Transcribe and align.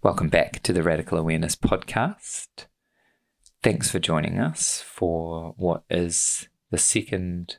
Welcome 0.00 0.28
back 0.28 0.62
to 0.62 0.72
the 0.72 0.84
Radical 0.84 1.18
Awareness 1.18 1.56
Podcast. 1.56 2.66
Thanks 3.64 3.90
for 3.90 3.98
joining 3.98 4.38
us 4.38 4.80
for 4.80 5.54
what 5.56 5.82
is 5.90 6.48
the 6.70 6.78
second 6.78 7.56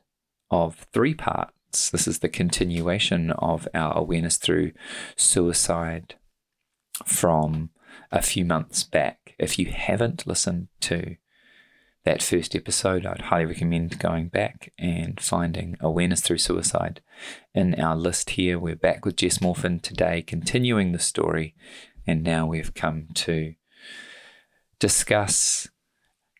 of 0.50 0.88
three 0.94 1.14
parts. 1.14 1.90
This 1.90 2.08
is 2.08 2.20
the 2.20 2.30
continuation 2.30 3.32
of 3.32 3.68
our 3.74 3.94
awareness 3.98 4.38
through 4.38 4.72
suicide 5.18 6.16
from 7.06 7.72
a 8.10 8.22
few 8.22 8.46
months 8.46 8.86
back. 8.86 9.36
If 9.38 9.60
you 9.60 9.66
haven't 9.66 10.26
listened 10.26 10.70
to 10.80 11.18
that 12.06 12.24
first 12.24 12.56
episode, 12.56 13.06
I'd 13.06 13.24
highly 13.24 13.48
recommend 13.48 14.00
going 14.00 14.30
back 14.30 14.72
and 14.80 15.20
finding 15.20 15.76
awareness 15.82 16.22
through 16.22 16.38
suicide 16.38 17.02
in 17.54 17.76
our 17.76 17.98
list 17.98 18.32
here. 18.32 18.58
We're 18.58 18.78
back 18.78 19.04
with 19.04 19.18
Jess 19.18 19.40
Morfin 19.40 19.82
today, 19.82 20.22
continuing 20.22 20.94
the 20.94 21.00
story 21.00 21.54
and 22.10 22.24
now 22.24 22.48
we've 22.48 22.74
come 22.74 23.08
to 23.14 23.54
discuss 24.80 25.70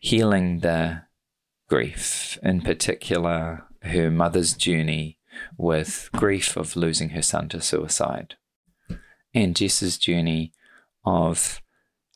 healing 0.00 0.58
the 0.60 1.02
grief, 1.68 2.36
in 2.42 2.60
particular, 2.60 3.62
her 3.82 4.10
mother's 4.10 4.54
journey 4.54 5.18
with 5.56 6.10
grief 6.12 6.56
of 6.56 6.74
losing 6.74 7.10
her 7.10 7.22
son 7.22 7.48
to 7.48 7.60
suicide, 7.60 8.34
and 9.32 9.54
Jess's 9.54 9.96
journey 9.96 10.52
of 11.04 11.62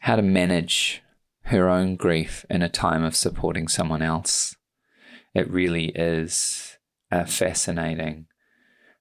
how 0.00 0.16
to 0.16 0.23
manage 0.23 1.00
her 1.45 1.69
own 1.69 1.95
grief 1.95 2.45
in 2.50 2.61
a 2.61 2.69
time 2.69 3.05
of 3.05 3.14
supporting 3.14 3.69
someone 3.69 4.02
else. 4.02 4.56
It 5.33 5.48
really 5.48 5.91
is 5.91 6.77
a 7.12 7.25
fascinating, 7.25 8.27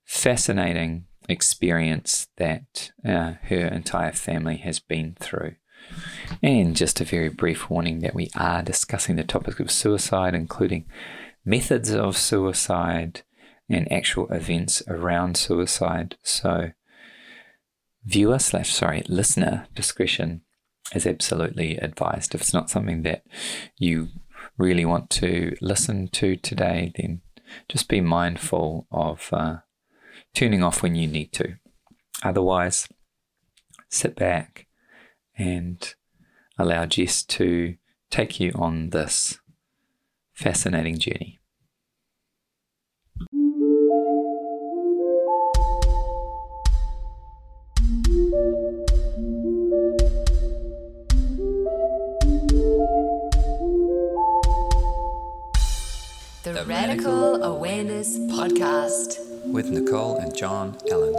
fascinating 0.04 1.05
experience 1.30 2.27
that 2.38 2.91
uh, 3.05 3.34
her 3.44 3.68
entire 3.68 4.12
family 4.12 4.58
has 4.58 4.80
been 4.80 5.16
through. 5.20 5.55
And 6.41 6.76
just 6.76 7.02
a 7.02 7.05
very 7.05 7.30
brief 7.30 7.70
warning 7.70 7.99
that 7.99 8.16
we 8.16 8.29
are 8.35 8.63
discussing 8.63 9.16
the 9.16 9.24
topic 9.24 9.60
of 9.60 9.71
suicide, 9.71 10.34
including 10.34 10.85
methods 11.46 11.94
of 11.94 12.18
suicide 12.18 13.21
and 13.70 13.91
actual 13.91 14.27
events 14.32 14.82
around 14.88 15.38
suicide. 15.38 16.16
So, 16.24 16.71
viewer 18.05 18.40
slash 18.40 18.74
sorry 18.74 19.04
listener 19.07 19.68
discretion 19.76 20.41
is 20.94 21.07
absolutely 21.07 21.77
advised. 21.77 22.35
If 22.35 22.41
it's 22.41 22.54
not 22.54 22.70
something 22.70 23.04
that 23.04 23.24
you 23.77 24.10
really 24.57 24.85
want 24.85 25.10
to 25.12 25.55
listen 25.62 26.07
to 26.10 26.35
today, 26.35 26.91
then 26.96 27.21
just 27.68 27.88
be 27.90 28.01
mindful 28.01 28.88
of 28.91 29.29
uh, 29.32 29.57
tuning 30.34 30.63
off 30.63 30.81
when 30.81 30.95
you 30.95 31.07
need 31.07 31.31
to. 31.34 31.55
Otherwise, 32.23 32.87
sit 33.89 34.15
back 34.15 34.67
and 35.37 35.93
allow 36.57 36.85
Jess 36.85 37.23
to 37.23 37.76
take 38.09 38.39
you 38.39 38.51
on 38.55 38.89
this 38.89 39.39
fascinating 40.34 40.98
journey. 40.98 41.39
The 56.43 56.65
Radical 56.67 57.41
Awareness 57.43 58.17
Podcast 58.17 59.32
with 59.46 59.70
Nicole 59.70 60.18
and 60.18 60.36
John 60.36 60.77
Allen. 60.91 61.16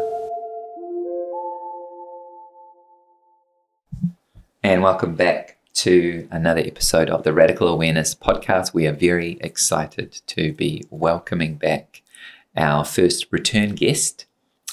And 4.63 4.83
welcome 4.83 5.15
back 5.15 5.59
to 5.75 6.27
another 6.31 6.61
episode 6.61 7.11
of 7.11 7.23
the 7.23 7.33
Radical 7.33 7.69
Awareness 7.69 8.15
Podcast. 8.15 8.73
We 8.73 8.87
are 8.87 8.93
very 8.93 9.39
excited 9.41 10.23
to 10.29 10.53
be 10.53 10.85
welcoming 10.91 11.57
back 11.57 12.03
our 12.57 12.85
first 12.85 13.27
return 13.31 13.75
guest 13.75 14.27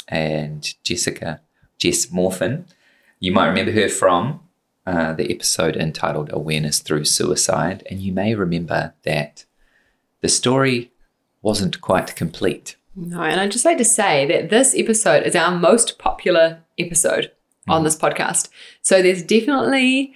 and 0.07 0.73
Jessica, 0.83 1.41
Jess 1.77 2.07
Morfin. 2.07 2.65
You 3.19 3.31
might 3.31 3.47
remember 3.47 3.71
her 3.73 3.89
from 3.89 4.41
uh, 4.85 5.13
the 5.13 5.31
episode 5.31 5.75
entitled 5.75 6.29
Awareness 6.31 6.79
Through 6.79 7.05
Suicide, 7.05 7.85
and 7.89 7.99
you 7.99 8.13
may 8.13 8.33
remember 8.33 8.93
that 9.03 9.45
the 10.21 10.29
story 10.29 10.91
wasn't 11.41 11.81
quite 11.81 12.15
complete. 12.15 12.75
No, 12.95 13.21
and 13.21 13.39
I'd 13.39 13.51
just 13.51 13.65
like 13.65 13.77
to 13.77 13.85
say 13.85 14.25
that 14.27 14.49
this 14.49 14.75
episode 14.75 15.23
is 15.23 15.35
our 15.35 15.57
most 15.57 15.97
popular 15.97 16.59
episode 16.77 17.31
mm. 17.67 17.73
on 17.73 17.83
this 17.83 17.95
podcast. 17.95 18.49
So 18.81 19.01
there's 19.01 19.23
definitely 19.23 20.13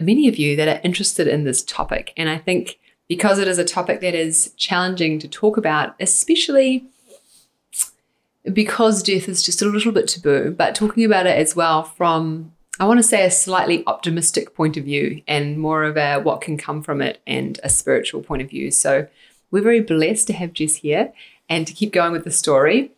many 0.00 0.28
of 0.28 0.36
you 0.36 0.56
that 0.56 0.68
are 0.68 0.80
interested 0.82 1.28
in 1.28 1.44
this 1.44 1.62
topic. 1.62 2.12
And 2.16 2.28
I 2.28 2.38
think 2.38 2.78
because 3.08 3.38
it 3.38 3.48
is 3.48 3.58
a 3.58 3.64
topic 3.64 4.00
that 4.00 4.14
is 4.14 4.52
challenging 4.56 5.18
to 5.20 5.28
talk 5.28 5.56
about, 5.56 5.94
especially 6.00 6.86
because 8.52 9.02
death 9.02 9.28
is 9.28 9.42
just 9.42 9.62
a 9.62 9.66
little 9.66 9.92
bit 9.92 10.08
taboo, 10.08 10.54
but 10.56 10.74
talking 10.74 11.04
about 11.04 11.26
it 11.26 11.38
as 11.38 11.54
well 11.54 11.82
from, 11.82 12.52
I 12.80 12.84
want 12.84 12.98
to 12.98 13.02
say, 13.02 13.24
a 13.24 13.30
slightly 13.30 13.84
optimistic 13.86 14.54
point 14.54 14.76
of 14.76 14.84
view 14.84 15.22
and 15.26 15.58
more 15.58 15.84
of 15.84 15.96
a 15.96 16.18
what 16.18 16.40
can 16.40 16.56
come 16.56 16.82
from 16.82 17.00
it 17.00 17.20
and 17.26 17.60
a 17.62 17.68
spiritual 17.68 18.22
point 18.22 18.42
of 18.42 18.50
view. 18.50 18.70
So 18.70 19.06
we're 19.50 19.62
very 19.62 19.80
blessed 19.80 20.26
to 20.28 20.32
have 20.34 20.52
Jess 20.52 20.76
here 20.76 21.12
and 21.48 21.66
to 21.66 21.72
keep 21.72 21.92
going 21.92 22.12
with 22.12 22.24
the 22.24 22.30
story, 22.30 22.92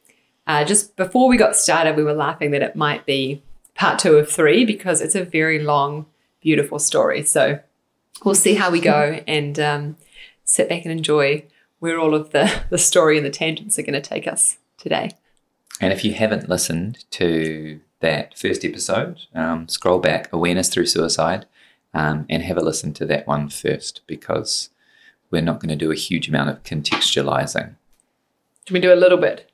uh, 0.47 0.65
just 0.65 0.97
before 0.97 1.29
we 1.29 1.37
got 1.37 1.57
started, 1.57 1.97
we 1.97 2.03
were 2.03 2.13
laughing 2.13 2.51
that 2.51 2.63
it 2.63 2.77
might 2.77 3.07
be 3.07 3.43
part 3.75 3.99
two 3.99 4.17
of 4.17 4.31
three 4.31 4.65
because 4.65 5.01
it's 5.01 5.15
a 5.15 5.25
very 5.25 5.61
long, 5.61 6.07
beautiful 6.41 6.79
story. 6.79 7.23
So 7.23 7.61
we'll 8.25 8.35
see 8.35 8.55
how 8.55 8.71
we 8.71 8.81
go 8.81 9.21
and 9.27 9.59
um, 9.61 9.97
sit 10.45 10.69
back 10.69 10.83
and 10.85 10.93
enjoy 10.93 11.45
where 11.79 11.99
all 11.99 12.15
of 12.15 12.31
the, 12.31 12.63
the 12.71 12.79
story 12.79 13.17
and 13.17 13.25
the 13.25 13.31
tangents 13.31 13.79
are 13.79 13.83
going 13.83 13.95
to 13.95 14.01
take 14.01 14.27
us 14.27 14.59
today. 14.79 15.11
And 15.81 15.93
if 15.93 16.05
you 16.05 16.13
haven't 16.15 16.49
listened 16.49 17.05
to 17.13 17.81
that 18.01 18.37
first 18.37 18.65
episode, 18.65 19.21
um, 19.35 19.69
scroll 19.69 19.99
back, 19.99 20.33
Awareness 20.33 20.69
Through 20.69 20.87
Suicide, 20.87 21.47
um, 21.95 22.27
and 22.29 22.43
have 22.43 22.57
a 22.57 22.61
listen 22.61 22.93
to 22.95 23.07
that 23.07 23.27
one 23.27 23.49
first 23.49 24.03
because 24.07 24.71
we're 25.31 25.43
not 25.43 25.61
going 25.61 25.71
to 25.71 25.77
do 25.77 25.91
a 25.91 25.97
huge 25.97 26.29
amount 26.29 26.51
of 26.51 26.63
contextualizing. 26.63 27.77
We 28.71 28.81
do 28.81 28.93
a 28.93 28.97
little 28.97 29.19
bit? 29.19 29.51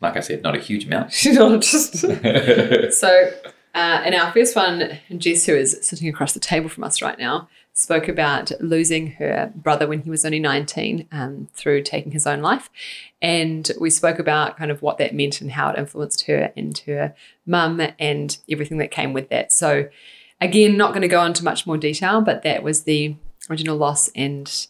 Like 0.00 0.16
I 0.16 0.20
said, 0.20 0.42
not 0.42 0.56
a 0.56 0.60
huge 0.60 0.86
amount. 0.86 1.14
not 1.26 1.62
just. 1.62 1.94
so, 2.92 3.32
uh, 3.74 4.02
in 4.04 4.14
our 4.14 4.32
first 4.32 4.56
one, 4.56 4.98
Jess, 5.16 5.46
who 5.46 5.54
is 5.54 5.78
sitting 5.82 6.08
across 6.08 6.32
the 6.32 6.40
table 6.40 6.68
from 6.68 6.84
us 6.84 7.02
right 7.02 7.18
now, 7.18 7.48
spoke 7.72 8.08
about 8.08 8.50
losing 8.60 9.12
her 9.12 9.52
brother 9.54 9.86
when 9.86 10.02
he 10.02 10.10
was 10.10 10.24
only 10.24 10.40
19 10.40 11.06
um, 11.12 11.48
through 11.54 11.82
taking 11.82 12.12
his 12.12 12.26
own 12.26 12.40
life. 12.40 12.68
And 13.22 13.70
we 13.80 13.90
spoke 13.90 14.18
about 14.18 14.56
kind 14.56 14.70
of 14.70 14.82
what 14.82 14.98
that 14.98 15.14
meant 15.14 15.40
and 15.40 15.52
how 15.52 15.70
it 15.70 15.78
influenced 15.78 16.26
her 16.26 16.52
and 16.56 16.76
her 16.86 17.14
mum 17.46 17.80
and 17.98 18.38
everything 18.50 18.78
that 18.78 18.90
came 18.90 19.12
with 19.12 19.28
that. 19.28 19.52
So, 19.52 19.88
again, 20.40 20.76
not 20.76 20.90
going 20.90 21.02
to 21.02 21.08
go 21.08 21.24
into 21.24 21.44
much 21.44 21.66
more 21.66 21.76
detail, 21.76 22.20
but 22.20 22.42
that 22.42 22.62
was 22.62 22.84
the 22.84 23.16
original 23.48 23.76
loss. 23.76 24.08
And 24.14 24.66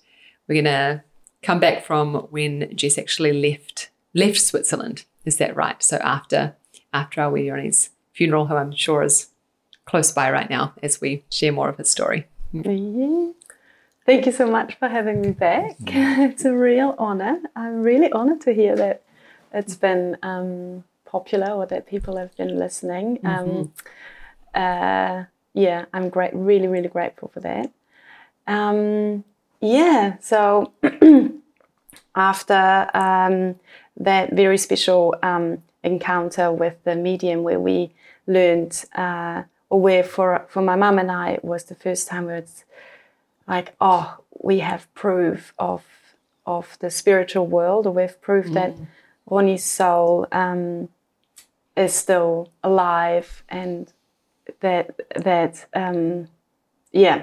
we're 0.46 0.62
going 0.62 0.64
to 0.64 1.02
come 1.42 1.60
back 1.60 1.84
from 1.84 2.14
when 2.30 2.74
Jess 2.76 2.98
actually 2.98 3.32
left 3.32 3.90
left 4.14 4.40
Switzerland. 4.40 5.04
Is 5.24 5.36
that 5.36 5.56
right? 5.56 5.82
So 5.82 5.96
after 5.98 6.56
after 6.92 7.20
our 7.20 7.30
Ronnie's 7.30 7.90
funeral, 8.12 8.46
who 8.46 8.56
I'm 8.56 8.72
sure 8.72 9.02
is 9.02 9.28
close 9.84 10.12
by 10.12 10.30
right 10.30 10.50
now 10.50 10.72
as 10.82 11.00
we 11.00 11.24
share 11.30 11.52
more 11.52 11.68
of 11.68 11.78
his 11.78 11.90
story. 11.90 12.26
Yeah. 12.52 13.30
Thank 14.06 14.26
you 14.26 14.32
so 14.32 14.50
much 14.50 14.74
for 14.76 14.88
having 14.88 15.20
me 15.20 15.30
back. 15.30 15.76
it's 15.86 16.44
a 16.44 16.52
real 16.52 16.94
honor. 16.98 17.40
I'm 17.54 17.82
really 17.82 18.10
honored 18.10 18.40
to 18.42 18.52
hear 18.52 18.74
that 18.76 19.02
it's 19.52 19.76
been 19.76 20.16
um, 20.22 20.84
popular 21.04 21.52
or 21.52 21.66
that 21.66 21.86
people 21.86 22.16
have 22.16 22.36
been 22.36 22.58
listening. 22.58 23.18
Mm-hmm. 23.18 23.50
Um, 23.50 23.72
uh, 24.54 25.24
yeah, 25.54 25.84
I'm 25.92 26.08
great. 26.08 26.34
Really, 26.34 26.66
really 26.66 26.88
grateful 26.88 27.30
for 27.32 27.40
that. 27.40 27.70
Um, 28.46 29.24
yeah, 29.60 30.16
so 30.20 30.72
after 32.20 32.90
um, 32.92 33.56
that 33.96 34.32
very 34.32 34.58
special 34.58 35.16
um, 35.22 35.62
encounter 35.82 36.52
with 36.52 36.76
the 36.84 36.94
medium 36.94 37.42
where 37.42 37.58
we 37.58 37.90
learned, 38.26 38.84
uh, 38.94 39.42
or 39.70 39.80
where 39.80 40.04
for, 40.04 40.44
for 40.48 40.60
my 40.60 40.76
mum 40.76 40.98
and 40.98 41.10
I, 41.10 41.30
it 41.30 41.44
was 41.44 41.64
the 41.64 41.74
first 41.74 42.08
time 42.08 42.26
where 42.26 42.36
it's 42.36 42.64
like, 43.48 43.74
oh, 43.80 44.18
we 44.38 44.58
have 44.58 44.92
proof 44.94 45.54
of, 45.58 45.82
of 46.44 46.76
the 46.80 46.90
spiritual 46.90 47.46
world, 47.46 47.86
or 47.86 47.92
we've 47.92 48.20
proof 48.20 48.46
mm. 48.46 48.54
that 48.54 48.74
Ronnie's 49.26 49.64
soul 49.64 50.26
um, 50.30 50.88
is 51.76 51.94
still 51.94 52.50
alive 52.62 53.42
and 53.48 53.92
that, 54.60 54.86
that 55.16 55.66
um, 55.72 56.28
yeah, 56.92 57.22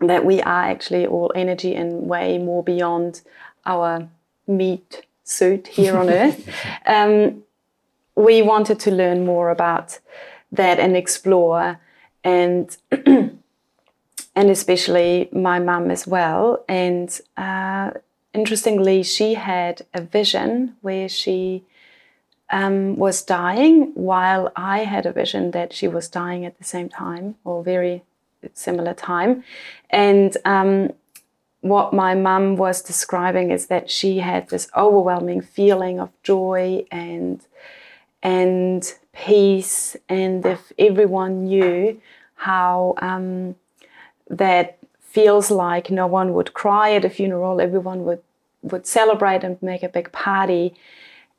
that 0.00 0.24
we 0.24 0.40
are 0.42 0.64
actually 0.64 1.06
all 1.06 1.32
energy 1.34 1.74
and 1.74 2.08
way 2.08 2.38
more 2.38 2.62
beyond 2.62 3.22
our 3.64 4.08
meat 4.46 5.06
suit 5.24 5.68
here 5.68 5.96
on 5.96 6.10
earth. 6.10 6.48
Um, 6.86 7.44
we 8.14 8.42
wanted 8.42 8.78
to 8.80 8.90
learn 8.90 9.24
more 9.24 9.50
about 9.50 9.98
that 10.50 10.78
and 10.78 10.96
explore 10.96 11.78
and 12.24 12.76
and 14.34 14.50
especially 14.50 15.28
my 15.32 15.58
mum 15.58 15.90
as 15.90 16.06
well. 16.06 16.64
And 16.68 17.18
uh, 17.36 17.90
interestingly, 18.34 19.02
she 19.02 19.34
had 19.34 19.82
a 19.94 20.00
vision 20.02 20.76
where 20.80 21.08
she 21.08 21.64
um, 22.50 22.96
was 22.96 23.22
dying, 23.22 23.92
while 23.94 24.52
I 24.54 24.80
had 24.80 25.06
a 25.06 25.12
vision 25.12 25.52
that 25.52 25.72
she 25.72 25.88
was 25.88 26.08
dying 26.08 26.44
at 26.44 26.58
the 26.58 26.64
same 26.64 26.88
time 26.88 27.36
or 27.44 27.62
very 27.62 28.02
similar 28.52 28.94
time. 28.94 29.44
And 29.90 30.36
um, 30.44 30.92
what 31.62 31.92
my 31.92 32.14
mum 32.14 32.56
was 32.56 32.82
describing 32.82 33.50
is 33.50 33.66
that 33.68 33.88
she 33.90 34.18
had 34.18 34.48
this 34.48 34.68
overwhelming 34.76 35.40
feeling 35.40 35.98
of 35.98 36.10
joy 36.22 36.84
and 36.90 37.40
and 38.22 38.94
peace, 39.12 39.96
and 40.08 40.44
if 40.46 40.72
everyone 40.78 41.44
knew 41.44 42.00
how 42.34 42.94
um, 42.98 43.56
that 44.28 44.78
feels 45.00 45.50
like 45.50 45.90
no 45.90 46.06
one 46.06 46.32
would 46.34 46.52
cry 46.54 46.94
at 46.94 47.04
a 47.04 47.10
funeral, 47.10 47.60
everyone 47.60 48.04
would 48.04 48.22
would 48.62 48.86
celebrate 48.86 49.42
and 49.42 49.60
make 49.62 49.82
a 49.82 49.88
big 49.88 50.10
party, 50.12 50.74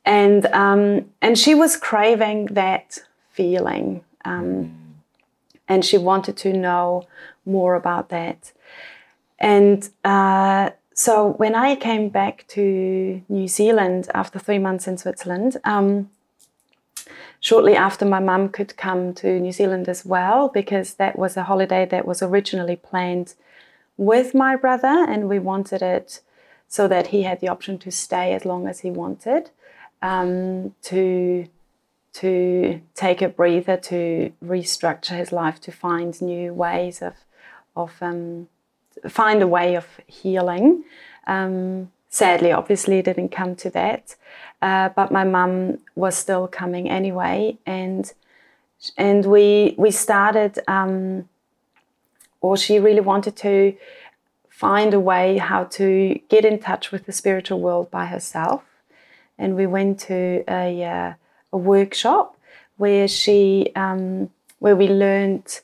and 0.04 0.46
um, 0.46 1.04
and 1.20 1.38
she 1.38 1.54
was 1.54 1.76
craving 1.76 2.46
that 2.46 2.98
feeling, 3.30 4.02
um, 4.24 4.74
and 5.68 5.84
she 5.84 5.98
wanted 5.98 6.36
to 6.38 6.52
know 6.52 7.06
more 7.44 7.74
about 7.74 8.08
that, 8.08 8.52
and. 9.38 9.88
Uh, 10.04 10.70
so 10.96 11.30
when 11.32 11.56
I 11.56 11.74
came 11.74 12.08
back 12.08 12.44
to 12.50 13.20
New 13.28 13.48
Zealand 13.48 14.08
after 14.14 14.38
three 14.38 14.58
months 14.60 14.86
in 14.86 14.96
Switzerland, 14.96 15.56
um, 15.64 16.08
shortly 17.40 17.74
after 17.74 18.04
my 18.04 18.20
mum 18.20 18.48
could 18.48 18.76
come 18.76 19.12
to 19.14 19.40
New 19.40 19.50
Zealand 19.50 19.88
as 19.88 20.06
well, 20.06 20.48
because 20.48 20.94
that 20.94 21.18
was 21.18 21.36
a 21.36 21.42
holiday 21.42 21.84
that 21.84 22.06
was 22.06 22.22
originally 22.22 22.76
planned 22.76 23.34
with 23.96 24.34
my 24.34 24.54
brother, 24.54 25.04
and 25.08 25.28
we 25.28 25.40
wanted 25.40 25.82
it 25.82 26.20
so 26.68 26.86
that 26.86 27.08
he 27.08 27.24
had 27.24 27.40
the 27.40 27.48
option 27.48 27.76
to 27.78 27.90
stay 27.90 28.32
as 28.32 28.44
long 28.44 28.68
as 28.68 28.80
he 28.80 28.90
wanted, 28.90 29.50
um, 30.00 30.74
to 30.82 31.48
to 32.12 32.80
take 32.94 33.20
a 33.20 33.28
breather, 33.28 33.76
to 33.76 34.32
restructure 34.44 35.16
his 35.16 35.32
life, 35.32 35.60
to 35.60 35.72
find 35.72 36.22
new 36.22 36.54
ways 36.54 37.02
of 37.02 37.14
of 37.74 37.92
um, 38.00 38.48
find 39.08 39.42
a 39.42 39.46
way 39.46 39.74
of 39.76 39.86
healing. 40.06 40.84
Um, 41.26 41.90
sadly, 42.08 42.52
obviously, 42.52 43.02
didn't 43.02 43.30
come 43.30 43.56
to 43.56 43.70
that. 43.70 44.16
Uh, 44.62 44.88
but 44.90 45.12
my 45.12 45.24
mum 45.24 45.78
was 45.94 46.16
still 46.16 46.48
coming 46.48 46.88
anyway, 46.88 47.58
and 47.66 48.12
and 48.96 49.26
we 49.26 49.74
we 49.76 49.90
started, 49.90 50.58
um, 50.68 51.28
or 52.40 52.56
she 52.56 52.78
really 52.78 53.00
wanted 53.00 53.36
to 53.36 53.76
find 54.48 54.94
a 54.94 55.00
way 55.00 55.36
how 55.38 55.64
to 55.64 56.18
get 56.28 56.44
in 56.44 56.58
touch 56.58 56.92
with 56.92 57.04
the 57.06 57.12
spiritual 57.12 57.60
world 57.60 57.90
by 57.90 58.06
herself, 58.06 58.62
and 59.38 59.54
we 59.54 59.66
went 59.66 60.00
to 60.00 60.44
a 60.48 60.82
uh, 60.84 61.14
a 61.52 61.58
workshop 61.58 62.36
where 62.76 63.06
she 63.06 63.70
um, 63.76 64.30
where 64.60 64.76
we 64.76 64.88
learned 64.88 65.60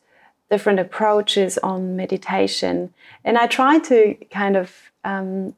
different 0.51 0.81
approaches 0.81 1.59
on 1.59 1.97
meditation, 1.97 2.93
and 3.25 3.39
I 3.39 3.47
tried 3.47 3.85
to 3.85 4.15
kind 4.31 4.57
of 4.57 4.73
um, 5.05 5.55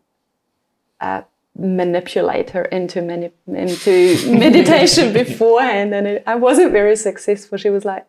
uh, 1.00 1.22
manipulate 1.56 2.50
her 2.50 2.64
into 2.66 3.02
mani- 3.02 3.32
into 3.46 4.16
meditation 4.38 5.12
beforehand, 5.12 5.94
and 5.94 6.06
it, 6.06 6.22
I 6.26 6.36
wasn't 6.36 6.72
very 6.72 6.96
successful. 6.96 7.58
She 7.58 7.70
was 7.70 7.84
like, 7.84 8.06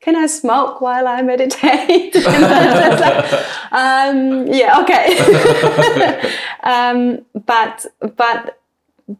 "Can 0.00 0.16
I 0.16 0.26
smoke 0.26 0.80
while 0.80 1.06
I 1.06 1.22
meditate?" 1.22 2.14
like, 2.24 3.46
um, 3.72 4.46
yeah, 4.46 4.80
okay. 4.82 6.30
um, 6.62 7.24
but 7.46 7.86
but 8.16 8.58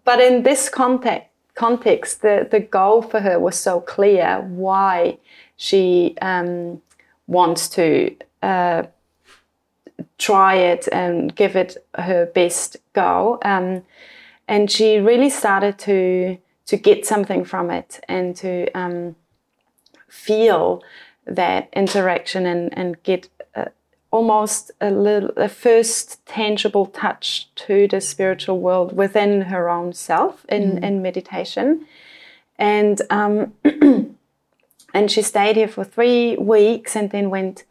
but 0.04 0.20
in 0.20 0.42
this 0.42 0.68
context 0.68 1.28
context, 1.54 2.22
the 2.22 2.48
the 2.50 2.60
goal 2.60 3.02
for 3.02 3.20
her 3.20 3.38
was 3.38 3.56
so 3.56 3.80
clear. 3.80 4.40
Why 4.40 5.18
she 5.64 6.16
um, 6.20 6.82
wants 7.26 7.68
to. 7.70 8.14
Uh, 8.42 8.84
try 10.18 10.54
it 10.54 10.88
and 10.92 11.34
give 11.34 11.56
it 11.56 11.76
her 11.96 12.26
best 12.26 12.76
go. 12.92 13.38
Um, 13.44 13.82
and 14.48 14.70
she 14.70 14.98
really 14.98 15.30
started 15.30 15.78
to 15.80 16.38
to 16.66 16.76
get 16.78 17.04
something 17.04 17.44
from 17.44 17.70
it 17.70 18.00
and 18.08 18.34
to 18.36 18.70
um, 18.72 19.16
feel 20.08 20.82
that 21.26 21.68
interaction 21.72 22.46
and 22.46 22.76
and 22.78 23.02
get 23.02 23.28
uh, 23.54 23.66
almost 24.10 24.70
a 24.80 24.90
little 24.90 25.30
a 25.36 25.48
first 25.48 26.24
tangible 26.26 26.86
touch 26.86 27.48
to 27.54 27.88
the 27.88 28.00
spiritual 28.00 28.58
world 28.60 28.96
within 28.96 29.42
her 29.42 29.68
own 29.68 29.92
self 29.92 30.44
in 30.48 30.72
mm. 30.72 30.82
in 30.82 31.02
meditation 31.02 31.86
and 32.58 33.02
um, 33.10 33.52
and 34.94 35.10
she 35.10 35.22
stayed 35.22 35.56
here 35.56 35.68
for 35.68 35.84
three 35.84 36.36
weeks 36.36 36.96
and 36.96 37.10
then 37.10 37.28
went 37.28 37.64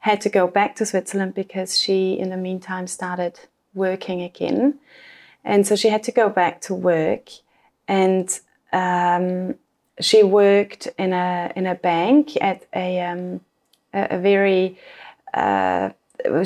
had 0.00 0.20
to 0.20 0.28
go 0.28 0.46
back 0.46 0.76
to 0.76 0.84
Switzerland 0.84 1.34
because 1.34 1.80
she, 1.80 2.12
in 2.12 2.28
the 2.28 2.36
meantime, 2.36 2.86
started 2.86 3.40
working 3.72 4.20
again. 4.20 4.78
And 5.44 5.66
so 5.66 5.76
she 5.76 5.88
had 5.88 6.02
to 6.02 6.12
go 6.12 6.28
back 6.28 6.60
to 6.62 6.74
work. 6.74 7.30
And 7.88 8.28
um, 8.70 9.54
she 10.00 10.22
worked 10.22 10.88
in 10.98 11.14
a, 11.14 11.50
in 11.56 11.66
a 11.66 11.74
bank 11.74 12.36
at 12.42 12.66
a, 12.74 13.00
um, 13.00 13.40
a, 13.94 14.08
a, 14.16 14.18
very, 14.18 14.78
uh, 15.32 15.88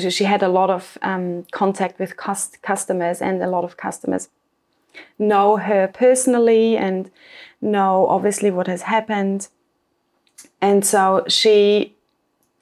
she 0.07 0.23
had 0.23 0.41
a 0.41 0.47
lot 0.47 0.69
of 0.69 0.97
um, 1.01 1.45
contact 1.51 1.99
with 1.99 2.15
cost- 2.15 2.61
customers, 2.61 3.21
and 3.21 3.43
a 3.43 3.49
lot 3.49 3.65
of 3.65 3.75
customers 3.75 4.29
know 5.17 5.57
her 5.57 5.89
personally 5.93 6.77
and 6.77 7.11
know 7.59 8.07
obviously 8.07 8.51
what 8.51 8.67
has 8.67 8.83
happened. 8.83 9.49
And 10.61 10.85
so 10.85 11.23
she 11.27 11.93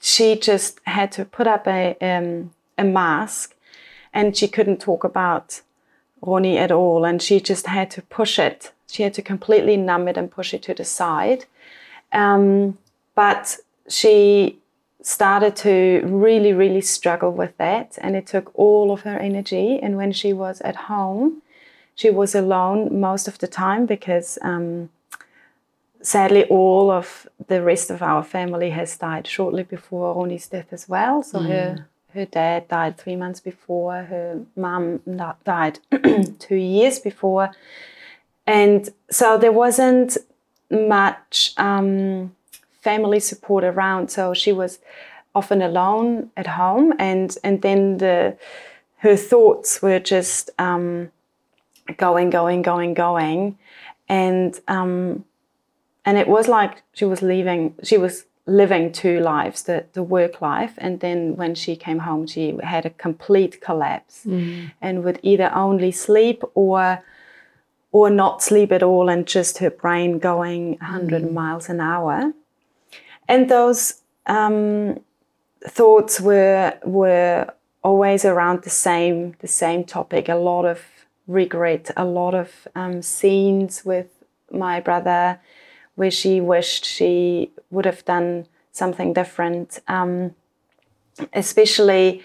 she 0.00 0.36
just 0.36 0.78
had 0.84 1.10
to 1.12 1.24
put 1.24 1.46
up 1.46 1.66
a, 1.66 1.96
um, 2.00 2.52
a 2.76 2.84
mask 2.84 3.54
and 4.12 4.36
she 4.36 4.48
couldn't 4.48 4.80
talk 4.80 5.04
about 5.04 5.60
Ronnie 6.22 6.58
at 6.58 6.70
all. 6.70 7.04
And 7.04 7.20
she 7.20 7.40
just 7.40 7.66
had 7.66 7.90
to 7.92 8.02
push 8.02 8.38
it. 8.38 8.72
She 8.86 9.02
had 9.02 9.14
to 9.14 9.22
completely 9.22 9.76
numb 9.76 10.08
it 10.08 10.16
and 10.16 10.30
push 10.30 10.54
it 10.54 10.62
to 10.64 10.74
the 10.74 10.84
side. 10.84 11.44
Um, 12.12 12.78
but 13.14 13.56
she 13.88 14.58
started 15.02 15.56
to 15.56 16.02
really, 16.04 16.52
really 16.52 16.80
struggle 16.80 17.32
with 17.32 17.56
that. 17.58 17.98
And 18.00 18.16
it 18.16 18.26
took 18.26 18.50
all 18.54 18.92
of 18.92 19.02
her 19.02 19.18
energy. 19.18 19.78
And 19.82 19.96
when 19.96 20.12
she 20.12 20.32
was 20.32 20.60
at 20.62 20.76
home, 20.76 21.42
she 21.94 22.10
was 22.10 22.34
alone 22.34 23.00
most 23.00 23.26
of 23.26 23.38
the 23.38 23.48
time 23.48 23.84
because 23.84 24.38
um, 24.42 24.90
sadly, 26.02 26.44
all 26.44 26.90
of 26.90 27.28
the 27.48 27.62
rest 27.62 27.90
of 27.90 28.02
our 28.02 28.22
family 28.22 28.70
has 28.70 28.96
died 28.96 29.26
shortly 29.26 29.62
before 29.62 30.14
Roni's 30.14 30.48
death 30.48 30.72
as 30.72 30.88
well. 30.88 31.22
So 31.22 31.38
mm. 31.38 31.48
her 31.48 31.86
her 32.14 32.24
dad 32.24 32.68
died 32.68 32.96
three 32.96 33.16
months 33.16 33.40
before. 33.40 34.02
Her 34.04 34.40
mum 34.56 35.00
died 35.44 35.78
two 36.38 36.56
years 36.56 36.98
before, 36.98 37.50
and 38.46 38.88
so 39.10 39.36
there 39.38 39.52
wasn't 39.52 40.16
much 40.70 41.52
um, 41.56 42.34
family 42.80 43.20
support 43.20 43.64
around. 43.64 44.10
So 44.10 44.34
she 44.34 44.52
was 44.52 44.78
often 45.34 45.62
alone 45.62 46.30
at 46.36 46.46
home, 46.46 46.94
and 46.98 47.36
and 47.44 47.62
then 47.62 47.98
the 47.98 48.36
her 48.98 49.16
thoughts 49.16 49.80
were 49.82 50.00
just 50.00 50.50
um, 50.58 51.10
going, 51.96 52.30
going, 52.30 52.62
going, 52.62 52.94
going, 52.94 53.58
and 54.08 54.58
um, 54.66 55.24
and 56.08 56.16
it 56.16 56.26
was 56.26 56.48
like 56.48 56.82
she 56.94 57.04
was 57.04 57.20
leaving 57.20 57.74
she 57.82 57.98
was 57.98 58.24
living 58.46 58.90
two 58.90 59.20
lives 59.20 59.64
the, 59.64 59.84
the 59.92 60.02
work 60.02 60.40
life 60.40 60.72
and 60.78 61.00
then 61.00 61.36
when 61.36 61.54
she 61.54 61.76
came 61.76 61.98
home 61.98 62.26
she 62.26 62.58
had 62.62 62.86
a 62.86 62.90
complete 63.06 63.60
collapse 63.60 64.22
mm. 64.24 64.70
and 64.80 65.04
would 65.04 65.20
either 65.22 65.50
only 65.54 65.92
sleep 65.92 66.42
or 66.54 67.04
or 67.92 68.08
not 68.08 68.42
sleep 68.42 68.72
at 68.72 68.82
all 68.82 69.10
and 69.10 69.26
just 69.26 69.58
her 69.58 69.70
brain 69.70 70.18
going 70.18 70.70
100 70.78 71.22
mm. 71.22 71.32
miles 71.32 71.68
an 71.68 71.78
hour 71.78 72.32
and 73.28 73.50
those 73.50 74.00
um, 74.26 74.98
thoughts 75.66 76.18
were 76.20 76.72
were 76.84 77.46
always 77.82 78.24
around 78.24 78.62
the 78.62 78.70
same 78.70 79.34
the 79.40 79.52
same 79.64 79.84
topic 79.84 80.26
a 80.30 80.34
lot 80.34 80.64
of 80.64 80.80
regret 81.26 81.90
a 81.98 82.04
lot 82.06 82.34
of 82.34 82.66
um, 82.74 83.02
scenes 83.02 83.84
with 83.84 84.08
my 84.50 84.80
brother 84.80 85.38
where 85.98 86.12
she 86.12 86.40
wished 86.40 86.84
she 86.84 87.50
would 87.70 87.84
have 87.84 88.04
done 88.04 88.46
something 88.70 89.12
different. 89.12 89.80
Um, 89.88 90.36
especially, 91.32 92.22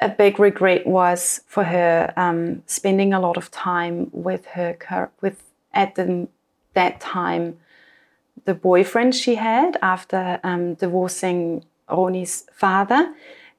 a 0.00 0.08
big 0.08 0.38
regret 0.38 0.86
was 0.86 1.40
for 1.48 1.64
her 1.64 2.12
um, 2.16 2.62
spending 2.66 3.12
a 3.12 3.18
lot 3.18 3.36
of 3.36 3.50
time 3.50 4.10
with 4.12 4.46
her 4.46 5.10
with 5.20 5.42
at 5.74 5.96
the, 5.96 6.28
that 6.74 7.00
time 7.00 7.58
the 8.44 8.54
boyfriend 8.54 9.12
she 9.12 9.34
had 9.34 9.76
after 9.82 10.38
um, 10.44 10.74
divorcing 10.74 11.64
Roni's 11.88 12.46
father, 12.52 13.12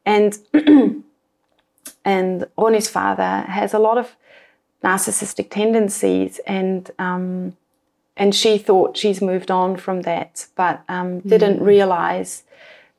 and 0.06 0.40
and 2.06 2.48
Roni's 2.58 2.88
father 2.88 3.42
has 3.48 3.74
a 3.74 3.80
lot 3.80 3.98
of 3.98 4.16
narcissistic 4.82 5.50
tendencies, 5.50 6.40
and 6.48 6.90
um, 7.00 7.58
and 8.18 8.34
she 8.34 8.58
thought 8.58 8.98
she's 8.98 9.22
moved 9.22 9.52
on 9.52 9.78
from 9.78 10.02
that, 10.02 10.48
but 10.56 10.84
um, 10.90 11.20
didn't 11.20 11.62
realize 11.62 12.44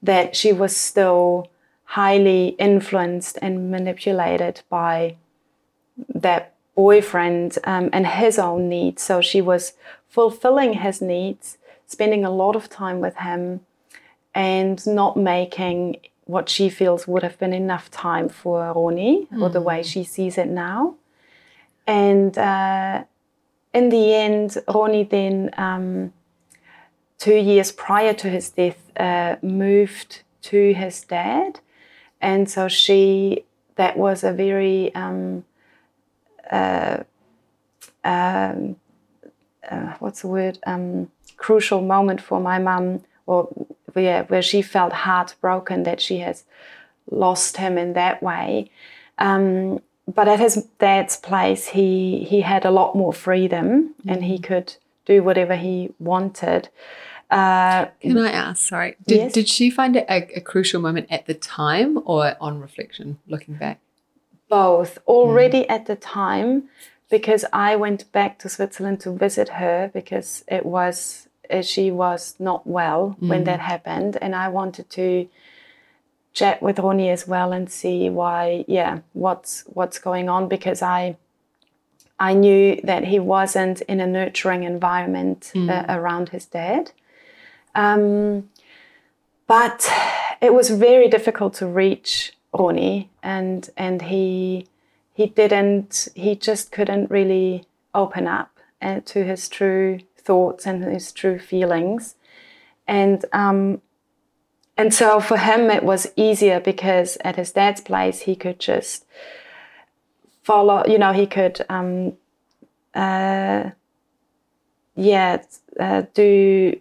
that 0.02 0.36
she 0.36 0.52
was 0.52 0.76
still 0.76 1.50
highly 1.84 2.48
influenced 2.58 3.36
and 3.42 3.70
manipulated 3.70 4.62
by 4.68 5.16
that 6.14 6.54
boyfriend 6.76 7.58
um, 7.64 7.90
and 7.92 8.06
his 8.06 8.38
own 8.38 8.68
needs. 8.68 9.02
So 9.02 9.20
she 9.20 9.40
was 9.40 9.72
fulfilling 10.08 10.74
his 10.74 11.02
needs, 11.02 11.58
spending 11.86 12.24
a 12.24 12.30
lot 12.30 12.54
of 12.54 12.70
time 12.70 13.00
with 13.00 13.16
him, 13.16 13.60
and 14.34 14.86
not 14.86 15.16
making 15.16 15.96
what 16.26 16.48
she 16.48 16.68
feels 16.68 17.08
would 17.08 17.24
have 17.24 17.38
been 17.38 17.54
enough 17.54 17.90
time 17.90 18.28
for 18.28 18.60
Roni 18.74 19.26
or 19.40 19.48
the 19.48 19.62
way 19.62 19.82
she 19.82 20.04
sees 20.04 20.38
it 20.38 20.46
now. 20.46 20.94
And 21.86 22.36
uh, 22.36 23.04
in 23.78 23.88
the 23.88 24.14
end, 24.14 24.50
Roni 24.66 25.08
then, 25.08 25.50
um, 25.56 26.12
two 27.24 27.38
years 27.50 27.70
prior 27.72 28.14
to 28.22 28.28
his 28.36 28.50
death, 28.50 28.80
uh, 29.06 29.36
moved 29.42 30.22
to 30.50 30.60
his 30.82 30.96
dad. 31.16 31.60
And 32.20 32.50
so 32.54 32.68
she, 32.68 33.44
that 33.76 33.94
was 33.96 34.24
a 34.24 34.32
very, 34.32 34.94
um, 34.94 35.44
uh, 36.50 36.98
um, 38.04 38.76
uh, 39.70 39.94
what's 40.00 40.22
the 40.22 40.28
word, 40.28 40.58
um, 40.66 41.10
crucial 41.36 41.80
moment 41.80 42.20
for 42.20 42.40
my 42.40 42.58
mum, 42.58 43.02
or 43.26 43.44
where, 43.92 44.24
where 44.24 44.42
she 44.42 44.62
felt 44.62 44.92
heartbroken 44.92 45.82
that 45.84 46.00
she 46.00 46.18
has 46.18 46.44
lost 47.10 47.56
him 47.58 47.78
in 47.78 47.92
that 47.92 48.22
way. 48.22 48.70
Um, 49.18 49.80
but 50.14 50.26
at 50.26 50.40
his 50.40 50.66
dad's 50.78 51.16
place, 51.16 51.68
he 51.68 52.24
he 52.24 52.40
had 52.40 52.64
a 52.64 52.70
lot 52.70 52.96
more 52.96 53.12
freedom, 53.12 53.94
and 54.06 54.24
he 54.24 54.38
could 54.38 54.74
do 55.04 55.22
whatever 55.22 55.54
he 55.56 55.90
wanted. 55.98 56.68
Uh, 57.30 57.86
Can 58.00 58.16
I 58.16 58.30
ask? 58.30 58.66
Sorry, 58.68 58.96
did, 59.06 59.18
Yes. 59.18 59.32
did 59.32 59.48
she 59.48 59.70
find 59.70 59.96
it 59.96 60.06
a, 60.08 60.38
a 60.38 60.40
crucial 60.40 60.80
moment 60.80 61.08
at 61.10 61.26
the 61.26 61.34
time 61.34 62.00
or 62.06 62.34
on 62.40 62.58
reflection, 62.60 63.18
looking 63.28 63.54
back? 63.54 63.78
both 64.48 64.98
already 65.06 65.68
at 65.68 65.84
the 65.84 65.96
time 65.96 66.70
because 67.10 67.44
I 67.52 67.76
went 67.76 68.10
back 68.12 68.38
to 68.38 68.48
Switzerland 68.48 69.00
to 69.00 69.10
visit 69.10 69.50
her 69.50 69.90
because 69.92 70.42
it 70.48 70.64
was 70.64 71.28
uh, 71.50 71.62
she 71.62 71.90
was 71.90 72.34
not 72.38 72.66
well 72.66 73.16
when 73.20 73.44
that 73.44 73.60
happened 73.60 74.16
and 74.22 74.34
I 74.34 74.48
wanted 74.48 74.88
to 74.90 75.28
chat 76.38 76.62
with 76.62 76.76
Roni 76.76 77.08
as 77.12 77.26
well 77.26 77.52
and 77.52 77.70
see 77.70 78.10
why 78.10 78.64
yeah 78.68 79.00
what's 79.12 79.64
what's 79.66 79.98
going 79.98 80.28
on 80.28 80.48
because 80.48 80.82
I 80.82 81.16
I 82.18 82.34
knew 82.34 82.80
that 82.82 83.04
he 83.04 83.18
wasn't 83.18 83.80
in 83.82 84.00
a 84.00 84.06
nurturing 84.06 84.64
environment 84.64 85.52
uh, 85.54 85.84
around 85.88 86.30
his 86.30 86.46
dad. 86.46 86.90
Um, 87.74 88.50
but 89.46 89.88
it 90.40 90.52
was 90.52 90.70
very 90.70 91.08
difficult 91.08 91.54
to 91.54 91.66
reach 91.66 92.32
Roni 92.52 93.08
and 93.22 93.70
and 93.76 94.02
he 94.02 94.66
he 95.14 95.26
didn't 95.26 96.08
he 96.14 96.34
just 96.34 96.72
couldn't 96.72 97.10
really 97.10 97.64
open 97.94 98.26
up 98.26 98.50
uh, 98.82 99.00
to 99.06 99.24
his 99.24 99.48
true 99.48 100.00
thoughts 100.16 100.66
and 100.66 100.84
his 100.84 101.12
true 101.12 101.38
feelings. 101.38 102.16
And 102.86 103.24
um 103.32 103.80
and 104.78 104.94
so 104.94 105.20
for 105.20 105.36
him 105.36 105.70
it 105.70 105.82
was 105.82 106.06
easier 106.16 106.60
because 106.60 107.18
at 107.22 107.36
his 107.36 107.52
dad's 107.52 107.80
place 107.80 108.20
he 108.20 108.34
could 108.36 108.58
just 108.60 109.04
follow 110.42 110.82
you 110.86 110.98
know 110.98 111.12
he 111.12 111.26
could 111.26 111.60
um 111.68 112.16
uh 112.94 113.68
yeah 114.94 115.42
uh, 115.78 116.02
do 116.14 116.78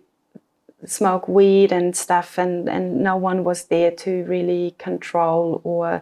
smoke 0.86 1.28
weed 1.28 1.72
and 1.72 1.96
stuff 1.96 2.38
and 2.38 2.70
and 2.70 3.04
no 3.04 3.16
one 3.16 3.44
was 3.44 3.66
there 3.66 3.92
to 3.92 4.24
really 4.24 4.76
control 4.78 5.60
or 5.64 6.02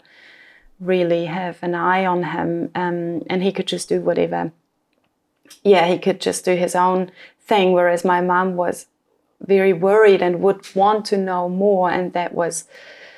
really 0.80 1.25
have 1.25 1.58
an 1.62 1.74
eye 1.74 2.06
on 2.06 2.24
him 2.24 2.70
um, 2.75 3.24
and 3.30 3.42
he 3.42 3.52
could 3.52 3.68
just 3.68 3.88
do 3.88 4.02
whatever. 4.02 4.52
Yeah 5.64 5.88
he 5.88 5.98
could 5.98 6.20
just 6.20 6.46
do 6.46 6.56
his 6.56 6.75
own 6.75 7.12
thing 7.40 7.72
whereas 7.74 8.04
my 8.04 8.22
mum 8.22 8.56
was 8.56 8.88
very 9.42 9.74
worried 9.74 10.22
and 10.22 10.42
would 10.42 10.75
want 10.75 11.06
to 11.06 11.18
know 11.18 11.50
more 11.50 11.89
and 11.89 12.13
that 12.13 12.34
was 12.34 12.65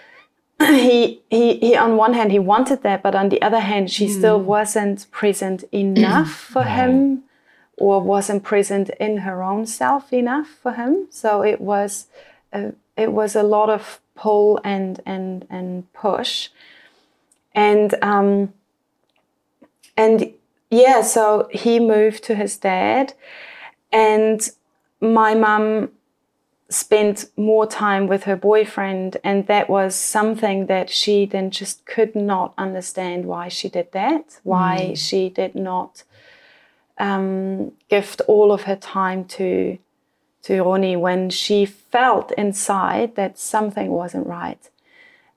he, 0.60 1.22
he 1.30 1.58
he 1.60 1.76
on 1.76 1.96
one 1.98 2.14
hand 2.14 2.32
he 2.32 2.40
wanted 2.40 2.82
that 2.84 3.04
but 3.04 3.16
on 3.16 3.30
the 3.30 3.42
other 3.42 3.60
hand 3.60 3.92
she 3.92 4.08
still 4.08 4.42
wasn't 4.42 5.10
present 5.12 5.64
enough 5.72 6.32
for 6.32 6.64
him 6.64 7.24
or 7.78 8.02
wasn't 8.02 8.44
present 8.44 8.90
in 9.00 9.18
her 9.18 9.44
own 9.44 9.66
self 9.66 10.12
enough 10.12 10.48
for 10.48 10.74
him. 10.74 11.08
So 11.12 11.44
it 11.44 11.62
was 11.62 12.08
a, 12.52 12.74
it 12.98 13.14
was 13.14 13.36
a 13.36 13.44
lot 13.44 13.70
of 13.70 14.02
pull 14.16 14.60
and 14.64 15.00
and 15.06 15.46
and 15.50 15.92
push. 15.94 16.50
And 17.54 17.94
um 18.02 18.54
and 19.96 20.34
yeah 20.70 21.02
so 21.02 21.48
he 21.52 21.80
moved 21.80 22.24
to 22.24 22.36
his 22.36 22.58
dad 22.58 23.14
and 23.92 24.50
my 25.00 25.34
mum 25.34 25.90
spent 26.70 27.26
more 27.38 27.66
time 27.66 28.08
with 28.08 28.24
her 28.24 28.36
boyfriend 28.36 29.18
and 29.24 29.48
that 29.48 29.70
was 29.70 29.96
something 29.96 30.66
that 30.66 30.90
she 30.90 31.26
then 31.26 31.50
just 31.50 31.86
could 31.86 32.14
not 32.16 32.54
understand 32.58 33.26
why 33.26 33.48
she 33.48 33.70
did 33.70 33.90
that 33.94 34.40
why 34.44 34.94
she 34.94 35.30
did 35.30 35.56
not 35.56 36.04
um, 36.98 37.72
gift 37.90 38.22
all 38.28 38.52
of 38.52 38.64
her 38.64 38.76
time 38.76 39.24
to 39.24 39.78
to 40.42 40.54
Roni 40.64 41.00
when 41.00 41.30
she 41.30 41.66
felt 41.66 42.32
inside 42.34 43.16
that 43.16 43.40
something 43.40 43.90
wasn't 43.90 44.28
right 44.28 44.70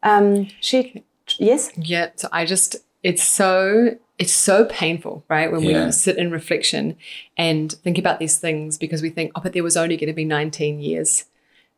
um, 0.02 0.48
she 0.60 1.04
yes 1.38 1.70
Yeah. 1.76 2.10
So 2.16 2.28
I 2.32 2.44
just, 2.44 2.76
it's 3.02 3.22
so, 3.22 3.96
it's 4.20 4.32
so 4.32 4.66
painful, 4.66 5.24
right? 5.28 5.50
When 5.50 5.62
Yeah. 5.62 5.86
we 5.86 5.92
sit 5.92 6.16
in 6.18 6.30
reflection 6.30 6.96
and 7.36 7.72
think 7.72 7.98
about 7.98 8.18
these 8.20 8.38
things 8.38 8.78
because 8.78 9.02
we 9.02 9.10
think, 9.10 9.32
oh, 9.34 9.40
but 9.42 9.52
there 9.54 9.62
was 9.64 9.76
only 9.76 9.96
going 9.96 10.08
to 10.08 10.12
be 10.14 10.24
19 10.26 10.78
years. 10.78 11.24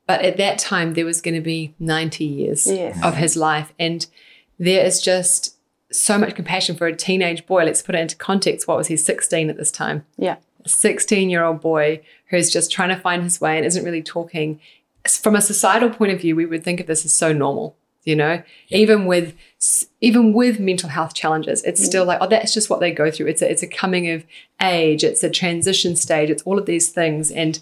But 0.06 0.22
at 0.22 0.37
that 0.38 0.58
time, 0.58 0.94
there 0.94 1.04
was 1.06 1.20
going 1.20 1.37
to 1.37 1.40
be 1.40 1.75
90 1.78 2.25
years 2.25 2.66
Yes. 2.66 2.99
of 3.02 3.14
his 3.16 3.37
life. 3.37 3.72
And 3.78 4.04
there 4.58 4.84
is 4.84 5.00
just 5.00 5.54
so 5.92 6.18
much 6.18 6.34
compassion 6.34 6.75
for 6.76 6.87
a 6.87 6.96
teenage 6.96 7.46
boy. 7.46 7.64
Let's 7.64 7.80
put 7.82 7.94
it 7.94 8.00
into 8.00 8.16
context. 8.16 8.66
What 8.66 8.76
was 8.78 8.88
he, 8.88 8.96
16 8.96 9.49
at 9.49 9.56
this 9.56 9.70
time? 9.70 10.04
yeah 10.18 10.37
a 10.64 10.68
16 10.68 11.28
year 11.28 11.42
old 11.42 11.61
boy 11.61 12.00
who's 12.26 12.49
just 12.49 12.70
trying 12.70 12.88
to 12.90 12.96
find 12.96 13.25
his 13.25 13.40
way 13.40 13.56
and 13.56 13.66
isn't 13.66 13.84
really 13.84 14.00
talking. 14.02 14.61
From 15.08 15.34
a 15.34 15.40
societal 15.40 15.90
point 15.90 16.12
of 16.12 16.20
view, 16.20 16.37
we 16.37 16.46
would 16.46 16.62
think 16.62 16.78
of 16.78 16.87
this 16.87 17.04
as 17.04 17.12
so 17.12 17.32
normal, 17.32 17.75
you 18.04 18.16
know, 18.16 18.42
even 18.68 19.06
with 19.06 19.35
even 20.00 20.32
with 20.32 20.59
mental 20.59 20.88
health 20.88 21.14
challenges, 21.14 21.62
it's 21.62 21.80
mm. 21.80 21.85
still 21.85 22.04
like, 22.04 22.18
oh, 22.21 22.26
that's 22.26 22.52
just 22.52 22.68
what 22.68 22.80
they 22.80 22.90
go 22.90 23.11
through. 23.11 23.26
It's 23.28 23.42
a, 23.42 23.50
it's 23.50 23.62
a 23.62 23.68
coming 23.68 24.11
of 24.11 24.25
age, 24.61 25.04
it's 25.04 25.23
a 25.23 25.30
transition 25.30 25.94
stage, 25.94 26.30
it's 26.30 26.42
all 26.42 26.59
of 26.59 26.66
these 26.66 26.90
things. 26.90 27.30
And 27.30 27.61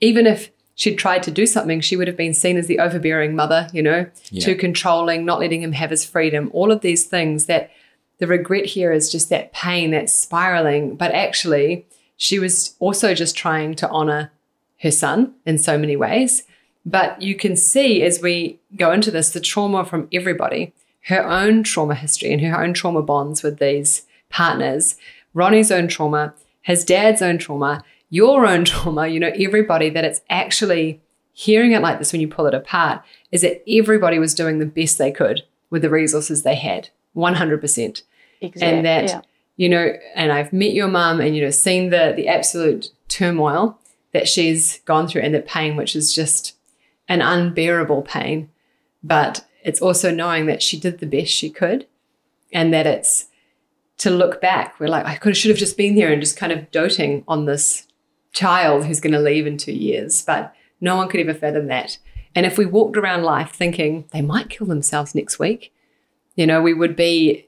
even 0.00 0.26
if 0.26 0.50
she'd 0.74 0.96
tried 0.96 1.22
to 1.24 1.30
do 1.30 1.46
something, 1.46 1.80
she 1.80 1.96
would 1.96 2.08
have 2.08 2.16
been 2.16 2.34
seen 2.34 2.56
as 2.56 2.66
the 2.66 2.78
overbearing 2.78 3.36
mother, 3.36 3.68
you 3.72 3.82
know, 3.82 4.06
too 4.40 4.54
controlling, 4.54 5.24
not 5.24 5.40
letting 5.40 5.62
him 5.62 5.72
have 5.72 5.90
his 5.90 6.04
freedom, 6.04 6.50
all 6.52 6.72
of 6.72 6.80
these 6.80 7.04
things 7.04 7.46
that 7.46 7.70
the 8.18 8.26
regret 8.26 8.64
here 8.64 8.92
is 8.92 9.10
just 9.10 9.28
that 9.28 9.52
pain 9.52 9.90
that's 9.90 10.12
spiraling. 10.12 10.96
But 10.96 11.12
actually, 11.12 11.86
she 12.16 12.38
was 12.38 12.74
also 12.78 13.12
just 13.12 13.36
trying 13.36 13.74
to 13.76 13.88
honor 13.90 14.32
her 14.80 14.90
son 14.90 15.34
in 15.44 15.58
so 15.58 15.76
many 15.76 15.96
ways. 15.96 16.44
But 16.86 17.20
you 17.22 17.34
can 17.34 17.56
see 17.56 18.02
as 18.02 18.20
we 18.20 18.60
go 18.76 18.92
into 18.92 19.10
this 19.10 19.30
the 19.30 19.40
trauma 19.40 19.84
from 19.84 20.08
everybody, 20.12 20.72
her 21.06 21.26
own 21.26 21.62
trauma 21.62 21.94
history 21.94 22.32
and 22.32 22.42
her 22.42 22.62
own 22.62 22.74
trauma 22.74 23.02
bonds 23.02 23.42
with 23.42 23.58
these 23.58 24.02
partners, 24.30 24.96
Ronnie's 25.32 25.72
own 25.72 25.88
trauma, 25.88 26.34
his 26.62 26.84
dad's 26.84 27.22
own 27.22 27.38
trauma, 27.38 27.82
your 28.10 28.46
own 28.46 28.64
trauma, 28.66 29.08
you 29.08 29.20
know, 29.20 29.32
everybody 29.38 29.90
that 29.90 30.04
it's 30.04 30.22
actually 30.28 31.00
hearing 31.32 31.72
it 31.72 31.82
like 31.82 31.98
this 31.98 32.12
when 32.12 32.20
you 32.20 32.28
pull 32.28 32.46
it 32.46 32.54
apart 32.54 33.02
is 33.32 33.40
that 33.40 33.62
everybody 33.68 34.18
was 34.18 34.34
doing 34.34 34.58
the 34.58 34.66
best 34.66 34.98
they 34.98 35.10
could 35.10 35.42
with 35.68 35.82
the 35.82 35.90
resources 35.90 36.42
they 36.42 36.54
had, 36.54 36.90
100% 37.16 38.02
exactly 38.40 38.76
and 38.78 38.86
that 38.86 39.08
yeah. 39.08 39.20
you 39.56 39.68
know 39.68 39.92
and 40.14 40.32
i've 40.32 40.52
met 40.52 40.72
your 40.72 40.88
mum 40.88 41.20
and 41.20 41.36
you 41.36 41.42
know 41.42 41.50
seen 41.50 41.90
the 41.90 42.12
the 42.16 42.28
absolute 42.28 42.90
turmoil 43.08 43.78
that 44.12 44.28
she's 44.28 44.80
gone 44.80 45.06
through 45.06 45.22
and 45.22 45.34
the 45.34 45.40
pain 45.40 45.76
which 45.76 45.96
is 45.96 46.12
just 46.12 46.53
an 47.08 47.20
unbearable 47.20 48.02
pain 48.02 48.48
but 49.02 49.44
it's 49.62 49.80
also 49.80 50.10
knowing 50.10 50.46
that 50.46 50.62
she 50.62 50.78
did 50.78 50.98
the 50.98 51.06
best 51.06 51.30
she 51.30 51.50
could 51.50 51.86
and 52.52 52.72
that 52.72 52.86
it's 52.86 53.26
to 53.98 54.10
look 54.10 54.40
back 54.40 54.78
we're 54.80 54.88
like 54.88 55.04
i 55.06 55.16
could 55.16 55.36
should 55.36 55.50
have 55.50 55.58
just 55.58 55.76
been 55.76 55.94
there 55.94 56.12
and 56.12 56.22
just 56.22 56.36
kind 56.36 56.52
of 56.52 56.70
doting 56.70 57.22
on 57.28 57.44
this 57.44 57.86
child 58.34 58.84
who's 58.84 59.00
going 59.00 59.12
to 59.12 59.20
leave 59.20 59.46
in 59.46 59.56
two 59.56 59.72
years. 59.72 60.22
But 60.22 60.52
no 60.80 60.96
one 60.96 61.08
could 61.08 61.20
ever 61.20 61.32
fathom 61.32 61.68
that. 61.68 61.98
And 62.34 62.44
if 62.44 62.58
we 62.58 62.66
walked 62.66 62.96
around 62.96 63.22
life 63.22 63.52
thinking 63.52 64.06
they 64.12 64.20
might 64.22 64.50
kill 64.50 64.66
themselves 64.66 65.14
next 65.14 65.38
week, 65.38 65.72
you 66.34 66.46
know, 66.46 66.60
we 66.60 66.74
would 66.74 66.96
be 66.96 67.46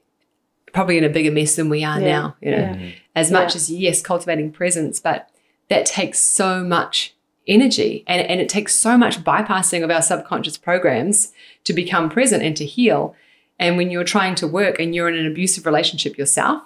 probably 0.73 0.97
in 0.97 1.03
a 1.03 1.09
bigger 1.09 1.31
mess 1.31 1.57
than 1.57 1.67
we 1.69 1.83
are 1.83 1.99
Yeah, 1.99 2.07
now. 2.07 2.35
You 2.41 2.51
know, 2.51 2.57
yeah. 2.79 2.91
as 3.15 3.31
much 3.31 3.49
Yeah. 3.53 3.55
as 3.57 3.69
yes, 3.69 4.01
cultivating 4.01 4.51
presence, 4.51 5.01
but 5.01 5.29
that 5.69 5.85
takes 5.85 6.19
so 6.19 6.63
much 6.63 7.13
energy 7.47 8.03
and, 8.07 8.25
and 8.27 8.39
it 8.41 8.49
takes 8.49 8.75
so 8.75 8.97
much 8.97 9.23
bypassing 9.23 9.83
of 9.83 9.89
our 9.91 10.01
subconscious 10.01 10.57
programs 10.57 11.31
to 11.63 11.73
become 11.73 12.09
present 12.09 12.43
and 12.43 12.55
to 12.57 12.65
heal. 12.65 13.15
And 13.59 13.77
when 13.77 13.89
you're 13.89 14.03
trying 14.03 14.35
to 14.35 14.47
work 14.47 14.79
and 14.79 14.93
you're 14.93 15.09
in 15.09 15.15
an 15.15 15.25
abusive 15.25 15.65
relationship 15.65 16.17
yourself, 16.17 16.61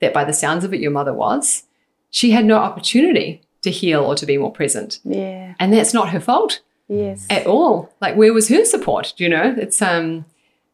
that 0.00 0.12
by 0.12 0.24
the 0.24 0.32
sounds 0.32 0.64
of 0.64 0.74
it, 0.74 0.80
your 0.80 0.90
mother 0.90 1.14
was, 1.14 1.64
she 2.10 2.32
had 2.32 2.44
no 2.44 2.56
opportunity 2.58 3.40
to 3.62 3.70
heal 3.70 4.02
or 4.04 4.14
to 4.14 4.26
be 4.26 4.36
more 4.36 4.52
present. 4.52 5.00
Yeah. 5.04 5.54
And 5.58 5.72
that's 5.72 5.94
not 5.94 6.10
her 6.10 6.20
fault 6.20 6.60
Yes. 6.88 7.26
at 7.30 7.46
all. 7.46 7.90
Like 8.00 8.14
where 8.16 8.34
was 8.34 8.48
her 8.48 8.64
support? 8.64 9.14
Do 9.16 9.24
you 9.24 9.30
know? 9.30 9.54
It's 9.56 9.80
um 9.80 10.26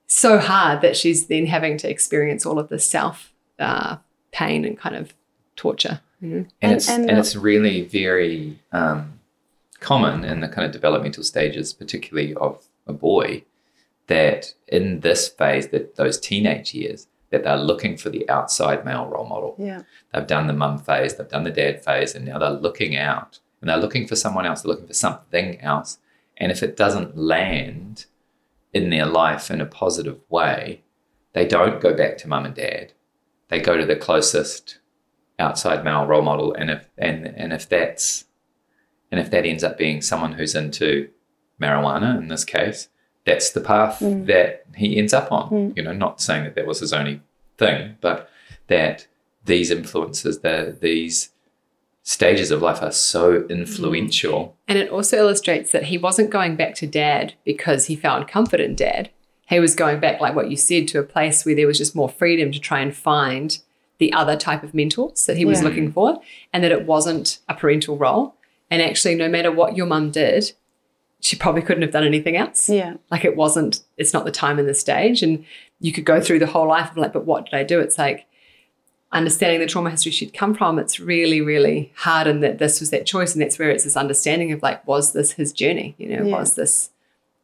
so 0.08 0.38
hard 0.40 0.80
that 0.80 0.96
she's 0.96 1.26
then 1.28 1.46
having 1.46 1.76
to 1.78 1.88
experience 1.88 2.44
all 2.44 2.58
of 2.58 2.68
this 2.68 2.84
self 2.84 3.32
uh, 3.60 3.96
pain 4.32 4.64
and 4.64 4.76
kind 4.76 4.96
of 4.96 5.14
torture. 5.54 6.00
You 6.20 6.28
know? 6.28 6.36
and, 6.36 6.46
And- 6.62 6.72
it's 6.72 6.88
and 6.90 7.08
and, 7.10 7.18
it's 7.18 7.36
really 7.36 7.82
very 7.82 8.58
um, 8.72 9.19
common 9.80 10.24
in 10.24 10.40
the 10.40 10.48
kind 10.48 10.66
of 10.66 10.72
developmental 10.72 11.24
stages, 11.24 11.72
particularly 11.72 12.34
of 12.34 12.66
a 12.86 12.92
boy, 12.92 13.44
that 14.06 14.54
in 14.68 15.00
this 15.00 15.28
phase, 15.28 15.68
that 15.68 15.96
those 15.96 16.18
teenage 16.18 16.74
years, 16.74 17.06
that 17.30 17.44
they're 17.44 17.56
looking 17.56 17.96
for 17.96 18.10
the 18.10 18.28
outside 18.28 18.84
male 18.84 19.06
role 19.06 19.26
model. 19.26 19.54
yeah. 19.58 19.82
They've 20.12 20.26
done 20.26 20.48
the 20.48 20.52
mum 20.52 20.78
phase, 20.78 21.14
they've 21.14 21.28
done 21.28 21.44
the 21.44 21.50
dad 21.50 21.84
phase, 21.84 22.14
and 22.14 22.24
now 22.24 22.38
they're 22.38 22.50
looking 22.50 22.96
out 22.96 23.38
and 23.60 23.68
they're 23.68 23.76
looking 23.76 24.06
for 24.06 24.16
someone 24.16 24.46
else, 24.46 24.62
they're 24.62 24.70
looking 24.70 24.86
for 24.86 24.94
something 24.94 25.60
else. 25.60 25.98
And 26.36 26.50
if 26.50 26.62
it 26.62 26.76
doesn't 26.76 27.16
land 27.16 28.06
in 28.72 28.90
their 28.90 29.06
life 29.06 29.50
in 29.50 29.60
a 29.60 29.66
positive 29.66 30.18
way, 30.28 30.82
they 31.32 31.46
don't 31.46 31.80
go 31.80 31.94
back 31.94 32.18
to 32.18 32.28
mum 32.28 32.46
and 32.46 32.54
dad. 32.54 32.92
They 33.48 33.60
go 33.60 33.76
to 33.76 33.84
the 33.84 33.96
closest 33.96 34.78
outside 35.38 35.84
male 35.84 36.06
role 36.06 36.22
model. 36.22 36.54
And 36.54 36.70
if 36.70 36.88
and 36.96 37.26
and 37.26 37.52
if 37.52 37.68
that's 37.68 38.24
and 39.10 39.20
if 39.20 39.30
that 39.30 39.44
ends 39.46 39.64
up 39.64 39.76
being 39.78 40.00
someone 40.02 40.32
who's 40.32 40.54
into 40.54 41.08
marijuana 41.60 42.18
in 42.18 42.28
this 42.28 42.44
case, 42.44 42.88
that's 43.26 43.50
the 43.50 43.60
path 43.60 44.00
Mm. 44.00 44.26
that 44.26 44.64
he 44.76 44.96
ends 44.96 45.12
up 45.12 45.30
on. 45.30 45.50
Mm. 45.50 45.76
You 45.76 45.82
know, 45.82 45.92
not 45.92 46.20
saying 46.20 46.44
that 46.44 46.54
that 46.54 46.66
was 46.66 46.80
his 46.80 46.92
only 46.92 47.20
thing, 47.58 47.96
but 48.00 48.28
that 48.68 49.06
these 49.44 49.70
influences, 49.70 50.40
the 50.40 50.76
these 50.80 51.30
stages 52.02 52.50
of 52.50 52.62
life 52.62 52.82
are 52.82 52.90
so 52.92 53.46
influential. 53.50 54.56
And 54.66 54.78
it 54.78 54.90
also 54.90 55.18
illustrates 55.18 55.70
that 55.72 55.84
he 55.84 55.98
wasn't 55.98 56.30
going 56.30 56.56
back 56.56 56.74
to 56.76 56.86
dad 56.86 57.34
because 57.44 57.86
he 57.86 57.94
found 57.96 58.26
comfort 58.26 58.60
in 58.60 58.74
dad. 58.74 59.10
He 59.48 59.60
was 59.60 59.74
going 59.74 60.00
back, 60.00 60.20
like 60.20 60.34
what 60.34 60.50
you 60.50 60.56
said, 60.56 60.88
to 60.88 60.98
a 60.98 61.02
place 61.02 61.44
where 61.44 61.54
there 61.54 61.66
was 61.66 61.78
just 61.78 61.94
more 61.96 62.08
freedom 62.08 62.52
to 62.52 62.58
try 62.60 62.80
and 62.80 62.94
find 62.94 63.58
the 63.98 64.12
other 64.14 64.36
type 64.36 64.62
of 64.62 64.72
mentors 64.72 65.26
that 65.26 65.36
he 65.36 65.44
was 65.44 65.62
looking 65.62 65.92
for, 65.92 66.20
and 66.54 66.64
that 66.64 66.72
it 66.72 66.86
wasn't 66.86 67.40
a 67.50 67.54
parental 67.54 67.98
role. 67.98 68.34
And 68.70 68.80
actually, 68.82 69.14
no 69.16 69.28
matter 69.28 69.50
what 69.50 69.76
your 69.76 69.86
mum 69.86 70.10
did, 70.10 70.52
she 71.20 71.36
probably 71.36 71.62
couldn't 71.62 71.82
have 71.82 71.90
done 71.92 72.04
anything 72.04 72.36
else. 72.36 72.68
Yeah. 72.68 72.94
Like 73.10 73.24
it 73.24 73.36
wasn't, 73.36 73.82
it's 73.96 74.12
not 74.12 74.24
the 74.24 74.30
time 74.30 74.58
and 74.58 74.68
the 74.68 74.74
stage. 74.74 75.22
And 75.22 75.44
you 75.80 75.92
could 75.92 76.04
go 76.04 76.20
through 76.20 76.38
the 76.38 76.46
whole 76.46 76.68
life 76.68 76.90
of 76.92 76.96
like, 76.96 77.12
but 77.12 77.26
what 77.26 77.44
did 77.46 77.54
I 77.54 77.62
do? 77.64 77.80
It's 77.80 77.98
like 77.98 78.26
understanding 79.12 79.58
the 79.60 79.66
trauma 79.66 79.90
history 79.90 80.12
she'd 80.12 80.32
come 80.32 80.54
from. 80.54 80.78
It's 80.78 81.00
really, 81.00 81.40
really 81.40 81.92
hard. 81.96 82.26
And 82.26 82.42
that 82.44 82.58
this 82.58 82.80
was 82.80 82.90
that 82.90 83.06
choice. 83.06 83.34
And 83.34 83.42
that's 83.42 83.58
where 83.58 83.70
it's 83.70 83.84
this 83.84 83.96
understanding 83.96 84.52
of 84.52 84.62
like, 84.62 84.86
was 84.86 85.12
this 85.12 85.32
his 85.32 85.52
journey? 85.52 85.94
You 85.98 86.16
know, 86.16 86.24
Yeah. 86.26 86.38
was 86.38 86.54
this 86.54 86.90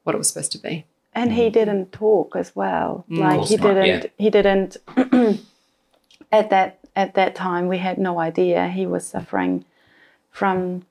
what 0.05 0.15
it 0.15 0.19
was 0.19 0.29
supposed 0.29 0.53
to 0.53 0.59
be? 0.59 0.85
and 1.19 1.33
he 1.33 1.49
didn't 1.49 1.91
talk 1.93 2.37
as 2.37 2.55
well 2.55 3.07
Mm. 3.11 3.19
like 3.21 3.49
he 3.49 3.57
didn't 3.57 3.87
yeah. 3.87 4.03
he 4.19 4.29
didn't 4.29 4.77
at 6.31 6.51
that 6.51 6.79
at 6.95 7.15
that 7.15 7.35
time 7.35 7.69
we 7.69 7.79
had 7.79 7.97
no 7.97 8.19
idea 8.21 8.69
he 8.69 8.87
was 8.87 9.07
suffering 9.07 9.65
from 10.31 10.85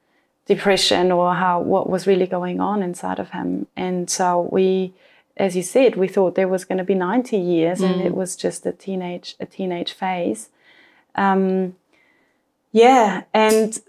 depression 0.46 1.12
or 1.12 1.34
how 1.34 1.60
what 1.60 1.90
was 1.90 2.06
really 2.08 2.28
going 2.28 2.60
on 2.60 2.84
inside 2.84 3.20
of 3.20 3.32
him. 3.32 3.68
And 3.76 4.10
so 4.10 4.48
we 4.52 4.94
as 5.38 5.56
you 5.56 5.64
said 5.64 5.96
we 5.96 6.08
thought 6.08 6.36
there 6.36 6.48
was 6.48 6.66
going 6.66 6.78
to 6.78 6.84
be 6.84 6.96
90 6.96 7.38
years 7.38 7.82
and 7.82 8.02
it 8.02 8.16
was 8.16 8.36
just 8.36 8.66
a 8.66 8.72
teenage 8.72 9.36
a 9.40 9.46
teenage 9.46 9.94
phase. 9.94 10.50
Um, 11.16 11.76
yeah 12.72 13.24
and 13.34 13.80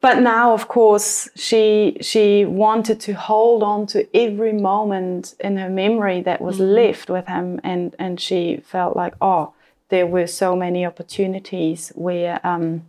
but 0.00 0.18
now 0.18 0.52
of 0.52 0.68
course 0.68 1.28
she 1.34 1.96
she 2.00 2.44
wanted 2.44 3.00
to 3.00 3.14
hold 3.14 3.62
on 3.62 3.86
to 3.86 4.06
every 4.14 4.52
moment 4.52 5.34
in 5.40 5.56
her 5.56 5.70
memory 5.70 6.20
that 6.20 6.40
was 6.42 6.58
left 6.58 7.08
with 7.08 7.26
him 7.26 7.60
and 7.64 7.94
and 7.98 8.20
she 8.20 8.60
felt 8.64 8.96
like 8.96 9.14
oh 9.22 9.54
there 9.88 10.06
were 10.06 10.26
so 10.26 10.54
many 10.56 10.84
opportunities 10.84 11.90
where 11.94 12.38
um 12.44 12.82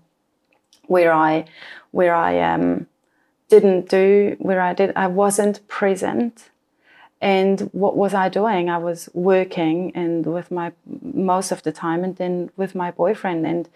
where 0.88 1.14
i 1.14 1.46
where 1.92 2.14
i 2.14 2.40
um 2.40 2.88
didn't 3.50 3.90
do 3.90 4.36
where 4.40 4.62
i 4.62 4.74
did 4.74 4.92
i 4.96 5.08
wasn't 5.08 5.66
present 5.68 6.50
and 7.22 7.62
what 7.72 7.96
was 7.96 8.14
i 8.14 8.28
doing 8.30 8.70
i 8.70 8.78
was 8.78 9.10
working 9.14 9.92
and 9.96 10.26
with 10.26 10.52
my 10.52 10.72
most 11.02 11.52
of 11.52 11.64
the 11.64 11.72
time 11.72 12.04
and 12.04 12.16
then 12.18 12.50
with 12.58 12.76
my 12.76 12.92
boyfriend 12.92 13.46
and 13.46 13.70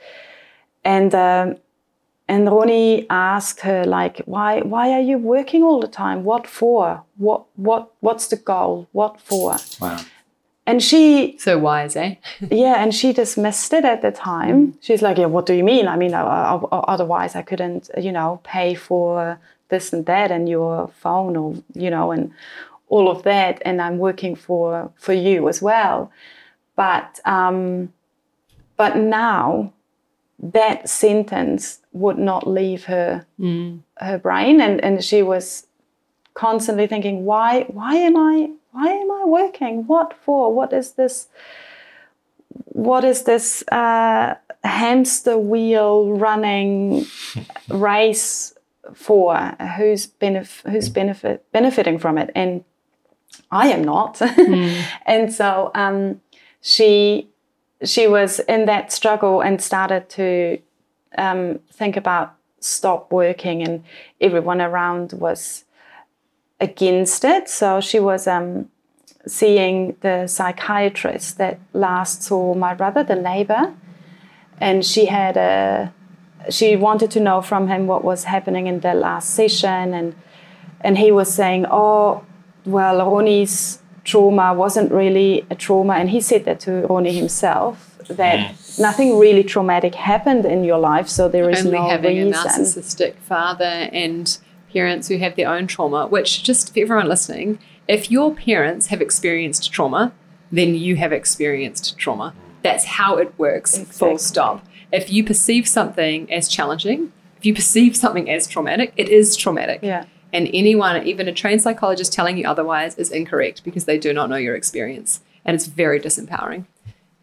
and 0.84 1.14
um, 1.14 1.58
and 2.30 2.46
Ronnie 2.46 3.08
asked 3.10 3.62
her 3.62 3.84
like, 3.86 4.22
"Why? 4.26 4.62
Why 4.62 4.92
are 4.92 5.02
you 5.02 5.18
working 5.18 5.64
all 5.64 5.80
the 5.82 5.88
time? 5.88 6.24
What 6.24 6.46
for? 6.48 7.04
What? 7.18 7.46
What? 7.56 7.92
What's 8.02 8.28
the 8.28 8.36
goal? 8.38 8.88
What 8.92 9.20
for?" 9.20 9.58
Wow. 9.82 10.00
And 10.68 10.84
she, 10.84 11.36
So 11.40 11.58
wise, 11.58 11.96
eh? 11.96 12.16
yeah, 12.52 12.76
and 12.84 12.94
she 12.94 13.12
dismissed 13.12 13.74
it 13.74 13.84
at 13.84 14.04
the 14.04 14.12
time. 14.12 14.78
She's 14.82 15.02
like, 15.02 15.18
"Yeah, 15.18 15.26
what 15.26 15.48
do 15.48 15.54
you 15.56 15.64
mean? 15.64 15.88
I 15.88 15.96
mean, 15.98 16.14
uh, 16.14 16.24
uh, 16.24 16.68
otherwise 16.88 17.36
I 17.36 17.42
couldn't, 17.42 17.90
you 17.98 18.12
know, 18.12 18.40
pay 18.44 18.76
for 18.76 19.40
this 19.70 19.94
and 19.94 20.06
that 20.06 20.32
and 20.32 20.48
your 20.50 20.90
phone 20.90 21.36
or 21.38 21.56
you 21.74 21.90
know 21.90 22.12
and 22.12 22.32
all 22.88 23.10
of 23.10 23.24
that. 23.24 23.62
And 23.66 23.82
I'm 23.82 23.98
working 23.98 24.36
for 24.36 24.92
for 24.96 25.14
you 25.14 25.48
as 25.50 25.62
well." 25.62 26.12
But 26.76 27.20
um, 27.26 27.94
but 28.78 28.96
now 28.98 29.74
that 30.42 30.88
sentence 30.88 31.80
would 31.92 32.18
not 32.18 32.48
leave 32.48 32.86
her 32.86 33.26
her 33.98 34.18
brain 34.18 34.62
and, 34.62 34.82
and 34.84 35.04
she 35.04 35.22
was 35.22 35.68
constantly 36.34 36.88
thinking 36.88 37.26
why 37.26 37.64
why 37.64 37.96
am 37.96 38.16
i 38.16 38.50
why 38.72 38.88
am 38.88 39.12
i 39.12 39.24
working 39.26 39.86
what 39.88 40.14
for 40.24 40.54
what 40.54 40.72
is 40.72 40.94
this 40.94 41.28
what 42.88 43.04
is 43.04 43.24
this 43.24 43.64
uh, 43.72 44.36
hamster 44.64 45.38
wheel 45.38 46.14
running 46.14 47.06
race 47.70 48.54
for 48.94 49.56
who's 49.78 50.08
benef- 50.08 50.70
who's 50.70 50.90
benefit 50.90 51.46
benefiting 51.52 51.98
from 52.00 52.18
it. 52.18 52.30
And 52.36 52.64
i 53.52 53.68
am 53.68 53.84
not. 53.84 54.22
And 55.06 55.34
so 55.34 55.72
um, 55.76 56.22
she 56.62 57.30
she 57.84 58.08
was 58.08 58.40
in 58.42 58.66
that 58.66 58.92
struggle 58.92 59.42
and 59.42 59.62
started 59.62 60.10
to 60.10 60.60
um, 61.18 61.60
think 61.72 61.96
about 61.98 62.36
stop 62.60 63.12
working, 63.12 63.64
and 63.64 63.84
everyone 64.20 64.62
around 64.62 65.14
was 65.14 65.64
against 66.60 67.24
it. 67.24 67.50
So 67.50 67.80
she 67.80 68.00
was 68.00 68.28
um, 68.28 68.70
seeing 69.26 69.96
the 70.02 70.28
psychiatrist 70.28 71.38
that 71.38 71.60
last 71.74 72.24
saw 72.24 72.54
my 72.54 72.74
brother, 72.74 73.04
the 73.04 73.16
neighbor, 73.16 73.74
and 74.60 74.86
she 74.86 75.06
had 75.06 75.38
a 75.38 75.94
she 76.50 76.76
wanted 76.76 77.12
to 77.12 77.20
know 77.20 77.42
from 77.42 77.68
him 77.68 77.88
what 77.88 78.04
was 78.04 78.26
happening 78.26 78.68
in 78.68 78.80
the 78.82 78.94
last 78.94 79.32
session, 79.32 79.94
and 79.94 80.16
and 80.82 80.98
he 80.98 81.12
was 81.12 81.34
saying, 81.34 81.66
oh, 81.70 82.24
well, 82.66 82.98
Ronnie's 83.12 83.80
trauma 84.04 84.54
wasn't 84.54 84.92
really 84.92 85.46
a 85.50 85.56
trauma, 85.56 85.94
and 85.94 86.10
he 86.10 86.22
said 86.22 86.46
that 86.46 86.60
to 86.62 86.88
Ronnie 86.88 87.14
himself 87.14 87.90
that 88.10 88.40
mm-hmm. 88.40 88.82
nothing 88.82 89.20
really 89.20 89.44
traumatic 89.44 89.96
happened 89.96 90.46
in 90.46 90.64
your 90.64 90.80
life, 90.80 91.08
so 91.08 91.28
there 91.28 91.50
is 91.50 91.66
Only 91.66 91.78
no 91.78 91.88
having 91.88 92.18
reason. 92.18 92.34
a 92.34 92.36
narcissistic 92.36 93.16
father 93.18 93.90
and 93.94 94.38
parents 94.74 95.08
who 95.08 95.18
have 95.18 95.36
their 95.36 95.50
own 95.50 95.68
trauma, 95.68 96.08
which 96.08 96.44
just 96.44 96.74
for 96.74 96.80
everyone 96.80 97.08
listening, 97.08 97.60
if 97.88 98.12
your 98.12 98.34
parents 98.34 98.88
have 98.88 99.02
experienced 99.02 99.72
trauma, 99.72 100.12
then 100.52 100.76
you 100.76 100.96
have 100.96 101.12
experienced 101.12 101.98
trauma. 101.98 102.34
That's 102.64 102.86
how 102.86 103.18
it 103.18 103.34
works, 103.38 103.78
full 103.78 104.18
stop. 104.18 104.66
If 104.92 105.12
you 105.12 105.24
perceive 105.24 105.68
something 105.68 106.32
as 106.32 106.48
challenging, 106.48 107.12
if 107.38 107.46
you 107.46 107.54
perceive 107.54 107.96
something 107.96 108.30
as 108.30 108.48
traumatic, 108.48 108.94
it 108.98 109.10
is 109.10 109.36
traumatic. 109.36 109.80
Yeah. 109.82 110.06
And 110.32 110.50
anyone, 110.54 111.06
even 111.08 111.28
a 111.28 111.34
trained 111.34 111.62
psychologist 111.62 112.14
telling 112.14 112.38
you 112.38 112.48
otherwise, 112.48 112.96
is 112.96 113.12
incorrect 113.12 113.64
because 113.64 113.86
they 113.86 113.98
do 113.98 114.14
not 114.14 114.30
know 114.30 114.36
your 114.36 114.56
experience. 114.56 115.22
And 115.46 115.56
it's 115.56 115.66
very 115.66 116.00
disempowering 116.00 116.66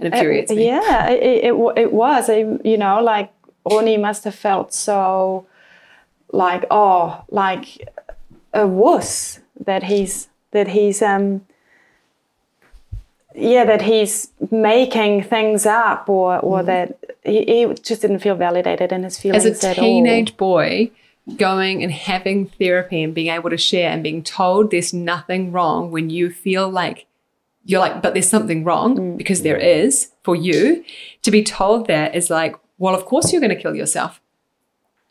and 0.00 0.12
infuriates 0.12 0.50
Uh, 0.50 0.54
me. 0.54 0.66
Yeah, 0.66 1.10
it, 1.10 1.44
it, 1.44 1.54
it 1.76 1.92
was. 1.92 2.28
I, 2.28 2.58
you 2.64 2.76
know, 2.76 3.00
like 3.02 3.32
Ronnie 3.70 3.96
must 3.96 4.24
have 4.24 4.34
felt 4.34 4.72
so 4.72 5.46
like 6.32 6.64
oh 6.70 7.24
like 7.30 7.88
a 8.52 8.66
wuss 8.66 9.40
that 9.64 9.84
he's 9.84 10.28
that 10.50 10.68
he's 10.68 11.00
um 11.00 11.46
yeah 13.36 13.64
that 13.64 13.82
he's 13.82 14.28
making 14.50 15.22
things 15.24 15.66
up 15.66 16.08
or 16.08 16.38
or 16.38 16.58
Mm-hmm. 16.58 16.66
that 16.66 16.98
he, 17.24 17.44
he 17.44 17.74
just 17.82 18.00
didn't 18.02 18.20
feel 18.20 18.34
validated 18.36 18.92
in 18.92 19.02
his 19.02 19.18
feelings 19.18 19.44
As 19.44 19.64
a 19.64 19.74
teenage 19.74 20.36
boy, 20.36 20.90
going 21.36 21.82
and 21.82 21.92
having 21.92 22.46
therapy 22.58 23.02
and 23.02 23.14
being 23.14 23.28
able 23.34 23.50
to 23.50 23.56
share 23.56 23.90
and 23.90 24.02
being 24.02 24.22
told 24.22 24.70
there's 24.70 24.92
nothing 24.94 25.50
wrong 25.52 25.90
when 25.90 26.08
you 26.10 26.30
feel 26.30 26.68
like 26.68 27.06
you're 27.64 27.80
like, 27.80 28.00
but 28.00 28.14
there's 28.14 28.28
something 28.28 28.62
wrong 28.62 28.96
Mm. 28.96 29.16
because 29.18 29.42
there 29.42 29.56
is 29.56 30.12
for 30.22 30.36
you. 30.36 30.84
To 31.22 31.30
be 31.32 31.42
told 31.42 31.88
that 31.88 32.14
is 32.14 32.30
like, 32.30 32.54
well, 32.78 32.94
of 32.94 33.04
course 33.06 33.32
you're 33.32 33.40
going 33.40 33.56
to 33.56 33.60
kill 33.60 33.74
yourself. 33.74 34.20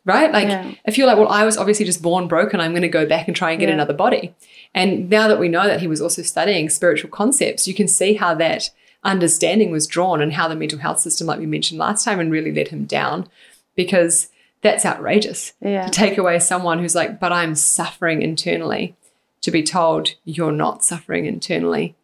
Right? 0.05 0.31
Like, 0.31 0.47
Yeah. 0.47 0.71
if 0.85 0.97
you're 0.97 1.07
like, 1.07 1.17
well, 1.17 1.27
I 1.27 1.43
was 1.43 1.57
obviously 1.57 1.85
just 1.85 2.01
born 2.01 2.27
broken, 2.29 2.61
I'm 2.61 2.71
going 2.71 2.83
to 2.83 2.87
go 2.99 3.05
back 3.05 3.27
and 3.27 3.35
try 3.35 3.51
and 3.51 3.59
get 3.59 3.67
Yeah. 3.67 3.75
another 3.75 3.93
body. 3.93 4.33
And 4.75 5.09
now 5.09 5.29
that 5.29 5.39
we 5.39 5.47
know 5.47 5.65
that 5.65 5.79
he 5.79 5.87
was 5.87 6.01
also 6.01 6.21
studying 6.21 6.69
spiritual 6.69 7.09
concepts, 7.09 7.65
you 7.65 7.73
can 7.73 7.87
see 7.87 8.15
how 8.15 8.35
that 8.35 8.69
understanding 9.05 9.71
was 9.71 9.87
drawn 9.87 10.21
and 10.21 10.33
how 10.33 10.49
the 10.49 10.55
mental 10.55 10.79
health 10.79 10.99
system, 10.99 11.27
like 11.27 11.39
we 11.39 11.45
mentioned 11.45 11.79
last 11.79 12.03
time, 12.03 12.19
and 12.19 12.29
really 12.29 12.51
let 12.51 12.67
him 12.67 12.83
down 12.83 13.27
because 13.75 14.27
that's 14.61 14.85
outrageous. 14.85 15.53
Yeah. 15.61 15.85
to 15.85 15.91
take 15.91 16.17
away 16.17 16.39
someone 16.39 16.79
who's 16.79 16.93
like, 16.93 17.21
but 17.21 17.31
I'm 17.31 17.55
suffering 17.55 18.21
internally, 18.21 18.97
to 19.41 19.49
be 19.49 19.63
told 19.63 20.09
you're 20.25 20.51
not 20.51 20.83
suffering 20.83 21.25
internally, 21.25 21.95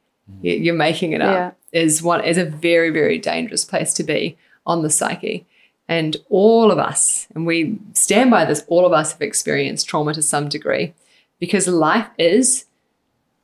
mm. 0.42 0.64
you're 0.64 0.74
making 0.74 1.12
it 1.12 1.22
up, 1.22 1.58
is 1.74 2.02
one 2.02 2.24
is 2.24 2.38
a 2.38 2.46
very 2.46 2.90
very 2.90 3.18
dangerous 3.18 3.66
place 3.66 3.94
to 3.96 4.04
be 4.04 4.38
on 4.66 4.82
the 4.82 4.90
psyche. 4.90 5.46
And 5.90 6.16
all 6.30 6.72
of 6.72 6.78
us, 6.78 7.28
and 7.36 7.46
we 7.46 7.80
stand 7.94 8.32
by 8.32 8.46
this, 8.46 8.64
all 8.68 8.86
of 8.86 8.94
us 8.94 9.12
have 9.12 9.22
experienced 9.22 9.90
trauma 9.90 10.14
to 10.14 10.22
some 10.22 10.48
degree 10.48 10.94
because 11.42 11.68
life 11.68 12.08
is 12.18 12.66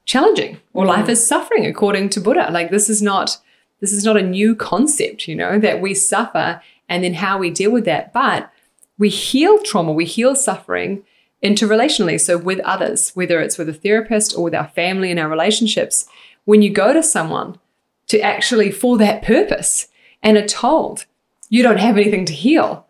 challenging 0.05 0.61
or 0.71 0.85
life 0.85 1.07
mm. 1.07 1.09
is 1.09 1.27
suffering 1.27 1.65
according 1.65 2.07
to 2.09 2.21
Buddha. 2.21 2.47
Like 2.49 2.71
this 2.71 2.89
is 2.89 3.01
not 3.01 3.37
this 3.81 3.91
is 3.91 4.05
not 4.05 4.17
a 4.17 4.23
new 4.23 4.55
concept, 4.55 5.27
you 5.27 5.35
know, 5.35 5.59
that 5.59 5.81
we 5.81 5.93
suffer 5.93 6.61
and 6.87 7.03
then 7.03 7.15
how 7.15 7.37
we 7.37 7.51
deal 7.51 7.69
with 7.69 7.85
that. 7.85 8.13
But 8.13 8.49
we 8.97 9.09
heal 9.09 9.61
trauma, 9.61 9.91
we 9.91 10.05
heal 10.05 10.35
suffering 10.35 11.03
interrelationally. 11.43 12.19
So 12.19 12.37
with 12.37 12.59
others, 12.61 13.11
whether 13.11 13.39
it's 13.39 13.57
with 13.57 13.69
a 13.69 13.73
therapist 13.73 14.35
or 14.35 14.45
with 14.45 14.55
our 14.55 14.69
family 14.69 15.11
and 15.11 15.19
our 15.19 15.29
relationships, 15.29 16.07
when 16.45 16.61
you 16.61 16.71
go 16.71 16.93
to 16.93 17.03
someone 17.03 17.59
to 18.07 18.19
actually 18.21 18.71
for 18.71 18.97
that 18.97 19.21
purpose 19.21 19.89
and 20.23 20.37
are 20.37 20.47
told 20.47 21.05
you 21.49 21.61
don't 21.61 21.77
have 21.77 21.97
anything 21.97 22.25
to 22.25 22.33
heal, 22.33 22.86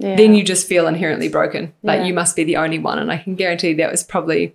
Yeah. 0.00 0.16
then 0.16 0.34
you 0.34 0.42
just 0.42 0.66
feel 0.66 0.86
inherently 0.86 1.28
broken. 1.28 1.72
Like 1.82 2.00
Yeah. 2.00 2.06
you 2.06 2.14
must 2.14 2.34
be 2.36 2.44
the 2.44 2.56
only 2.56 2.78
one. 2.78 2.98
And 2.98 3.10
I 3.12 3.18
can 3.18 3.34
guarantee 3.36 3.72
that 3.74 3.90
was 3.90 4.02
probably 4.02 4.54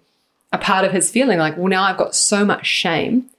a 0.52 0.58
part 0.58 0.84
of 0.86 0.92
his 0.92 1.10
feeling 1.10 1.40
like, 1.40 1.56
well, 1.58 1.68
now 1.68 1.84
I've 1.84 1.98
got 1.98 2.14
so 2.16 2.44
much 2.44 2.66
shame 2.66 3.30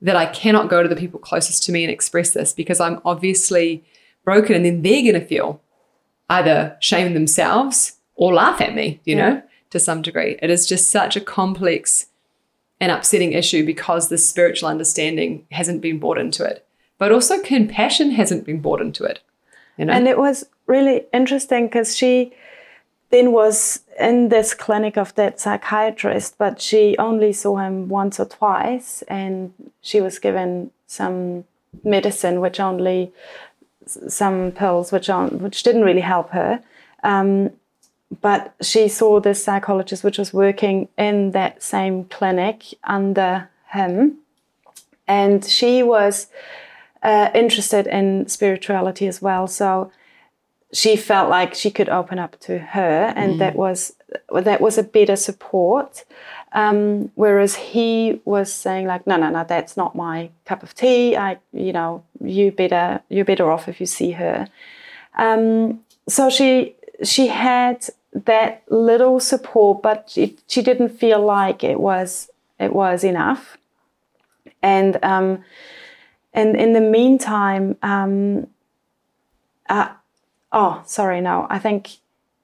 that 0.00 0.16
I 0.16 0.26
cannot 0.26 0.70
go 0.70 0.82
to 0.82 0.88
the 0.88 0.96
people 0.96 1.20
closest 1.20 1.62
to 1.64 1.72
me 1.72 1.84
and 1.84 1.92
express 1.92 2.30
this 2.30 2.52
because 2.54 2.80
I'm 2.80 3.00
obviously 3.04 3.84
broken. 4.24 4.54
And 4.56 4.64
then 4.64 4.82
they're 4.82 5.02
going 5.02 5.20
to 5.20 5.26
feel 5.26 5.60
either 6.30 6.76
shame 6.80 7.12
themselves 7.12 7.96
or 8.14 8.32
laugh 8.32 8.60
at 8.60 8.74
me, 8.74 9.00
you 9.04 9.16
Yeah. 9.16 9.28
know, 9.30 9.42
to 9.70 9.78
some 9.78 10.00
degree. 10.02 10.38
It 10.40 10.48
is 10.50 10.66
just 10.66 10.90
such 10.90 11.16
a 11.16 11.20
complex 11.20 12.06
and 12.80 12.90
upsetting 12.90 13.32
issue 13.32 13.64
because 13.66 14.08
the 14.08 14.16
spiritual 14.18 14.68
understanding 14.68 15.44
hasn't 15.50 15.82
been 15.82 15.98
brought 15.98 16.16
into 16.18 16.44
it, 16.44 16.64
but 16.98 17.12
also 17.12 17.38
compassion 17.42 18.12
hasn't 18.12 18.46
been 18.46 18.60
brought 18.60 18.80
into 18.80 19.04
it. 19.04 19.20
You 19.76 19.84
know? 19.86 19.92
And 19.92 20.08
it 20.08 20.18
was 20.18 20.46
really 20.70 21.04
interesting 21.12 21.66
because 21.66 21.96
she 21.96 22.32
then 23.10 23.32
was 23.32 23.80
in 23.98 24.28
this 24.28 24.54
clinic 24.54 24.96
of 24.96 25.14
that 25.16 25.40
psychiatrist, 25.40 26.38
but 26.38 26.60
she 26.60 26.96
only 26.98 27.32
saw 27.32 27.56
him 27.56 27.88
once 27.88 28.20
or 28.20 28.24
twice, 28.24 29.02
and 29.08 29.52
she 29.82 30.00
was 30.00 30.18
given 30.18 30.70
some 30.86 31.44
medicine, 31.84 32.40
which 32.40 32.60
only 32.60 33.12
some 33.86 34.52
pills, 34.52 34.92
which 34.92 35.10
on, 35.10 35.40
which 35.40 35.62
didn't 35.64 35.82
really 35.82 36.00
help 36.00 36.30
her. 36.30 36.62
Um, 37.02 37.50
but 38.20 38.54
she 38.62 38.88
saw 38.88 39.20
this 39.20 39.42
psychologist, 39.44 40.04
which 40.04 40.18
was 40.18 40.32
working 40.32 40.88
in 40.96 41.32
that 41.32 41.62
same 41.62 42.04
clinic 42.04 42.62
under 42.84 43.48
him, 43.72 44.18
and 45.06 45.44
she 45.44 45.82
was 45.82 46.28
uh, 47.02 47.30
interested 47.34 47.86
in 47.86 48.28
spirituality 48.28 49.08
as 49.08 49.20
well. 49.20 49.46
So 49.46 49.90
she 50.72 50.96
felt 50.96 51.28
like 51.28 51.54
she 51.54 51.70
could 51.70 51.88
open 51.88 52.18
up 52.18 52.38
to 52.40 52.58
her, 52.58 53.12
and 53.16 53.40
that 53.40 53.56
was 53.56 53.94
that 54.32 54.60
was 54.60 54.78
a 54.78 54.82
better 54.82 55.16
support. 55.16 56.04
Um, 56.52 57.12
whereas 57.14 57.54
he 57.54 58.20
was 58.24 58.52
saying 58.52 58.86
like, 58.86 59.06
no, 59.06 59.16
no, 59.16 59.30
no, 59.30 59.44
that's 59.44 59.76
not 59.76 59.94
my 59.94 60.30
cup 60.44 60.64
of 60.64 60.74
tea. 60.74 61.16
I, 61.16 61.38
you 61.52 61.72
know, 61.72 62.04
you 62.20 62.52
better 62.52 63.00
you're 63.08 63.24
better 63.24 63.50
off 63.50 63.68
if 63.68 63.80
you 63.80 63.86
see 63.86 64.12
her. 64.12 64.48
Um, 65.16 65.80
so 66.08 66.30
she 66.30 66.74
she 67.02 67.28
had 67.28 67.86
that 68.12 68.62
little 68.68 69.20
support, 69.20 69.82
but 69.82 70.10
she, 70.10 70.36
she 70.46 70.62
didn't 70.62 70.90
feel 70.90 71.24
like 71.24 71.62
it 71.62 71.80
was 71.80 72.30
it 72.58 72.72
was 72.72 73.04
enough. 73.04 73.56
And 74.62 75.02
um, 75.02 75.44
and 76.32 76.56
in 76.56 76.72
the 76.72 76.80
meantime, 76.80 77.76
um, 77.82 78.46
uh, 79.68 79.88
oh, 80.52 80.82
sorry, 80.86 81.20
no, 81.20 81.46
I 81.50 81.58
think 81.58 81.90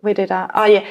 we 0.03 0.15
did. 0.15 0.31
Uh, 0.31 0.49
oh, 0.55 0.65
yeah. 0.65 0.87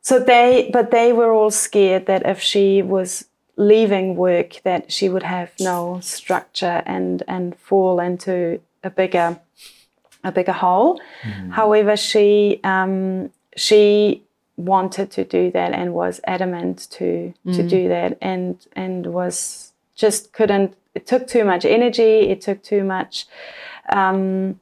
So 0.00 0.18
they, 0.18 0.70
but 0.72 0.90
they 0.90 1.12
were 1.12 1.32
all 1.32 1.50
scared 1.50 2.06
that 2.06 2.24
if 2.26 2.40
she 2.40 2.82
was 2.82 3.26
leaving 3.56 4.16
work, 4.16 4.60
that 4.62 4.92
she 4.92 5.08
would 5.08 5.22
have 5.22 5.50
no 5.58 5.98
structure 6.00 6.82
and 6.86 7.22
and 7.26 7.56
fall 7.58 7.98
into 7.98 8.60
a 8.84 8.90
bigger, 8.90 9.38
a 10.22 10.30
bigger 10.30 10.52
hole. 10.52 11.00
However, 11.50 11.96
she 11.96 12.60
um, 12.62 13.30
she 13.56 14.22
wanted 14.56 15.10
to 15.10 15.24
do 15.24 15.50
that 15.50 15.72
and 15.72 15.92
was 15.92 16.20
adamant 16.26 16.88
to 16.90 17.34
to 17.52 17.62
do 17.68 17.88
that 17.88 18.16
and 18.20 18.64
and 18.76 19.06
was 19.06 19.72
just 19.96 20.32
couldn't. 20.32 20.76
It 20.94 21.06
took 21.06 21.26
too 21.26 21.44
much 21.44 21.64
energy. 21.64 22.30
It 22.30 22.40
took 22.40 22.62
too 22.62 22.84
much. 22.84 23.26
Um, 23.92 24.60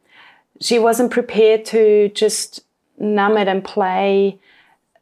she 0.61 0.79
wasn't 0.79 1.11
prepared 1.11 1.65
to 1.67 2.09
just 2.11 2.65
numb 2.99 3.37
it 3.37 3.49
and 3.49 3.65
play 3.65 4.39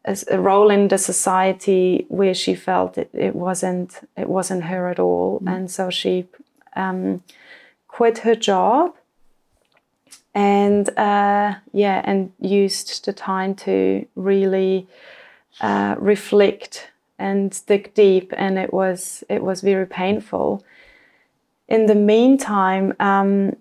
a, 0.04 0.38
role 0.38 0.70
in 0.70 0.88
the 0.88 0.98
society 0.98 2.06
where 2.08 2.34
she 2.34 2.54
felt 2.54 2.98
it, 2.98 3.10
it 3.12 3.36
wasn't 3.36 4.08
it 4.16 4.28
wasn't 4.28 4.64
her 4.64 4.88
at 4.88 4.98
all, 4.98 5.42
and 5.46 5.70
so 5.70 5.90
she 5.90 6.26
um, 6.74 7.22
quit 7.88 8.18
her 8.18 8.34
job 8.34 8.94
and 10.34 10.88
uh, 10.98 11.54
yeah, 11.72 12.02
and 12.04 12.32
used 12.40 13.04
the 13.04 13.12
time 13.12 13.54
to 13.54 14.06
really 14.16 14.86
uh, 15.60 15.94
reflect 15.98 16.90
and 17.18 17.60
dig 17.66 17.92
deep, 17.94 18.32
and 18.36 18.58
it 18.58 18.72
was 18.72 19.22
it 19.28 19.42
was 19.42 19.60
very 19.60 19.86
painful. 19.86 20.64
In 21.68 21.86
the 21.86 21.94
meantime, 21.94 22.94
um, 22.98 23.56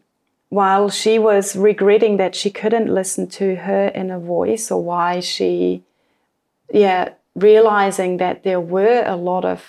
while 0.51 0.89
she 0.89 1.17
was 1.17 1.55
regretting 1.55 2.17
that 2.17 2.35
she 2.35 2.49
couldn't 2.49 2.93
listen 2.93 3.25
to 3.25 3.55
her 3.55 3.89
inner 3.95 4.19
voice 4.19 4.69
or 4.69 4.83
why 4.83 5.19
she 5.19 5.81
yeah 6.73 7.09
realizing 7.35 8.17
that 8.17 8.43
there 8.43 8.59
were 8.59 9.01
a 9.05 9.15
lot 9.15 9.45
of 9.45 9.63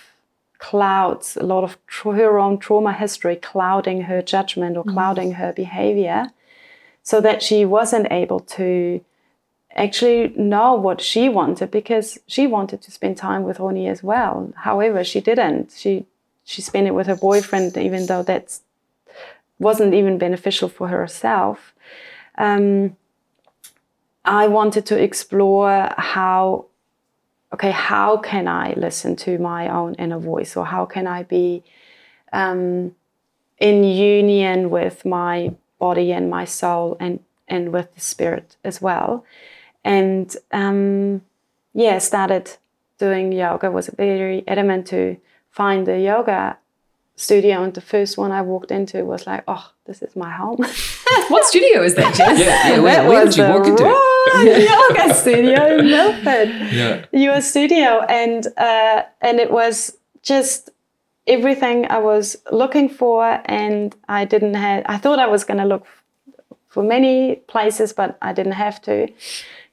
clouds 0.59 1.37
a 1.37 1.43
lot 1.45 1.63
of 1.63 1.79
tra- 1.87 2.15
her 2.15 2.37
own 2.37 2.59
trauma 2.59 2.93
history 2.93 3.37
clouding 3.37 4.03
her 4.03 4.21
judgment 4.21 4.77
or 4.77 4.83
mm-hmm. 4.83 4.95
clouding 4.95 5.33
her 5.35 5.53
behavior 5.53 6.31
so 7.05 7.21
that 7.21 7.43
she 7.43 7.65
wasn't 7.65 8.11
able 8.11 8.41
to 8.41 9.01
actually 9.75 10.35
know 10.37 10.75
what 10.75 11.01
she 11.01 11.29
wanted 11.29 11.71
because 11.71 12.19
she 12.27 12.47
wanted 12.47 12.83
to 12.83 12.91
spend 12.91 13.17
time 13.17 13.43
with 13.43 13.59
Ronnie 13.59 13.89
as 13.89 14.03
well. 14.03 14.53
However 14.57 15.03
she 15.05 15.21
didn't. 15.21 15.73
She 15.77 16.07
she 16.45 16.61
spent 16.61 16.87
it 16.89 16.95
with 16.95 17.07
her 17.07 17.17
boyfriend 17.17 17.77
even 17.77 18.07
though 18.07 18.23
that's 18.23 18.63
wasn't 19.63 19.95
even 19.95 20.19
beneficial 20.19 20.69
for 20.69 20.89
herself. 20.89 21.75
Um, 22.37 22.97
I 24.25 24.47
wanted 24.49 24.85
to 24.87 25.03
explore 25.03 25.93
how, 25.97 26.67
okay, 27.55 27.71
how 27.71 28.17
can 28.17 28.47
I 28.47 28.75
listen 28.77 29.17
to 29.17 29.39
my 29.39 29.69
own 29.69 29.95
inner 29.95 30.19
voice, 30.19 30.57
or 30.57 30.67
how 30.67 30.85
can 30.87 31.07
I 31.07 31.23
be 31.23 31.63
um, 32.33 32.95
in 33.59 33.85
union 33.85 34.71
with 34.71 35.05
my 35.05 35.55
body 35.79 36.13
and 36.13 36.31
my 36.31 36.45
soul, 36.45 36.97
and 37.01 37.21
and 37.49 37.73
with 37.73 37.95
the 37.95 38.01
spirit 38.01 38.57
as 38.65 38.81
well, 38.81 39.25
and 39.85 40.37
um, 40.53 41.23
yeah, 41.75 41.99
started 41.99 42.57
doing 42.99 43.33
yoga. 43.33 43.71
Was 43.71 43.89
very 43.89 44.45
adamant 44.47 44.87
to 44.89 45.17
find 45.51 45.87
the 45.87 45.99
yoga 45.99 46.57
studio 47.17 47.63
and 47.63 47.75
the 47.75 47.81
first 47.81 48.17
one 48.19 48.33
I 48.33 48.43
walked 48.43 48.71
into 48.71 49.05
was 49.05 49.27
like, 49.27 49.45
oh, 49.47 49.71
this 49.87 50.03
is 50.03 50.17
my 50.17 50.31
home. 50.31 50.57
what 51.29 51.45
studio 51.47 51.83
is 51.83 51.95
that, 51.95 52.15
Jess? 52.15 52.39
Yeah, 52.39 52.69
yeah. 52.69 52.81
Where, 52.81 53.09
where 53.09 53.25
was 53.25 53.37
did 53.37 53.43
you 53.43 53.53
walk 53.53 53.67
into? 53.67 53.85
yoga 53.85 55.15
studio 55.15 55.79
in 55.79 55.87
Milford. 55.91 56.49
Yeah. 56.73 57.05
Your 57.13 57.41
studio, 57.41 58.01
and 58.09 58.47
uh, 58.57 59.03
and 59.21 59.41
it 59.41 59.51
was 59.51 59.97
just 60.23 60.71
everything 61.27 61.87
I 61.91 61.99
was 61.99 62.37
looking 62.51 62.89
for, 62.89 63.41
and 63.47 63.95
I 64.09 64.25
didn't 64.25 64.55
have. 64.55 64.85
I 64.87 64.99
thought 64.99 65.19
I 65.19 65.27
was 65.27 65.45
going 65.45 65.59
to 65.59 65.67
look 65.67 65.87
for 66.69 66.83
many 66.83 67.37
places, 67.49 67.93
but 67.93 68.17
I 68.23 68.33
didn't 68.33 68.53
have 68.53 68.81
to 68.83 69.09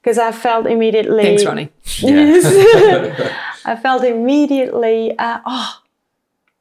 because 0.01 0.17
I 0.17 0.31
felt 0.31 0.65
immediately. 0.65 1.23
Thanks, 1.23 1.45
Ronnie. 1.45 1.69
Yes. 2.01 3.33
I 3.65 3.75
felt 3.75 4.03
immediately, 4.03 5.17
uh, 5.17 5.39
oh, 5.45 5.79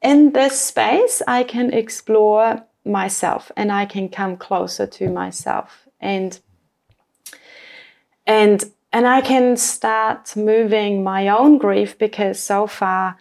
in 0.01 0.31
this 0.31 0.59
space, 0.59 1.21
I 1.27 1.43
can 1.43 1.73
explore 1.73 2.63
myself 2.85 3.51
and 3.55 3.71
I 3.71 3.85
can 3.85 4.09
come 4.09 4.37
closer 4.37 4.87
to 4.87 5.09
myself. 5.09 5.87
And 5.99 6.39
and 8.25 8.63
and 8.91 9.07
I 9.07 9.21
can 9.21 9.57
start 9.57 10.35
moving 10.35 11.03
my 11.03 11.27
own 11.27 11.57
grief 11.57 11.97
because 11.97 12.39
so 12.39 12.67
far 12.67 13.17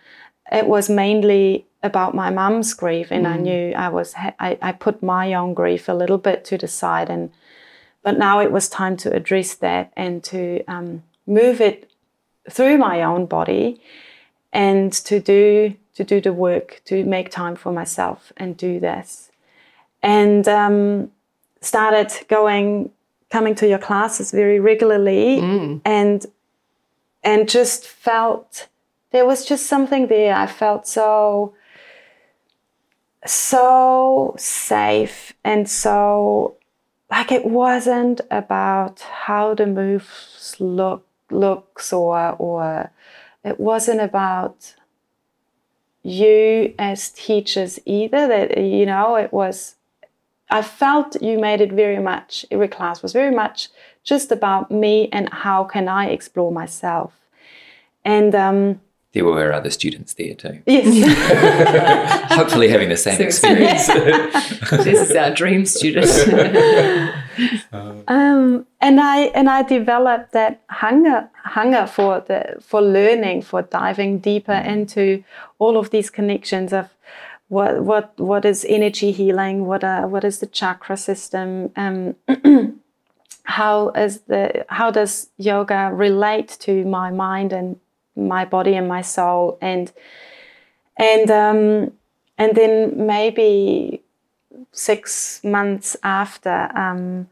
it 0.51 0.67
was 0.67 0.89
mainly 0.89 1.67
about 1.83 2.15
my 2.15 2.31
mum's 2.31 2.75
grief 2.75 3.11
and 3.11 3.27
I 3.27 3.37
knew 3.37 3.73
I 3.75 3.89
was 3.89 4.15
I, 4.17 4.59
I 4.61 4.73
put 4.73 5.03
my 5.03 5.35
own 5.35 5.55
grief 5.55 5.89
a 5.89 5.93
little 5.93 6.19
bit 6.19 6.45
to 6.47 6.59
the 6.59 6.69
side 6.69 7.11
and 7.11 7.31
but 8.03 8.19
now 8.19 8.41
it 8.41 8.53
was 8.53 8.69
time 8.69 8.97
to 8.99 9.13
address 9.13 9.55
that 9.57 9.93
and 9.97 10.23
to 10.25 10.65
um, 10.67 11.03
move 11.27 11.61
it 11.61 11.91
through 12.51 12.79
my 12.79 13.03
own 13.03 13.27
body 13.27 13.81
and 14.53 14.93
to 14.93 15.21
do 15.21 15.75
to 15.99 16.05
do 16.05 16.21
the 16.21 16.33
work 16.33 16.81
to 16.85 17.05
make 17.05 17.29
time 17.29 17.57
for 17.57 17.73
myself 17.73 18.33
and 18.37 18.57
do 18.57 18.79
this. 18.79 19.33
And 20.01 20.47
um, 20.47 21.11
started 21.61 22.13
going 22.29 22.93
coming 23.31 23.57
to 23.57 23.67
your 23.67 23.81
classes 23.81 24.31
very 24.31 24.61
regularly 24.61 25.41
and 25.85 26.25
and 27.25 27.49
just 27.49 27.85
felt 27.85 28.69
there 29.11 29.27
was 29.27 29.45
just 29.45 29.67
something 29.67 30.07
there. 30.07 30.37
I 30.37 30.47
felt 30.47 30.87
so 30.87 31.53
so 33.27 34.37
safe 34.39 35.33
and 35.43 35.69
so 35.69 36.57
like 37.11 37.33
it 37.33 37.45
wasn't 37.45 38.21
about 38.31 39.01
how 39.01 39.53
the 39.55 39.67
moves 39.67 40.55
look 40.61 41.05
looks 41.33 41.93
or 41.93 42.37
or 42.39 42.93
it 43.43 43.59
wasn't 43.59 44.01
about 44.01 44.77
you 46.09 46.75
as 46.79 47.11
teachers 47.11 47.79
either 47.85 48.27
that 48.29 48.57
you 48.59 48.87
know 48.87 49.17
it 49.17 49.33
was 49.33 49.75
i 50.51 50.63
felt 50.63 51.21
you 51.23 51.39
made 51.39 51.61
it 51.61 51.73
very 51.73 51.99
much 52.11 52.45
every 52.51 52.69
class 52.69 53.03
was 53.03 53.13
very 53.13 53.35
much 53.35 53.69
just 54.05 54.33
about 54.33 54.71
me 54.71 55.09
and 55.13 55.29
how 55.45 55.65
can 55.65 55.87
i 55.89 56.07
explore 56.07 56.51
myself 56.53 57.13
and 58.05 58.35
um 58.35 58.81
There 59.13 59.25
were 59.25 59.53
other 59.53 59.71
students 59.71 60.15
there 60.15 60.35
too. 60.35 60.57
yes 60.67 62.33
Hopefully 62.39 62.69
having 62.69 62.89
the 62.91 62.97
same 62.97 63.17
So- 63.19 63.25
experience. 63.25 63.87
This 64.89 65.01
is 65.11 65.17
our 65.17 65.31
dream 65.35 65.65
student. 65.67 66.07
um, 67.73 68.67
and 68.81 69.01
I 69.01 69.19
and 69.35 69.49
I 69.49 69.63
developed 69.63 70.33
that 70.33 70.63
hunger 70.69 71.29
hunger 71.45 71.87
for 71.87 72.21
the 72.21 72.57
for 72.61 72.81
learning, 72.81 73.43
for 73.43 73.63
diving 73.63 74.19
deeper 74.19 74.53
into 74.53 75.23
all 75.59 75.77
of 75.77 75.91
these 75.91 76.11
connections 76.11 76.73
of 76.73 76.89
what 77.49 77.83
what 77.83 78.19
what 78.19 78.45
is 78.45 78.65
energy 78.69 79.13
healing, 79.13 79.67
what 79.67 79.85
are, 79.85 80.07
what 80.07 80.25
is 80.25 80.39
the 80.39 80.47
chakra 80.47 80.97
system, 80.97 81.71
um, 81.77 82.15
how 83.45 83.91
is 83.91 84.21
the 84.23 84.65
how 84.69 84.91
does 84.91 85.31
yoga 85.39 85.91
relate 85.93 86.57
to 86.61 86.85
my 86.85 87.11
mind 87.11 87.53
and 87.53 87.79
my 88.17 88.45
body 88.45 88.75
and 88.75 88.89
my 88.89 89.01
soul 89.01 89.59
and 89.61 89.93
and 90.97 91.31
um, 91.31 91.93
and 92.37 92.55
then 92.57 93.07
maybe 93.07 94.03
six 94.73 95.43
months 95.45 95.97
after 96.03 96.71
um, 96.75 97.29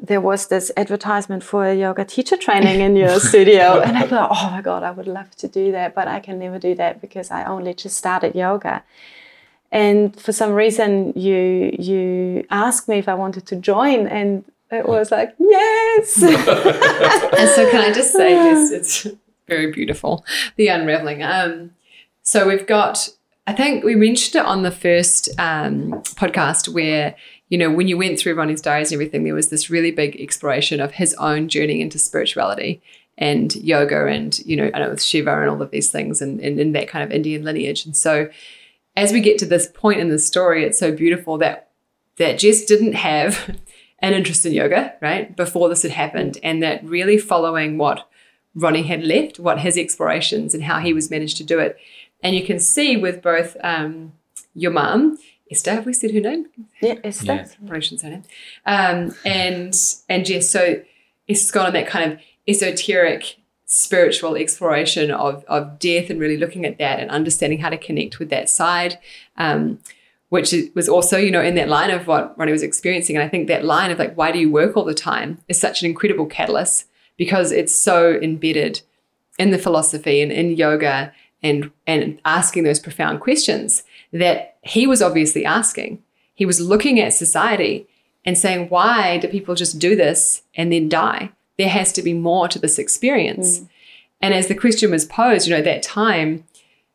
there 0.00 0.20
was 0.20 0.48
this 0.48 0.72
advertisement 0.76 1.42
for 1.44 1.66
a 1.66 1.74
yoga 1.74 2.04
teacher 2.04 2.36
training 2.36 2.80
in 2.80 2.96
your 2.96 3.20
studio 3.30 3.80
and 3.80 3.96
i 3.96 4.06
thought 4.06 4.30
oh 4.32 4.50
my 4.50 4.60
god 4.60 4.82
i 4.82 4.90
would 4.90 5.06
love 5.06 5.30
to 5.36 5.46
do 5.46 5.70
that 5.72 5.94
but 5.94 6.08
i 6.08 6.18
can 6.18 6.38
never 6.38 6.58
do 6.58 6.74
that 6.74 7.00
because 7.00 7.30
i 7.30 7.44
only 7.44 7.72
just 7.72 7.96
started 7.96 8.34
yoga 8.34 8.82
and 9.70 10.20
for 10.20 10.32
some 10.32 10.52
reason 10.52 11.12
you 11.14 11.74
you 11.78 12.44
asked 12.50 12.88
me 12.88 12.98
if 12.98 13.08
i 13.08 13.14
wanted 13.14 13.46
to 13.46 13.56
join 13.56 14.06
and 14.08 14.44
it 14.70 14.88
was 14.88 15.10
like 15.10 15.34
yes 15.38 16.22
and 16.22 17.48
so 17.50 17.70
can 17.70 17.80
I 17.80 17.92
just 17.92 18.12
say 18.12 18.34
this? 18.34 18.70
It's 19.04 19.06
very 19.46 19.70
beautiful. 19.70 20.24
The 20.56 20.68
unraveling. 20.68 21.22
Um, 21.22 21.72
so 22.22 22.48
we've 22.48 22.66
got. 22.66 23.10
I 23.46 23.52
think 23.52 23.84
we 23.84 23.94
mentioned 23.94 24.36
it 24.36 24.46
on 24.46 24.62
the 24.62 24.70
first 24.70 25.28
um, 25.38 25.92
podcast 26.16 26.68
where 26.68 27.14
you 27.48 27.58
know 27.58 27.70
when 27.70 27.88
you 27.88 27.98
went 27.98 28.18
through 28.18 28.34
Ronnie's 28.34 28.62
diaries 28.62 28.90
and 28.90 28.96
everything, 28.96 29.24
there 29.24 29.34
was 29.34 29.50
this 29.50 29.68
really 29.68 29.90
big 29.90 30.20
exploration 30.20 30.80
of 30.80 30.92
his 30.92 31.14
own 31.14 31.48
journey 31.48 31.80
into 31.80 31.98
spirituality 31.98 32.82
and 33.16 33.54
yoga 33.56 34.06
and 34.06 34.38
you 34.40 34.56
know 34.56 34.70
I 34.74 34.80
know 34.80 34.90
with 34.90 35.02
Shiva 35.02 35.40
and 35.40 35.50
all 35.50 35.62
of 35.62 35.70
these 35.70 35.90
things 35.90 36.20
and, 36.20 36.40
in 36.40 36.72
that 36.72 36.88
kind 36.88 37.04
of 37.04 37.12
Indian 37.12 37.44
lineage. 37.44 37.84
And 37.84 37.96
so 37.96 38.28
as 38.96 39.12
we 39.12 39.20
get 39.20 39.38
to 39.38 39.46
this 39.46 39.68
point 39.74 40.00
in 40.00 40.08
the 40.08 40.18
story, 40.18 40.64
it's 40.64 40.78
so 40.78 40.92
beautiful 40.92 41.38
that 41.38 41.70
that 42.16 42.38
Jess 42.38 42.64
didn't 42.64 42.94
have 42.94 43.58
an 43.98 44.14
interest 44.14 44.46
in 44.46 44.52
yoga, 44.52 44.94
right, 45.00 45.34
before 45.36 45.68
this 45.68 45.82
had 45.82 45.90
happened, 45.90 46.38
and 46.42 46.62
that 46.62 46.84
really 46.84 47.18
following 47.18 47.78
what 47.78 48.08
Ronnie 48.54 48.84
had 48.84 49.02
left, 49.02 49.40
what 49.40 49.60
his 49.60 49.76
explorations 49.76 50.54
and 50.54 50.62
how 50.62 50.78
he 50.78 50.92
was 50.92 51.10
managed 51.10 51.36
to 51.38 51.44
do 51.44 51.58
it. 51.58 51.76
And 52.24 52.34
you 52.34 52.44
can 52.44 52.58
see 52.58 52.96
with 52.96 53.22
both 53.22 53.56
um, 53.62 54.12
your 54.54 54.72
mum, 54.72 55.18
Esther, 55.50 55.72
have 55.72 55.86
we 55.86 55.92
said 55.92 56.12
her 56.12 56.20
name? 56.20 56.46
yeah, 56.80 56.94
it's 57.04 57.22
Yeah. 57.22 57.46
Probably 57.58 57.82
shouldn't 57.82 58.00
say 58.00 58.08
her 58.08 58.14
name. 58.14 58.24
Um, 58.66 59.14
and 59.24 59.74
and 60.08 60.24
Jess, 60.24 60.48
so 60.48 60.82
it's 61.28 61.50
gone 61.50 61.66
on 61.66 61.74
that 61.74 61.86
kind 61.86 62.12
of 62.12 62.18
esoteric 62.48 63.36
spiritual 63.66 64.36
exploration 64.36 65.10
of 65.10 65.44
of 65.44 65.78
death 65.78 66.08
and 66.08 66.18
really 66.18 66.38
looking 66.38 66.64
at 66.64 66.78
that 66.78 66.98
and 66.98 67.10
understanding 67.10 67.58
how 67.58 67.68
to 67.68 67.78
connect 67.78 68.18
with 68.18 68.30
that 68.30 68.48
side. 68.48 68.98
Um, 69.36 69.78
which 70.30 70.52
was 70.74 70.88
also, 70.88 71.16
you 71.16 71.30
know, 71.30 71.42
in 71.42 71.54
that 71.54 71.68
line 71.68 71.90
of 71.90 72.08
what 72.08 72.36
Ronnie 72.36 72.50
was 72.50 72.64
experiencing. 72.64 73.14
And 73.14 73.24
I 73.24 73.28
think 73.28 73.46
that 73.46 73.64
line 73.64 73.92
of 73.92 74.00
like, 74.00 74.16
why 74.16 74.32
do 74.32 74.40
you 74.40 74.50
work 74.50 74.76
all 74.76 74.84
the 74.84 74.92
time 74.92 75.38
is 75.46 75.60
such 75.60 75.80
an 75.80 75.88
incredible 75.88 76.26
catalyst 76.26 76.86
because 77.16 77.52
it's 77.52 77.72
so 77.72 78.14
embedded 78.14 78.80
in 79.38 79.52
the 79.52 79.58
philosophy 79.58 80.20
and 80.20 80.32
in 80.32 80.56
yoga 80.56 81.12
and 81.44 81.70
and 81.86 82.20
asking 82.24 82.64
those 82.64 82.80
profound 82.80 83.20
questions 83.20 83.84
that 84.12 84.56
he 84.62 84.86
was 84.86 85.02
obviously 85.02 85.44
asking. 85.44 86.02
He 86.34 86.46
was 86.46 86.60
looking 86.60 86.98
at 86.98 87.12
society 87.12 87.86
and 88.24 88.36
saying, 88.36 88.68
why 88.68 89.18
do 89.18 89.28
people 89.28 89.54
just 89.54 89.78
do 89.78 89.94
this 89.94 90.42
and 90.56 90.72
then 90.72 90.88
die? 90.88 91.30
There 91.58 91.68
has 91.68 91.92
to 91.92 92.02
be 92.02 92.14
more 92.14 92.48
to 92.48 92.58
this 92.58 92.78
experience. 92.78 93.60
Mm. 93.60 93.68
And 94.22 94.34
as 94.34 94.48
the 94.48 94.54
question 94.54 94.90
was 94.90 95.04
posed, 95.04 95.46
you 95.46 95.52
know, 95.52 95.58
at 95.58 95.64
that 95.66 95.82
time, 95.82 96.44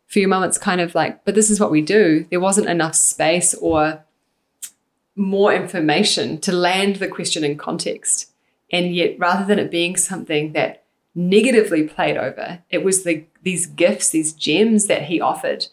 for 0.08 0.20
your 0.20 0.28
mum, 0.28 0.44
it's 0.44 0.58
kind 0.58 0.82
of 0.82 0.96
like, 0.96 1.24
but 1.24 1.36
this 1.36 1.52
is 1.52 1.60
what 1.60 1.70
we 1.70 1.82
do. 1.82 2.26
There 2.32 2.40
wasn't 2.40 2.68
enough 2.68 2.96
space 2.96 3.54
or 3.54 4.04
more 5.16 5.54
information 5.54 6.40
to 6.40 6.52
land 6.52 6.96
the 6.96 7.08
question 7.08 7.44
in 7.44 7.58
context. 7.58 8.32
And 8.72 8.96
yet, 8.96 9.20
rather 9.20 9.46
than 9.46 9.60
it 9.60 9.70
being 9.70 9.96
something 9.96 10.54
that 10.54 10.84
negatively 11.16 11.84
played 11.84 12.18
over, 12.18 12.60
it 12.70 12.84
was 12.84 13.04
the 13.04 13.26
these 13.44 13.66
gifts, 13.66 14.10
these 14.10 14.34
gems 14.34 14.88
that 14.88 15.04
he 15.04 15.20
offered 15.22 15.68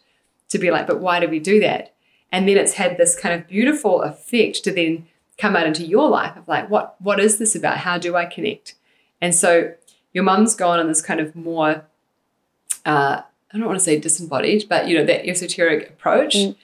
to 0.49 0.59
be 0.59 0.70
like, 0.70 0.87
but 0.87 1.01
why 1.01 1.18
did 1.20 1.31
we 1.31 1.38
do 1.40 1.59
that? 1.61 1.92
And 2.33 2.49
then 2.49 2.57
it's 2.57 2.75
had 2.75 2.96
this 2.96 3.18
kind 3.18 3.35
of 3.35 3.46
beautiful 3.49 4.03
effect 4.03 4.62
to 4.64 4.72
then 4.72 5.07
come 5.38 5.57
out 5.57 5.66
into 5.66 5.85
your 5.85 6.09
life 6.09 6.37
of 6.37 6.46
like, 6.49 6.70
what 6.70 6.96
what 7.01 7.20
is 7.20 7.38
this 7.38 7.55
about? 7.55 7.79
How 7.79 7.99
do 7.99 8.16
I 8.16 8.25
connect? 8.27 8.75
And 9.20 9.35
so 9.35 9.72
your 10.12 10.25
mum's 10.25 10.55
gone 10.55 10.79
on 10.81 10.88
this 10.88 11.03
kind 11.03 11.20
of 11.20 11.35
more 11.37 11.85
uh, 12.85 13.22
I 13.53 13.59
don't 13.59 13.66
want 13.66 13.79
to 13.79 13.85
say 13.85 13.99
disembodied, 13.99 14.66
but 14.68 14.88
you 14.88 14.96
know, 14.99 15.05
that 15.05 15.29
esoteric 15.29 15.90
approach 15.90 16.35
Mm. 16.37 16.57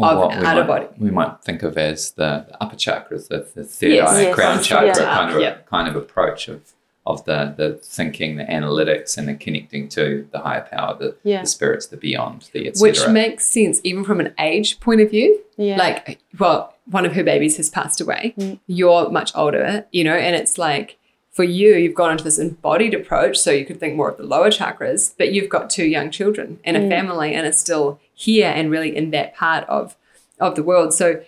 Or 0.00 0.10
of 0.12 0.18
what 0.18 0.28
we 0.38 0.46
out 0.46 0.56
might, 0.56 0.66
body. 0.68 0.86
we 0.96 1.10
might 1.10 1.42
think 1.42 1.64
of 1.64 1.76
as 1.76 2.12
the 2.12 2.46
upper 2.60 2.76
chakras, 2.76 3.26
the, 3.26 3.38
the 3.52 3.64
third 3.64 3.90
Yes. 3.94 4.08
eye, 4.10 4.22
Yes. 4.22 4.34
crown 4.36 4.56
Yes. 4.58 4.66
chakra 4.68 4.86
Yeah. 4.86 4.94
kind 5.16 5.34
of 5.34 5.40
Yeah. 5.42 5.54
kind 5.68 5.88
of 5.88 5.96
approach 5.96 6.46
of 6.46 6.72
of 7.08 7.24
the 7.24 7.54
the 7.56 7.68
thinking, 7.82 8.36
the 8.36 8.44
analytics, 8.44 9.18
and 9.18 9.26
the 9.28 9.34
connecting 9.34 9.88
to 9.90 10.28
the 10.30 10.38
higher 10.38 10.66
power, 10.70 10.96
the, 10.98 11.16
Yeah. 11.24 11.40
the 11.40 11.46
spirits, 11.46 11.86
the 11.86 11.96
beyond, 11.96 12.48
the 12.52 12.68
etc. 12.68 12.82
Which 12.88 13.08
makes 13.08 13.46
sense 13.46 13.80
even 13.82 14.04
from 14.04 14.20
an 14.20 14.32
age 14.38 14.78
point 14.80 15.00
of 15.00 15.10
view. 15.10 15.40
Yeah. 15.56 15.76
Like, 15.76 16.20
well, 16.38 16.74
one 16.90 17.04
of 17.04 17.12
her 17.14 17.24
babies 17.24 17.56
has 17.56 17.68
passed 17.70 18.00
away. 18.00 18.34
Mm. 18.38 18.60
You're 18.66 19.10
much 19.10 19.32
older, 19.34 19.86
you 19.90 20.04
know, 20.04 20.14
and 20.14 20.36
it's 20.36 20.56
like 20.58 20.96
for 21.32 21.44
you, 21.44 21.74
you've 21.76 21.94
gone 21.94 22.12
into 22.12 22.24
this 22.24 22.38
embodied 22.38 22.94
approach. 22.94 23.36
So 23.38 23.50
you 23.52 23.64
could 23.64 23.78
think 23.80 23.94
more 23.96 24.10
of 24.10 24.16
the 24.16 24.24
lower 24.24 24.50
chakras, 24.50 25.14
but 25.16 25.32
you've 25.32 25.48
got 25.48 25.70
two 25.70 25.84
young 25.86 26.10
children 26.10 26.58
and 26.64 26.76
a 26.76 26.80
Mm. 26.80 26.88
family 26.88 27.34
and 27.34 27.46
are 27.46 27.52
still 27.52 28.00
here 28.12 28.48
and 28.54 28.70
really 28.70 28.94
in 28.96 29.10
that 29.10 29.34
part 29.34 29.64
of 29.68 29.96
of 30.40 30.54
the 30.54 30.62
world. 30.62 30.92
So 30.94 31.20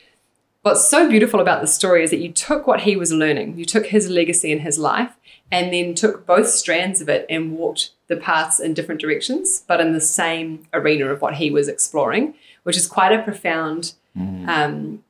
what's 0.63 0.89
so 0.89 1.09
beautiful 1.09 1.41
about 1.41 1.61
the 1.61 1.67
story 1.67 2.03
is 2.05 2.11
that 2.11 2.21
you 2.21 2.33
took 2.33 2.67
what 2.67 2.83
he 2.83 2.97
was 2.97 3.13
learning, 3.13 3.59
you 3.59 3.65
took 3.65 3.87
his 3.87 4.09
legacy 4.09 4.53
in 4.53 4.61
his 4.61 4.79
life, 4.79 5.13
and 5.51 5.73
then 5.73 5.95
took 5.95 6.27
both 6.27 6.49
strands 6.49 7.01
of 7.01 7.09
it 7.09 7.27
and 7.29 7.57
walked 7.57 7.91
the 8.07 8.17
paths 8.17 8.61
in 8.61 8.75
different 8.75 9.01
directions, 9.01 9.65
but 9.67 9.81
in 9.81 9.93
the 9.93 10.01
same 10.01 10.67
arena 10.73 11.07
of 11.07 11.21
what 11.21 11.35
he 11.35 11.51
was 11.51 11.69
exploring, 11.69 12.35
which 12.63 12.77
is 12.77 12.87
quite 12.87 13.13
a 13.13 13.23
profound 13.23 13.95
um, 14.49 15.03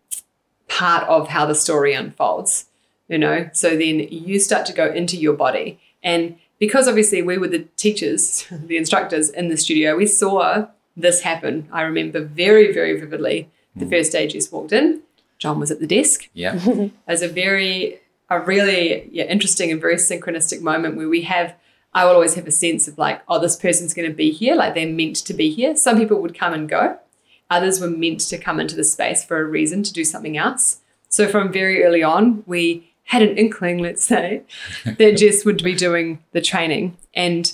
part 0.69 1.07
of 1.09 1.29
how 1.29 1.45
the 1.45 1.55
story 1.55 1.93
unfolds. 1.95 2.67
You 3.09 3.19
know, 3.19 3.51
so 3.53 3.71
then 3.71 3.99
you 3.99 4.39
start 4.39 4.67
to 4.67 4.73
go 4.73 4.87
into 4.87 5.17
your 5.17 5.33
body, 5.33 5.81
and 6.01 6.37
because 6.61 6.87
obviously 6.87 7.23
we 7.23 7.39
were 7.39 7.49
the 7.49 7.67
teachers, 7.77 8.47
the 8.53 8.77
instructors 8.77 9.31
in 9.31 9.49
the 9.49 9.57
studio, 9.57 9.97
we 9.97 10.07
saw 10.07 10.69
this 10.97 11.23
happen. 11.23 11.69
I 11.73 11.83
remember 11.83 12.23
very, 12.23 12.73
very 12.73 12.99
vividly 13.01 13.51
the 13.75 13.87
first 13.87 14.13
day 14.13 14.29
Jess 14.29 14.53
walked 14.53 14.73
in. 14.73 15.03
John 15.41 15.59
was 15.59 15.73
at 15.73 15.81
the 15.81 15.87
desk. 15.87 16.29
Yeah. 16.33 16.61
It 16.65 16.93
was 17.09 17.23
a 17.23 17.29
very, 17.29 17.99
a 18.29 18.39
really 18.39 19.09
yeah, 19.11 19.25
interesting 19.25 19.73
and 19.73 19.81
very 19.81 19.97
synchronistic 19.97 20.61
moment 20.61 20.97
where 20.97 21.09
we 21.09 21.23
have, 21.23 21.57
I 21.93 22.05
will 22.05 22.13
always 22.13 22.35
have 22.35 22.47
a 22.47 22.53
sense 22.53 22.87
of 22.87 22.99
like, 22.99 23.21
oh, 23.27 23.41
this 23.41 23.57
person's 23.57 23.95
going 23.95 24.09
to 24.09 24.15
be 24.15 24.31
here, 24.31 24.55
like 24.55 24.75
they're 24.75 24.87
meant 24.87 25.17
to 25.17 25.35
be 25.35 25.51
here. 25.51 25.75
Some 25.75 25.99
people 25.99 26.21
would 26.23 26.39
come 26.39 26.53
and 26.53 26.69
go, 26.69 26.99
others 27.49 27.81
were 27.81 27.91
meant 27.91 28.21
to 28.21 28.39
come 28.39 28.61
into 28.61 28.77
the 28.77 28.85
space 28.85 29.25
for 29.25 29.41
a 29.41 29.45
reason 29.45 29.83
to 29.83 29.93
do 29.93 30.05
something 30.05 30.37
else. 30.37 30.81
So 31.09 31.27
from 31.27 31.53
very 31.53 31.83
early 31.83 32.05
on, 32.05 32.45
we 32.47 32.93
had 33.05 33.23
an 33.23 33.37
inkling, 33.37 33.79
let's 33.79 34.05
say, 34.05 34.43
that 34.85 35.17
Jess 35.17 35.45
would 35.45 35.65
be 35.65 35.75
doing 35.75 36.23
the 36.33 36.41
training. 36.41 36.97
And, 37.15 37.53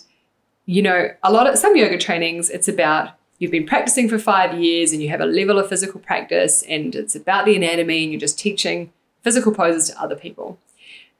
you 0.66 0.82
know, 0.82 1.08
a 1.22 1.32
lot 1.32 1.46
of 1.46 1.56
some 1.56 1.76
yoga 1.76 1.96
trainings, 1.96 2.50
it's 2.50 2.68
about 2.68 3.15
you've 3.38 3.50
been 3.50 3.66
practicing 3.66 4.08
for 4.08 4.18
five 4.18 4.58
years 4.58 4.92
and 4.92 5.02
you 5.02 5.08
have 5.08 5.20
a 5.20 5.26
level 5.26 5.58
of 5.58 5.68
physical 5.68 6.00
practice 6.00 6.62
and 6.62 6.94
it's 6.94 7.14
about 7.14 7.44
the 7.44 7.54
anatomy 7.56 8.02
and 8.02 8.12
you're 8.12 8.20
just 8.20 8.38
teaching 8.38 8.92
physical 9.22 9.52
poses 9.52 9.90
to 9.90 10.00
other 10.00 10.16
people. 10.16 10.58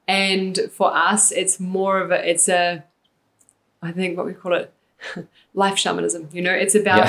And 0.07 0.57
for 0.71 0.95
us, 0.95 1.31
it's 1.31 1.59
more 1.59 1.99
of 1.99 2.11
a, 2.11 2.29
it's 2.29 2.47
a, 2.47 2.83
I 3.81 3.91
think 3.91 4.17
what 4.17 4.25
we 4.25 4.33
call 4.33 4.53
it, 4.53 4.73
life 5.53 5.77
shamanism. 5.77 6.29
You 6.31 6.41
know, 6.41 6.53
it's 6.53 6.75
about 6.75 7.05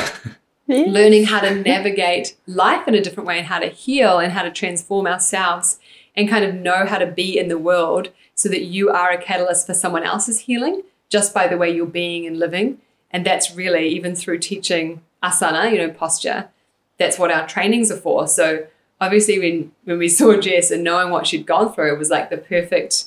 Yeah. 0.66 0.84
learning 0.86 1.24
how 1.24 1.40
to 1.40 1.54
navigate 1.54 2.36
life 2.46 2.86
in 2.86 2.94
a 2.94 3.00
different 3.00 3.26
way 3.26 3.38
and 3.38 3.46
how 3.46 3.58
to 3.58 3.68
heal 3.68 4.18
and 4.18 4.32
how 4.32 4.42
to 4.42 4.50
transform 4.50 5.06
ourselves 5.06 5.78
and 6.14 6.28
kind 6.28 6.44
of 6.44 6.54
know 6.54 6.84
how 6.84 6.98
to 6.98 7.06
be 7.06 7.38
in 7.38 7.48
the 7.48 7.56
world 7.56 8.10
so 8.34 8.48
that 8.50 8.62
you 8.64 8.90
are 8.90 9.10
a 9.10 9.16
catalyst 9.22 9.66
for 9.66 9.72
someone 9.72 10.02
else's 10.02 10.40
healing 10.40 10.82
just 11.08 11.32
by 11.32 11.46
the 11.48 11.56
way 11.56 11.70
you're 11.74 11.86
being 11.86 12.26
and 12.26 12.38
living. 12.38 12.78
And 13.10 13.24
that's 13.24 13.54
really, 13.54 13.88
even 13.88 14.14
through 14.14 14.38
teaching 14.38 15.02
asana, 15.22 15.72
you 15.72 15.78
know, 15.78 15.90
posture, 15.90 16.48
that's 16.98 17.18
what 17.18 17.30
our 17.30 17.46
trainings 17.46 17.90
are 17.90 17.96
for. 17.96 18.26
So 18.28 18.66
obviously 19.00 19.38
when 19.38 19.72
when 19.84 19.98
we 19.98 20.08
saw 20.18 20.38
Jess 20.38 20.70
and 20.70 20.84
knowing 20.84 21.10
what 21.10 21.26
she'd 21.26 21.46
gone 21.46 21.72
through, 21.72 21.94
it 21.94 21.98
was 21.98 22.10
like 22.10 22.30
the 22.30 22.38
perfect 22.38 23.06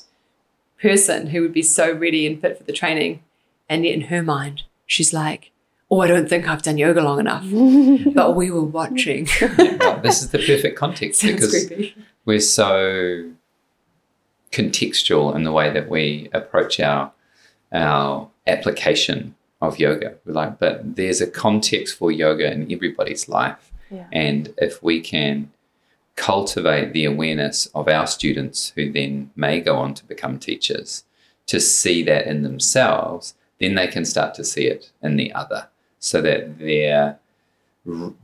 person 0.80 1.28
who 1.28 1.42
would 1.42 1.52
be 1.52 1.62
so 1.62 1.92
ready 1.92 2.26
and 2.26 2.40
fit 2.40 2.58
for 2.58 2.64
the 2.64 2.72
training. 2.72 3.22
And 3.68 3.84
yet 3.84 3.94
in 3.94 4.00
her 4.02 4.22
mind, 4.22 4.64
she's 4.86 5.12
like, 5.12 5.50
Oh, 5.90 6.00
I 6.00 6.06
don't 6.06 6.26
think 6.26 6.48
I've 6.48 6.62
done 6.62 6.78
yoga 6.78 7.02
long 7.02 7.20
enough. 7.20 7.44
but 8.14 8.34
we 8.34 8.50
were 8.50 8.64
watching. 8.64 9.28
This 10.02 10.20
is 10.20 10.30
the 10.30 10.38
perfect 10.38 10.76
context 10.76 11.20
Sounds 11.20 11.34
because 11.34 11.66
creepy. 11.66 11.94
we're 12.24 12.40
so 12.40 13.30
contextual 14.50 15.34
in 15.36 15.44
the 15.44 15.52
way 15.52 15.70
that 15.72 15.88
we 15.88 16.28
approach 16.32 16.80
our 16.80 17.12
our 17.72 18.28
application 18.46 19.34
of 19.62 19.78
yoga. 19.78 20.16
We're 20.26 20.34
like, 20.34 20.58
but 20.58 20.96
there's 20.96 21.20
a 21.20 21.30
context 21.30 21.96
for 21.96 22.10
yoga 22.10 22.52
in 22.52 22.70
everybody's 22.70 23.28
life. 23.28 23.72
Yeah. 23.90 24.06
And 24.12 24.52
if 24.58 24.82
we 24.82 25.00
can 25.00 25.50
cultivate 26.16 26.92
the 26.92 27.04
awareness 27.04 27.66
of 27.66 27.88
our 27.88 28.06
students 28.06 28.72
who 28.74 28.92
then 28.92 29.30
may 29.36 29.60
go 29.60 29.76
on 29.76 29.94
to 29.94 30.04
become 30.04 30.38
teachers 30.38 31.04
to 31.46 31.60
see 31.60 32.02
that 32.02 32.26
in 32.26 32.42
themselves, 32.42 33.34
then 33.60 33.76
they 33.76 33.86
can 33.86 34.04
start 34.04 34.34
to 34.34 34.44
see 34.44 34.66
it 34.66 34.90
in 35.00 35.16
the 35.16 35.32
other 35.32 35.68
so 35.98 36.20
that 36.20 36.58
they're 36.58 37.18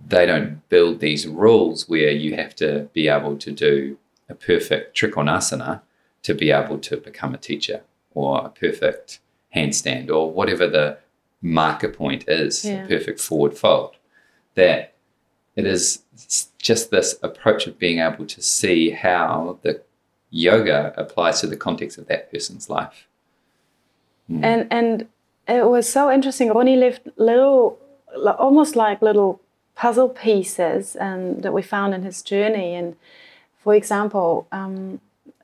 they 0.06 0.24
don't 0.24 0.68
build 0.68 1.00
these 1.00 1.26
rules 1.26 1.88
where 1.88 2.12
you 2.12 2.36
have 2.36 2.54
to 2.54 2.88
be 2.92 3.08
able 3.08 3.36
to 3.36 3.50
do 3.50 3.98
a 4.28 4.34
perfect 4.34 4.96
trikonasana 4.96 5.80
to 6.22 6.32
be 6.32 6.52
able 6.52 6.78
to 6.78 6.96
become 6.96 7.34
a 7.34 7.38
teacher 7.38 7.80
or 8.14 8.44
a 8.44 8.48
perfect 8.50 9.18
handstand 9.56 10.10
or 10.10 10.30
whatever 10.30 10.68
the 10.68 10.96
marker 11.42 11.88
point 11.88 12.24
is, 12.28 12.64
Yeah. 12.64 12.84
a 12.84 12.88
perfect 12.88 13.20
forward 13.20 13.56
fold. 13.56 13.96
That 14.54 14.94
it 15.56 15.66
is 15.66 16.02
just 16.58 16.90
this 16.90 17.18
approach 17.22 17.66
of 17.66 17.78
being 17.78 17.98
able 18.00 18.26
to 18.26 18.42
see 18.42 18.90
how 18.90 19.58
the 19.62 19.80
yoga 20.30 20.92
applies 20.96 21.40
to 21.40 21.46
the 21.46 21.56
context 21.56 21.98
of 21.98 22.06
that 22.08 22.30
person's 22.30 22.68
life. 22.68 23.06
and 24.42 24.66
and 24.70 25.06
it 25.48 25.64
was 25.70 25.88
so 25.88 26.10
interesting. 26.12 26.50
Ronnie 26.50 26.76
left 26.76 27.08
little, 27.16 27.78
almost 28.38 28.76
like 28.76 29.00
little 29.00 29.40
puzzle 29.74 30.10
pieces, 30.10 30.96
um, 31.00 31.40
that 31.40 31.52
we 31.54 31.62
found 31.62 31.94
in 31.94 32.02
his 32.02 32.22
journey. 32.22 32.74
And 32.74 32.96
for 33.62 33.74
example, 33.74 34.46
um, 34.52 35.00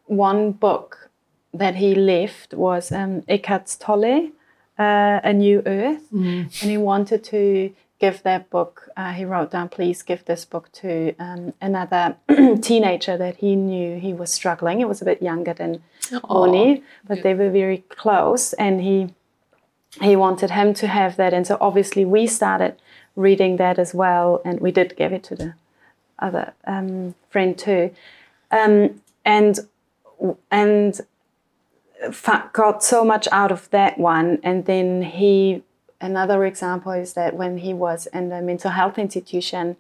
one 0.07 0.53
book 0.53 1.09
that 1.55 1.77
he 1.77 1.95
left 1.95 2.53
was 2.53 2.93
um, 2.93 3.23
Eckhart 3.29 3.75
Tolle, 3.81 4.31
uh, 4.79 5.21
A 5.23 5.33
New 5.33 5.63
Earth, 5.67 6.03
and 6.13 6.71
he 6.71 6.77
wanted 6.77 7.23
to 7.25 7.73
give 8.01 8.23
that 8.23 8.51
book. 8.51 8.89
Uh, 8.97 9.13
he 9.13 9.25
wrote 9.25 9.51
down, 9.51 9.69
"Please 9.69 10.03
give 10.03 10.25
this 10.25 10.45
book 10.45 10.71
to 10.73 11.15
um, 11.19 11.53
another 11.61 12.17
teenager 12.61 13.17
that 13.17 13.37
he 13.37 13.57
knew 13.57 13.99
he 13.99 14.13
was 14.13 14.33
struggling. 14.33 14.79
He 14.79 14.85
was 14.85 15.03
a 15.03 15.05
bit 15.05 15.23
younger 15.23 15.55
than 15.55 15.83
Ronnie, 16.29 16.83
but 17.07 17.23
they 17.23 17.35
were 17.35 17.51
very 17.51 17.79
close, 17.89 18.53
and 18.55 18.81
he 18.81 19.15
he 20.01 20.17
wanted 20.17 20.51
him 20.51 20.75
to 20.75 20.87
have 20.87 21.17
that. 21.17 21.33
And 21.33 21.47
so 21.47 21.57
obviously 21.61 22.05
we 22.05 22.27
started 22.27 22.75
reading 23.17 23.57
that 23.59 23.79
as 23.79 23.95
well, 23.95 24.43
and 24.45 24.61
we 24.61 24.73
did 24.73 24.97
give 24.97 25.13
it 25.13 25.23
to 25.25 25.37
the 25.37 25.55
other 26.19 26.53
um, 26.67 27.15
friend 27.31 27.57
too, 27.57 27.91
um, 28.51 29.01
and 29.25 29.61
and 30.51 31.01
got 32.53 32.83
so 32.83 33.05
much 33.05 33.29
out 33.33 33.53
of 33.53 33.71
that 33.71 33.99
one. 33.99 34.39
And 34.43 34.65
then 34.65 35.03
he 35.03 35.63
another 36.01 36.45
example 36.45 36.93
is 36.93 37.15
that 37.15 37.35
when 37.35 37.59
he 37.59 37.73
was 37.73 38.07
in 38.13 38.29
the 38.29 38.43
mental 38.43 38.71
health 38.71 38.99
institution, 38.99 39.77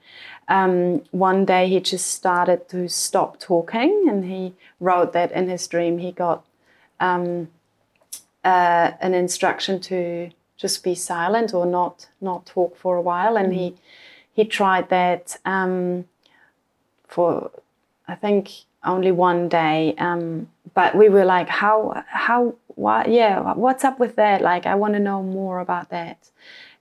um, 0.49 1.03
one 1.11 1.45
day 1.45 1.69
he 1.69 1.81
just 1.81 2.07
started 2.07 2.69
to 2.69 2.89
stop 2.89 3.39
talking, 3.39 4.07
and 4.09 4.25
he 4.25 4.55
wrote 4.81 5.13
that 5.13 5.33
in 5.33 5.49
his 5.49 5.67
dream 5.69 5.99
he 5.99 6.13
got 6.13 6.45
um, 7.01 7.49
uh, 8.45 8.93
an 9.01 9.15
instruction 9.15 9.81
to 9.81 10.31
just 10.57 10.85
be 10.85 10.95
silent 10.95 11.53
or 11.53 11.67
not 11.67 12.09
not 12.21 12.47
talk 12.47 12.77
for 12.77 12.97
a 12.97 13.03
while, 13.03 13.37
and 13.37 13.53
he 13.55 13.75
he 14.33 14.45
tried 14.45 14.89
that 14.89 15.37
um, 15.45 16.07
for 17.07 17.51
I 18.09 18.15
think 18.15 18.51
only 18.85 19.13
one 19.13 19.49
day. 19.49 19.95
Um, 19.99 20.49
but 20.75 20.95
we 20.95 21.09
were 21.09 21.25
like, 21.25 21.49
how 21.49 22.05
how 22.07 22.55
why 22.75 23.07
yeah, 23.07 23.55
what's 23.55 23.85
up 23.85 23.99
with 23.99 24.17
that? 24.17 24.43
Like, 24.43 24.67
I 24.67 24.75
want 24.75 24.95
to 24.95 25.01
know 25.01 25.23
more 25.23 25.61
about 25.61 25.91
that. 25.91 26.31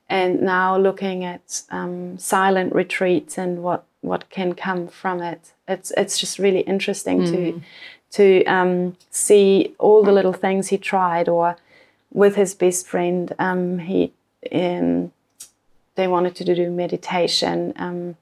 And 0.09 0.41
now 0.41 0.77
looking 0.77 1.23
at 1.23 1.61
um, 1.71 2.17
silent 2.17 2.73
retreats 2.73 3.37
and 3.37 3.63
what 3.63 3.85
what 4.01 4.29
can 4.29 4.53
come 4.53 4.87
from 4.87 5.21
it, 5.21 5.53
it's 5.67 5.91
it's 5.91 6.19
just 6.19 6.39
really 6.39 6.61
interesting 6.61 7.25
to 7.25 7.61
to 8.13 8.43
um, 8.45 8.95
see 9.09 9.75
all 9.79 10.03
the 10.03 10.11
little 10.11 10.33
things 10.33 10.67
he 10.67 10.77
tried 10.77 11.27
or 11.27 11.57
with 12.11 12.35
his 12.35 12.53
best 12.53 12.87
friend 12.87 13.33
um, 13.39 13.79
he 13.79 14.13
um, 14.51 15.11
they 15.95 16.07
wanted 16.07 16.35
to 16.35 16.55
do 16.55 16.69
meditation 16.69 17.73
um, 17.75 18.15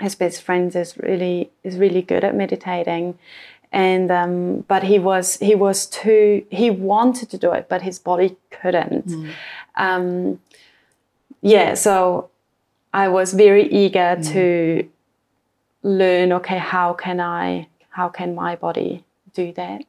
his 0.00 0.14
best 0.14 0.42
friend 0.42 0.74
is 0.74 0.96
really 0.98 1.50
is 1.64 1.76
really 1.76 2.02
good 2.02 2.24
at 2.24 2.34
meditating. 2.34 3.18
And 3.70 4.10
um, 4.10 4.60
but 4.68 4.82
he 4.82 4.98
was 4.98 5.36
he 5.38 5.54
was 5.54 5.86
too 5.86 6.44
he 6.50 6.70
wanted 6.70 7.28
to 7.30 7.38
do 7.38 7.52
it 7.52 7.68
but 7.68 7.82
his 7.82 7.98
body 7.98 8.36
couldn't. 8.50 9.10
Um, 9.76 10.40
yeah 11.42 11.74
so 11.74 12.30
I 12.92 13.08
was 13.08 13.32
very 13.34 13.70
eager 13.70 14.16
to 14.32 14.88
learn 15.82 16.32
okay 16.32 16.58
how 16.58 16.94
can 16.94 17.20
I 17.20 17.68
how 17.90 18.08
can 18.08 18.34
my 18.34 18.56
body 18.56 19.04
do 19.34 19.52
that? 19.52 19.82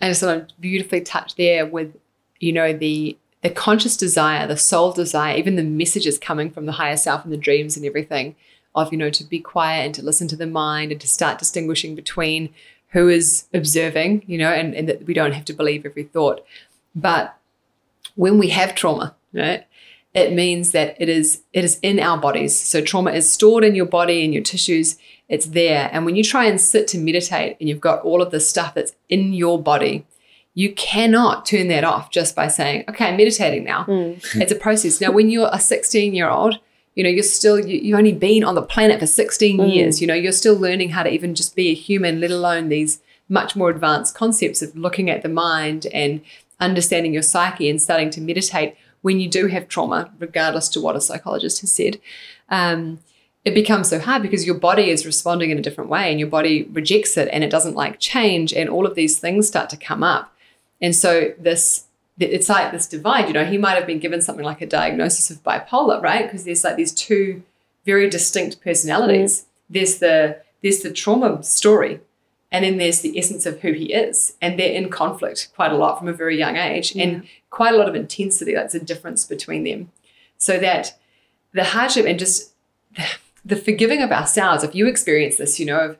And 0.00 0.10
it's 0.10 0.20
sort 0.20 0.36
of 0.36 0.48
beautifully 0.60 1.00
touched 1.02 1.36
there 1.36 1.66
with, 1.66 1.94
you 2.38 2.52
know, 2.52 2.72
the 2.72 3.16
the 3.42 3.50
conscious 3.50 3.96
desire, 3.96 4.46
the 4.46 4.56
soul 4.56 4.92
desire, 4.92 5.34
even 5.36 5.56
the 5.56 5.62
messages 5.62 6.18
coming 6.18 6.50
from 6.50 6.66
the 6.66 6.72
higher 6.72 6.96
self 6.96 7.24
and 7.24 7.32
the 7.32 7.38
dreams 7.38 7.74
and 7.76 7.86
everything 7.86 8.36
of, 8.74 8.92
you 8.92 8.98
know, 8.98 9.10
to 9.10 9.24
be 9.24 9.40
quiet 9.40 9.86
and 9.86 9.94
to 9.94 10.04
listen 10.04 10.28
to 10.28 10.36
the 10.36 10.46
mind 10.46 10.92
and 10.92 11.00
to 11.00 11.08
start 11.08 11.38
distinguishing 11.38 11.94
between 11.94 12.50
who 12.90 13.08
is 13.08 13.46
observing, 13.54 14.22
you 14.26 14.38
know, 14.38 14.50
and, 14.50 14.74
and 14.74 14.88
that 14.88 15.06
we 15.06 15.14
don't 15.14 15.32
have 15.32 15.44
to 15.46 15.52
believe 15.52 15.86
every 15.86 16.04
thought. 16.04 16.44
But 16.94 17.36
when 18.16 18.38
we 18.38 18.48
have 18.48 18.74
trauma, 18.74 19.14
right, 19.32 19.66
it 20.12 20.32
means 20.32 20.72
that 20.72 20.96
it 21.00 21.08
is 21.08 21.42
it 21.52 21.64
is 21.64 21.78
in 21.82 22.00
our 22.00 22.18
bodies. 22.18 22.58
So 22.58 22.80
trauma 22.80 23.12
is 23.12 23.30
stored 23.30 23.64
in 23.64 23.74
your 23.74 23.86
body 23.86 24.24
and 24.24 24.34
your 24.34 24.42
tissues, 24.42 24.98
It's 25.28 25.46
there. 25.46 25.88
And 25.92 26.04
when 26.04 26.16
you 26.16 26.24
try 26.24 26.46
and 26.46 26.60
sit 26.60 26.88
to 26.88 26.98
meditate 26.98 27.56
and 27.60 27.68
you've 27.68 27.80
got 27.80 28.02
all 28.02 28.20
of 28.20 28.32
this 28.32 28.48
stuff 28.48 28.74
that's 28.74 28.96
in 29.08 29.32
your 29.32 29.62
body, 29.62 30.04
you 30.54 30.72
cannot 30.74 31.46
turn 31.46 31.68
that 31.68 31.84
off 31.84 32.10
just 32.10 32.34
by 32.34 32.48
saying, 32.48 32.84
okay, 32.88 33.06
I'm 33.06 33.16
meditating 33.16 33.62
now. 33.62 33.84
Mm. 33.84 34.40
It's 34.40 34.50
a 34.50 34.56
process. 34.56 35.00
Now, 35.00 35.12
when 35.12 35.30
you're 35.30 35.48
a 35.52 35.60
16 35.60 36.12
year 36.12 36.28
old, 36.28 36.58
you 36.94 37.04
know, 37.04 37.10
you're 37.10 37.22
still, 37.22 37.58
you, 37.58 37.78
you've 37.78 37.98
only 37.98 38.12
been 38.12 38.44
on 38.44 38.54
the 38.54 38.62
planet 38.62 39.00
for 39.00 39.06
16 39.06 39.60
years. 39.60 40.00
You 40.00 40.06
know, 40.06 40.14
you're 40.14 40.32
still 40.32 40.56
learning 40.56 40.90
how 40.90 41.02
to 41.02 41.10
even 41.10 41.34
just 41.34 41.54
be 41.54 41.68
a 41.68 41.74
human, 41.74 42.20
let 42.20 42.30
alone 42.30 42.68
these 42.68 43.00
much 43.28 43.54
more 43.54 43.70
advanced 43.70 44.14
concepts 44.14 44.60
of 44.60 44.76
looking 44.76 45.08
at 45.08 45.22
the 45.22 45.28
mind 45.28 45.86
and 45.94 46.20
understanding 46.58 47.14
your 47.14 47.22
psyche 47.22 47.70
and 47.70 47.80
starting 47.80 48.10
to 48.10 48.20
meditate 48.20 48.76
when 49.02 49.20
you 49.20 49.28
do 49.28 49.46
have 49.46 49.68
trauma, 49.68 50.10
regardless 50.18 50.68
to 50.68 50.80
what 50.80 50.96
a 50.96 51.00
psychologist 51.00 51.60
has 51.60 51.72
said. 51.72 52.00
Um, 52.48 52.98
it 53.44 53.54
becomes 53.54 53.88
so 53.88 53.98
hard 53.98 54.20
because 54.20 54.44
your 54.44 54.56
body 54.56 54.90
is 54.90 55.06
responding 55.06 55.50
in 55.50 55.58
a 55.58 55.62
different 55.62 55.88
way 55.88 56.10
and 56.10 56.20
your 56.20 56.28
body 56.28 56.64
rejects 56.64 57.16
it 57.16 57.28
and 57.32 57.42
it 57.42 57.50
doesn't 57.50 57.74
like 57.74 57.98
change 57.98 58.52
and 58.52 58.68
all 58.68 58.86
of 58.86 58.94
these 58.94 59.18
things 59.18 59.48
start 59.48 59.70
to 59.70 59.76
come 59.76 60.02
up. 60.02 60.34
And 60.82 60.94
so 60.94 61.32
this 61.38 61.84
it's 62.20 62.48
like 62.48 62.70
this 62.70 62.86
divide, 62.86 63.28
you 63.28 63.32
know, 63.32 63.44
he 63.44 63.58
might 63.58 63.76
have 63.76 63.86
been 63.86 63.98
given 63.98 64.20
something 64.20 64.44
like 64.44 64.60
a 64.60 64.66
diagnosis 64.66 65.30
of 65.30 65.42
bipolar, 65.42 66.02
right? 66.02 66.26
Because 66.26 66.44
there's 66.44 66.64
like 66.64 66.76
these 66.76 66.92
two 66.92 67.42
very 67.86 68.10
distinct 68.10 68.60
personalities. 68.60 69.40
Mm. 69.40 69.44
There's 69.70 69.98
the 69.98 70.42
there's 70.62 70.80
the 70.80 70.92
trauma 70.92 71.42
story 71.42 72.00
and 72.52 72.64
then 72.64 72.78
there's 72.78 73.00
the 73.00 73.16
essence 73.18 73.46
of 73.46 73.60
who 73.60 73.72
he 73.72 73.92
is 73.92 74.34
and 74.40 74.58
they're 74.58 74.72
in 74.72 74.88
conflict 74.88 75.50
quite 75.54 75.72
a 75.72 75.76
lot 75.76 75.98
from 75.98 76.08
a 76.08 76.12
very 76.12 76.36
young 76.36 76.56
age 76.56 76.94
and 76.96 77.26
quite 77.50 77.74
a 77.74 77.76
lot 77.76 77.88
of 77.88 77.94
intensity 77.94 78.54
that's 78.54 78.74
a 78.74 78.80
difference 78.80 79.24
between 79.24 79.64
them 79.64 79.90
so 80.36 80.58
that 80.58 80.98
the 81.52 81.64
hardship 81.64 82.06
and 82.06 82.18
just 82.18 82.52
the 83.44 83.56
forgiving 83.56 84.02
of 84.02 84.10
ourselves 84.10 84.64
if 84.64 84.74
you 84.74 84.86
experience 84.86 85.36
this 85.36 85.58
you 85.58 85.66
know 85.66 85.80
of 85.80 85.98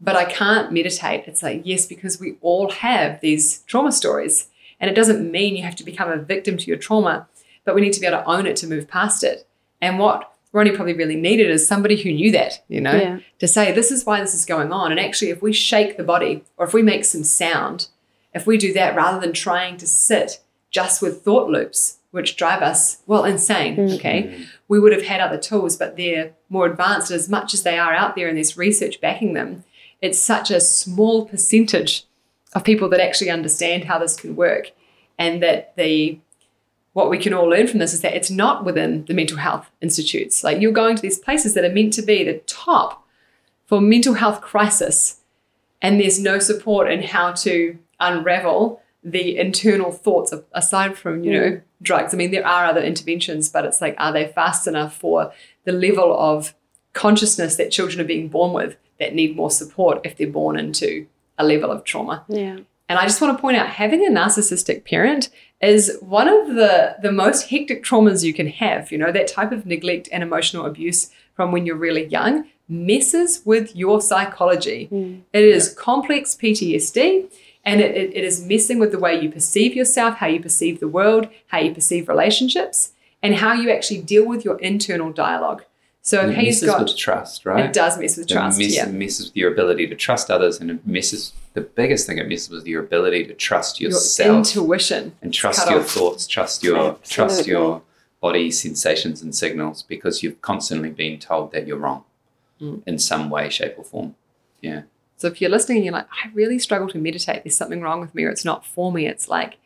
but 0.00 0.16
i 0.16 0.24
can't 0.24 0.72
meditate 0.72 1.24
it's 1.26 1.42
like 1.42 1.62
yes 1.64 1.86
because 1.86 2.18
we 2.18 2.36
all 2.40 2.70
have 2.70 3.20
these 3.20 3.60
trauma 3.60 3.92
stories 3.92 4.48
and 4.80 4.90
it 4.90 4.94
doesn't 4.94 5.30
mean 5.30 5.56
you 5.56 5.62
have 5.62 5.76
to 5.76 5.84
become 5.84 6.10
a 6.10 6.16
victim 6.16 6.56
to 6.56 6.66
your 6.66 6.76
trauma 6.76 7.28
but 7.64 7.74
we 7.74 7.80
need 7.80 7.92
to 7.92 8.00
be 8.00 8.06
able 8.06 8.18
to 8.18 8.28
own 8.28 8.46
it 8.46 8.56
to 8.56 8.66
move 8.66 8.88
past 8.88 9.22
it 9.22 9.46
and 9.80 9.98
what 9.98 10.30
Ronnie 10.52 10.72
probably 10.72 10.94
really 10.94 11.16
needed 11.16 11.50
is 11.50 11.66
somebody 11.66 11.96
who 11.96 12.12
knew 12.12 12.32
that, 12.32 12.64
you 12.68 12.80
know, 12.80 12.94
Yeah. 12.94 13.18
to 13.38 13.46
say, 13.46 13.70
this 13.70 13.92
is 13.92 14.04
why 14.04 14.20
this 14.20 14.34
is 14.34 14.44
going 14.44 14.72
on. 14.72 14.90
And 14.90 14.98
actually, 14.98 15.30
if 15.30 15.42
we 15.42 15.52
shake 15.52 15.96
the 15.96 16.02
body 16.02 16.42
or 16.56 16.66
if 16.66 16.74
we 16.74 16.82
make 16.82 17.04
some 17.04 17.22
sound, 17.22 17.86
if 18.34 18.46
we 18.46 18.58
do 18.58 18.72
that 18.72 18.96
rather 18.96 19.20
than 19.20 19.32
trying 19.32 19.76
to 19.76 19.86
sit 19.86 20.40
just 20.70 21.00
with 21.00 21.22
thought 21.22 21.48
loops, 21.48 21.98
which 22.10 22.36
drive 22.36 22.62
us, 22.62 23.02
well, 23.06 23.24
insane, 23.24 23.76
mm. 23.76 23.94
okay, 23.94 24.22
mm. 24.22 24.46
we 24.66 24.80
would 24.80 24.92
have 24.92 25.04
had 25.04 25.20
other 25.20 25.38
tools, 25.38 25.76
but 25.76 25.96
they're 25.96 26.32
more 26.48 26.66
advanced. 26.66 27.12
As 27.12 27.28
much 27.28 27.54
as 27.54 27.62
they 27.62 27.78
are 27.78 27.94
out 27.94 28.16
there 28.16 28.26
and 28.26 28.36
there's 28.36 28.56
research 28.56 29.00
backing 29.00 29.34
them, 29.34 29.62
it's 30.02 30.18
such 30.18 30.50
a 30.50 30.60
small 30.60 31.26
percentage 31.26 32.04
of 32.54 32.64
people 32.64 32.88
that 32.88 33.00
actually 33.00 33.30
understand 33.30 33.84
how 33.84 33.98
this 33.98 34.16
can 34.16 34.36
work 34.36 34.72
and 35.18 35.42
that 35.42 35.74
the 35.76 36.18
what 36.92 37.08
we 37.08 37.18
can 37.18 37.32
all 37.32 37.46
learn 37.46 37.68
from 37.68 37.78
this 37.78 37.94
is 37.94 38.00
that 38.00 38.16
it's 38.16 38.30
not 38.30 38.64
within 38.64 39.04
the 39.04 39.14
mental 39.14 39.36
health 39.36 39.70
institutes. 39.80 40.42
Like 40.42 40.60
you're 40.60 40.72
going 40.72 40.96
to 40.96 41.02
these 41.02 41.18
places 41.18 41.54
that 41.54 41.64
are 41.64 41.72
meant 41.72 41.92
to 41.94 42.02
be 42.02 42.24
the 42.24 42.38
top 42.46 43.06
for 43.66 43.80
mental 43.80 44.14
health 44.14 44.40
crisis, 44.40 45.20
and 45.80 46.00
there's 46.00 46.18
no 46.18 46.40
support 46.40 46.90
in 46.90 47.02
how 47.02 47.32
to 47.32 47.78
unravel 48.00 48.82
the 49.04 49.38
internal 49.38 49.92
thoughts 49.92 50.32
of, 50.32 50.44
aside 50.52 50.98
from 50.98 51.22
you 51.22 51.32
know 51.32 51.50
mm. 51.50 51.62
drugs. 51.80 52.12
I 52.12 52.16
mean, 52.16 52.32
there 52.32 52.46
are 52.46 52.66
other 52.66 52.82
interventions, 52.82 53.48
but 53.48 53.64
it's 53.64 53.80
like, 53.80 53.94
are 53.98 54.12
they 54.12 54.26
fast 54.26 54.66
enough 54.66 54.96
for 54.96 55.32
the 55.64 55.72
level 55.72 56.18
of 56.18 56.54
consciousness 56.92 57.54
that 57.56 57.70
children 57.70 58.00
are 58.00 58.08
being 58.08 58.28
born 58.28 58.52
with 58.52 58.76
that 58.98 59.14
need 59.14 59.36
more 59.36 59.50
support 59.50 60.00
if 60.04 60.16
they're 60.16 60.26
born 60.26 60.58
into 60.58 61.06
a 61.40 61.44
level 61.44 61.70
of 61.70 61.84
trauma? 61.84 62.24
Yeah. 62.28 62.58
And 62.88 62.98
I 62.98 63.04
just 63.04 63.20
want 63.20 63.36
to 63.36 63.40
point 63.40 63.56
out 63.56 63.68
having 63.68 64.04
a 64.04 64.10
narcissistic 64.10 64.84
parent 64.84 65.30
is 65.60 65.96
one 66.00 66.28
of 66.28 66.54
the, 66.54 66.96
the 67.02 67.12
most 67.12 67.48
hectic 67.50 67.84
traumas 67.84 68.24
you 68.24 68.34
can 68.34 68.48
have. 68.48 68.90
You 68.90 68.98
know, 68.98 69.12
that 69.12 69.28
type 69.28 69.52
of 69.52 69.64
neglect 69.64 70.08
and 70.10 70.22
emotional 70.22 70.66
abuse 70.66 71.10
from 71.34 71.52
when 71.52 71.66
you're 71.66 71.76
really 71.76 72.06
young 72.06 72.46
messes 72.68 73.42
with 73.44 73.74
your 73.74 74.00
psychology. 74.00 74.86
Hmm. 74.86 75.20
It 75.32 75.44
is 75.44 75.74
complex 75.74 76.36
PTSD 76.40 77.30
and 77.64 77.80
it, 77.80 77.94
it, 77.96 78.16
it 78.16 78.24
is 78.24 78.44
messing 78.44 78.78
with 78.78 78.92
the 78.92 78.98
way 78.98 79.20
you 79.20 79.30
perceive 79.30 79.74
yourself, 79.74 80.16
how 80.16 80.28
you 80.28 80.40
perceive 80.40 80.80
the 80.80 80.88
world, 80.88 81.28
how 81.48 81.58
you 81.58 81.74
perceive 81.74 82.08
relationships, 82.08 82.92
and 83.22 83.36
how 83.36 83.52
you 83.52 83.70
actually 83.70 84.00
deal 84.00 84.26
with 84.26 84.44
your 84.44 84.58
internal 84.58 85.12
dialogue. 85.12 85.64
So 86.10 86.22
if 86.22 86.30
it 86.30 86.38
he's 86.38 86.56
messes 86.62 86.68
got 86.70 86.82
with 86.82 86.96
trust, 86.96 87.46
right? 87.46 87.66
it 87.66 87.72
does 87.72 87.96
mess 87.98 88.16
with 88.16 88.26
trust. 88.28 88.58
It 88.58 88.62
messes, 88.64 88.76
yeah. 88.76 88.86
messes 88.86 89.26
with 89.28 89.36
your 89.36 89.52
ability 89.52 89.86
to 89.86 89.94
trust 89.94 90.28
others, 90.30 90.58
and 90.60 90.68
it 90.72 90.84
messes. 90.86 91.32
The 91.54 91.60
biggest 91.60 92.06
thing 92.06 92.18
it 92.18 92.28
messes 92.28 92.50
with 92.50 92.66
your 92.66 92.82
ability 92.82 93.26
to 93.26 93.34
trust 93.34 93.80
Your 93.80 93.90
yourself 93.92 94.38
intuition. 94.38 95.12
and 95.22 95.32
trust 95.32 95.70
your 95.70 95.80
off. 95.80 95.90
thoughts, 95.90 96.26
trust 96.26 96.64
your 96.64 96.98
trust 97.08 97.46
your 97.46 97.82
body 98.20 98.50
sensations 98.50 99.22
and 99.22 99.34
signals 99.34 99.82
because 99.84 100.22
you've 100.22 100.40
constantly 100.42 100.90
been 100.90 101.18
told 101.20 101.52
that 101.52 101.66
you're 101.66 101.78
wrong 101.78 102.02
Mm. 102.60 102.82
in 102.86 102.98
some 102.98 103.30
way, 103.30 103.48
shape, 103.48 103.74
or 103.78 103.84
form. 103.84 104.14
Yeah, 104.60 104.82
So 105.16 105.28
if 105.28 105.40
you're 105.40 105.48
listening 105.56 105.78
and 105.78 105.84
you're 105.86 105.94
like, 105.94 106.08
I 106.24 106.28
really 106.34 106.58
struggle 106.58 106.88
to 106.88 106.98
meditate, 106.98 107.42
there's 107.44 107.56
something 107.56 107.80
wrong 107.82 108.00
with 108.00 108.14
me 108.14 108.24
or 108.24 108.30
it's 108.30 108.44
not 108.44 108.66
for 108.66 108.92
me, 108.92 109.06
it's 109.06 109.28
like 109.28 109.56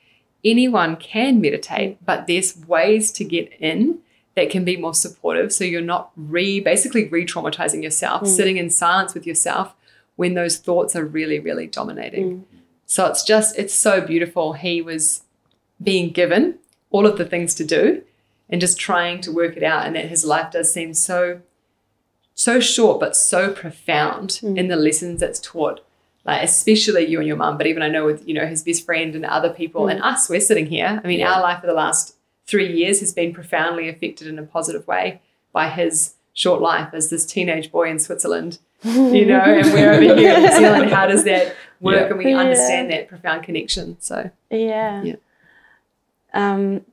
anyone 0.45 0.95
can 0.97 1.41
meditate, 1.41 1.97
but 2.05 2.27
there's 2.29 2.57
ways 2.69 3.11
to 3.13 3.25
get 3.25 3.51
in 3.59 3.99
that 4.37 4.51
can 4.51 4.65
be 4.65 4.77
more 4.77 4.95
supportive. 4.95 5.53
So 5.53 5.65
you're 5.65 5.81
not 5.81 6.11
re 6.17 6.61
basically 6.61 7.09
re-traumatizing 7.09 7.83
yourself, 7.83 8.23
mm. 8.23 8.27
sitting 8.27 8.57
in 8.57 8.71
silence 8.71 9.15
with 9.15 9.27
yourself 9.27 9.75
when 10.17 10.35
those 10.35 10.59
thoughts 10.59 10.95
are 10.97 11.05
really, 11.05 11.39
really 11.39 11.67
dominating. 11.67 12.31
Mm. 12.31 12.45
So 12.87 13.07
it's 13.07 13.23
just, 13.23 13.59
it's 13.59 13.75
so 13.75 14.01
beautiful. 14.01 14.53
He 14.53 14.83
was 14.83 15.23
being 15.83 16.11
given 16.11 16.59
all 16.91 17.07
of 17.07 17.19
the 17.19 17.25
things 17.25 17.55
to 17.55 17.65
do 17.65 18.03
and 18.49 18.61
just 18.61 18.79
trying 18.79 19.21
to 19.23 19.33
work 19.33 19.57
it 19.57 19.63
out. 19.63 19.87
And 19.87 19.97
that 19.97 20.07
his 20.07 20.25
life 20.25 20.53
does 20.53 20.73
seem 20.73 20.95
so 20.95 21.41
so 22.35 22.61
short 22.61 23.01
but 23.01 23.17
so 23.17 23.53
profound 23.53 24.41
mm. 24.43 24.59
in 24.59 24.69
the 24.69 24.77
lessons 24.77 25.21
that's 25.21 25.39
taught 25.41 25.81
like 26.25 26.43
especially 26.43 27.07
you 27.07 27.19
and 27.19 27.29
your 27.29 27.37
mum 27.37 27.57
but 27.57 27.67
even 27.67 27.83
i 27.83 27.89
know 27.89 28.05
with 28.05 28.27
you 28.27 28.35
know 28.35 28.47
his 28.47 28.63
best 28.63 28.85
friend 28.85 29.15
and 29.15 29.25
other 29.25 29.51
people 29.51 29.87
and 29.87 30.03
us 30.03 30.29
we're 30.29 30.41
sitting 30.41 30.67
here 30.67 31.01
i 31.03 31.07
mean 31.07 31.21
Yeah. 31.21 31.33
our 31.33 31.41
life 31.41 31.61
for 31.61 31.67
the 31.67 31.75
last 31.75 32.17
three 32.47 32.71
years 32.73 33.01
has 33.01 33.13
been 33.13 33.33
profoundly 33.33 33.89
affected 33.89 34.27
in 34.27 34.39
a 34.39 34.43
positive 34.43 34.87
way 34.87 35.21
by 35.53 35.69
his 35.69 36.15
short 36.33 36.61
life 36.61 36.93
as 36.93 37.11
this 37.11 37.25
teenage 37.25 37.71
boy 37.73 37.89
in 37.89 37.99
switzerland 37.99 38.59
you 38.83 39.25
know 39.25 39.41
and 39.41 39.73
we're 39.73 39.93
over 39.93 40.01
here 40.03 40.33
in 40.33 40.41
new 40.41 40.49
zealand 40.59 40.91
how 40.91 41.07
does 41.07 41.25
that 41.25 41.55
work 41.81 41.97
Yeah. 41.97 42.07
and 42.09 42.19
we 42.19 42.31
Yeah. 42.31 42.39
understand 42.39 42.91
that 42.91 43.09
profound 43.09 43.43
connection 43.45 43.97
so 44.01 44.31
Yeah. 44.51 45.03
Yeah. 45.03 45.17
Um, 46.33 46.85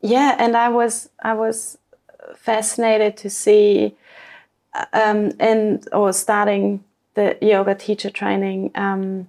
yeah, 0.00 0.36
and 0.38 0.56
I 0.56 0.68
was 0.68 1.08
I 1.20 1.34
was 1.34 1.78
fascinated 2.36 3.16
to 3.18 3.28
see, 3.30 3.96
um, 4.92 5.32
and 5.40 5.86
or 5.92 6.12
starting 6.12 6.84
the 7.14 7.36
yoga 7.42 7.74
teacher 7.74 8.08
training. 8.10 8.70
Um, 8.74 9.28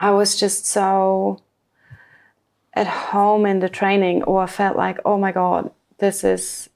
I 0.00 0.10
was 0.10 0.40
just 0.40 0.64
so 0.66 1.40
at 2.74 2.86
home 2.86 3.46
in 3.46 3.60
the 3.60 3.68
training, 3.68 4.22
or 4.24 4.46
felt 4.46 4.76
like, 4.76 4.98
oh 5.04 5.18
my 5.18 5.32
god, 5.32 5.70
this 5.98 6.24
is 6.24 6.68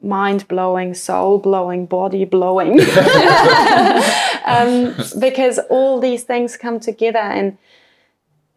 mind 0.00 0.46
blowing, 0.48 0.94
soul 0.94 1.38
blowing, 1.38 1.86
body 1.86 2.24
blowing, 2.24 2.80
um, 4.44 4.94
because 5.18 5.58
all 5.70 6.00
these 6.00 6.22
things 6.24 6.56
come 6.56 6.80
together 6.80 7.18
and 7.18 7.58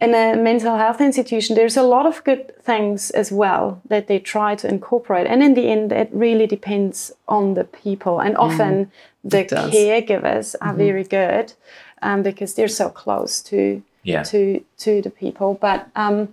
in 0.02 0.16
a 0.16 0.36
mental 0.36 0.78
health 0.78 1.00
institution, 1.00 1.56
there's 1.56 1.78
a 1.78 1.84
lot 1.84 2.08
of 2.08 2.24
good 2.24 2.60
things 2.64 3.12
as 3.12 3.32
well 3.32 3.82
that 3.88 4.08
they 4.08 4.18
try 4.18 4.56
to 4.56 4.68
incorporate. 4.68 5.28
And 5.28 5.44
in 5.44 5.54
the 5.54 5.70
end, 5.70 5.92
it 5.92 6.10
really 6.12 6.48
depends 6.48 7.12
on 7.28 7.54
the 7.54 7.66
people. 7.66 8.20
And 8.20 8.36
often 8.36 8.92
the 9.24 9.42
It 9.42 9.50
does. 9.50 9.72
caregivers 9.72 10.56
are 10.60 10.74
very 10.74 11.04
good 11.04 11.54
um, 12.02 12.24
because 12.24 12.56
they're 12.56 12.68
so 12.68 12.90
close 12.90 13.42
to 13.44 13.84
yeah, 14.04 14.24
to 14.24 14.64
to 14.80 15.04
the 15.04 15.12
people. 15.12 15.54
But 15.54 15.88
um, 15.96 16.30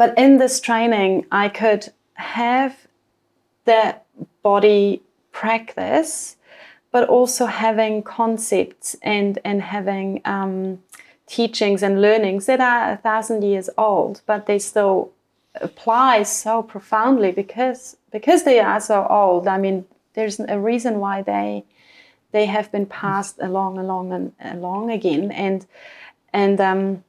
but 0.00 0.16
in 0.16 0.38
this 0.38 0.62
training, 0.62 1.26
I 1.30 1.50
could 1.50 1.92
have 2.14 2.74
the 3.66 3.96
body 4.42 5.02
practice, 5.30 6.38
but 6.90 7.06
also 7.06 7.44
having 7.44 8.02
concepts 8.02 8.96
and 9.02 9.38
and 9.44 9.60
having 9.60 10.22
um, 10.24 10.78
teachings 11.26 11.82
and 11.82 12.00
learnings 12.00 12.46
that 12.46 12.60
are 12.60 12.92
a 12.92 12.96
thousand 12.96 13.44
years 13.44 13.68
old, 13.76 14.22
but 14.24 14.46
they 14.46 14.58
still 14.58 15.10
apply 15.56 16.22
so 16.22 16.62
profoundly 16.62 17.30
because 17.30 17.98
because 18.10 18.44
they 18.44 18.58
are 18.58 18.80
so 18.80 19.06
old. 19.10 19.46
I 19.46 19.58
mean, 19.58 19.84
there's 20.14 20.40
a 20.40 20.58
reason 20.58 20.98
why 20.98 21.20
they 21.20 21.62
they 22.32 22.46
have 22.46 22.72
been 22.72 22.86
passed 22.86 23.36
along, 23.38 23.76
along, 23.76 24.12
and 24.14 24.32
along 24.58 24.90
again, 24.90 25.30
and 25.30 25.66
and 26.32 26.58
um, 26.58 27.04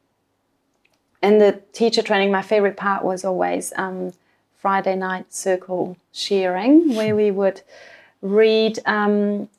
in 1.22 1.38
the 1.38 1.62
teacher 1.74 2.02
training, 2.02 2.32
my 2.32 2.42
favorite 2.42 2.78
part 2.78 3.04
was 3.04 3.24
always 3.24 3.74
um, 3.76 4.14
Friday 4.58 4.96
night 4.96 5.34
circle 5.34 5.98
sharing, 6.12 6.96
where 6.96 7.16
we 7.16 7.32
would 7.32 7.62
read 8.22 8.80
um, 8.86 9.50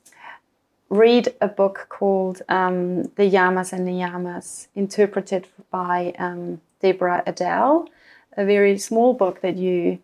read 0.89 1.33
a 1.41 1.47
book 1.47 1.87
called 1.89 2.41
um, 2.49 3.03
The 3.15 3.29
Yamas 3.29 3.73
and 3.73 3.87
Niyamas, 3.87 4.67
interpreted 4.75 5.47
by 5.71 6.13
um, 6.19 6.61
Deborah 6.81 7.23
Adele, 7.25 7.89
a 8.37 8.45
very 8.45 8.77
small 8.77 9.13
book 9.13 9.41
that 9.41 9.57
you 9.57 9.99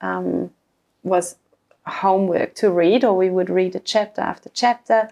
um, 0.00 0.50
was 1.02 1.36
homework 1.86 2.54
to 2.56 2.70
read, 2.70 3.04
or 3.04 3.16
we 3.16 3.30
would 3.30 3.48
read 3.48 3.74
a 3.74 3.80
chapter 3.80 4.20
after 4.20 4.50
chapter, 4.52 5.10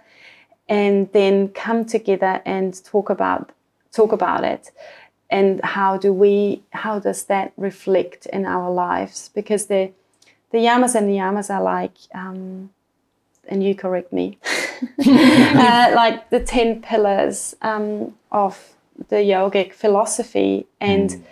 and 0.69 1.11
then 1.13 1.49
come 1.49 1.85
together 1.85 2.43
and 2.45 2.85
talk 2.85 3.09
about 3.11 3.51
talk 3.93 4.13
about 4.13 4.43
it 4.43 4.71
and 5.33 5.65
how 5.65 5.97
do 5.97 6.13
we 6.13 6.63
how 6.71 6.99
does 6.99 7.25
that 7.25 7.53
reflect 7.57 8.27
in 8.27 8.45
our 8.45 8.71
lives 8.71 9.31
because 9.35 9.67
the 9.67 9.91
the 10.51 10.59
yamas 10.59 10.95
and 10.95 11.09
the 11.09 11.15
niyamas 11.15 11.49
are 11.53 11.63
like 11.63 11.97
um, 12.15 12.71
and 13.49 13.65
you 13.65 13.75
correct 13.75 14.13
me 14.13 14.39
uh, 15.07 15.93
like 15.95 16.29
the 16.31 16.41
10 16.41 16.83
pillars 16.83 17.57
um, 17.63 18.15
of 18.31 18.75
the 19.09 19.17
yogic 19.17 19.73
philosophy 19.73 20.67
and 20.81 21.11
mm. 21.11 21.23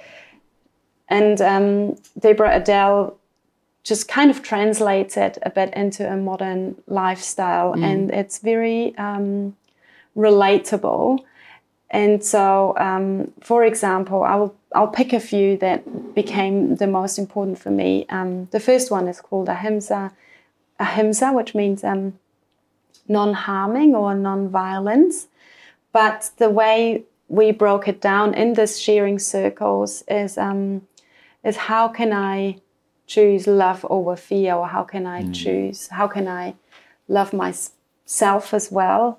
and 1.09 1.41
um, 1.41 1.97
deborah 2.19 2.57
adele 2.57 3.17
just 3.83 4.09
kind 4.09 4.31
of 4.31 4.43
translates 4.43 5.17
it 5.17 5.39
a 5.43 5.51
bit 5.51 5.73
into 5.75 6.11
a 6.11 6.17
modern 6.17 6.77
lifestyle 6.87 7.75
mm. 7.75 7.85
and 7.85 8.11
it's 8.11 8.39
very 8.39 8.97
um, 8.97 9.55
relatable 10.17 11.19
and 11.91 12.23
so, 12.23 12.75
um, 12.79 13.33
for 13.41 13.65
example, 13.65 14.23
I'll, 14.23 14.55
I'll 14.75 14.89
pick 14.89 15.13
a 15.13 15.19
few 15.19 15.57
that 15.57 16.15
became 16.15 16.77
the 16.77 16.87
most 16.87 17.19
important 17.19 17.59
for 17.59 17.71
me. 17.71 18.07
Um, 18.09 18.47
the 18.53 18.61
first 18.61 18.91
one 18.93 19.09
is 19.09 19.21
called 19.21 19.49
Ahimsa, 19.49 20.13
Ahimsa 20.79 21.33
which 21.33 21.55
means 21.55 21.83
um, 21.83 22.19
non 23.09 23.35
harming 23.35 23.97
or 23.97 24.15
non 24.15 24.49
violence. 24.49 25.27
But 25.93 26.31
the 26.37 26.49
way 26.49 27.03
we 27.27 27.51
broke 27.51 27.89
it 27.89 28.01
down 28.01 28.35
in 28.35 28.55
this 28.55 28.79
sharing 28.79 29.19
circles 29.19 30.05
is, 30.07 30.39
um, 30.39 30.87
is 31.43 31.57
how 31.57 31.89
can 31.89 32.13
I 32.13 32.59
choose 33.09 33.49
love 33.49 33.85
over 33.91 34.15
fear, 34.15 34.55
or 34.55 34.69
how 34.69 34.85
can 34.85 35.07
I 35.07 35.23
mm. 35.23 35.35
choose, 35.35 35.89
how 35.89 36.07
can 36.07 36.29
I 36.29 36.55
love 37.09 37.33
myself 37.33 38.55
as 38.55 38.71
well 38.71 39.19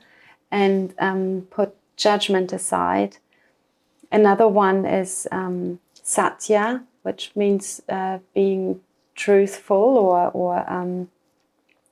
and 0.49 0.93
um, 0.99 1.47
put 1.49 1.75
judgment 2.01 2.51
aside. 2.51 3.17
Another 4.11 4.47
one 4.47 4.85
is 4.85 5.27
um, 5.31 5.79
satya, 5.93 6.83
which 7.03 7.31
means 7.35 7.81
uh, 7.87 8.19
being 8.33 8.81
truthful 9.15 9.77
or, 9.77 10.31
or 10.31 10.69
um, 10.69 11.09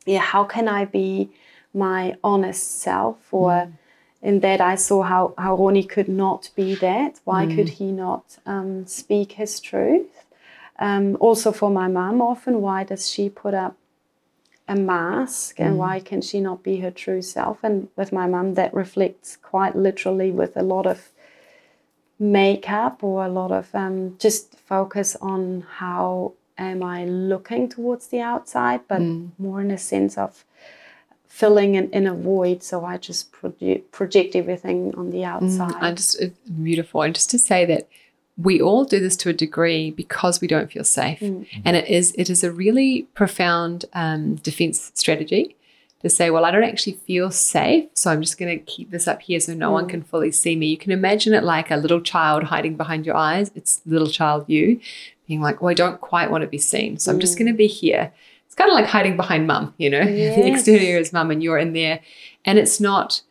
yeah, 0.06 0.20
how 0.20 0.44
can 0.44 0.68
I 0.68 0.86
be 0.86 1.30
my 1.74 2.16
honest 2.24 2.82
self? 2.82 3.18
Or 3.32 3.52
mm. 3.52 3.74
in 4.22 4.40
that, 4.40 4.62
I 4.62 4.76
saw 4.76 5.04
how, 5.04 5.34
how 5.38 5.56
Ronnie 5.56 5.84
could 5.84 6.10
not 6.10 6.50
be 6.56 6.76
that. 6.76 7.20
Why 7.24 7.46
mm. 7.46 7.56
could 7.56 7.70
he 7.70 7.92
not 7.92 8.38
um, 8.46 8.86
speak 8.88 9.34
his 9.34 9.60
truth? 9.60 10.26
Um, 10.80 11.18
also, 11.20 11.52
for 11.52 11.70
my 11.70 11.88
mom, 11.88 12.22
often, 12.22 12.62
why 12.62 12.84
does 12.84 13.10
she 13.10 13.30
put 13.30 13.54
up 13.54 13.76
a 14.70 14.76
mask 14.76 15.60
and 15.60 15.76
mm. 15.76 15.78
why 15.78 16.00
can 16.00 16.22
she 16.22 16.40
not 16.40 16.64
be 16.64 16.78
her 16.78 16.92
true 16.92 17.22
self? 17.22 17.58
And 17.64 17.90
with 17.98 18.14
my 18.14 18.28
mum 18.28 18.54
that 18.54 18.74
reflects 18.74 19.36
quite 19.36 19.76
literally 19.76 20.32
with 20.32 20.56
a 20.56 20.64
lot 20.64 20.86
of 20.86 21.10
makeup 22.20 23.04
or 23.04 23.26
a 23.26 23.30
lot 23.30 23.52
of 23.52 23.74
um, 23.74 24.16
just 24.20 24.56
focus 24.60 25.16
on 25.22 25.66
how 25.78 26.34
am 26.58 26.84
i 26.84 27.06
looking 27.06 27.70
towards 27.70 28.08
the 28.08 28.20
outside 28.20 28.82
but 28.90 29.00
mm. 29.00 29.30
more 29.38 29.62
in 29.62 29.72
a 29.72 29.78
sense 29.78 30.18
of 30.18 30.44
filling 31.30 31.78
an 31.78 31.90
inner 31.92 32.16
void. 32.16 32.62
So 32.64 32.84
i 32.84 32.98
just 32.98 33.32
project, 33.32 33.92
project 33.92 34.36
everything 34.36 34.94
on 34.96 35.12
the 35.12 35.20
mm, 35.20 35.34
outside. 35.34 35.72
mm, 35.72 35.82
I 35.82 35.94
just 35.94 36.22
beautiful. 36.64 37.02
And 37.04 37.16
just 37.16 37.30
to 37.30 37.40
say 37.40 37.66
that 37.66 37.88
we 38.42 38.62
all 38.62 38.86
do 38.86 39.00
this 39.00 39.18
to 39.18 39.30
a 39.30 39.34
degree 39.34 39.92
because 39.92 40.40
we 40.40 40.48
don't 40.48 40.72
feel 40.72 40.84
safe, 40.84 41.20
mm. 41.20 41.46
and 41.66 41.76
it 41.76 41.88
is 41.88 42.14
it 42.18 42.30
is 42.30 42.44
a 42.44 42.52
really 42.52 43.04
profound 43.14 43.86
um, 43.94 44.36
defense 44.36 44.92
strategy 44.96 45.56
to 46.02 46.10
say, 46.10 46.30
well, 46.30 46.46
I 46.46 46.52
don't 46.52 46.64
actually 46.64 46.94
feel 46.94 47.30
safe, 47.30 47.90
so 47.94 48.10
I'm 48.10 48.22
just 48.22 48.38
going 48.38 48.58
to 48.58 48.64
keep 48.64 48.92
this 48.92 49.06
up 49.06 49.22
here 49.22 49.40
so 49.42 49.54
no 49.54 49.70
mm. 49.70 49.74
one 49.74 49.88
can 49.90 50.02
fully 50.02 50.32
see 50.32 50.56
me. 50.56 50.68
You 50.68 50.78
can 50.78 50.94
imagine 50.94 51.34
it 51.34 51.44
like 51.44 51.70
a 51.70 51.76
little 51.76 52.00
child 52.00 52.44
hiding 52.44 52.78
behind 52.78 53.06
your 53.06 53.18
eyes. 53.18 53.52
It's 53.56 53.82
little 53.86 54.08
child 54.08 54.46
you 54.48 54.80
being 55.28 55.42
like, 55.42 55.62
well, 55.62 55.72
I 55.72 55.74
don't 55.74 56.00
quite 56.00 56.32
want 56.32 56.44
to 56.44 56.48
be 56.48 56.58
seen, 56.58 56.98
so 56.98 57.12
mm. 57.12 57.16
I'm 57.16 57.20
just 57.20 57.36
mm. 57.36 57.40
going 57.40 57.52
to 57.52 57.58
be 57.58 57.68
here. 57.68 58.14
It's 58.46 58.56
kind 58.56 58.72
of 58.72 58.76
like 58.76 58.86
hiding 58.86 59.18
behind 59.18 59.48
mum, 59.48 59.74
you 59.78 59.90
know, 59.90 60.02
yes. 60.02 60.36
the 60.36 60.48
exterior 60.48 60.98
is 60.98 61.12
mum 61.12 61.30
and 61.30 61.44
you're 61.44 61.58
in 61.58 61.74
there, 61.74 62.00
and 62.46 62.58
it's 62.58 62.80
not 62.80 63.22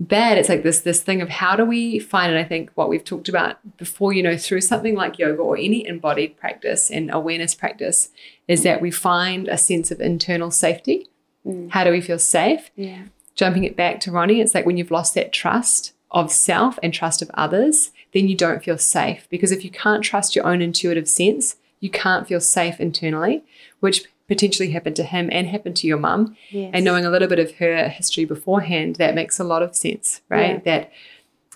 bad 0.00 0.38
it's 0.38 0.48
like 0.48 0.62
this 0.62 0.80
this 0.80 1.02
thing 1.02 1.20
of 1.20 1.28
how 1.28 1.54
do 1.54 1.62
we 1.62 1.98
find 1.98 2.30
and 2.30 2.38
i 2.38 2.44
think 2.44 2.70
what 2.74 2.88
we've 2.88 3.04
talked 3.04 3.28
about 3.28 3.58
before 3.76 4.14
you 4.14 4.22
know 4.22 4.36
through 4.36 4.62
something 4.62 4.94
like 4.94 5.18
yoga 5.18 5.42
or 5.42 5.58
any 5.58 5.86
embodied 5.86 6.34
practice 6.38 6.90
and 6.90 7.10
awareness 7.12 7.54
practice 7.54 8.08
is 8.48 8.62
that 8.62 8.80
we 8.80 8.90
find 8.90 9.46
a 9.46 9.58
sense 9.58 9.90
of 9.90 10.00
internal 10.00 10.50
safety. 10.50 11.06
Mm. 11.46 11.70
how 11.70 11.84
do 11.84 11.90
we 11.90 12.02
feel 12.02 12.18
safe? 12.18 12.70
Yeah. 12.76 13.04
Jumping 13.34 13.64
it 13.64 13.76
back 13.76 14.00
to 14.00 14.10
ronnie 14.10 14.40
it's 14.40 14.54
like 14.54 14.64
when 14.64 14.78
you've 14.78 14.90
lost 14.90 15.14
that 15.14 15.32
trust 15.32 15.92
of 16.10 16.32
self 16.32 16.78
and 16.82 16.92
trust 16.94 17.20
of 17.20 17.30
others 17.34 17.92
then 18.12 18.26
you 18.26 18.36
don't 18.36 18.64
feel 18.64 18.76
safe. 18.76 19.28
Because 19.30 19.52
if 19.52 19.64
you 19.64 19.70
can't 19.70 20.02
trust 20.02 20.34
your 20.34 20.46
own 20.46 20.62
intuitive 20.62 21.08
sense 21.08 21.56
you 21.78 21.90
can't 21.90 22.26
feel 22.26 22.40
safe 22.40 22.80
internally 22.80 23.44
which 23.80 24.04
potentially 24.30 24.70
happened 24.70 24.94
to 24.94 25.02
him 25.02 25.28
and 25.32 25.48
happened 25.48 25.74
to 25.74 25.88
your 25.88 25.98
mum. 25.98 26.36
Yes. 26.50 26.70
And 26.72 26.84
knowing 26.84 27.04
a 27.04 27.10
little 27.10 27.26
bit 27.26 27.40
of 27.40 27.56
her 27.56 27.88
history 27.88 28.24
beforehand, 28.24 28.94
that 28.96 29.16
makes 29.16 29.40
a 29.40 29.44
lot 29.44 29.60
of 29.60 29.74
sense, 29.74 30.20
right? 30.28 30.62
Yeah. 30.64 30.78
That 30.78 30.92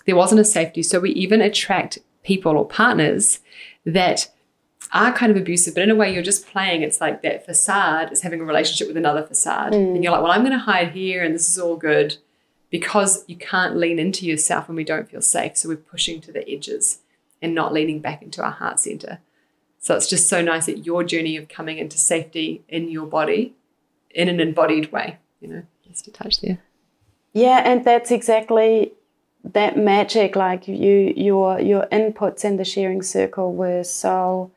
there 0.05 0.17
wasn't 0.17 0.41
a 0.41 0.43
safety. 0.43 0.83
So 0.83 0.99
we 0.99 1.11
even 1.11 1.39
attract 1.39 1.99
people 2.23 2.57
or 2.57 2.67
partners 2.67 3.39
that 3.85 4.29
are 4.91 5.13
kind 5.13 5.31
of 5.31 5.37
abusive, 5.37 5.73
but 5.73 5.83
in 5.83 5.89
a 5.89 5.95
way 5.95 6.13
you're 6.13 6.21
just 6.21 6.47
playing. 6.47 6.81
It's 6.81 6.99
like 6.99 7.21
that 7.21 7.45
facade 7.45 8.11
is 8.11 8.21
having 8.21 8.41
a 8.41 8.45
relationship 8.45 8.89
with 8.89 8.97
another 8.97 9.23
facade. 9.23 9.71
Mm. 9.71 9.95
And 9.95 10.03
you're 10.03 10.11
like, 10.11 10.21
well, 10.21 10.33
I'm 10.33 10.41
going 10.41 10.51
to 10.51 10.59
hide 10.59 10.91
here 10.91 11.23
and 11.23 11.33
this 11.33 11.49
is 11.49 11.57
all 11.57 11.77
good 11.77 12.17
because 12.69 13.23
you 13.27 13.37
can't 13.37 13.77
lean 13.77 13.99
into 13.99 14.25
yourself 14.25 14.67
when 14.67 14.75
we 14.75 14.83
don't 14.83 15.09
feel 15.09 15.21
safe. 15.21 15.55
So 15.55 15.69
we're 15.69 15.77
pushing 15.77 16.19
to 16.21 16.31
the 16.33 16.47
edges 16.51 16.99
and 17.41 17.55
not 17.55 17.71
leaning 17.71 18.01
back 18.01 18.21
into 18.21 18.43
our 18.43 18.51
heart 18.51 18.81
center. 18.81 19.19
So 19.85 19.95
it's 19.95 20.07
just 20.07 20.27
so 20.27 20.41
nice 20.41 20.65
that 20.65 20.83
your 20.83 21.03
journey 21.03 21.37
of 21.37 21.47
coming 21.47 21.77
into 21.77 21.99
safety 21.99 22.63
in 22.67 22.89
your 22.89 23.05
body 23.05 23.53
in 24.09 24.29
an 24.29 24.39
embodied 24.39 24.91
way, 24.91 25.19
you 25.39 25.47
know, 25.47 25.61
just 25.87 26.07
a 26.07 26.11
touch 26.11 26.41
there. 26.41 26.57
Yeah, 27.33 27.61
and 27.63 27.85
that's 27.85 28.09
exactly 28.09 28.93
that 29.43 29.77
magic. 29.77 30.35
Like 30.35 30.67
you, 30.67 31.13
your 31.15 31.59
your 31.59 31.85
inputs 31.91 32.43
in 32.43 32.57
the 32.57 32.65
sharing 32.65 33.03
circle 33.03 33.53
were 33.53 33.83
so, 33.83 34.49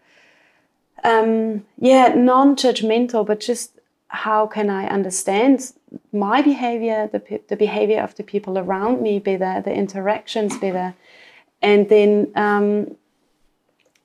um, 1.05 1.67
yeah, 1.79 2.15
non-judgmental, 2.17 3.27
but 3.27 3.41
just 3.41 3.73
how 4.07 4.47
can 4.47 4.71
I 4.71 4.87
understand 4.87 5.75
my 6.11 6.41
behavior, 6.41 7.07
the 7.13 7.43
the 7.49 7.57
behavior 7.57 8.01
of 8.01 8.15
the 8.15 8.23
people 8.23 8.57
around 8.57 9.03
me 9.03 9.19
better, 9.19 9.61
the 9.61 9.75
interactions 9.75 10.57
better, 10.57 10.95
and 11.61 11.91
then 11.91 12.33
um, 12.35 12.97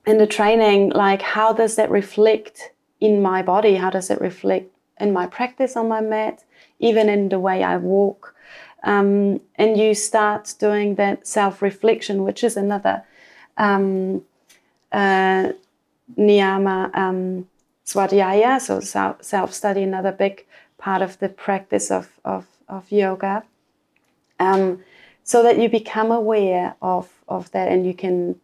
in 0.06 0.18
the 0.18 0.26
training, 0.26 0.90
like 0.90 1.22
how 1.22 1.52
does 1.52 1.76
that 1.76 1.90
reflect 1.90 2.72
in 3.00 3.22
my 3.22 3.42
body? 3.42 3.74
How 3.76 3.90
does 3.90 4.10
it 4.10 4.20
reflect 4.20 4.70
in 5.00 5.12
my 5.12 5.26
practice 5.26 5.76
on 5.76 5.88
my 5.88 6.00
mat, 6.00 6.44
even 6.78 7.08
in 7.08 7.28
the 7.28 7.40
way 7.40 7.62
I 7.62 7.76
walk? 7.76 8.34
Um, 8.82 9.40
and 9.56 9.78
you 9.78 9.94
start 9.94 10.54
doing 10.58 10.96
that 10.96 11.26
self 11.26 11.62
reflection, 11.62 12.22
which 12.22 12.44
is 12.44 12.56
another 12.56 13.02
um, 13.56 14.22
uh, 14.92 15.52
niyama 16.18 16.94
um, 16.94 17.48
swadhyaya, 17.86 18.60
so 18.60 18.80
self 19.20 19.54
study, 19.54 19.82
another 19.82 20.12
big 20.12 20.44
part 20.76 21.00
of 21.00 21.18
the 21.18 21.30
practice 21.30 21.90
of, 21.90 22.10
of, 22.24 22.46
of 22.68 22.92
yoga. 22.92 23.42
Um, 24.38 24.82
so 25.22 25.42
that 25.42 25.58
you 25.58 25.70
become 25.70 26.10
aware 26.10 26.76
of, 26.82 27.08
of 27.28 27.50
that 27.52 27.68
and 27.72 27.86
you 27.86 27.94
can 27.94 28.38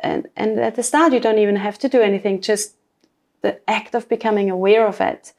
and, 0.00 0.28
and 0.36 0.58
at 0.58 0.76
the 0.76 0.82
start 0.82 1.12
you 1.12 1.20
don't 1.20 1.38
even 1.38 1.56
have 1.56 1.78
to 1.78 1.88
do 1.88 2.00
anything 2.00 2.40
just 2.40 2.74
the 3.42 3.58
act 3.68 3.94
of 3.94 4.08
becoming 4.08 4.50
aware 4.50 4.86
of 4.86 5.00
it 5.00 5.32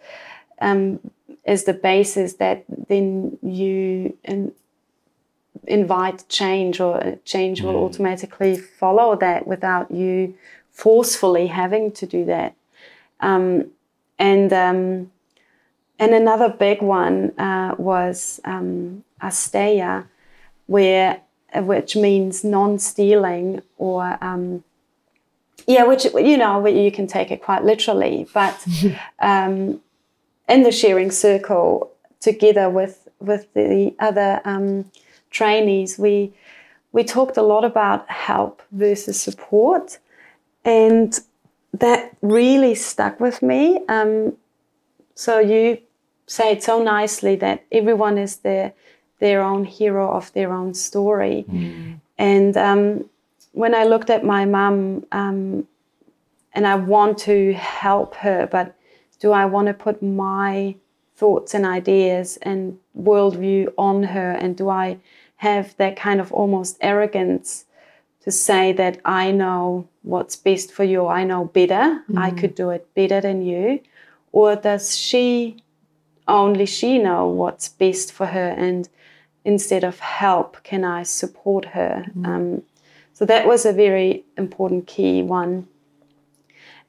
um, 0.61 0.99
is 1.45 1.63
the 1.63 1.73
basis 1.73 2.33
that 2.33 2.63
then 2.87 3.37
you 3.41 4.17
in, 4.23 4.51
invite 5.67 6.27
change 6.29 6.79
or 6.79 7.19
change 7.25 7.61
will 7.61 7.73
mm. 7.73 7.85
automatically 7.85 8.57
follow 8.57 9.15
that 9.15 9.45
without 9.45 9.91
you 9.91 10.35
forcefully 10.71 11.47
having 11.47 11.91
to 11.91 12.05
do 12.05 12.25
that 12.25 12.55
um, 13.19 13.69
and 14.17 14.53
um, 14.53 15.11
and 15.97 16.13
another 16.13 16.49
big 16.49 16.81
one 16.81 17.37
uh, 17.37 17.75
was 17.77 18.39
um, 18.45 19.03
asteya 19.21 20.05
where 20.67 21.21
which 21.55 21.95
means 21.95 22.43
non-stealing 22.43 23.61
or 23.77 24.17
um, 24.21 24.63
yeah, 25.67 25.83
which 25.83 26.05
you 26.05 26.37
know 26.37 26.65
you 26.65 26.91
can 26.91 27.07
take 27.07 27.31
it 27.31 27.43
quite 27.43 27.63
literally, 27.63 28.27
but 28.33 28.65
um, 29.19 29.79
in 30.47 30.63
the 30.63 30.71
sharing 30.71 31.11
circle, 31.11 31.91
together 32.19 32.69
with 32.69 33.07
with 33.19 33.53
the 33.53 33.93
other 33.99 34.41
um, 34.45 34.91
trainees, 35.29 35.99
we 35.99 36.33
we 36.91 37.03
talked 37.03 37.37
a 37.37 37.43
lot 37.43 37.63
about 37.63 38.09
help 38.09 38.61
versus 38.71 39.21
support, 39.21 39.99
and 40.65 41.19
that 41.73 42.15
really 42.21 42.73
stuck 42.73 43.19
with 43.19 43.41
me. 43.41 43.81
Um, 43.87 44.37
so 45.13 45.39
you 45.39 45.79
say 46.25 46.53
it 46.53 46.63
so 46.63 46.81
nicely 46.81 47.35
that 47.35 47.63
everyone 47.71 48.17
is 48.17 48.37
their 48.37 48.73
their 49.19 49.41
own 49.41 49.65
hero 49.65 50.09
of 50.11 50.31
their 50.33 50.51
own 50.53 50.73
story, 50.73 51.45
and 52.17 52.57
um, 52.57 53.05
when 53.53 53.73
I 53.75 53.83
looked 53.83 54.09
at 54.09 54.23
my 54.23 54.45
mum, 54.45 55.05
um, 55.11 55.67
and 56.53 56.65
I 56.65 56.75
want 56.75 57.17
to 57.19 57.53
help 57.53 58.15
her, 58.15 58.47
but 58.47 58.75
do 59.19 59.31
I 59.31 59.45
want 59.45 59.67
to 59.67 59.73
put 59.73 60.01
my 60.01 60.75
thoughts 61.15 61.53
and 61.53 61.65
ideas 61.65 62.37
and 62.41 62.77
worldview 62.97 63.73
on 63.77 64.03
her? 64.03 64.31
And 64.31 64.55
do 64.57 64.69
I 64.69 64.97
have 65.37 65.75
that 65.77 65.95
kind 65.95 66.19
of 66.19 66.31
almost 66.33 66.77
arrogance 66.81 67.65
to 68.23 68.31
say 68.31 68.73
that 68.73 68.99
I 69.05 69.31
know 69.31 69.87
what's 70.03 70.35
best 70.35 70.71
for 70.71 70.83
you? 70.83 71.07
I 71.07 71.23
know 71.23 71.45
better. 71.45 72.03
I 72.17 72.31
could 72.31 72.55
do 72.55 72.69
it 72.71 72.87
better 72.95 73.21
than 73.21 73.41
you. 73.41 73.81
Or 74.31 74.55
does 74.55 74.97
she 74.97 75.63
only 76.27 76.65
she 76.65 76.97
know 76.97 77.27
what's 77.27 77.69
best 77.69 78.11
for 78.11 78.27
her? 78.27 78.49
And 78.57 78.87
instead 79.45 79.83
of 79.83 79.99
help, 79.99 80.61
can 80.63 80.83
I 80.83 81.03
support 81.03 81.65
her? 81.65 82.05
Um, 82.25 82.63
so 83.13 83.25
that 83.25 83.45
was 83.45 83.65
a 83.65 83.73
very 83.73 84.23
important 84.37 84.87
key 84.87 85.21
one. 85.21 85.67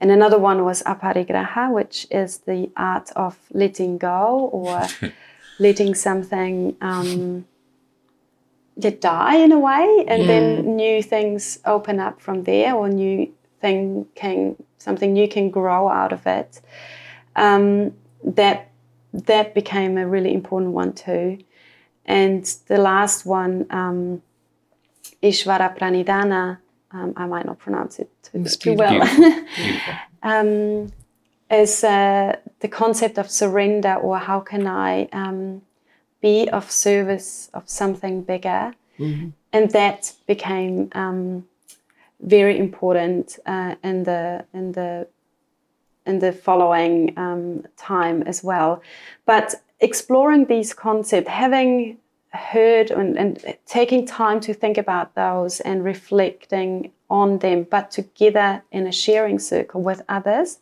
And 0.01 0.11
another 0.11 0.39
one 0.39 0.65
was 0.65 0.83
aparigraha, 0.85 1.73
which 1.73 2.07
is 2.11 2.39
the 2.39 2.71
art 2.77 3.11
of 3.17 3.39
letting 3.53 3.99
go 3.99 4.49
or 4.53 4.87
letting 5.59 5.95
something 5.95 6.77
um, 6.81 7.45
yeah, 8.77 8.91
die 8.99 9.37
in 9.37 9.53
a 9.53 9.59
way, 9.59 10.05
and 10.09 10.29
then 10.29 10.77
new 10.77 11.03
things 11.03 11.59
open 11.67 12.01
up 12.01 12.21
from 12.21 12.45
there, 12.45 12.75
or 12.75 12.89
new 12.89 13.31
thing 13.61 14.07
can 14.15 14.57
something 14.79 15.13
new 15.13 15.29
can 15.29 15.51
grow 15.51 15.89
out 15.89 16.13
of 16.13 16.27
it. 16.27 16.61
Um, 17.37 17.93
that 18.25 18.71
that 19.13 19.55
became 19.55 19.99
a 19.99 20.07
really 20.07 20.33
important 20.33 20.73
one 20.73 20.93
too. 20.95 21.39
And 22.11 22.45
the 22.67 22.79
last 22.79 23.25
one, 23.25 23.67
um, 23.71 24.21
Ishvara 25.23 25.79
Pranidhana, 25.79 26.59
um, 26.91 27.13
I 27.17 27.27
might 27.27 27.47
not 27.47 27.61
pronounce 27.61 28.01
it 28.01 28.11
too, 28.25 28.45
too 28.45 28.75
well, 28.75 29.01
um, 30.25 30.93
is 31.49 31.85
uh, 31.85 32.37
the 32.59 32.69
concept 32.69 33.17
of 33.17 33.31
surrender 33.31 33.95
or 33.95 34.19
how 34.19 34.41
can 34.41 34.67
I 34.67 35.05
um, 35.13 35.63
be 36.21 36.49
of 36.51 36.69
service 36.69 37.49
of 37.55 37.69
something 37.69 38.23
bigger. 38.23 38.75
And 39.53 39.71
that 39.71 40.13
became 40.27 40.91
um, 40.93 41.47
very 42.21 42.59
important 42.59 43.39
uh, 43.47 43.77
in 43.85 44.03
the 44.03 44.45
in 44.53 44.73
the 44.73 45.07
in 46.07 46.19
the 46.19 46.33
following 46.33 47.17
um, 47.17 47.65
time 47.77 48.23
as 48.25 48.43
well. 48.43 48.83
But 49.27 49.55
exploring 49.81 50.47
these 50.47 50.75
concepts, 50.75 51.29
having 51.29 52.00
heard 52.33 52.91
and, 52.91 53.19
and 53.19 53.57
taking 53.67 54.07
time 54.07 54.41
to 54.41 54.55
think 54.55 54.79
about 54.79 55.15
those 55.15 55.61
and 55.61 55.85
reflecting 55.85 56.93
on 57.09 57.39
them, 57.39 57.65
but 57.65 57.91
together 57.91 58.63
in 58.71 58.87
a 58.87 58.93
sharing 58.93 59.39
circle 59.39 59.83
with 59.83 60.03
others 60.09 60.59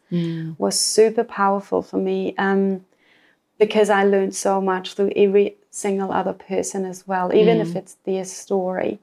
was 0.57 0.81
super 0.81 1.25
powerful 1.25 1.83
for 1.83 1.99
me 1.99 2.35
um, 2.39 2.85
because 3.59 3.91
I 3.91 4.05
learned 4.05 4.35
so 4.35 4.61
much 4.61 4.95
through 4.95 5.13
every 5.15 5.57
single 5.71 6.11
other 6.11 6.33
person 6.33 6.85
as 6.87 7.07
well, 7.07 7.35
even 7.35 7.61
if 7.61 7.77
it's 7.77 7.97
their 8.05 8.25
story. 8.25 8.99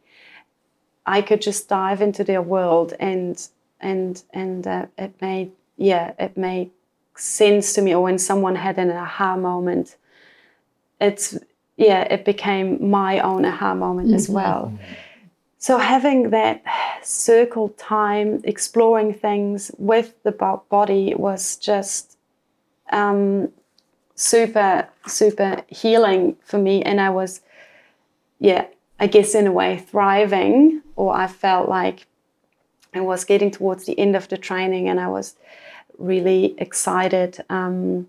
I 1.06 1.22
could 1.22 1.42
just 1.42 1.70
dive 1.70 2.02
into 2.02 2.24
their 2.24 2.42
world 2.42 2.94
and 3.00 3.48
and 3.80 4.24
and 4.34 4.66
uh, 4.66 4.88
it 4.98 5.14
made 5.22 5.52
yeah 5.78 6.14
it 6.18 6.36
made 6.36 6.72
sense 7.16 7.74
to 7.74 7.82
me. 7.82 7.94
Or 7.94 8.02
when 8.02 8.18
someone 8.18 8.56
had 8.56 8.80
an 8.80 8.90
aha 8.90 9.38
moment, 9.38 9.98
it's 11.00 11.38
yeah 11.78 12.02
it 12.02 12.26
became 12.26 12.90
my 12.90 13.20
own 13.20 13.46
aha 13.46 13.74
moment 13.74 14.14
as 14.14 14.30
well. 14.30 14.78
So 15.58 15.80
having 15.80 16.30
that 16.30 16.64
circle 17.02 17.70
time, 17.70 18.42
exploring 18.44 19.14
things 19.14 19.72
with 19.80 20.14
the 20.24 20.32
body 20.70 21.16
was 21.16 21.58
just 21.58 22.18
um, 22.92 23.50
super 24.16 24.88
super 25.08 25.64
healing 25.68 26.36
for 26.44 26.60
me, 26.60 26.84
and 26.84 27.02
I 27.02 27.10
was 27.10 27.42
yeah 28.40 28.66
I 29.00 29.08
guess 29.08 29.36
in 29.36 29.48
a 29.48 29.52
way 29.52 29.78
thriving, 29.78 30.82
or 30.96 31.16
I 31.16 31.28
felt 31.28 31.68
like 31.68 32.08
I 32.94 33.02
was 33.02 33.26
getting 33.26 33.52
towards 33.52 33.86
the 33.86 33.98
end 34.00 34.16
of 34.16 34.28
the 34.30 34.38
training, 34.38 34.88
and 34.88 35.00
I 35.00 35.08
was 35.08 35.36
really 35.98 36.56
excited 36.58 37.44
um, 37.50 38.08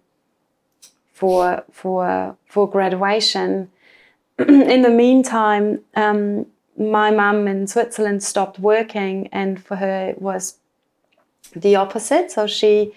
for 1.16 1.64
for 1.72 2.36
for 2.46 2.68
graduation. 2.68 3.70
in 4.38 4.82
the 4.82 4.90
meantime, 4.90 5.80
um, 5.94 6.44
my 6.76 7.10
mum 7.10 7.48
in 7.48 7.66
Switzerland 7.66 8.22
stopped 8.22 8.58
working, 8.58 9.28
and 9.32 9.62
for 9.64 9.76
her 9.76 10.10
it 10.10 10.20
was 10.20 10.58
the 11.54 11.74
opposite. 11.74 12.30
So 12.30 12.46
she 12.46 12.92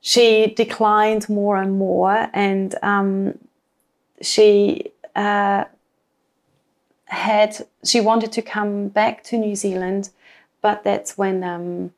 she 0.00 0.52
declined 0.56 1.28
more 1.28 1.56
and 1.56 1.78
more, 1.78 2.28
and 2.32 2.74
um, 2.82 3.38
she 4.20 4.90
uh, 5.14 5.64
had 7.04 7.64
she 7.84 8.00
wanted 8.00 8.32
to 8.32 8.42
come 8.42 8.88
back 8.88 9.22
to 9.24 9.38
New 9.38 9.54
Zealand, 9.54 10.10
but 10.60 10.82
that's 10.82 11.16
when 11.16 11.44
um, 11.44 11.92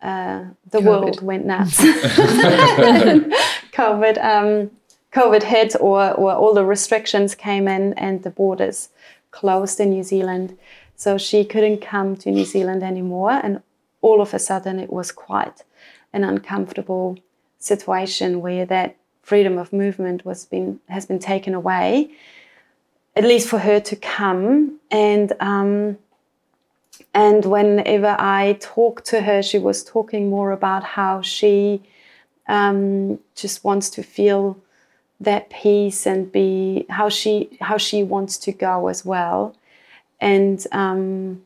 uh, 0.00 0.44
the 0.70 0.78
COVID. 0.78 0.84
world 0.84 1.22
went 1.22 1.44
nuts. 1.44 1.82
COVID, 3.80 4.16
um, 4.22 4.70
COVID 5.12 5.42
hit, 5.42 5.74
or 5.80 6.12
or 6.12 6.32
all 6.32 6.54
the 6.54 6.64
restrictions 6.64 7.34
came 7.34 7.66
in, 7.76 7.94
and 7.94 8.22
the 8.22 8.30
borders 8.30 8.90
closed 9.30 9.80
in 9.80 9.90
New 9.90 10.02
Zealand. 10.02 10.58
So 10.96 11.16
she 11.16 11.44
couldn't 11.44 11.80
come 11.80 12.16
to 12.16 12.30
New 12.30 12.44
Zealand 12.44 12.82
anymore, 12.82 13.40
and 13.42 13.62
all 14.02 14.20
of 14.20 14.34
a 14.34 14.38
sudden 14.38 14.78
it 14.78 14.92
was 14.92 15.12
quite 15.12 15.64
an 16.12 16.24
uncomfortable 16.24 17.18
situation 17.58 18.40
where 18.40 18.66
that 18.66 18.96
freedom 19.22 19.58
of 19.58 19.72
movement 19.72 20.24
was 20.24 20.44
been 20.46 20.80
has 20.88 21.06
been 21.06 21.18
taken 21.18 21.54
away, 21.54 22.10
at 23.16 23.24
least 23.24 23.48
for 23.48 23.60
her 23.60 23.80
to 23.80 23.96
come. 23.96 24.78
And 24.90 25.32
um, 25.40 25.98
and 27.14 27.44
whenever 27.44 28.14
I 28.18 28.58
talked 28.60 29.04
to 29.06 29.22
her, 29.22 29.42
she 29.42 29.58
was 29.58 29.84
talking 29.84 30.28
more 30.28 30.52
about 30.52 30.84
how 30.84 31.22
she 31.22 31.82
um, 32.50 33.18
just 33.34 33.64
wants 33.64 33.88
to 33.90 34.02
feel 34.02 34.58
that 35.20 35.50
peace 35.50 36.06
and 36.06 36.32
be 36.32 36.84
how 36.88 37.08
she 37.08 37.56
how 37.60 37.78
she 37.78 38.02
wants 38.02 38.38
to 38.38 38.52
go 38.52 38.88
as 38.88 39.04
well, 39.04 39.54
and 40.20 40.66
um, 40.72 41.42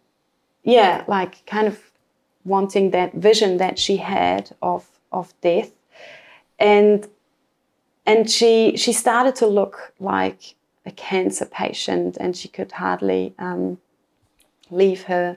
yeah, 0.63 1.05
like 1.07 1.45
kind 1.47 1.67
of 1.67 1.79
wanting 2.45 2.91
that 2.91 3.13
vision 3.15 3.59
that 3.59 3.79
she 3.79 3.97
had 3.99 4.55
of 4.61 4.87
of 5.11 5.35
death, 5.41 5.73
and 6.59 7.07
and 8.07 8.31
she 8.31 8.77
she 8.77 8.93
started 8.93 9.35
to 9.37 9.47
look 9.47 9.93
like 10.01 10.55
a 10.87 10.91
cancer 10.91 11.47
patient, 11.47 12.17
and 12.19 12.37
she 12.37 12.49
could 12.49 12.73
hardly 12.73 13.35
um, 13.39 13.79
leave 14.71 15.03
her 15.03 15.37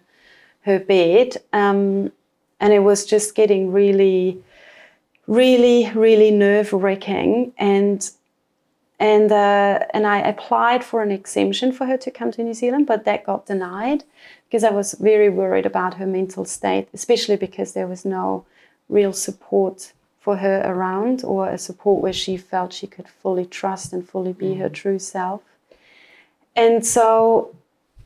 her 0.61 0.79
bed, 0.79 1.37
um, 1.53 2.11
and 2.59 2.73
it 2.73 2.83
was 2.83 3.05
just 3.05 3.35
getting 3.35 3.71
really, 3.71 4.43
really, 5.27 5.91
really 5.93 6.31
nerve 6.31 6.73
wracking, 6.73 7.53
and 7.57 8.09
and 8.99 9.31
uh, 9.31 9.79
and 9.93 10.07
I 10.07 10.19
applied 10.19 10.83
for 10.83 11.03
an 11.03 11.11
exemption 11.11 11.71
for 11.71 11.85
her 11.85 11.97
to 11.97 12.11
come 12.11 12.31
to 12.31 12.43
New 12.43 12.53
Zealand, 12.53 12.87
but 12.87 13.05
that 13.05 13.25
got 13.25 13.45
denied 13.45 14.03
because 14.45 14.63
I 14.63 14.71
was 14.71 14.93
very 14.93 15.29
worried 15.29 15.65
about 15.65 15.95
her 15.95 16.07
mental 16.07 16.45
state, 16.45 16.87
especially 16.93 17.35
because 17.35 17.73
there 17.73 17.87
was 17.87 18.05
no 18.05 18.45
real 18.89 19.13
support 19.13 19.91
for 20.19 20.37
her 20.37 20.61
around 20.65 21.23
or 21.23 21.49
a 21.49 21.57
support 21.57 22.01
where 22.01 22.13
she 22.13 22.37
felt 22.37 22.73
she 22.73 22.87
could 22.87 23.07
fully 23.07 23.45
trust 23.45 23.93
and 23.93 24.07
fully 24.07 24.33
be 24.33 24.55
her 24.55 24.69
true 24.69 24.99
self. 24.99 25.41
And 26.55 26.85
so 26.85 27.55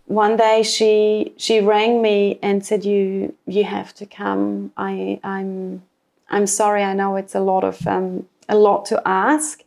one 0.05 0.36
day 0.36 0.61
she 0.61 1.34
she 1.38 1.61
rang 1.61 2.01
me 2.01 2.38
and 2.41 2.65
said 2.65 2.84
you 2.84 3.34
you 3.45 3.63
have 3.63 3.93
to 3.95 4.05
come. 4.05 4.74
I 4.76 5.19
i'm 5.24 5.84
i'm 6.32 6.48
sorry 6.48 6.84
i 6.84 6.94
know 6.94 7.16
it's 7.16 7.36
a 7.36 7.40
lot 7.40 7.64
of 7.64 7.86
um, 7.88 8.28
a 8.50 8.56
lot 8.56 8.86
to 8.86 9.02
ask 9.06 9.64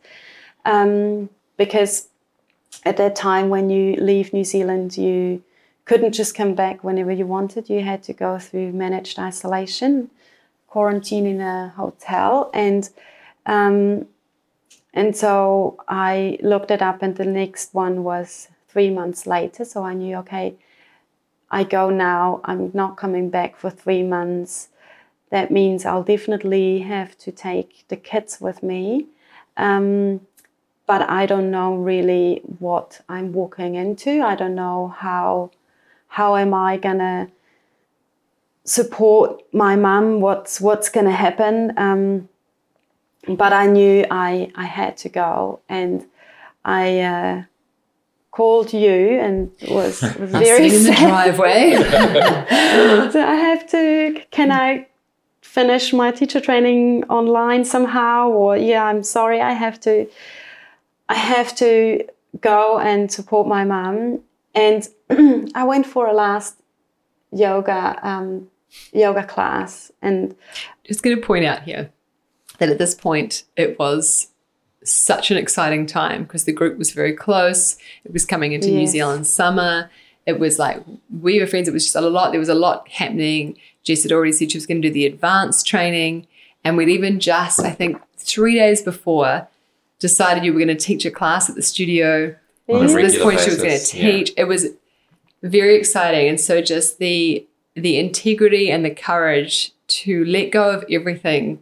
um, 0.65 1.29
because 1.57 2.07
at 2.85 2.97
that 2.97 3.15
time 3.15 3.49
when 3.49 3.69
you 3.69 3.95
leave 3.95 4.33
new 4.33 4.43
zealand 4.43 4.97
you 4.97 5.41
couldn't 5.85 6.13
just 6.13 6.35
come 6.35 6.53
back 6.53 6.83
whenever 6.83 7.11
you 7.11 7.25
wanted 7.25 7.69
you 7.69 7.81
had 7.81 8.03
to 8.03 8.13
go 8.13 8.37
through 8.37 8.71
managed 8.73 9.17
isolation 9.17 10.09
quarantine 10.67 11.25
in 11.25 11.39
a 11.39 11.69
hotel 11.77 12.49
and 12.53 12.89
um, 13.45 14.07
and 14.95 15.15
so 15.15 15.75
I 15.89 16.39
looked 16.41 16.71
it 16.71 16.81
up, 16.81 17.03
and 17.03 17.15
the 17.17 17.25
next 17.25 17.73
one 17.73 18.03
was 18.03 18.47
three 18.69 18.89
months 18.89 19.27
later. 19.27 19.65
So 19.65 19.83
I 19.83 19.93
knew, 19.93 20.15
okay, 20.17 20.55
I 21.51 21.65
go 21.65 21.89
now. 21.89 22.39
I'm 22.45 22.71
not 22.73 22.95
coming 22.95 23.29
back 23.29 23.57
for 23.57 23.69
three 23.69 24.03
months. 24.03 24.69
That 25.35 25.51
means 25.51 25.85
I'll 25.85 26.01
definitely 26.15 26.79
have 26.79 27.17
to 27.17 27.29
take 27.29 27.83
the 27.89 27.97
kids 27.97 28.39
with 28.39 28.63
me. 28.63 29.07
Um, 29.57 30.21
but 30.87 31.01
I 31.09 31.25
don't 31.25 31.51
know 31.51 31.75
really 31.75 32.41
what 32.59 33.01
I'm 33.09 33.33
walking 33.33 33.75
into. 33.75 34.21
I 34.21 34.35
don't 34.35 34.55
know 34.55 34.95
how 34.97 35.51
how 36.07 36.37
am 36.37 36.53
I 36.53 36.77
gonna 36.77 37.27
support 38.63 39.43
my 39.51 39.75
mum? 39.75 40.21
What's 40.21 40.61
what's 40.61 40.87
gonna 40.87 41.17
happen? 41.27 41.73
Um, 41.75 42.29
but 43.27 43.51
I 43.51 43.65
knew 43.65 44.05
I 44.09 44.53
I 44.55 44.63
had 44.63 44.95
to 45.03 45.09
go, 45.09 45.59
and 45.67 46.05
I 46.63 47.01
uh, 47.01 47.43
called 48.31 48.71
you 48.71 49.19
and 49.19 49.51
was, 49.67 50.01
was 50.17 50.31
very 50.31 50.73
in 50.73 50.83
the 50.85 50.95
driveway. 50.97 51.75
so 53.11 53.21
I 53.21 53.35
have 53.35 53.69
to. 53.71 54.21
Can 54.31 54.53
I 54.53 54.87
finish 55.55 55.93
my 55.93 56.11
teacher 56.11 56.41
training 56.41 57.05
online 57.05 57.63
somehow? 57.63 58.29
Or 58.29 58.57
yeah, 58.57 58.83
I'm 58.83 59.03
sorry, 59.03 59.39
I 59.41 59.53
have 59.53 59.79
to. 59.81 60.07
I 61.07 61.15
have 61.15 61.55
to 61.57 62.05
go 62.41 62.79
and 62.79 63.11
support 63.11 63.47
my 63.47 63.63
mum. 63.63 64.19
And 64.53 64.87
I 65.55 65.63
went 65.63 65.85
for 65.85 66.07
a 66.07 66.13
last 66.13 66.55
yoga 67.31 67.99
um, 68.03 68.49
yoga 68.91 69.23
class, 69.23 69.91
and 70.01 70.35
Just 70.83 71.03
going 71.03 71.15
to 71.15 71.21
point 71.21 71.45
out 71.45 71.63
here 71.63 71.91
that 72.59 72.69
at 72.69 72.77
this 72.77 72.95
point 72.95 73.43
it 73.55 73.79
was 73.79 74.27
such 74.83 75.31
an 75.31 75.37
exciting 75.37 75.85
time 75.85 76.23
because 76.23 76.43
the 76.43 76.53
group 76.53 76.77
was 76.77 76.91
very 76.91 77.13
close. 77.13 77.77
It 78.03 78.13
was 78.13 78.25
coming 78.25 78.51
into 78.53 78.69
New 78.69 78.87
Zealand 78.87 79.25
summer. 79.25 79.89
It 80.25 80.39
was 80.39 80.57
like 80.57 80.83
we 81.21 81.39
were 81.39 81.47
friends. 81.47 81.67
It 81.67 81.73
was 81.73 81.83
just 81.83 81.95
a 81.95 82.01
lot. 82.01 82.31
There 82.31 82.39
was 82.39 82.49
a 82.49 82.55
lot 82.55 82.87
happening. 82.89 83.57
Jess 83.83 84.03
had 84.03 84.11
already 84.11 84.31
said 84.31 84.51
she 84.51 84.57
was 84.57 84.65
going 84.65 84.81
to 84.81 84.87
do 84.87 84.93
the 84.93 85.05
advanced 85.05 85.67
training, 85.67 86.25
and 86.63 86.75
we'd 86.77 86.89
even 86.89 87.19
just, 87.19 87.59
I 87.59 87.69
think, 87.71 88.01
three 88.17 88.55
days 88.55 88.81
before, 88.81 89.47
decided 89.99 90.43
you 90.43 90.51
were 90.53 90.59
going 90.59 90.75
to 90.75 90.83
teach 90.83 91.05
a 91.05 91.11
class 91.11 91.49
at 91.49 91.55
the 91.55 91.61
studio. 91.61 92.35
On 92.67 92.83
a 92.83 92.87
This- 92.87 93.21
point 93.21 93.39
she 93.39 93.49
was 93.51 93.57
going 93.57 93.69
to 93.69 93.75
basis, 93.75 93.93
yeah. 93.93 94.11
teach. 94.11 94.33
It 94.35 94.45
was 94.45 94.69
very 95.43 95.75
exciting, 95.75 96.27
and 96.27 96.39
so 96.39 96.61
just 96.61 96.97
the 96.97 97.45
the 97.75 97.99
integrity 97.99 98.71
and 98.71 98.83
the 98.85 98.89
courage 98.89 99.71
to 99.87 100.23
let 100.25 100.49
go 100.49 100.71
of 100.71 100.85
everything 100.89 101.59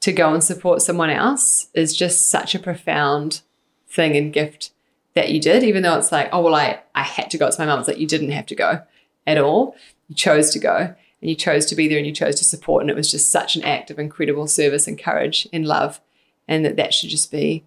to 0.00 0.10
go 0.10 0.32
and 0.34 0.42
support 0.42 0.82
someone 0.82 1.10
else 1.10 1.68
is 1.74 1.94
just 1.96 2.28
such 2.28 2.54
a 2.54 2.58
profound 2.58 3.42
thing 3.88 4.16
and 4.16 4.32
gift 4.32 4.70
that 5.14 5.30
you 5.30 5.40
did. 5.40 5.62
Even 5.62 5.82
though 5.82 5.96
it's 5.98 6.12
like, 6.12 6.28
oh 6.32 6.42
well, 6.42 6.54
I 6.54 6.80
I 6.94 7.02
had 7.02 7.30
to 7.30 7.38
go. 7.38 7.46
It's 7.46 7.58
my 7.58 7.66
mum. 7.66 7.78
It's 7.80 7.88
like 7.88 7.98
you 7.98 8.06
didn't 8.06 8.30
have 8.30 8.46
to 8.46 8.54
go 8.54 8.82
at 9.26 9.38
all. 9.38 9.74
You 10.08 10.14
chose 10.14 10.50
to 10.50 10.58
go, 10.58 10.76
and 10.76 10.96
you 11.30 11.34
chose 11.34 11.66
to 11.66 11.74
be 11.74 11.88
there, 11.88 11.98
and 11.98 12.06
you 12.06 12.12
chose 12.12 12.36
to 12.36 12.44
support, 12.44 12.82
and 12.82 12.90
it 12.90 12.96
was 12.96 13.10
just 13.10 13.30
such 13.30 13.56
an 13.56 13.64
act 13.64 13.90
of 13.90 13.98
incredible 13.98 14.46
service 14.46 14.86
and 14.86 14.98
courage 14.98 15.48
and 15.52 15.66
love, 15.66 16.00
and 16.46 16.64
that 16.64 16.76
that 16.76 16.92
should 16.92 17.10
just 17.10 17.30
be 17.30 17.64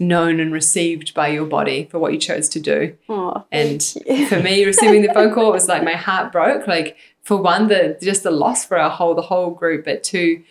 known 0.00 0.40
and 0.40 0.52
received 0.52 1.12
by 1.14 1.28
your 1.28 1.44
body 1.44 1.86
for 1.90 1.98
what 1.98 2.12
you 2.12 2.18
chose 2.18 2.48
to 2.48 2.58
do. 2.58 2.96
And 3.52 3.82
for 4.28 4.40
me, 4.40 4.64
receiving 4.64 5.02
the 5.02 5.12
phone 5.12 5.32
call 5.34 5.50
it 5.50 5.52
was 5.52 5.68
like 5.68 5.84
my 5.84 5.92
heart 5.94 6.32
broke. 6.32 6.66
Like 6.66 6.96
for 7.22 7.36
one, 7.36 7.68
the 7.68 7.98
just 8.02 8.22
the 8.22 8.30
loss 8.30 8.64
for 8.64 8.78
our 8.78 8.90
whole 8.90 9.14
the 9.14 9.22
whole 9.22 9.50
group, 9.50 9.84
but 9.84 10.02
two, 10.02 10.42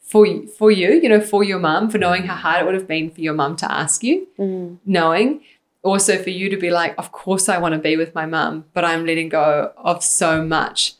for 0.00 0.26
for 0.58 0.70
you, 0.70 0.92
you 1.02 1.08
know, 1.08 1.20
for 1.20 1.42
your 1.42 1.58
mum, 1.58 1.88
for 1.90 1.98
knowing 1.98 2.24
how 2.24 2.34
hard 2.36 2.60
it 2.60 2.66
would 2.66 2.74
have 2.74 2.86
been 2.86 3.10
for 3.10 3.22
your 3.22 3.34
mum 3.34 3.56
to 3.56 3.72
ask 3.72 4.04
you, 4.04 4.28
Mm. 4.38 4.78
knowing 4.84 5.40
also 5.82 6.22
for 6.22 6.30
you 6.30 6.50
to 6.50 6.56
be 6.56 6.70
like, 6.70 6.94
of 6.98 7.12
course 7.12 7.48
I 7.48 7.58
want 7.58 7.74
to 7.74 7.80
be 7.80 7.96
with 7.96 8.14
my 8.14 8.26
mum, 8.26 8.64
but 8.74 8.84
I'm 8.84 9.06
letting 9.06 9.28
go 9.28 9.72
of 9.76 10.04
so 10.04 10.44
much 10.44 10.94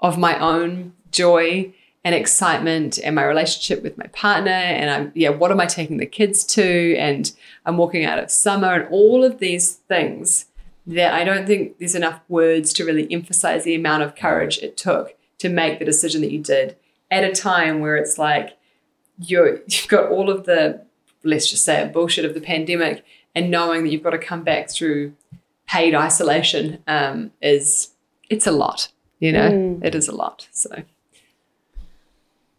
of 0.00 0.18
my 0.18 0.38
own 0.38 0.94
joy 1.10 1.72
and 2.04 2.14
excitement 2.14 2.98
and 2.98 3.14
my 3.14 3.24
relationship 3.24 3.82
with 3.82 3.98
my 3.98 4.06
partner 4.06 4.50
and 4.50 4.88
I'm 4.88 5.12
yeah 5.14 5.28
what 5.28 5.50
am 5.50 5.60
I 5.60 5.66
taking 5.66 5.98
the 5.98 6.06
kids 6.06 6.44
to? 6.54 6.96
And 6.96 7.30
I'm 7.66 7.76
walking 7.76 8.04
out 8.04 8.18
of 8.18 8.30
summer 8.30 8.72
and 8.72 8.88
all 8.90 9.22
of 9.22 9.38
these 9.38 9.74
things 9.74 10.46
that 10.86 11.12
I 11.12 11.24
don't 11.24 11.46
think 11.46 11.78
there's 11.78 11.94
enough 11.94 12.20
words 12.28 12.72
to 12.74 12.84
really 12.84 13.06
emphasize 13.12 13.64
the 13.64 13.74
amount 13.74 14.02
of 14.02 14.16
courage 14.16 14.58
it 14.58 14.76
took 14.76 15.14
to 15.38 15.48
make 15.48 15.78
the 15.78 15.84
decision 15.84 16.22
that 16.22 16.32
you 16.32 16.42
did 16.42 16.76
at 17.10 17.24
a 17.24 17.32
time 17.32 17.80
where 17.80 17.96
it's 17.96 18.16
like 18.16 18.56
you're 19.18 19.60
you've 19.66 19.88
got 19.88 20.10
all 20.10 20.30
of 20.30 20.46
the 20.46 20.84
let's 21.22 21.50
just 21.50 21.64
say 21.64 21.82
it, 21.82 21.92
bullshit 21.92 22.24
of 22.24 22.32
the 22.32 22.40
pandemic 22.40 23.04
and 23.34 23.50
knowing 23.50 23.82
that 23.84 23.90
you've 23.90 24.02
got 24.02 24.10
to 24.10 24.18
come 24.18 24.42
back 24.42 24.70
through 24.70 25.12
paid 25.66 25.94
isolation 25.94 26.82
um, 26.86 27.30
is 27.40 27.90
it's 28.28 28.46
a 28.46 28.52
lot 28.52 28.88
you 29.18 29.32
know 29.32 29.50
Mm. 29.50 29.84
it 29.84 29.94
is 29.94 30.08
a 30.08 30.14
lot 30.14 30.48
so 30.52 30.70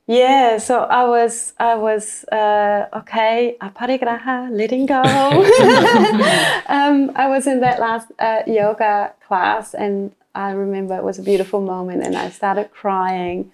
Yeah, 0.07 0.57
so 0.57 0.79
I 0.83 1.03
was, 1.05 1.53
I 1.57 1.75
was 1.75 2.25
uh, 2.25 2.87
okay. 3.01 3.55
Aparigraha, 3.61 4.49
letting 4.51 4.85
go. 4.85 5.01
um, 6.67 7.11
I 7.15 7.27
was 7.29 7.47
in 7.47 7.61
that 7.61 7.79
last 7.79 8.11
uh, 8.19 8.41
yoga 8.45 9.13
class, 9.25 9.73
and 9.73 10.11
I 10.35 10.51
remember 10.51 10.97
it 10.97 11.03
was 11.03 11.17
a 11.19 11.23
beautiful 11.23 11.61
moment, 11.61 12.03
and 12.03 12.17
I 12.17 12.29
started 12.29 12.71
crying. 12.71 13.51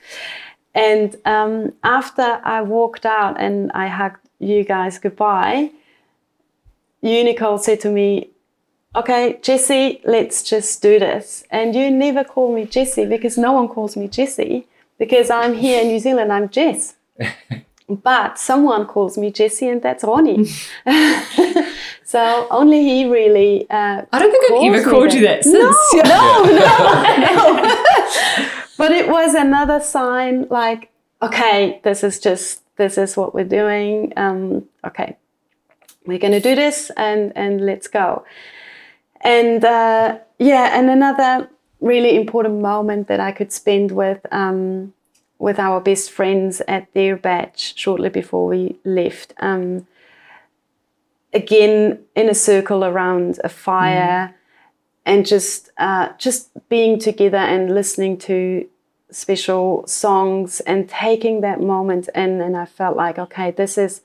And 0.74 1.16
um, 1.26 1.74
after 1.84 2.40
I 2.44 2.62
walked 2.62 3.06
out 3.06 3.40
and 3.40 3.72
I 3.74 3.88
hugged 3.88 4.24
you 4.40 4.64
guys 4.64 5.00
goodbye, 5.00 5.72
you 7.02 7.24
Nicole 7.24 7.58
said 7.58 7.80
to 7.82 7.90
me, 7.90 8.30
"Okay, 8.96 9.40
Jesse, 9.42 10.02
let's 10.06 10.44
just 10.44 10.82
do 10.82 11.00
this." 11.00 11.44
And 11.52 11.76
you 11.76 11.92
never 11.92 12.24
call 12.24 12.54
me 12.54 12.66
Jesse 12.66 13.06
because 13.06 13.38
no 13.38 13.54
one 13.54 13.68
calls 13.68 13.96
me 13.96 14.08
Jesse 14.08 14.68
because 14.98 15.30
I'm 15.30 15.54
here 15.54 15.82
in 15.82 15.88
New 15.88 16.00
Zealand. 16.00 16.32
I'm 16.32 16.50
Jess. 16.50 16.96
But 17.90 18.38
someone 18.38 18.86
calls 18.86 19.18
me 19.18 19.32
Jesse, 19.32 19.70
and 19.70 19.82
that's 19.82 20.04
Ronnie. 20.04 20.46
so 22.04 22.48
only 22.52 22.84
he 22.84 23.06
really. 23.06 23.66
Uh, 23.70 24.02
I 24.12 24.20
don't 24.20 24.30
think 24.30 24.52
I've 24.52 24.76
ever 24.76 24.90
called 24.90 25.14
you 25.14 25.22
that 25.22 25.46
since. 25.46 25.78
No, 25.94 26.00
no, 26.44 27.54
no. 27.54 28.50
but 28.78 28.92
it 28.92 29.08
was 29.08 29.36
another 29.36 29.80
sign 29.80 30.48
like, 30.50 30.92
okay, 31.22 31.80
this 31.86 32.04
is 32.04 32.20
just, 32.20 32.62
this 32.76 32.98
is 32.98 33.16
what 33.16 33.34
we're 33.34 33.46
doing. 33.46 34.12
Um, 34.18 34.66
okay, 34.86 35.16
we're 36.08 36.18
going 36.18 36.34
to 36.34 36.40
do 36.40 36.56
this 36.56 36.90
and, 36.98 37.32
and 37.36 37.66
let's 37.66 37.88
go. 37.88 38.24
And 39.22 39.64
uh, 39.64 40.20
yeah, 40.40 40.78
and 40.78 40.90
another 40.90 41.50
really 41.80 42.16
important 42.16 42.62
moment 42.62 43.08
that 43.08 43.20
I 43.20 43.32
could 43.32 43.52
spend 43.52 43.92
with, 43.92 44.26
um, 44.32 44.94
with 45.40 45.60
our 45.60 45.80
best 45.80 46.12
friends 46.12 46.62
at 46.68 46.92
their 46.94 47.16
bach 47.16 47.54
shortly 47.56 48.10
before 48.10 48.48
we 48.48 48.78
left. 48.84 49.34
Um, 49.40 49.88
again, 51.34 52.00
in 52.16 52.30
a 52.30 52.34
circle 52.34 52.84
around 52.84 53.40
a 53.44 53.50
fire 53.50 54.34
and 55.08 55.26
just 55.26 55.72
uh, 55.78 56.10
just 56.18 56.50
being 56.70 57.00
together 57.00 57.38
and 57.38 57.74
listening 57.74 58.18
to 58.18 58.68
special 59.10 59.88
songs 59.88 60.60
and 60.62 60.90
taking 60.90 61.42
that 61.42 61.62
moment 61.62 62.10
in 62.14 62.42
and 62.42 62.58
I 62.58 62.66
felt 62.66 62.98
like 62.98 63.18
okay 63.18 63.52
this 63.52 63.78
is 63.78 64.02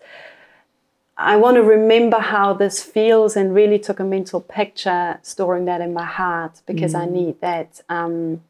I 1.16 1.36
want 1.36 1.56
to 1.56 1.62
remember 1.62 2.18
how 2.18 2.54
this 2.54 2.82
feels 2.82 3.36
and 3.36 3.54
really 3.54 3.78
took 3.78 4.00
a 4.00 4.04
mental 4.04 4.40
picture 4.40 5.18
storing 5.22 5.66
that 5.66 5.80
in 5.80 5.92
my 5.92 6.04
heart 6.04 6.62
because 6.66 6.94
I 6.94 7.06
need 7.06 7.40
that 7.40 7.82
um, 7.88 8.42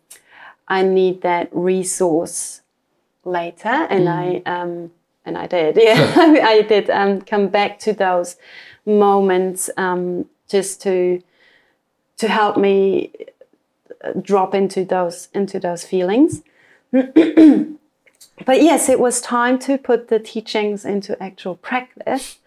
I 0.69 0.83
need 0.83 1.23
that 1.23 1.49
resource 1.53 2.61
later 3.25 3.69
and 3.69 4.09
I 4.09 4.43
um, 4.47 4.93
and 5.25 5.37
I 5.37 5.47
did. 5.47 5.77
Yeah 5.83 6.13
I 6.17 6.63
did 6.63 6.89
um, 6.89 7.21
come 7.21 7.49
back 7.49 7.79
to 7.81 7.93
those 7.93 8.37
moments 8.87 9.69
um, 9.77 10.27
just 10.49 10.81
to 10.83 11.21
to 12.19 12.29
help 12.29 12.57
me 12.57 13.11
uh, 14.05 14.13
drop 14.21 14.55
into 14.55 14.85
those 14.85 15.29
into 15.35 15.59
those 15.59 15.85
feelings. 15.85 16.43
But 18.47 18.61
yes 18.63 18.89
it 18.89 18.99
was 18.99 19.21
time 19.21 19.59
to 19.61 19.79
put 19.79 20.09
the 20.09 20.19
teachings 20.19 20.85
into 20.85 21.21
actual 21.23 21.55
practice 21.57 22.39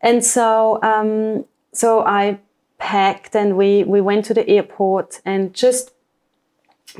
and 0.00 0.24
so 0.24 0.80
um, 0.82 1.44
so 1.72 2.00
I 2.00 2.38
packed 2.78 3.34
and 3.34 3.56
we 3.56 3.84
we 3.84 4.00
went 4.00 4.24
to 4.26 4.34
the 4.34 4.48
airport 4.48 5.20
and 5.24 5.54
just 5.54 5.92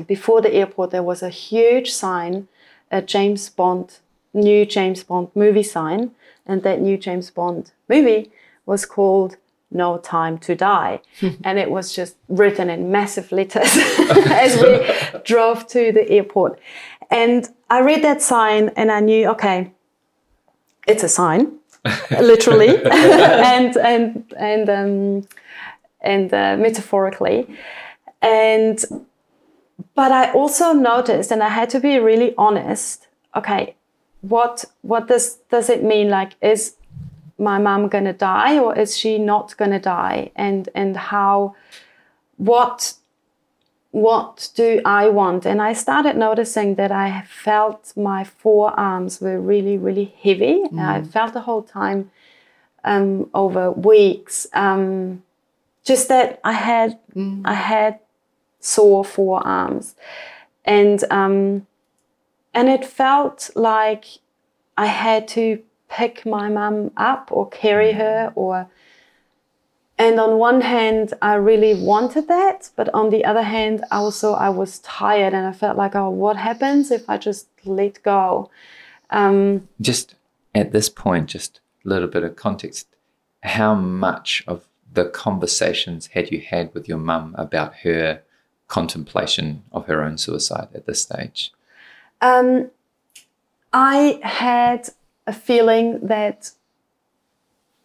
before 0.07 0.41
the 0.41 0.53
airport 0.53 0.91
there 0.91 1.03
was 1.03 1.21
a 1.23 1.29
huge 1.29 1.91
sign 1.91 2.47
a 2.91 3.01
James 3.01 3.49
Bond 3.49 3.99
new 4.33 4.65
James 4.65 5.03
Bond 5.03 5.29
movie 5.35 5.63
sign. 5.63 6.11
And 6.45 6.63
that 6.63 6.79
new 6.79 6.97
James 6.97 7.29
Bond 7.29 7.71
movie 7.89 8.31
was 8.65 8.85
called 8.85 9.37
no 9.69 9.97
time 9.97 10.37
to 10.37 10.55
die. 10.55 11.01
And 11.43 11.59
it 11.59 11.69
was 11.69 11.93
just 11.93 12.15
written 12.29 12.69
in 12.69 12.91
massive 12.91 13.31
letters 13.31 13.69
as 14.43 14.61
we 14.61 15.21
drove 15.23 15.67
to 15.67 15.91
the 15.91 16.09
airport. 16.09 16.59
And 17.09 17.47
i 17.69 17.79
read 17.79 18.01
that 18.03 18.21
sign 18.21 18.69
and 18.75 18.91
i 18.91 18.99
knew 18.99 19.29
okay 19.29 19.71
it's 20.87 21.03
a 21.03 21.09
sign 21.09 21.59
literally. 22.11 22.77
And 22.85 23.77
and 23.77 24.33
and 24.37 24.69
um, 24.69 25.27
and 26.01 26.33
uh, 26.33 26.57
metaphorically. 26.57 27.47
And 28.21 28.83
but 29.93 30.11
i 30.11 30.31
also 30.31 30.73
noticed 30.73 31.31
and 31.31 31.43
i 31.43 31.49
had 31.49 31.69
to 31.69 31.79
be 31.79 31.99
really 31.99 32.33
honest 32.35 33.07
okay 33.35 33.75
what 34.21 34.65
what 34.81 35.07
does 35.07 35.35
does 35.49 35.69
it 35.69 35.83
mean? 35.83 36.09
Like 36.09 36.33
is 36.41 36.75
my 37.37 37.59
mom 37.59 37.87
going 37.87 38.05
to 38.05 38.13
die 38.13 38.59
or 38.59 38.77
is 38.77 38.97
she 38.97 39.17
not 39.17 39.55
going 39.57 39.71
to 39.71 39.79
die? 39.79 40.31
And 40.35 40.69
and 40.75 40.97
how 40.97 41.55
what 42.37 42.93
what 43.91 44.49
do 44.55 44.81
I 44.85 45.09
want? 45.09 45.45
And 45.45 45.61
I 45.61 45.73
started 45.73 46.17
noticing 46.17 46.75
that 46.75 46.91
I 46.91 47.23
felt 47.27 47.93
my 47.95 48.23
forearms 48.23 49.21
were 49.21 49.39
really, 49.39 49.77
really 49.77 50.13
heavy. 50.21 50.63
Mm. 50.71 50.79
I 50.79 51.01
felt 51.03 51.33
the 51.33 51.41
whole 51.41 51.63
time 51.63 52.11
um, 52.83 53.29
over 53.33 53.71
weeks. 53.71 54.47
Um, 54.53 55.23
just 55.83 56.09
that 56.09 56.39
I 56.43 56.53
had 56.53 56.99
mm. 57.15 57.41
I 57.45 57.53
had 57.53 57.99
sore 58.59 59.05
forearms, 59.05 59.95
and 60.65 61.03
um, 61.09 61.65
and 62.53 62.67
it 62.67 62.85
felt 62.85 63.49
like 63.55 64.05
I 64.77 64.87
had 64.87 65.27
to 65.29 65.63
pick 65.89 66.25
my 66.25 66.49
mum 66.49 66.91
up 66.97 67.29
or 67.31 67.47
carry 67.49 67.93
mm. 67.93 67.97
her 67.97 68.33
or 68.35 68.69
and 69.97 70.19
on 70.19 70.37
one 70.37 70.61
hand 70.61 71.13
i 71.21 71.33
really 71.33 71.73
wanted 71.75 72.27
that 72.27 72.69
but 72.75 72.89
on 72.93 73.09
the 73.09 73.25
other 73.25 73.41
hand 73.41 73.83
also 73.91 74.33
i 74.33 74.49
was 74.49 74.79
tired 74.79 75.33
and 75.33 75.45
i 75.47 75.51
felt 75.51 75.77
like 75.77 75.95
oh 75.95 76.09
what 76.09 76.37
happens 76.37 76.91
if 76.91 77.09
i 77.09 77.17
just 77.17 77.47
let 77.65 78.01
go? 78.03 78.49
Um, 79.09 79.67
just 79.81 80.15
at 80.55 80.71
this 80.71 80.89
point 80.89 81.29
just 81.29 81.59
a 81.85 81.89
little 81.89 82.07
bit 82.07 82.23
of 82.23 82.35
context 82.35 82.87
how 83.43 83.73
much 83.75 84.43
of 84.47 84.67
the 84.93 85.05
conversations 85.05 86.07
had 86.07 86.31
you 86.31 86.41
had 86.41 86.73
with 86.73 86.87
your 86.87 86.97
mum 86.97 87.35
about 87.37 87.75
her 87.77 88.21
contemplation 88.67 89.63
of 89.71 89.85
her 89.85 90.03
own 90.03 90.17
suicide 90.17 90.67
at 90.73 90.85
this 90.85 91.01
stage? 91.01 91.51
Um, 92.21 92.71
i 93.73 94.19
had 94.23 94.89
a 95.27 95.33
feeling 95.33 95.99
that 96.07 96.51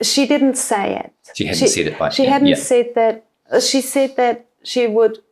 she 0.03 0.27
didn't 0.27 0.57
say 0.57 0.97
it. 0.97 1.13
She 1.35 1.47
hadn't 1.47 1.61
she, 1.61 1.67
said 1.69 1.87
it. 1.87 1.99
By 1.99 2.09
she 2.11 2.27
hadn't 2.27 2.49
yeah. 2.49 2.55
said 2.57 2.95
that. 2.95 3.25
Uh, 3.51 3.61
she 3.61 3.81
said 3.81 4.17
that 4.17 4.47
she 4.63 4.87
would. 4.87 5.23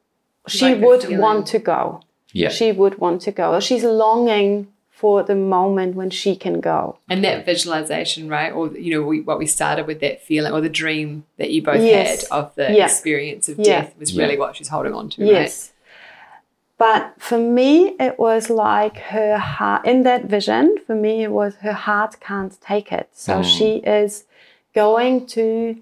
She 0.47 0.75
like 0.75 0.81
would 0.81 1.19
want 1.19 1.47
to 1.49 1.59
go. 1.59 2.03
Yeah. 2.33 2.49
She 2.49 2.73
would 2.73 2.99
want 2.99 3.23
to 3.23 3.33
go. 3.33 3.61
She's 3.61 3.85
longing 3.85 4.69
for 5.01 5.23
the 5.23 5.35
moment 5.35 5.95
when 5.95 6.11
she 6.11 6.37
can 6.37 6.61
go. 6.61 6.99
And 7.09 7.25
that 7.25 7.47
visualization, 7.47 8.29
right? 8.29 8.53
Or 8.53 8.69
you 8.77 8.93
know, 8.95 9.03
we, 9.03 9.21
what 9.23 9.39
we 9.39 9.47
started 9.47 9.87
with 9.87 10.01
that 10.01 10.23
feeling 10.23 10.53
or 10.53 10.61
the 10.61 10.69
dream 10.69 11.25
that 11.39 11.51
you 11.51 11.63
both 11.63 11.81
yes. 11.81 12.29
had 12.29 12.31
of 12.31 12.55
the 12.55 12.73
yeah. 12.73 12.85
experience 12.85 13.49
of 13.49 13.59
yeah. 13.59 13.65
death 13.65 13.95
was 13.99 14.17
really 14.17 14.39
what 14.39 14.57
she's 14.57 14.69
holding 14.69 14.93
on 14.93 15.09
to. 15.11 15.25
Yes. 15.25 15.73
Right? 15.73 15.77
But 16.81 17.15
for 17.19 17.39
me, 17.39 17.97
it 18.01 18.19
was 18.19 18.49
like 18.49 18.97
her 18.99 19.37
heart, 19.37 19.87
in 19.87 20.03
that 20.05 20.25
vision, 20.25 20.77
for 20.87 20.95
me, 20.95 21.23
it 21.23 21.31
was 21.31 21.57
her 21.57 21.75
heart 21.75 22.21
can't 22.21 22.59
take 22.61 22.91
it. 22.91 23.09
So 23.13 23.41
mm. 23.41 23.45
she 23.45 23.77
is 23.77 24.25
going 24.75 25.27
to 25.27 25.77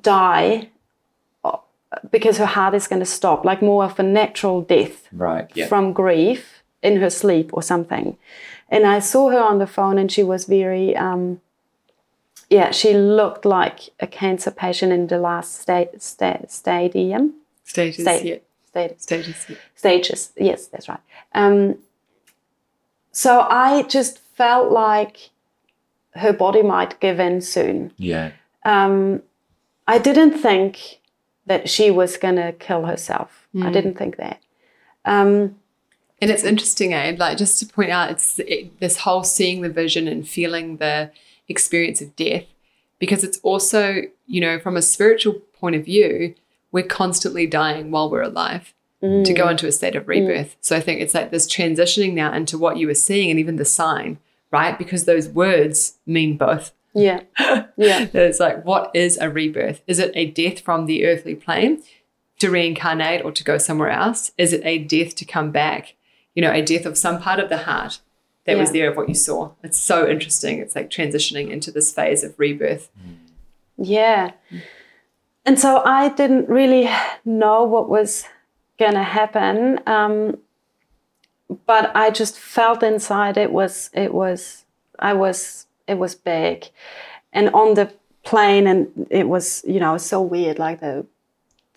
die 0.00 0.68
uh, 1.44 1.56
because 2.10 2.38
her 2.38 2.46
heart 2.46 2.74
is 2.74 2.88
going 2.88 3.00
to 3.00 3.06
stop, 3.06 3.44
like 3.44 3.62
more 3.62 3.84
of 3.84 3.98
a 3.98 4.02
natural 4.02 4.62
death 4.62 5.08
right, 5.12 5.50
yeah. 5.54 5.66
from 5.66 5.92
grief 5.92 6.62
in 6.82 7.00
her 7.00 7.10
sleep 7.10 7.50
or 7.52 7.62
something. 7.62 8.16
And 8.68 8.86
I 8.86 9.00
saw 9.00 9.30
her 9.30 9.40
on 9.40 9.58
the 9.58 9.66
phone, 9.66 9.98
and 9.98 10.10
she 10.10 10.22
was 10.22 10.46
very, 10.46 10.96
um, 10.96 11.40
yeah, 12.48 12.70
she 12.70 12.94
looked 12.94 13.44
like 13.44 13.90
a 14.00 14.06
cancer 14.06 14.50
patient 14.50 14.92
in 14.92 15.06
the 15.08 15.18
last 15.18 15.60
sta- 15.60 15.98
sta- 15.98 16.46
stadium. 16.48 17.34
Stages, 17.64 18.04
Sta- 18.04 18.24
yeah. 18.24 18.36
Stages. 18.66 19.02
Stages, 19.02 19.46
yeah. 19.48 19.56
Stages, 19.74 20.32
yes, 20.38 20.66
that's 20.68 20.88
right. 20.88 21.00
Um, 21.34 21.76
so 23.12 23.40
I 23.40 23.82
just 23.82 24.18
felt 24.18 24.72
like 24.72 25.30
her 26.14 26.32
body 26.32 26.62
might 26.62 27.00
give 27.00 27.20
in 27.20 27.40
soon. 27.40 27.92
Yeah. 27.96 28.32
Um, 28.64 29.22
I 29.86 29.98
didn't 29.98 30.38
think 30.38 31.00
that 31.46 31.68
she 31.68 31.90
was 31.90 32.16
going 32.16 32.36
to 32.36 32.52
kill 32.52 32.86
herself. 32.86 33.48
Mm. 33.54 33.62
I 33.62 33.66
hmm. 33.66 33.72
didn't 33.72 33.98
think 33.98 34.16
that. 34.16 34.40
Um, 35.04 35.56
and 36.20 36.30
it's 36.30 36.44
interesting, 36.44 36.94
eh? 36.94 37.16
Like 37.18 37.36
just 37.36 37.58
to 37.58 37.66
point 37.66 37.90
out, 37.90 38.10
it's 38.10 38.38
it, 38.38 38.78
this 38.78 38.98
whole 38.98 39.24
seeing 39.24 39.62
the 39.62 39.68
vision 39.68 40.06
and 40.06 40.26
feeling 40.26 40.76
the 40.76 41.10
experience 41.48 42.00
of 42.00 42.14
death, 42.14 42.44
because 43.00 43.24
it's 43.24 43.38
also, 43.42 44.02
you 44.28 44.40
know, 44.40 44.60
from 44.60 44.76
a 44.76 44.82
spiritual 44.82 45.34
point 45.58 45.74
of 45.74 45.84
view, 45.84 46.36
we're 46.70 46.86
constantly 46.86 47.46
dying 47.46 47.90
while 47.90 48.08
we're 48.08 48.22
alive 48.22 48.72
mm. 49.02 49.24
to 49.24 49.32
go 49.32 49.48
into 49.48 49.66
a 49.66 49.72
state 49.72 49.96
of 49.96 50.06
rebirth. 50.06 50.52
Mm. 50.52 50.56
So 50.60 50.76
I 50.76 50.80
think 50.80 51.00
it's 51.00 51.14
like 51.14 51.32
this 51.32 51.52
transitioning 51.52 52.12
now 52.12 52.32
into 52.32 52.56
what 52.56 52.76
you 52.76 52.86
were 52.86 52.94
seeing 52.94 53.28
and 53.30 53.40
even 53.40 53.56
the 53.56 53.64
sign 53.64 54.18
right? 54.52 54.78
Because 54.78 55.04
those 55.04 55.28
words 55.28 55.98
mean 56.06 56.36
both. 56.36 56.72
Yeah. 56.94 57.22
Yeah. 57.78 58.06
it's 58.12 58.38
like, 58.38 58.64
what 58.64 58.90
is 58.94 59.18
a 59.18 59.28
rebirth? 59.28 59.82
Is 59.88 59.98
it 59.98 60.12
a 60.14 60.26
death 60.26 60.60
from 60.60 60.86
the 60.86 61.06
earthly 61.06 61.34
plane 61.34 61.82
to 62.38 62.50
reincarnate 62.50 63.24
or 63.24 63.32
to 63.32 63.42
go 63.42 63.58
somewhere 63.58 63.90
else? 63.90 64.30
Is 64.38 64.52
it 64.52 64.60
a 64.64 64.78
death 64.78 65.16
to 65.16 65.24
come 65.24 65.50
back? 65.50 65.94
You 66.34 66.42
know, 66.42 66.52
a 66.52 66.62
death 66.62 66.86
of 66.86 66.96
some 66.96 67.20
part 67.20 67.40
of 67.40 67.48
the 67.48 67.58
heart 67.58 68.00
that 68.44 68.52
yeah. 68.52 68.60
was 68.60 68.72
there 68.72 68.90
of 68.90 68.96
what 68.96 69.08
you 69.08 69.14
saw. 69.14 69.50
It's 69.64 69.78
so 69.78 70.08
interesting. 70.08 70.58
It's 70.58 70.76
like 70.76 70.90
transitioning 70.90 71.50
into 71.50 71.70
this 71.72 71.92
phase 71.92 72.22
of 72.22 72.38
rebirth. 72.38 72.88
Yeah. 73.78 74.32
And 75.44 75.58
so 75.58 75.82
I 75.84 76.10
didn't 76.10 76.48
really 76.48 76.88
know 77.24 77.64
what 77.64 77.88
was 77.88 78.26
going 78.78 78.94
to 78.94 79.02
happen. 79.02 79.80
Um, 79.86 80.38
but 81.66 81.94
I 81.94 82.10
just 82.10 82.38
felt 82.38 82.82
inside 82.82 83.36
it 83.36 83.52
was 83.52 83.90
it 83.92 84.12
was 84.12 84.64
I 84.98 85.12
was 85.14 85.66
it 85.86 85.98
was 85.98 86.14
big, 86.14 86.68
and 87.32 87.50
on 87.50 87.74
the 87.74 87.92
plane 88.24 88.66
and 88.66 89.06
it 89.10 89.28
was 89.28 89.64
you 89.66 89.80
know 89.80 89.98
so 89.98 90.22
weird 90.22 90.58
like 90.58 90.80
the 90.80 91.04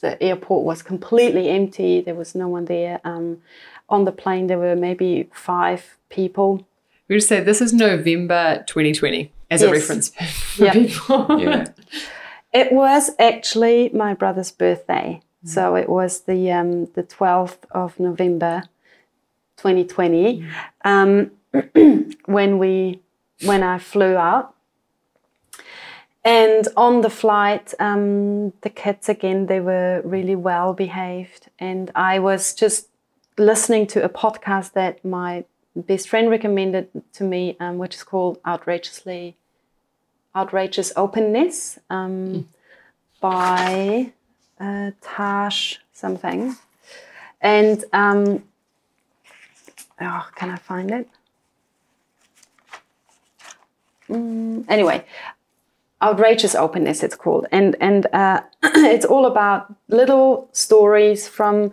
the 0.01 0.21
airport 0.21 0.65
was 0.65 0.82
completely 0.82 1.49
empty. 1.49 2.01
There 2.01 2.15
was 2.15 2.36
no 2.36 2.47
one 2.47 2.65
there. 2.65 2.99
Um, 3.03 3.41
on 3.89 4.05
the 4.05 4.11
plane 4.11 4.47
there 4.47 4.59
were 4.59 4.76
maybe 4.76 5.30
five 5.34 5.97
people. 6.09 6.65
We 7.07 7.15
just 7.15 7.28
say 7.28 7.39
this 7.41 7.61
is 7.61 7.73
November 7.73 8.63
2020 8.67 9.32
as 9.51 9.61
yes. 9.61 9.69
a 9.69 9.71
reference 9.71 10.09
for 10.09 10.65
yep. 10.65 10.73
people. 10.73 11.41
Yeah. 11.41 11.67
It 12.53 12.71
was 12.71 13.11
actually 13.19 13.89
my 13.89 14.13
brother's 14.13 14.51
birthday. 14.51 15.21
Mm. 15.45 15.49
so 15.49 15.76
it 15.76 15.89
was 15.89 16.21
the 16.21 16.51
um, 16.51 16.86
the 16.93 17.03
12th 17.03 17.59
of 17.71 17.99
November 17.99 18.63
2020 19.66 20.45
um, 20.84 21.32
when 22.26 22.59
we 22.59 22.99
when 23.43 23.63
I 23.63 23.80
flew 23.80 24.16
out. 24.16 24.53
And 26.24 26.68
on 26.76 27.01
the 27.01 27.09
flight, 27.09 27.74
um, 27.80 28.53
the 28.61 28.70
kids 28.70 29.09
again 29.09 29.47
they 29.47 29.59
were 29.59 30.01
really 30.03 30.36
well 30.36 30.74
behaved, 30.74 31.49
and 31.59 31.91
I 31.95 32.20
was 32.20 32.53
just 32.53 32.89
listening 33.38 33.88
to 33.88 34.03
a 34.03 34.09
podcast 34.09 34.74
that 34.74 35.03
my 35.03 35.45
best 35.76 36.09
friend 36.09 36.30
recommended 36.30 36.88
to 37.13 37.24
me, 37.24 37.57
um, 37.59 37.78
which 37.78 37.95
is 37.95 38.03
called 38.03 38.39
Outrageously 38.45 39.36
Outrageous 40.36 40.93
Openness 40.95 41.80
mm. 41.89 42.45
by 43.20 44.11
uh, 44.59 44.91
Tash 45.01 45.80
something, 45.93 46.55
and 47.41 47.84
um, 47.93 48.43
oh, 50.01 50.27
can 50.35 50.49
I 50.49 50.57
find 50.57 50.91
it? 50.91 51.09
Mm, 54.09 54.65
anyway, 54.67 55.05
outrageous 56.01 56.55
openness 56.55 57.03
it's 57.03 57.15
called, 57.15 57.47
and 57.51 57.75
and 57.79 58.07
uh, 58.13 58.41
it's 58.63 59.05
all 59.05 59.25
about 59.25 59.73
little 59.87 60.49
stories 60.51 61.27
from 61.27 61.71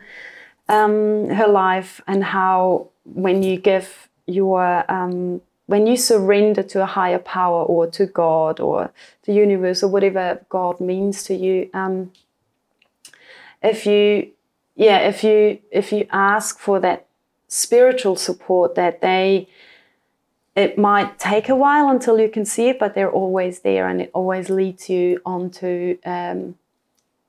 um, 0.68 1.28
her 1.30 1.48
life 1.48 2.00
and 2.06 2.24
how 2.24 2.88
when 3.04 3.42
you 3.42 3.58
give 3.58 4.08
your 4.26 4.90
um, 4.90 5.42
when 5.66 5.86
you 5.86 5.96
surrender 5.96 6.62
to 6.62 6.82
a 6.82 6.86
higher 6.86 7.18
power 7.18 7.62
or 7.64 7.86
to 7.88 8.06
God 8.06 8.60
or 8.60 8.90
the 9.24 9.32
universe 9.32 9.82
or 9.82 9.88
whatever 9.88 10.44
God 10.48 10.80
means 10.80 11.22
to 11.24 11.34
you, 11.34 11.68
um, 11.74 12.12
if 13.62 13.86
you 13.86 14.30
yeah 14.74 14.98
if 14.98 15.22
you 15.22 15.58
if 15.70 15.92
you 15.92 16.06
ask 16.10 16.58
for 16.58 16.80
that 16.80 17.06
spiritual 17.52 18.16
support 18.16 18.74
that 18.76 19.02
they 19.02 19.46
it 20.56 20.76
might 20.78 21.18
take 21.18 21.48
a 21.48 21.54
while 21.54 21.88
until 21.88 22.18
you 22.20 22.28
can 22.28 22.44
see 22.44 22.68
it, 22.68 22.78
but 22.78 22.94
they're 22.94 23.10
always 23.10 23.60
there, 23.60 23.86
and 23.88 24.02
it 24.02 24.10
always 24.12 24.50
leads 24.50 24.88
you 24.88 25.20
onto 25.24 25.98
um, 26.04 26.56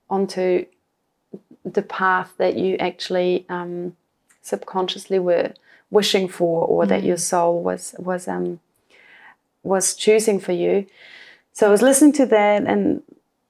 onto 0.10 0.66
the 1.64 1.82
path 1.82 2.34
that 2.38 2.58
you 2.58 2.76
actually 2.78 3.46
um, 3.50 3.96
subconsciously 4.42 5.20
were 5.20 5.54
wishing 5.90 6.28
for, 6.28 6.66
or 6.66 6.84
mm. 6.84 6.90
that 6.90 7.04
your 7.04 7.18
mm. 7.18 7.28
soul 7.32 7.62
was 7.62 7.96
was 7.98 8.28
um, 8.28 8.60
was 9.62 9.96
choosing 9.96 10.40
for 10.40 10.54
you. 10.54 10.86
So 11.54 11.68
I 11.68 11.70
was 11.70 11.82
listening 11.82 12.14
to 12.14 12.26
that 12.26 12.64
and 12.66 13.04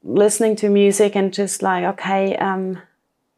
listening 0.03 0.55
to 0.57 0.69
music 0.69 1.15
and 1.15 1.33
just 1.33 1.63
like, 1.63 1.83
okay, 1.93 2.35
um, 2.37 2.81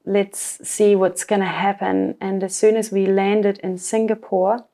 let's 0.05 0.67
see 0.67 0.95
what's 0.95 1.23
going 1.23 1.41
to 1.41 1.47
happen. 1.47 2.15
And 2.21 2.43
as 2.43 2.55
soon 2.55 2.75
as 2.75 2.91
we 2.91 3.05
landed 3.05 3.59
in 3.59 3.77
Singapore, 3.77 4.65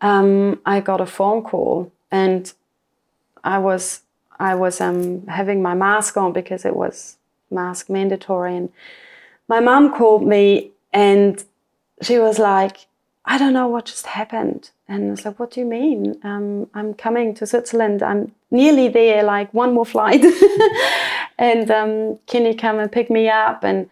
um, 0.00 0.60
I 0.64 0.80
got 0.80 1.00
a 1.00 1.06
phone 1.06 1.42
call 1.42 1.92
and 2.10 2.52
I 3.44 3.58
was 3.58 4.02
I 4.38 4.54
was 4.54 4.80
um, 4.80 5.26
having 5.26 5.60
my 5.60 5.74
mask 5.74 6.16
on 6.16 6.32
because 6.32 6.64
it 6.64 6.74
was 6.74 7.18
mask 7.50 7.90
mandatory. 7.90 8.56
And 8.56 8.72
my 9.48 9.60
mom 9.60 9.92
called 9.94 10.26
me 10.26 10.70
and 10.94 11.44
she 12.00 12.18
was 12.18 12.38
like, 12.38 12.86
I 13.26 13.36
don't 13.36 13.52
know 13.52 13.68
what 13.68 13.84
just 13.84 14.06
happened. 14.06 14.70
And 14.88 15.08
I 15.08 15.10
was 15.10 15.24
like, 15.26 15.38
what 15.38 15.50
do 15.50 15.60
you 15.60 15.66
mean? 15.66 16.18
Um, 16.24 16.70
I'm 16.72 16.94
coming 16.94 17.34
to 17.34 17.46
Switzerland. 17.46 18.02
I'm 18.02 18.32
nearly 18.50 18.88
there, 18.88 19.22
like 19.22 19.52
one 19.52 19.74
more 19.74 19.84
flight. 19.84 20.22
and 21.40 21.70
um, 21.70 22.18
can 22.26 22.44
you 22.44 22.54
come 22.54 22.78
and 22.78 22.92
pick 22.92 23.10
me 23.10 23.28
up? 23.28 23.64
And 23.64 23.90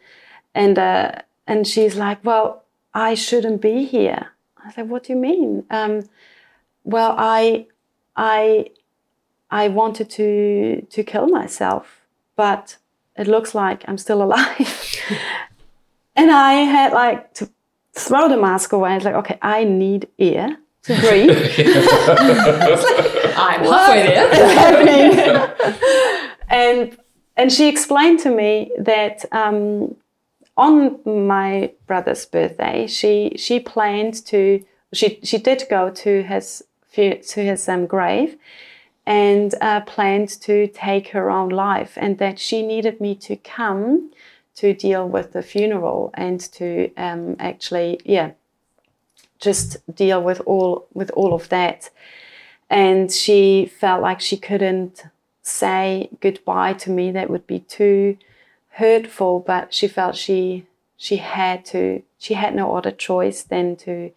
and 0.54 0.78
uh, 0.78 1.12
and 1.46 1.66
she's 1.66 1.96
like, 1.96 2.24
well, 2.24 2.62
I 2.94 3.14
shouldn't 3.14 3.62
be 3.62 3.86
here. 3.86 4.28
I 4.64 4.70
said, 4.72 4.90
what 4.90 5.04
do 5.04 5.14
you 5.14 5.18
mean? 5.18 5.64
Um, 5.70 6.04
well, 6.84 7.14
I 7.18 7.66
I 8.14 8.70
I 9.50 9.68
wanted 9.68 10.10
to 10.10 10.82
to 10.90 11.02
kill 11.02 11.28
myself, 11.28 12.02
but 12.36 12.76
it 13.16 13.26
looks 13.26 13.54
like 13.54 13.82
I'm 13.88 13.98
still 13.98 14.22
alive. 14.22 14.96
and 16.16 16.30
I 16.30 16.52
had 16.52 16.92
like 16.92 17.32
to 17.34 17.48
throw 17.94 18.28
the 18.28 18.36
mask 18.36 18.72
away. 18.72 18.94
It's 18.94 19.06
like, 19.06 19.14
okay, 19.14 19.38
I 19.40 19.64
need 19.64 20.06
air 20.18 20.58
to 20.82 21.00
breathe. 21.00 21.30
I'm 23.38 23.64
halfway 23.64 24.02
there. 24.06 25.56
and 26.50 26.98
and 27.38 27.52
she 27.52 27.68
explained 27.68 28.18
to 28.20 28.30
me 28.30 28.72
that 28.78 29.24
um, 29.32 29.94
on 30.56 30.98
my 31.04 31.72
brother's 31.86 32.26
birthday, 32.26 32.86
she 32.88 33.32
she 33.36 33.60
planned 33.60 34.26
to 34.26 34.64
she 34.92 35.20
she 35.22 35.38
did 35.38 35.64
go 35.70 35.88
to 35.88 36.22
his 36.24 36.64
to 36.92 37.40
his 37.40 37.68
um, 37.68 37.86
grave 37.86 38.36
and 39.06 39.54
uh, 39.60 39.80
planned 39.82 40.28
to 40.28 40.66
take 40.66 41.10
her 41.10 41.30
own 41.30 41.48
life, 41.48 41.92
and 41.96 42.18
that 42.18 42.40
she 42.40 42.66
needed 42.66 43.00
me 43.00 43.14
to 43.14 43.36
come 43.36 44.10
to 44.56 44.74
deal 44.74 45.08
with 45.08 45.32
the 45.32 45.42
funeral 45.42 46.10
and 46.14 46.40
to 46.40 46.92
um, 46.96 47.36
actually, 47.38 48.00
yeah, 48.04 48.32
just 49.38 49.76
deal 49.94 50.20
with 50.20 50.40
all 50.40 50.88
with 50.92 51.10
all 51.12 51.32
of 51.32 51.48
that. 51.50 51.90
And 52.68 53.10
she 53.12 53.70
felt 53.80 54.02
like 54.02 54.20
she 54.20 54.36
couldn't 54.36 55.04
say 55.48 56.08
goodbye 56.20 56.74
to 56.74 56.90
me. 56.90 57.10
That 57.10 57.30
would 57.30 57.46
be 57.46 57.60
too 57.60 58.18
hurtful. 58.70 59.40
But 59.40 59.74
she 59.74 59.88
felt 59.88 60.16
she 60.16 60.66
she 60.96 61.16
had 61.16 61.64
to. 61.66 62.02
She 62.18 62.34
had 62.34 62.54
no 62.54 62.76
other 62.76 62.90
choice 62.90 63.42
than 63.42 63.76
to 63.76 64.12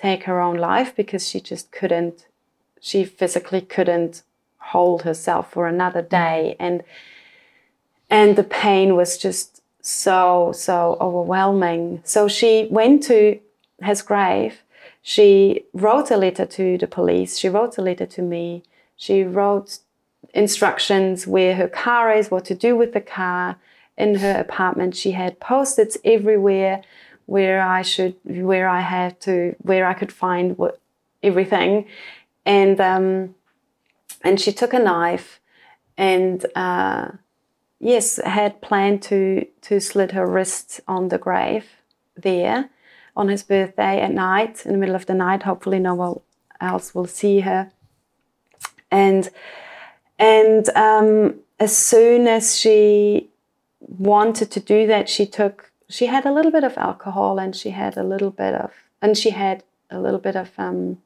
take 0.00 0.24
her 0.24 0.40
own 0.40 0.56
life 0.56 0.94
because 0.94 1.28
she 1.28 1.40
just 1.40 1.70
couldn't. 1.70 2.26
She 2.80 3.04
physically 3.04 3.60
couldn't 3.60 4.22
hold 4.58 5.02
herself 5.02 5.52
for 5.52 5.66
another 5.68 6.02
day 6.02 6.56
and 6.58 6.82
and 8.10 8.36
the 8.36 8.44
pain 8.44 8.96
was 8.96 9.18
just 9.18 9.62
so, 9.80 10.52
so 10.54 10.96
overwhelming. 11.00 12.02
So 12.04 12.28
she 12.28 12.68
went 12.70 13.02
to 13.04 13.38
his 13.82 14.02
grave. 14.02 14.62
She 15.02 15.64
wrote 15.72 16.10
a 16.10 16.16
letter 16.16 16.46
to 16.46 16.78
the 16.78 16.86
police. 16.86 17.38
She 17.38 17.48
wrote 17.48 17.78
a 17.78 17.82
letter 17.82 18.06
to 18.06 18.22
me. 18.22 18.62
She 18.96 19.22
wrote 19.22 19.78
instructions 20.34 21.26
where 21.26 21.54
her 21.56 21.68
car 21.68 22.12
is, 22.12 22.30
what 22.30 22.44
to 22.46 22.54
do 22.54 22.76
with 22.76 22.92
the 22.92 23.00
car. 23.00 23.56
In 23.98 24.16
her 24.16 24.38
apartment, 24.38 24.94
she 24.94 25.12
had 25.12 25.40
post-its 25.40 25.96
everywhere 26.04 26.82
where 27.24 27.62
I 27.62 27.82
should, 27.82 28.14
where 28.24 28.68
I 28.68 28.80
had 28.80 29.20
to, 29.22 29.56
where 29.58 29.86
I 29.86 29.94
could 29.94 30.12
find 30.12 30.58
what 30.58 30.78
everything, 31.22 31.86
and 32.44 32.78
um, 32.80 33.34
and 34.22 34.40
she 34.40 34.52
took 34.52 34.72
a 34.72 34.78
knife 34.78 35.40
and. 35.96 36.44
Uh, 36.54 37.08
yes, 37.78 38.18
had 38.24 38.60
planned 38.60 39.02
to 39.02 39.46
to 39.62 39.80
slit 39.80 40.12
her 40.12 40.26
wrists 40.26 40.80
on 40.86 41.08
the 41.08 41.18
grave 41.18 41.66
there 42.16 42.70
on 43.14 43.28
his 43.28 43.42
birthday 43.42 44.00
at 44.00 44.12
night, 44.12 44.64
in 44.66 44.72
the 44.72 44.78
middle 44.78 44.94
of 44.94 45.06
the 45.06 45.14
night. 45.14 45.42
Hopefully, 45.42 45.78
no 45.78 45.94
one 45.94 46.20
else 46.60 46.94
will 46.94 47.06
see 47.06 47.40
her. 47.40 47.70
And 48.90 49.30
and 50.18 50.68
um, 50.70 51.36
as 51.58 51.76
soon 51.76 52.26
as 52.26 52.58
she 52.58 53.28
wanted 53.80 54.50
to 54.52 54.60
do 54.60 54.86
that, 54.86 55.08
she 55.08 55.26
took 55.26 55.72
she 55.88 56.06
had 56.06 56.26
a 56.26 56.32
little 56.32 56.50
bit 56.50 56.64
of 56.64 56.76
alcohol 56.76 57.38
and 57.38 57.54
she 57.54 57.70
had 57.70 57.96
a 57.96 58.02
little 58.02 58.30
bit 58.30 58.54
of 58.54 58.72
and 59.00 59.16
she 59.16 59.30
had 59.30 59.62
a 59.90 60.00
little 60.00 60.18
bit 60.18 60.34
of 60.36 60.50
um, 60.58 60.98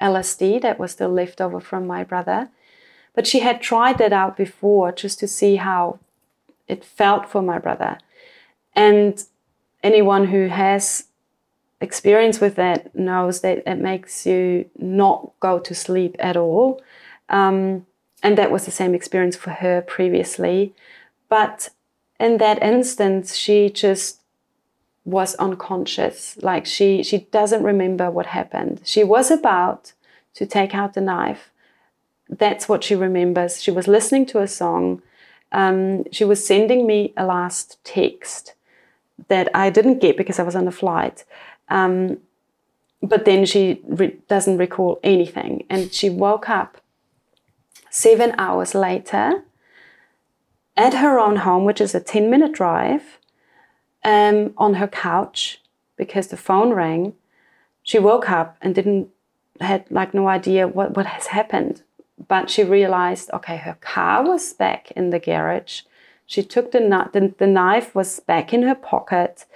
LSD 0.00 0.60
that 0.60 0.78
was 0.78 0.92
still 0.92 1.08
left 1.08 1.40
over 1.40 1.60
from 1.60 1.86
my 1.86 2.04
brother. 2.04 2.50
But 3.14 3.26
she 3.26 3.40
had 3.40 3.62
tried 3.62 3.98
that 3.98 4.12
out 4.12 4.36
before 4.36 4.92
just 4.92 5.18
to 5.20 5.28
see 5.28 5.56
how 5.56 5.98
it 6.68 6.84
felt 6.84 7.28
for 7.28 7.40
my 7.40 7.58
brother. 7.58 7.98
And 8.74 9.22
anyone 9.82 10.26
who 10.26 10.48
has 10.48 11.06
experience 11.80 12.40
with 12.40 12.56
that 12.56 12.94
knows 12.94 13.40
that 13.40 13.62
it 13.66 13.78
makes 13.78 14.26
you 14.26 14.68
not 14.76 15.32
go 15.40 15.58
to 15.58 15.74
sleep 15.74 16.16
at 16.18 16.36
all. 16.36 16.82
Um, 17.30 17.86
and 18.22 18.36
that 18.38 18.50
was 18.50 18.64
the 18.64 18.70
same 18.70 18.94
experience 18.94 19.36
for 19.36 19.50
her 19.50 19.82
previously. 19.82 20.74
But 21.28 21.70
in 22.18 22.38
that 22.38 22.62
instance, 22.62 23.34
she 23.34 23.68
just 23.68 24.20
was 25.04 25.34
unconscious. 25.36 26.36
Like 26.42 26.66
she, 26.66 27.02
she 27.02 27.18
doesn't 27.30 27.62
remember 27.62 28.10
what 28.10 28.26
happened. 28.26 28.80
She 28.84 29.04
was 29.04 29.30
about 29.30 29.92
to 30.34 30.46
take 30.46 30.74
out 30.74 30.94
the 30.94 31.00
knife. 31.00 31.50
That's 32.28 32.68
what 32.68 32.82
she 32.82 32.94
remembers. 32.94 33.62
She 33.62 33.70
was 33.70 33.86
listening 33.86 34.26
to 34.26 34.40
a 34.40 34.48
song 34.48 35.02
um, 35.52 36.04
she 36.12 36.24
was 36.24 36.44
sending 36.44 36.86
me 36.86 37.12
a 37.16 37.24
last 37.24 37.78
text 37.84 38.54
that 39.28 39.48
I 39.54 39.70
didn't 39.70 40.00
get 40.00 40.16
because 40.16 40.38
I 40.38 40.42
was 40.42 40.56
on 40.56 40.68
a 40.68 40.72
flight. 40.72 41.24
Um, 41.68 42.18
but 43.02 43.24
then 43.24 43.46
she 43.46 43.80
re- 43.84 44.16
doesn't 44.28 44.58
recall 44.58 44.98
anything. 45.02 45.64
And 45.70 45.92
she 45.92 46.10
woke 46.10 46.48
up 46.48 46.80
seven 47.96 48.34
hours 48.36 48.74
later 48.74 49.42
at 50.76 50.92
her 50.92 51.18
own 51.18 51.36
home, 51.36 51.64
which 51.64 51.80
is 51.80 51.94
a 51.94 52.00
10 52.00 52.28
minute 52.28 52.52
drive, 52.52 53.18
um, 54.04 54.52
on 54.58 54.74
her 54.74 54.86
couch 54.86 55.62
because 55.96 56.26
the 56.28 56.36
phone 56.36 56.74
rang. 56.74 57.14
She 57.82 57.98
woke 57.98 58.28
up 58.28 58.58
and 58.60 58.74
didn't 58.74 59.08
had 59.60 59.86
like 59.90 60.12
no 60.12 60.28
idea 60.28 60.68
what, 60.68 60.94
what 60.94 61.06
has 61.06 61.28
happened. 61.28 61.82
But 62.28 62.50
she 62.50 62.62
realized 62.62 63.30
okay 63.32 63.56
her 63.56 63.78
car 63.80 64.22
was 64.22 64.52
back 64.52 64.90
in 64.90 65.08
the 65.08 65.18
garage. 65.18 65.80
She 66.26 66.42
took 66.42 66.72
the, 66.72 66.80
the, 67.14 67.34
the 67.38 67.46
knife 67.46 67.94
was 67.94 68.20
back 68.20 68.52
in 68.52 68.62
her 68.62 68.74
pocket. 68.74 69.46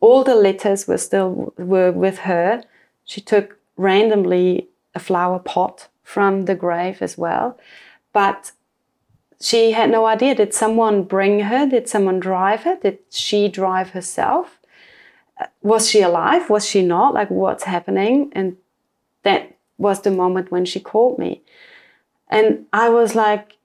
All 0.00 0.24
the 0.24 0.34
letters 0.34 0.88
were 0.88 0.98
still 0.98 1.52
were 1.58 1.92
with 1.92 2.20
her. 2.20 2.62
She 3.04 3.20
took 3.20 3.58
randomly 3.76 4.68
a 4.94 5.00
flower 5.00 5.38
pot 5.38 5.88
from 6.02 6.44
the 6.46 6.54
grave 6.54 7.00
as 7.00 7.16
well. 7.16 7.58
But 8.12 8.52
she 9.40 9.72
had 9.72 9.90
no 9.90 10.06
idea. 10.06 10.34
Did 10.34 10.54
someone 10.54 11.02
bring 11.02 11.40
her? 11.40 11.66
Did 11.66 11.88
someone 11.88 12.20
drive 12.20 12.62
her? 12.62 12.76
Did 12.76 12.98
she 13.10 13.48
drive 13.48 13.90
herself? 13.90 14.58
Uh, 15.40 15.46
was 15.62 15.88
she 15.88 16.00
alive? 16.00 16.48
Was 16.48 16.66
she 16.68 16.82
not? 16.82 17.14
Like 17.14 17.30
what's 17.30 17.64
happening? 17.64 18.30
And 18.32 18.56
that 19.24 19.56
was 19.78 20.02
the 20.02 20.10
moment 20.10 20.52
when 20.52 20.64
she 20.64 20.80
called 20.80 21.18
me. 21.18 21.42
And 22.28 22.66
I 22.72 22.88
was 22.88 23.14
like, 23.14 23.56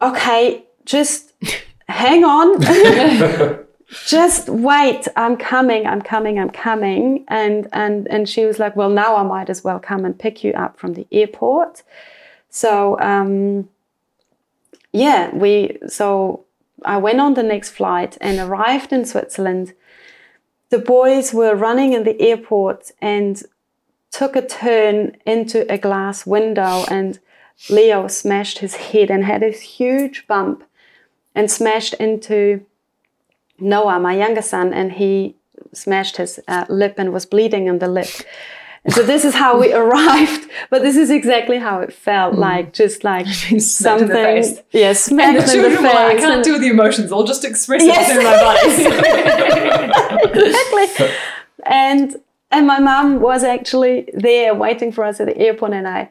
okay, 0.00 0.64
just 0.84 1.32
hang 1.88 2.24
on. 2.24 3.58
just 4.06 4.48
wait 4.48 5.08
i'm 5.16 5.36
coming 5.36 5.86
i'm 5.86 6.02
coming 6.02 6.38
i'm 6.38 6.50
coming. 6.50 7.24
And 7.28 7.68
and 7.72 8.06
and 8.08 8.28
she 8.28 8.44
was 8.44 8.58
like 8.58 8.76
well 8.76 8.90
now 8.90 9.16
i 9.16 9.22
might 9.22 9.50
as 9.50 9.64
well 9.64 9.78
come 9.78 10.04
and 10.04 10.18
pick 10.18 10.44
you 10.44 10.52
up 10.52 10.78
from 10.78 10.94
the 10.94 11.06
airport. 11.10 11.82
So 12.50 12.98
um 13.00 13.68
yeah 14.92 15.34
we 15.34 15.78
so 15.86 16.44
i 16.84 16.96
went 16.96 17.20
on 17.20 17.34
the 17.34 17.42
next 17.42 17.70
flight 17.70 18.16
and 18.20 18.38
arrived 18.38 18.92
in 18.92 19.04
switzerland. 19.04 19.74
The 20.70 20.78
boys 20.78 21.32
were 21.32 21.54
running 21.54 21.94
in 21.94 22.04
the 22.04 22.20
airport 22.20 22.90
and 23.00 23.42
took 24.10 24.36
a 24.36 24.46
turn 24.46 25.16
into 25.24 25.70
a 25.72 25.78
glass 25.78 26.26
window 26.26 26.84
and 26.90 27.18
Leo 27.68 28.06
smashed 28.06 28.58
his 28.58 28.74
head 28.76 29.10
and 29.10 29.24
had 29.24 29.42
a 29.42 29.50
huge 29.50 30.26
bump 30.26 30.64
and 31.34 31.50
smashed 31.50 31.94
into 31.94 32.64
Noah, 33.60 33.98
my 34.00 34.14
younger 34.16 34.42
son, 34.42 34.72
and 34.72 34.92
he 34.92 35.34
smashed 35.72 36.16
his 36.16 36.40
uh, 36.48 36.64
lip 36.68 36.94
and 36.98 37.12
was 37.12 37.26
bleeding 37.26 37.68
on 37.68 37.78
the 37.78 37.88
lip. 37.88 38.08
So 38.88 39.02
this 39.02 39.24
is 39.24 39.34
how 39.34 39.58
we 39.58 39.72
arrived, 39.82 40.48
but 40.70 40.82
this 40.82 40.96
is 40.96 41.10
exactly 41.10 41.58
how 41.58 41.80
it 41.80 41.92
felt 41.92 42.34
like, 42.36 42.72
just 42.72 43.04
like 43.04 43.26
something, 43.58 44.08
the 44.08 44.14
face. 44.14 44.60
yeah, 44.72 44.94
And 45.10 45.36
the 45.36 45.52
in 45.54 45.62
the 45.62 45.68
were 45.76 45.82
like, 45.82 46.16
I 46.16 46.16
can't 46.16 46.44
deal 46.44 46.54
with 46.54 46.62
the 46.62 46.68
emotions. 46.70 47.12
I'll 47.12 47.24
just 47.24 47.44
express 47.44 47.82
Yes. 47.84 48.08
it 48.08 48.14
through 48.14 48.24
my 48.24 48.36
body. 50.32 50.38
exactly. 50.48 51.10
And 51.64 52.16
and 52.50 52.66
my 52.66 52.78
mom 52.78 53.20
was 53.20 53.44
actually 53.44 54.08
there 54.14 54.54
waiting 54.54 54.90
for 54.92 55.04
us 55.04 55.20
at 55.20 55.26
the 55.26 55.36
airport, 55.36 55.72
and 55.72 55.86
I 55.86 56.10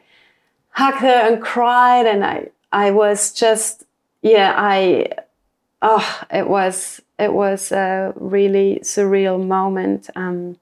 hugged 0.70 0.98
her 0.98 1.08
and 1.08 1.42
cried, 1.42 2.06
and 2.06 2.24
I 2.24 2.48
I 2.70 2.90
was 2.92 3.32
just 3.32 3.84
yeah 4.22 4.54
I 4.56 5.06
oh 5.82 6.22
it 6.30 6.48
was 6.48 7.00
it 7.18 7.32
was 7.32 7.72
a 7.72 8.12
really 8.16 8.80
surreal 8.82 9.44
moment. 9.44 10.08
Um, 10.14 10.58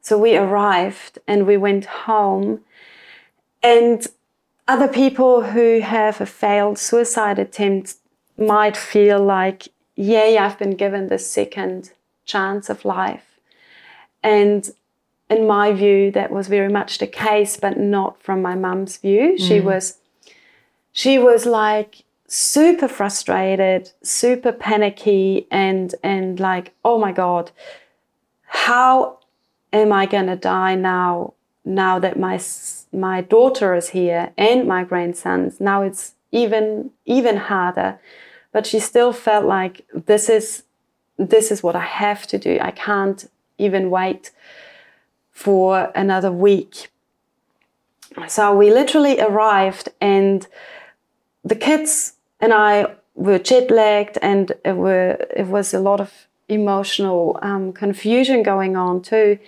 so 0.00 0.18
we 0.18 0.36
arrived 0.36 1.18
and 1.26 1.46
we 1.46 1.56
went 1.56 1.84
home, 1.84 2.60
and 3.62 4.06
other 4.68 4.88
people 4.88 5.42
who 5.42 5.80
have 5.80 6.20
a 6.20 6.26
failed 6.26 6.78
suicide 6.78 7.38
attempt 7.38 7.94
might 8.38 8.76
feel 8.76 9.22
like, 9.22 9.68
yay, 9.94 10.38
I've 10.38 10.58
been 10.58 10.76
given 10.76 11.08
the 11.08 11.18
second 11.18 11.92
chance 12.24 12.70
of 12.70 12.84
life. 12.84 13.38
And 14.22 14.70
in 15.28 15.46
my 15.46 15.72
view, 15.72 16.10
that 16.12 16.30
was 16.30 16.48
very 16.48 16.68
much 16.70 16.98
the 16.98 17.06
case, 17.06 17.56
but 17.56 17.78
not 17.78 18.22
from 18.22 18.42
my 18.42 18.54
mum's 18.54 18.96
view. 18.96 19.38
She 19.38 19.60
was 19.60 19.98
she 20.92 21.18
was 21.18 21.46
like 21.46 22.01
super 22.32 22.88
frustrated, 22.88 23.90
super 24.02 24.52
panicky, 24.52 25.46
and 25.50 25.94
and 26.02 26.40
like, 26.40 26.72
oh 26.82 26.98
my 26.98 27.12
God, 27.12 27.50
how 28.46 29.18
am 29.70 29.92
I 29.92 30.06
gonna 30.06 30.36
die 30.36 30.74
now? 30.74 31.34
Now 31.64 31.98
that 31.98 32.18
my 32.18 32.40
my 32.90 33.20
daughter 33.20 33.74
is 33.74 33.90
here 33.90 34.32
and 34.38 34.66
my 34.66 34.82
grandsons, 34.82 35.60
now 35.60 35.82
it's 35.82 36.14
even 36.30 36.90
even 37.04 37.36
harder. 37.36 37.98
But 38.50 38.66
she 38.66 38.80
still 38.80 39.12
felt 39.12 39.44
like 39.44 39.86
this 39.92 40.30
is 40.30 40.64
this 41.18 41.50
is 41.50 41.62
what 41.62 41.76
I 41.76 41.84
have 41.84 42.26
to 42.28 42.38
do. 42.38 42.58
I 42.62 42.70
can't 42.70 43.30
even 43.58 43.90
wait 43.90 44.30
for 45.30 45.92
another 45.94 46.32
week. 46.32 46.88
So 48.26 48.54
we 48.54 48.70
literally 48.70 49.20
arrived, 49.20 49.90
and 50.00 50.46
the 51.44 51.54
kids 51.54 52.14
and 52.42 52.52
I 52.52 52.86
were 53.14 53.38
jet 53.38 53.70
lagged, 53.70 54.18
and 54.20 54.52
it 54.64 54.76
were 54.76 55.16
it 55.34 55.46
was 55.46 55.72
a 55.72 55.80
lot 55.80 56.00
of 56.00 56.10
emotional 56.48 57.38
um, 57.40 57.72
confusion 57.72 58.42
going 58.42 58.76
on 58.76 59.00
too. 59.00 59.38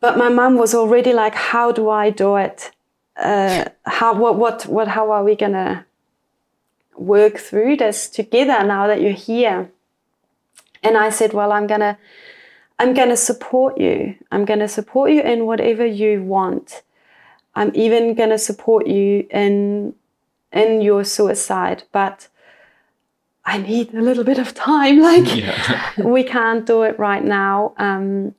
But 0.00 0.16
my 0.16 0.28
mum 0.28 0.56
was 0.56 0.74
already 0.74 1.12
like, 1.12 1.34
"How 1.34 1.72
do 1.72 1.88
I 1.88 2.10
do 2.10 2.36
it? 2.36 2.70
Uh, 3.16 3.64
how 3.86 4.14
what 4.14 4.36
what 4.36 4.66
what? 4.66 4.88
How 4.88 5.10
are 5.10 5.24
we 5.24 5.34
gonna 5.34 5.86
work 6.94 7.38
through 7.38 7.76
this 7.78 8.08
together 8.08 8.62
now 8.64 8.86
that 8.86 9.00
you're 9.00 9.12
here?" 9.12 9.70
And 10.82 10.96
I 10.96 11.10
said, 11.10 11.32
"Well, 11.32 11.50
I'm 11.50 11.66
gonna." 11.66 11.98
I'm 12.80 12.94
going 12.94 13.08
to 13.08 13.16
support 13.16 13.76
you. 13.76 14.14
I'm 14.30 14.44
going 14.44 14.60
to 14.60 14.68
support 14.68 15.10
you 15.10 15.20
in 15.20 15.46
whatever 15.46 15.84
you 15.84 16.22
want. 16.22 16.82
I'm 17.56 17.72
even 17.74 18.14
going 18.14 18.30
to 18.30 18.38
support 18.38 18.86
you 18.86 19.26
in 19.32 19.94
in 20.52 20.80
your 20.80 21.04
suicide, 21.04 21.84
but 21.92 22.28
I 23.44 23.58
need 23.58 23.94
a 23.94 24.02
little 24.02 24.24
bit 24.24 24.38
of 24.38 24.54
time. 24.54 25.00
Like 25.08 25.36
Yeah. 25.36 25.92
we 26.04 26.22
can't 26.22 26.66
do 26.66 26.82
it 26.82 26.98
right 26.98 27.24
now. 27.24 27.72
Um, 27.76 28.34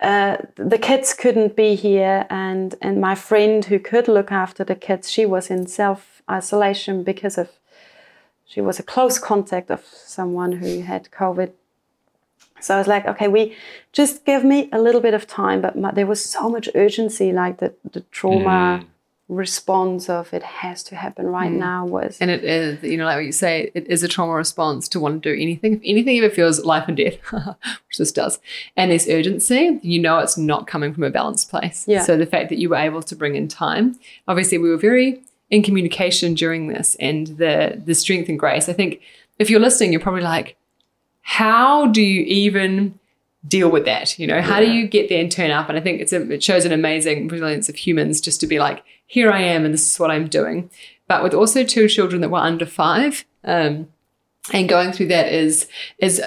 uh, 0.00 0.36
the 0.54 0.78
kids 0.78 1.12
couldn't 1.12 1.56
be 1.56 1.74
here, 1.74 2.26
and 2.30 2.74
and 2.80 3.00
my 3.00 3.14
friend 3.14 3.64
who 3.64 3.78
could 3.78 4.06
look 4.08 4.30
after 4.30 4.64
the 4.64 4.76
kids, 4.76 5.10
she 5.10 5.26
was 5.26 5.50
in 5.50 5.66
self 5.66 6.22
isolation 6.30 7.02
because 7.02 7.36
of 7.36 7.48
she 8.46 8.60
was 8.60 8.78
a 8.78 8.82
close 8.82 9.18
contact 9.18 9.70
of 9.70 9.84
someone 9.84 10.52
who 10.52 10.82
had 10.82 11.10
COVID. 11.10 11.50
So 12.60 12.74
I 12.74 12.78
was 12.78 12.86
like, 12.86 13.06
okay, 13.06 13.28
we 13.28 13.56
just 13.92 14.24
give 14.24 14.44
me 14.44 14.68
a 14.72 14.80
little 14.80 15.00
bit 15.00 15.14
of 15.14 15.26
time, 15.26 15.60
but 15.60 15.76
my, 15.76 15.90
there 15.90 16.06
was 16.06 16.24
so 16.24 16.48
much 16.48 16.68
urgency, 16.74 17.32
like 17.32 17.58
the 17.58 17.74
the 17.92 18.00
trauma 18.12 18.84
response 19.28 20.08
of 20.08 20.32
it 20.32 20.42
has 20.42 20.82
to 20.82 20.96
happen 20.96 21.26
right 21.26 21.50
mm. 21.50 21.58
now 21.58 21.84
was 21.84 22.16
And 22.18 22.30
it 22.30 22.44
is, 22.44 22.82
you 22.82 22.96
know, 22.96 23.04
like 23.04 23.16
what 23.16 23.26
you 23.26 23.32
say, 23.32 23.70
it 23.74 23.86
is 23.86 24.02
a 24.02 24.08
trauma 24.08 24.32
response 24.32 24.88
to 24.88 25.00
want 25.00 25.22
to 25.22 25.34
do 25.34 25.40
anything. 25.40 25.74
If 25.74 25.80
anything 25.84 26.18
ever 26.18 26.30
feels 26.30 26.64
life 26.64 26.88
and 26.88 26.96
death, 26.96 27.18
which 27.30 27.98
this 27.98 28.10
does, 28.10 28.38
and 28.76 28.90
there's 28.90 29.06
urgency, 29.06 29.78
you 29.82 30.00
know 30.00 30.18
it's 30.18 30.38
not 30.38 30.66
coming 30.66 30.94
from 30.94 31.04
a 31.04 31.10
balanced 31.10 31.50
place. 31.50 31.84
Yeah. 31.86 32.02
So 32.02 32.16
the 32.16 32.26
fact 32.26 32.48
that 32.48 32.58
you 32.58 32.70
were 32.70 32.76
able 32.76 33.02
to 33.02 33.14
bring 33.14 33.36
in 33.36 33.48
time, 33.48 33.98
obviously 34.26 34.56
we 34.56 34.70
were 34.70 34.78
very 34.78 35.22
in 35.50 35.62
communication 35.62 36.34
during 36.34 36.68
this 36.68 36.96
and 36.98 37.28
the 37.38 37.80
the 37.84 37.94
strength 37.94 38.28
and 38.28 38.38
grace. 38.38 38.68
I 38.68 38.72
think 38.72 39.00
if 39.38 39.50
you're 39.50 39.60
listening, 39.60 39.92
you're 39.92 40.00
probably 40.00 40.22
like, 40.22 40.56
how 41.20 41.86
do 41.86 42.02
you 42.02 42.22
even 42.22 42.98
deal 43.46 43.70
with 43.70 43.84
that? 43.84 44.18
You 44.18 44.26
know, 44.26 44.40
how 44.40 44.60
do 44.60 44.70
you 44.70 44.86
get 44.86 45.08
there 45.08 45.20
and 45.20 45.30
turn 45.30 45.50
up? 45.50 45.68
And 45.68 45.78
I 45.78 45.80
think 45.80 46.00
it's 46.00 46.12
a, 46.12 46.30
it 46.30 46.42
shows 46.42 46.64
an 46.64 46.72
amazing 46.72 47.28
resilience 47.28 47.68
of 47.68 47.76
humans 47.76 48.20
just 48.20 48.40
to 48.40 48.46
be 48.46 48.58
like, 48.58 48.82
here 49.06 49.30
I 49.30 49.40
am, 49.40 49.64
and 49.64 49.72
this 49.72 49.90
is 49.90 50.00
what 50.00 50.10
I'm 50.10 50.28
doing. 50.28 50.70
But 51.06 51.22
with 51.22 51.34
also 51.34 51.64
two 51.64 51.88
children 51.88 52.20
that 52.20 52.30
were 52.30 52.38
under 52.38 52.66
five, 52.66 53.24
um, 53.44 53.88
and 54.52 54.68
going 54.68 54.92
through 54.92 55.08
that 55.08 55.32
is 55.32 55.68
is 55.98 56.22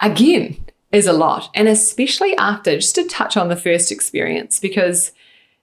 again 0.00 0.56
is 0.92 1.06
a 1.06 1.12
lot, 1.12 1.50
and 1.54 1.68
especially 1.68 2.36
after 2.36 2.76
just 2.76 2.94
to 2.96 3.06
touch 3.06 3.36
on 3.36 3.48
the 3.48 3.56
first 3.56 3.92
experience 3.92 4.58
because 4.58 5.12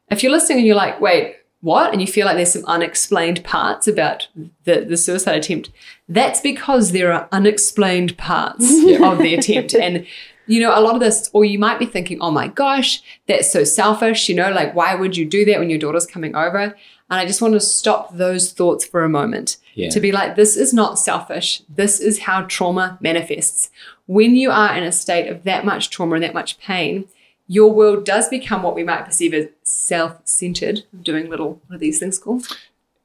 if 0.09 0.21
you're 0.21 0.31
listening 0.31 0.59
and 0.59 0.67
you're 0.67 0.75
like, 0.75 0.99
wait, 0.99 1.37
what? 1.61 1.93
And 1.93 2.01
you 2.01 2.07
feel 2.07 2.25
like 2.25 2.35
there's 2.35 2.53
some 2.53 2.65
unexplained 2.65 3.43
parts 3.43 3.87
about 3.87 4.27
the, 4.65 4.81
the 4.81 4.97
suicide 4.97 5.37
attempt, 5.37 5.71
that's 6.09 6.41
because 6.41 6.91
there 6.91 7.13
are 7.13 7.29
unexplained 7.31 8.17
parts 8.17 8.63
of 9.01 9.19
the 9.19 9.35
attempt. 9.35 9.73
And, 9.73 10.05
you 10.51 10.59
know, 10.59 10.77
a 10.77 10.81
lot 10.81 10.95
of 10.95 10.99
this, 10.99 11.29
or 11.33 11.45
you 11.45 11.57
might 11.57 11.79
be 11.79 11.85
thinking, 11.85 12.17
oh 12.19 12.31
my 12.31 12.47
gosh, 12.47 13.01
that's 13.27 13.51
so 13.51 13.63
selfish. 13.63 14.27
You 14.29 14.35
know, 14.35 14.51
like, 14.51 14.75
why 14.75 14.95
would 14.95 15.15
you 15.15 15.25
do 15.25 15.45
that 15.45 15.59
when 15.59 15.69
your 15.69 15.79
daughter's 15.79 16.05
coming 16.05 16.35
over? 16.35 16.59
And 16.61 17.19
I 17.19 17.25
just 17.25 17.41
want 17.41 17.53
to 17.53 17.59
stop 17.59 18.15
those 18.15 18.51
thoughts 18.51 18.85
for 18.85 19.03
a 19.03 19.09
moment 19.09 19.57
Yeah. 19.75 19.89
to 19.89 19.99
be 19.99 20.11
like, 20.11 20.35
this 20.35 20.55
is 20.57 20.73
not 20.73 20.99
selfish. 20.99 21.61
This 21.69 21.99
is 21.99 22.19
how 22.19 22.43
trauma 22.43 22.97
manifests. 23.01 23.69
When 24.07 24.35
you 24.35 24.49
are 24.51 24.75
in 24.75 24.83
a 24.83 24.91
state 24.91 25.27
of 25.29 25.43
that 25.43 25.65
much 25.65 25.89
trauma 25.89 26.15
and 26.15 26.23
that 26.23 26.33
much 26.33 26.57
pain, 26.59 27.05
your 27.47 27.71
world 27.73 28.05
does 28.05 28.29
become 28.29 28.63
what 28.63 28.75
we 28.75 28.83
might 28.83 29.05
perceive 29.05 29.33
as 29.33 29.47
self-centered. 29.63 30.83
I'm 30.93 31.01
doing 31.01 31.29
little 31.29 31.61
what 31.67 31.75
are 31.75 31.79
these 31.79 31.99
things 31.99 32.17
called? 32.19 32.45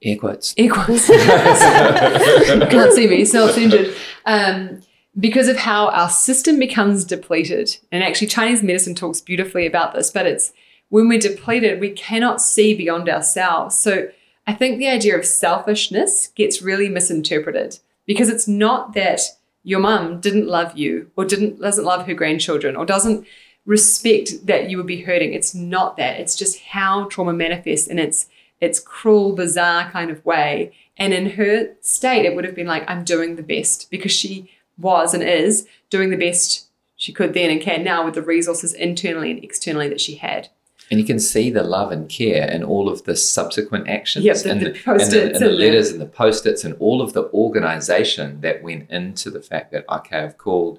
Air 0.03 0.17
quotes. 0.19 0.55
Air 0.57 0.71
quotes. 0.73 1.07
Can't 2.71 2.93
see 2.93 3.07
me. 3.09 3.25
Self-centered. 3.25 3.95
Um, 4.25 4.83
because 5.19 5.49
of 5.49 5.57
how 5.57 5.89
our 5.89 6.11
system 6.11 6.59
becomes 6.59 7.05
depleted. 7.05 7.77
And 7.91 8.05
actually, 8.05 8.27
Chinese 8.27 8.63
medicine 8.63 8.95
talks 8.95 9.21
beautifully 9.21 9.67
about 9.67 9.95
this, 9.95 10.11
but 10.11 10.27
it's 10.27 10.53
when 10.89 11.09
we're 11.09 11.19
depleted, 11.19 11.81
we 11.81 11.91
cannot 11.91 12.41
see 12.41 12.75
beyond 12.75 13.09
ourselves. 13.09 13.79
So 13.79 14.09
I 14.47 14.55
think 14.55 14.79
the 14.79 14.89
idea 14.89 15.19
of 15.19 15.25
selfishness 15.25 16.29
gets 16.29 16.63
really 16.63 16.89
misinterpreted 16.89 17.79
because 18.07 18.29
it's 18.29 18.47
not 18.47 18.95
that 18.95 19.21
your 19.65 19.81
mum 19.81 20.21
didn't 20.21 20.47
love 20.47 20.77
you 20.77 21.11
or 21.17 21.25
didn't 21.25 21.61
doesn't 21.61 21.85
love 21.85 22.07
her 22.07 22.15
grandchildren 22.15 22.77
or 22.77 22.87
doesn't 22.87 23.27
respect 23.65 24.47
that 24.47 24.71
you 24.71 24.77
would 24.77 24.87
be 24.87 25.03
hurting. 25.03 25.33
It's 25.33 25.55
not 25.55 25.97
that. 25.97 26.21
It's 26.21 26.37
just 26.37 26.61
how 26.61 27.07
trauma 27.07 27.33
manifests 27.33 27.89
in 27.89 27.99
its 27.99 28.29
its 28.61 28.79
cruel, 28.79 29.35
bizarre 29.35 29.91
kind 29.91 30.11
of 30.11 30.25
way. 30.25 30.73
And 30.97 31.13
in 31.13 31.31
her 31.31 31.75
state, 31.81 32.25
it 32.25 32.35
would 32.35 32.45
have 32.45 32.55
been 32.55 32.67
like, 32.67 32.89
I'm 32.89 33.05
doing 33.05 33.37
the 33.37 33.43
best 33.43 33.91
because 33.91 34.13
she 34.13 34.51
was 34.79 35.15
and 35.15 35.23
is 35.23 35.67
doing 35.91 36.11
the 36.11 36.17
best 36.17 36.67
she 36.97 37.13
could 37.13 37.35
then 37.35 37.51
and 37.51 37.61
can 37.61 37.85
now 37.85 38.05
with 38.05 38.15
the 38.15 38.23
resources 38.23 38.73
internally 38.73 39.31
and 39.31 39.43
externally 39.45 39.89
that 39.89 40.01
she 40.01 40.17
had. 40.17 40.49
And 40.91 41.01
you 41.01 41.07
can 41.07 41.19
see 41.19 41.51
the 41.51 41.65
love 41.65 41.91
and 41.91 42.09
care 42.09 42.49
in 42.49 42.63
all 42.63 42.89
of 42.89 43.05
the 43.05 43.17
subsequent 43.17 43.89
actions 43.89 44.25
Yep, 44.25 44.37
the- 44.39 44.51
and, 44.51 44.61
the 44.61 44.71
the, 44.71 44.91
and, 44.93 45.01
and 45.03 45.13
the 45.13 45.23
and 45.25 45.35
the- 45.45 45.49
letters 45.51 45.91
and 45.91 46.01
the 46.01 46.07
post-its 46.07 46.65
and 46.65 46.75
all 46.79 47.03
of 47.03 47.13
the 47.13 47.25
organization 47.33 48.41
that 48.41 48.63
went 48.63 48.89
into 48.91 49.31
the 49.31 49.41
fact 49.43 49.73
that, 49.73 49.85
okay, 49.91 50.19
I've 50.21 50.39
called 50.39 50.79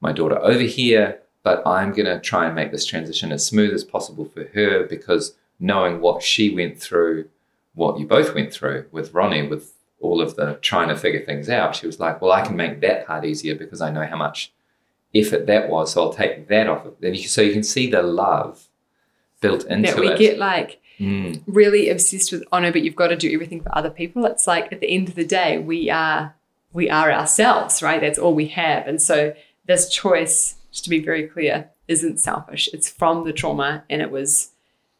my 0.00 0.12
daughter 0.12 0.38
over 0.38 0.62
here, 0.62 1.20
but 1.44 1.62
I'm 1.66 1.92
going 1.92 2.06
to 2.06 2.20
try 2.20 2.46
and 2.46 2.54
make 2.54 2.72
this 2.72 2.84
transition 2.84 3.30
as 3.32 3.46
smooth 3.46 3.72
as 3.72 3.84
possible 3.84 4.24
for 4.24 4.44
her 4.54 4.84
because 4.84 5.34
knowing 5.60 6.00
what 6.00 6.22
she 6.22 6.52
went 6.54 6.80
through, 6.80 7.28
what 7.74 7.98
you 7.98 8.06
both 8.06 8.34
went 8.34 8.52
through 8.52 8.86
with 8.90 9.14
Ronnie, 9.14 9.46
with 9.46 9.72
all 10.00 10.20
of 10.20 10.36
the 10.36 10.58
trying 10.60 10.88
to 10.88 10.96
figure 10.96 11.24
things 11.24 11.48
out, 11.48 11.76
she 11.76 11.86
was 11.86 11.98
like, 11.98 12.20
well, 12.20 12.32
I 12.32 12.42
can 12.42 12.56
make 12.56 12.80
that 12.80 13.06
part 13.06 13.24
easier 13.24 13.54
because 13.54 13.80
I 13.80 13.90
know 13.90 14.06
how 14.06 14.16
much 14.16 14.52
effort 15.14 15.46
that 15.46 15.68
was. 15.68 15.92
So 15.92 16.02
I'll 16.02 16.12
take 16.12 16.48
that 16.48 16.68
off. 16.68 16.86
And 17.02 17.16
you, 17.16 17.28
so 17.28 17.42
you 17.42 17.52
can 17.52 17.64
see 17.64 17.90
the 17.90 18.02
love 18.02 18.68
built 19.40 19.64
into 19.64 19.90
it. 19.90 19.94
that 19.94 20.00
we 20.00 20.12
it. 20.12 20.18
get 20.18 20.38
like 20.38 20.80
Mm, 20.98 21.42
really 21.46 21.90
obsessed 21.90 22.32
with 22.32 22.42
oh 22.50 22.58
no, 22.58 22.72
but 22.72 22.82
you've 22.82 22.96
got 22.96 23.08
to 23.08 23.16
do 23.16 23.32
everything 23.32 23.60
for 23.62 23.76
other 23.76 23.90
people. 23.90 24.26
It's 24.26 24.48
like 24.48 24.72
at 24.72 24.80
the 24.80 24.90
end 24.90 25.08
of 25.08 25.14
the 25.14 25.24
day, 25.24 25.56
we 25.56 25.88
are 25.90 26.34
we 26.72 26.90
are 26.90 27.12
ourselves, 27.12 27.82
right? 27.82 28.00
That's 28.00 28.18
all 28.18 28.34
we 28.34 28.48
have. 28.48 28.88
And 28.88 29.00
so 29.00 29.32
this 29.66 29.88
choice 29.88 30.56
just 30.72 30.84
to 30.84 30.90
be 30.90 31.00
very 31.00 31.26
clear, 31.26 31.70
isn't 31.86 32.20
selfish. 32.20 32.68
It's 32.72 32.88
from 32.88 33.24
the 33.24 33.32
trauma 33.32 33.84
and 33.88 34.02
it 34.02 34.10
was 34.10 34.50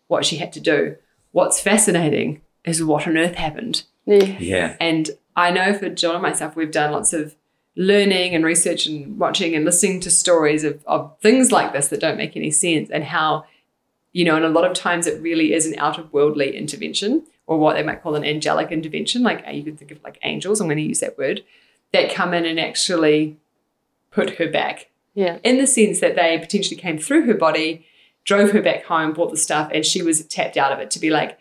what 0.07 0.25
she 0.25 0.37
had 0.37 0.53
to 0.55 0.61
do. 0.61 0.97
What's 1.33 1.61
fascinating 1.61 2.41
is 2.65 2.83
what 2.83 3.07
on 3.07 3.19
earth 3.19 3.35
happened. 3.35 3.85
Yeah. 4.09 4.37
Yeah. 4.39 4.77
And 4.81 5.11
I 5.37 5.51
know 5.51 5.73
for 5.75 5.89
John 5.89 6.15
and 6.15 6.23
myself, 6.23 6.57
we've 6.57 6.71
done 6.71 6.93
lots 6.93 7.13
of 7.13 7.37
learning 7.77 8.35
and 8.35 8.45
research 8.45 8.87
and 8.87 9.19
watching 9.19 9.55
and 9.55 9.65
listening 9.65 10.01
to 10.01 10.11
stories 10.11 10.65
of, 10.65 10.83
of 10.87 11.15
things 11.21 11.53
like 11.53 11.73
this 11.73 11.89
that 11.89 12.01
don't 12.01 12.17
make 12.17 12.37
any 12.37 12.51
sense 12.51 12.91
and 12.91 13.05
how, 13.05 13.45
you 14.13 14.25
know, 14.25 14.35
and 14.35 14.45
a 14.45 14.49
lot 14.49 14.65
of 14.65 14.73
times 14.75 15.07
it 15.07 15.21
really 15.23 15.53
is 15.53 15.67
an 15.67 15.79
out 15.79 15.99
of 15.99 16.13
worldly 16.13 16.57
intervention 16.57 17.23
or 17.47 17.59
what 17.59 17.75
they 17.77 17.83
might 17.83 18.03
call 18.03 18.15
an 18.17 18.25
angelic 18.25 18.73
intervention. 18.73 19.23
Like 19.23 19.47
uh, 19.47 19.51
you 19.51 19.63
could 19.63 19.79
think 19.79 19.91
of 19.93 20.03
like 20.03 20.19
angels, 20.23 20.61
I'm 20.61 20.67
going 20.67 20.79
to 20.79 20.83
use 20.83 21.01
that 21.01 21.17
word, 21.17 21.45
that 21.93 22.13
come 22.13 22.35
in 22.35 22.45
and 22.45 22.59
actually 22.59 23.37
put 24.11 24.31
her 24.39 24.49
back 24.49 24.89
Yeah. 25.15 25.39
in 25.45 25.59
the 25.59 25.67
sense 25.67 26.01
that 26.01 26.17
they 26.17 26.37
potentially 26.39 26.81
came 26.81 26.99
through 26.99 27.27
her 27.27 27.35
body, 27.35 27.87
drove 28.25 28.51
her 28.51 28.61
back 28.63 28.85
home, 28.87 29.13
bought 29.13 29.31
the 29.31 29.37
stuff, 29.37 29.71
and 29.73 29.87
she 29.87 30.03
was 30.03 30.25
tapped 30.27 30.57
out 30.57 30.73
of 30.73 30.81
it 30.81 30.91
to 30.93 30.99
be 30.99 31.11
like, 31.11 31.39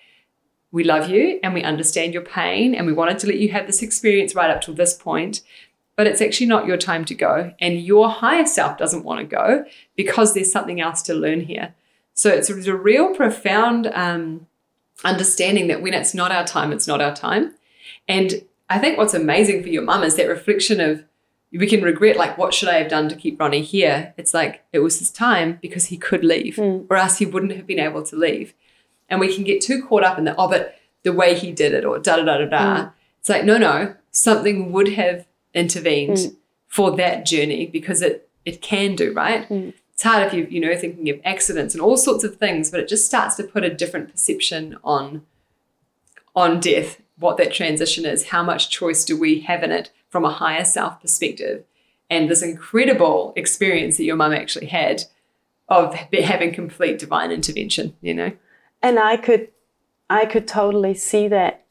we 0.71 0.83
love 0.83 1.09
you 1.09 1.39
and 1.43 1.53
we 1.53 1.63
understand 1.63 2.13
your 2.13 2.23
pain 2.23 2.75
and 2.75 2.85
we 2.85 2.93
wanted 2.93 3.19
to 3.19 3.27
let 3.27 3.37
you 3.37 3.49
have 3.49 3.67
this 3.67 3.81
experience 3.81 4.35
right 4.35 4.49
up 4.49 4.61
till 4.61 4.73
this 4.73 4.93
point, 4.93 5.41
but 5.95 6.07
it's 6.07 6.21
actually 6.21 6.47
not 6.47 6.65
your 6.65 6.77
time 6.77 7.05
to 7.05 7.15
go. 7.15 7.53
And 7.59 7.81
your 7.81 8.09
higher 8.09 8.45
self 8.45 8.77
doesn't 8.77 9.03
want 9.03 9.19
to 9.21 9.35
go 9.35 9.65
because 9.95 10.33
there's 10.33 10.51
something 10.51 10.81
else 10.81 11.01
to 11.03 11.13
learn 11.13 11.41
here. 11.41 11.73
So 12.13 12.29
it's 12.29 12.49
a 12.49 12.75
real 12.75 13.15
profound 13.15 13.87
um, 13.87 14.47
understanding 15.03 15.67
that 15.67 15.81
when 15.81 15.93
it's 15.93 16.13
not 16.13 16.31
our 16.31 16.45
time, 16.45 16.71
it's 16.71 16.87
not 16.87 17.01
our 17.01 17.15
time. 17.15 17.53
And 18.07 18.43
I 18.69 18.79
think 18.79 18.97
what's 18.97 19.13
amazing 19.13 19.63
for 19.63 19.69
your 19.69 19.83
mum 19.83 20.03
is 20.03 20.15
that 20.15 20.27
reflection 20.27 20.81
of 20.81 21.03
we 21.51 21.67
can 21.67 21.81
regret 21.81 22.17
like 22.17 22.37
what 22.37 22.53
should 22.53 22.69
I 22.69 22.75
have 22.79 22.89
done 22.89 23.07
to 23.09 23.15
keep 23.15 23.39
Ronnie 23.39 23.61
here? 23.61 24.13
It's 24.17 24.33
like 24.33 24.65
it 24.73 24.79
was 24.79 24.99
his 24.99 25.11
time 25.11 25.59
because 25.61 25.85
he 25.85 25.97
could 25.97 26.23
leave, 26.23 26.59
or 26.59 26.97
else 26.97 27.19
he 27.19 27.25
wouldn't 27.25 27.53
have 27.53 27.65
been 27.65 27.79
able 27.79 28.03
to 28.03 28.15
leave. 28.15 28.53
And 29.09 29.19
we 29.19 29.33
can 29.33 29.43
get 29.43 29.61
too 29.61 29.83
caught 29.83 30.03
up 30.03 30.17
in 30.17 30.25
the 30.25 30.35
oh, 30.37 30.49
but 30.49 30.77
the 31.03 31.13
way 31.13 31.35
he 31.35 31.51
did 31.51 31.73
it, 31.73 31.85
or 31.85 31.99
da 31.99 32.17
da 32.17 32.23
da 32.23 32.37
da 32.39 32.45
da. 32.45 32.75
Mm. 32.77 32.93
It's 33.19 33.29
like 33.29 33.45
no, 33.45 33.57
no, 33.57 33.95
something 34.11 34.71
would 34.71 34.89
have 34.93 35.25
intervened 35.53 36.17
mm. 36.17 36.35
for 36.67 36.95
that 36.97 37.25
journey 37.25 37.65
because 37.65 38.01
it 38.01 38.29
it 38.45 38.61
can 38.61 38.95
do 38.95 39.13
right. 39.13 39.47
Mm. 39.49 39.73
It's 39.93 40.03
hard 40.03 40.27
if 40.27 40.33
you 40.33 40.47
you 40.49 40.59
know 40.59 40.75
thinking 40.75 41.09
of 41.09 41.19
accidents 41.25 41.73
and 41.73 41.81
all 41.81 41.97
sorts 41.97 42.23
of 42.23 42.35
things, 42.37 42.69
but 42.69 42.79
it 42.79 42.87
just 42.87 43.05
starts 43.05 43.35
to 43.35 43.43
put 43.43 43.63
a 43.63 43.73
different 43.73 44.11
perception 44.11 44.77
on 44.83 45.25
on 46.35 46.59
death, 46.59 47.01
what 47.17 47.37
that 47.37 47.51
transition 47.51 48.05
is, 48.05 48.27
how 48.27 48.43
much 48.43 48.69
choice 48.69 49.03
do 49.03 49.19
we 49.19 49.39
have 49.39 49.63
in 49.63 49.71
it 49.71 49.89
from 50.09 50.23
a 50.23 50.31
higher 50.31 50.63
self 50.63 51.01
perspective, 51.01 51.63
and 52.09 52.29
this 52.29 52.43
incredible 52.43 53.33
experience 53.35 53.97
that 53.97 54.03
your 54.03 54.15
mum 54.15 54.33
actually 54.33 54.67
had 54.67 55.05
of 55.67 55.95
having 55.95 56.53
complete 56.53 56.99
divine 56.99 57.31
intervention. 57.31 57.95
You 58.01 58.13
know, 58.13 58.31
and 58.81 58.99
I 58.99 59.17
could, 59.17 59.49
I 60.09 60.25
could 60.25 60.47
totally 60.47 60.93
see 60.93 61.27
that, 61.29 61.65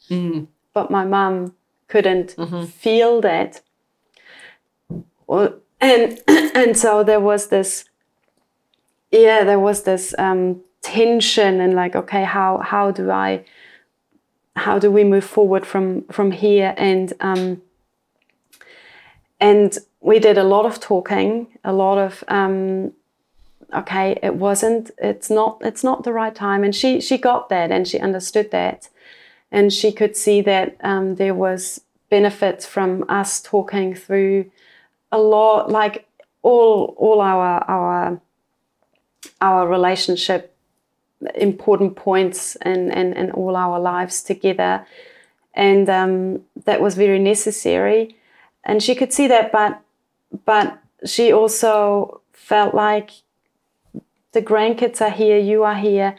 but 0.74 0.90
my 0.90 1.04
mum 1.04 1.54
couldn't 1.88 2.34
feel 2.68 3.20
that. 3.22 3.62
Well, 5.26 5.54
and 5.80 6.20
and 6.28 6.76
so 6.76 7.02
there 7.04 7.20
was 7.20 7.48
this, 7.48 7.84
yeah, 9.10 9.44
there 9.44 9.60
was 9.60 9.82
this 9.82 10.14
um, 10.18 10.60
tension 10.82 11.60
and 11.60 11.74
like, 11.74 11.96
okay, 11.96 12.24
how 12.24 12.58
how 12.58 12.90
do 12.90 13.10
I, 13.10 13.44
how 14.56 14.78
do 14.78 14.90
we 14.90 15.04
move 15.04 15.24
forward 15.24 15.64
from 15.66 16.02
from 16.10 16.30
here? 16.32 16.74
And 16.76 17.12
um, 17.20 17.62
and 19.40 19.76
we 20.00 20.18
did 20.18 20.38
a 20.38 20.44
lot 20.44 20.66
of 20.66 20.80
talking, 20.80 21.46
a 21.64 21.72
lot 21.72 21.98
of 21.98 22.24
um, 22.28 22.92
okay 23.74 24.18
it 24.22 24.36
wasn't 24.36 24.90
it's 24.98 25.30
not 25.30 25.58
it's 25.62 25.84
not 25.84 26.04
the 26.04 26.12
right 26.12 26.34
time. 26.34 26.64
And 26.64 26.74
she 26.74 27.00
she 27.00 27.18
got 27.18 27.48
that 27.48 27.70
and 27.70 27.86
she 27.86 27.98
understood 27.98 28.50
that. 28.50 28.88
And 29.50 29.72
she 29.72 29.92
could 29.92 30.16
see 30.16 30.40
that 30.42 30.76
um, 30.80 31.14
there 31.16 31.34
was 31.34 31.80
benefits 32.10 32.66
from 32.66 33.04
us 33.08 33.40
talking 33.40 33.94
through 33.94 34.50
a 35.12 35.18
lot 35.18 35.70
like 35.70 36.06
all 36.42 36.94
all 36.98 37.20
our 37.20 37.64
our 37.68 38.20
our 39.40 39.68
relationship 39.68 40.54
important 41.34 41.96
points 41.96 42.56
and 42.56 42.92
and, 42.92 43.16
and 43.16 43.32
all 43.32 43.56
our 43.56 43.80
lives 43.80 44.22
together. 44.22 44.86
And 45.54 45.88
um, 45.88 46.42
that 46.64 46.82
was 46.82 46.94
very 46.94 47.18
necessary. 47.18 48.14
And 48.64 48.82
she 48.82 48.94
could 48.94 49.12
see 49.12 49.26
that 49.28 49.52
but 49.52 49.80
but 50.44 50.78
she 51.04 51.32
also 51.32 52.20
felt 52.32 52.74
like 52.74 53.10
the 54.36 54.42
grandkids 54.42 55.00
are 55.00 55.16
here, 55.22 55.38
you 55.38 55.64
are 55.64 55.80
here, 55.90 56.14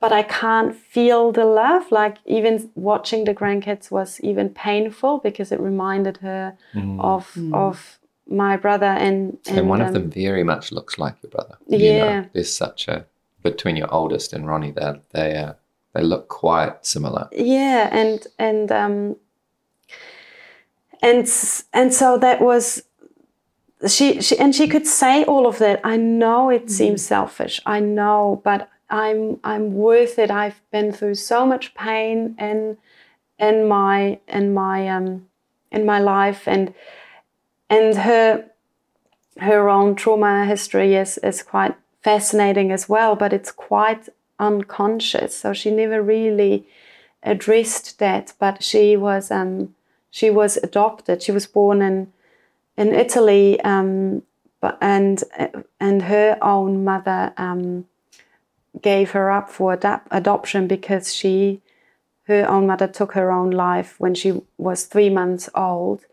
but 0.00 0.12
I 0.12 0.24
can't 0.24 0.74
feel 0.74 1.30
the 1.30 1.44
love. 1.44 1.84
Like 1.92 2.16
even 2.26 2.54
watching 2.74 3.24
the 3.24 3.34
grandkids 3.34 3.92
was 3.92 4.20
even 4.20 4.48
painful 4.48 5.18
because 5.18 5.52
it 5.52 5.60
reminded 5.60 6.16
her 6.16 6.56
of 6.98 7.38
of 7.52 8.00
my 8.26 8.56
brother 8.56 8.92
and 9.06 9.38
and, 9.46 9.58
And, 9.58 9.68
one 9.68 9.80
of 9.80 9.88
um, 9.88 9.94
them 9.94 10.10
very 10.10 10.42
much 10.42 10.72
looks 10.72 10.98
like 10.98 11.14
your 11.22 11.30
brother. 11.30 11.56
Yeah. 11.68 12.24
there's 12.32 12.52
such 12.52 12.88
a 12.88 13.06
between 13.42 13.76
your 13.76 13.90
oldest 13.94 14.32
and 14.32 14.48
Ronnie 14.48 14.72
that 14.72 14.96
they 15.10 15.36
uh, 15.36 15.52
they 15.94 16.02
look 16.02 16.28
quite 16.28 16.84
similar. 16.84 17.28
yeah 17.30 17.88
and 18.00 18.26
and 18.38 18.72
um 18.72 19.16
and 21.02 21.28
and 21.72 21.94
so 22.00 22.18
that 22.18 22.40
was 22.40 22.82
she, 23.86 24.20
she 24.20 24.38
and 24.38 24.54
she 24.54 24.68
could 24.68 24.86
say 24.86 25.24
all 25.24 25.46
of 25.46 25.58
that. 25.58 25.80
I 25.84 25.96
know 25.96 26.50
it 26.50 26.70
seems 26.70 27.04
selfish. 27.04 27.60
I 27.66 27.80
know 27.80 28.40
but 28.44 28.70
i'm 28.90 29.40
i'm 29.44 29.74
worth 29.74 30.18
it. 30.18 30.30
I've 30.30 30.60
been 30.70 30.92
through 30.92 31.16
so 31.16 31.46
much 31.46 31.74
pain 31.74 32.36
in 32.38 32.76
in 33.38 33.66
my 33.66 34.18
in 34.28 34.54
my 34.54 34.88
um 34.88 35.26
in 35.70 35.84
my 35.84 35.98
life 35.98 36.46
and 36.46 36.74
and 37.68 37.96
her 37.98 38.44
her 39.38 39.68
own 39.68 39.94
trauma 39.94 40.44
history 40.46 40.94
is 40.94 41.18
is 41.18 41.42
quite 41.42 41.74
fascinating 42.02 42.70
as 42.70 42.88
well 42.88 43.16
but 43.16 43.32
it's 43.32 43.50
quite 43.50 44.08
unconscious. 44.38 45.36
So 45.36 45.52
she 45.52 45.70
never 45.70 46.02
really 46.02 46.66
addressed 47.22 47.98
that 47.98 48.34
but 48.38 48.62
she 48.62 48.96
was 48.96 49.30
um 49.30 49.74
she 50.10 50.30
was 50.30 50.56
adopted. 50.58 51.22
She 51.22 51.32
was 51.32 51.46
born 51.46 51.82
in 51.82 52.12
in 52.76 52.92
Italy, 52.94 53.60
um, 53.60 54.22
and 54.80 55.22
and 55.80 56.02
her 56.02 56.38
own 56.42 56.84
mother 56.84 57.32
um, 57.36 57.86
gave 58.80 59.12
her 59.12 59.30
up 59.30 59.50
for 59.50 59.76
adop- 59.76 60.06
adoption 60.10 60.66
because 60.66 61.14
she, 61.14 61.60
her 62.24 62.48
own 62.48 62.66
mother, 62.66 62.88
took 62.88 63.12
her 63.12 63.30
own 63.30 63.50
life 63.50 63.94
when 63.98 64.14
she 64.14 64.42
was 64.58 64.84
three 64.84 65.10
months 65.10 65.48
old, 65.54 66.04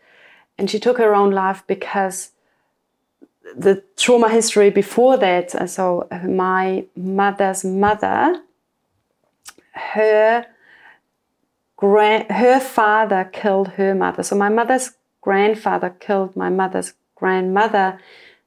and 0.58 0.70
she 0.70 0.80
took 0.80 0.98
her 0.98 1.16
own 1.16 1.32
life 1.32 1.64
because 1.68 2.32
the 3.56 3.84
trauma 3.98 4.30
history 4.30 4.70
before 4.70 5.18
that. 5.18 5.56
uh, 5.56 5.68
So 5.68 6.08
my 6.24 6.86
mother's 6.96 7.64
mother, 7.64 8.42
her 9.74 10.46
her 11.82 12.60
father 12.60 13.24
killed 13.32 13.70
her 13.70 13.96
mother. 13.96 14.22
So 14.22 14.36
my 14.36 14.50
mother's 14.50 14.92
grandfather 15.22 15.90
killed 16.00 16.36
my 16.36 16.50
mother's 16.50 16.94
grandmother. 17.16 18.00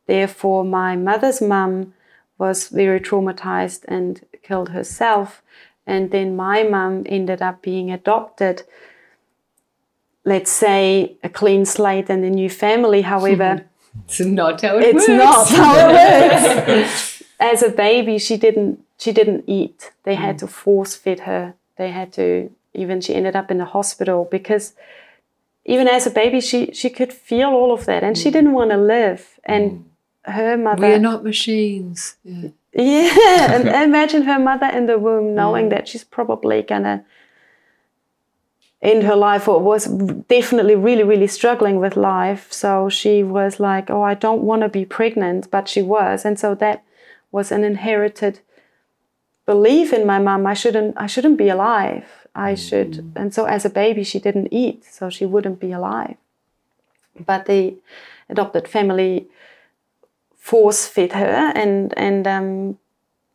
Therefore, 0.06 0.64
my 0.64 0.96
mother's 0.96 1.40
mum 1.40 1.94
was 2.38 2.68
very 2.68 3.00
traumatized 3.00 3.84
and 3.88 4.20
killed 4.42 4.70
herself. 4.70 5.42
And 5.86 6.10
then 6.10 6.36
my 6.36 6.62
mum 6.62 7.04
ended 7.06 7.40
up 7.40 7.62
being 7.62 7.90
adopted. 7.90 8.62
Let's 10.24 10.50
say 10.50 11.16
a 11.22 11.28
clean 11.28 11.64
slate 11.64 12.10
and 12.10 12.24
a 12.24 12.30
new 12.30 12.50
family. 12.50 13.02
However, 13.02 13.66
it's 14.04 14.20
not 14.20 14.60
how 14.62 14.78
it 14.78 14.84
it's 14.84 15.08
works. 15.08 15.08
not 15.08 15.48
how 15.48 15.78
it 15.78 16.68
works. 16.68 17.22
As 17.38 17.62
a 17.62 17.70
baby, 17.70 18.18
she 18.18 18.36
didn't 18.36 18.80
she 18.98 19.12
didn't 19.12 19.44
eat. 19.46 19.92
They 20.04 20.14
had 20.14 20.36
mm. 20.36 20.40
to 20.40 20.46
force 20.46 20.96
feed 20.96 21.20
her. 21.20 21.54
They 21.76 21.90
had 21.90 22.12
to 22.14 22.50
even 22.72 23.00
she 23.00 23.14
ended 23.14 23.36
up 23.36 23.50
in 23.50 23.58
the 23.58 23.64
hospital 23.66 24.26
because 24.30 24.74
even 25.64 25.88
as 25.88 26.06
a 26.06 26.10
baby 26.10 26.40
she 26.40 26.72
she 26.72 26.90
could 26.90 27.12
feel 27.12 27.50
all 27.50 27.72
of 27.72 27.86
that 27.86 28.04
and 28.04 28.16
she 28.18 28.30
didn't 28.30 28.52
mm. 28.52 28.54
want 28.54 28.70
to 28.70 28.76
live. 28.76 29.38
And 29.44 29.70
mm. 30.26 30.32
her 30.32 30.56
mother 30.56 30.82
We're 30.82 30.98
not 30.98 31.24
machines. 31.24 32.16
Yeah. 32.24 32.50
yeah, 32.72 33.52
and 33.54 33.68
imagine 33.68 34.22
her 34.22 34.38
mother 34.38 34.66
in 34.66 34.86
the 34.86 34.98
womb 34.98 35.28
mm. 35.28 35.34
knowing 35.34 35.68
that 35.70 35.88
she's 35.88 36.04
probably 36.04 36.62
gonna 36.62 37.04
end 38.82 39.02
her 39.04 39.16
life 39.16 39.48
or 39.48 39.60
was 39.60 39.86
definitely 40.28 40.74
really, 40.74 41.02
really 41.02 41.26
struggling 41.26 41.80
with 41.80 41.96
life. 41.96 42.52
So 42.52 42.90
she 42.90 43.22
was 43.22 43.58
like, 43.58 43.90
Oh, 43.90 44.02
I 44.02 44.14
don't 44.14 44.42
want 44.42 44.62
to 44.62 44.68
be 44.68 44.84
pregnant, 44.84 45.50
but 45.50 45.68
she 45.68 45.82
was. 45.82 46.24
And 46.24 46.38
so 46.38 46.54
that 46.56 46.84
was 47.32 47.50
an 47.50 47.64
inherited 47.64 48.40
belief 49.46 49.92
in 49.92 50.06
my 50.06 50.18
mom. 50.18 50.46
I 50.46 50.54
shouldn't 50.54 50.94
I 50.96 51.06
shouldn't 51.06 51.38
be 51.38 51.48
alive. 51.48 52.23
I 52.34 52.54
should 52.54 53.12
and 53.14 53.32
so 53.32 53.44
as 53.44 53.64
a 53.64 53.70
baby 53.70 54.04
she 54.04 54.18
didn't 54.18 54.48
eat, 54.52 54.84
so 54.84 55.10
she 55.10 55.24
wouldn't 55.26 55.60
be 55.60 55.72
alive. 55.72 56.16
But 57.24 57.46
the 57.46 57.76
adopted 58.28 58.66
family 58.66 59.28
force 60.36 60.86
fed 60.86 61.12
her, 61.12 61.52
and 61.54 61.94
and 61.96 62.26
um, 62.26 62.78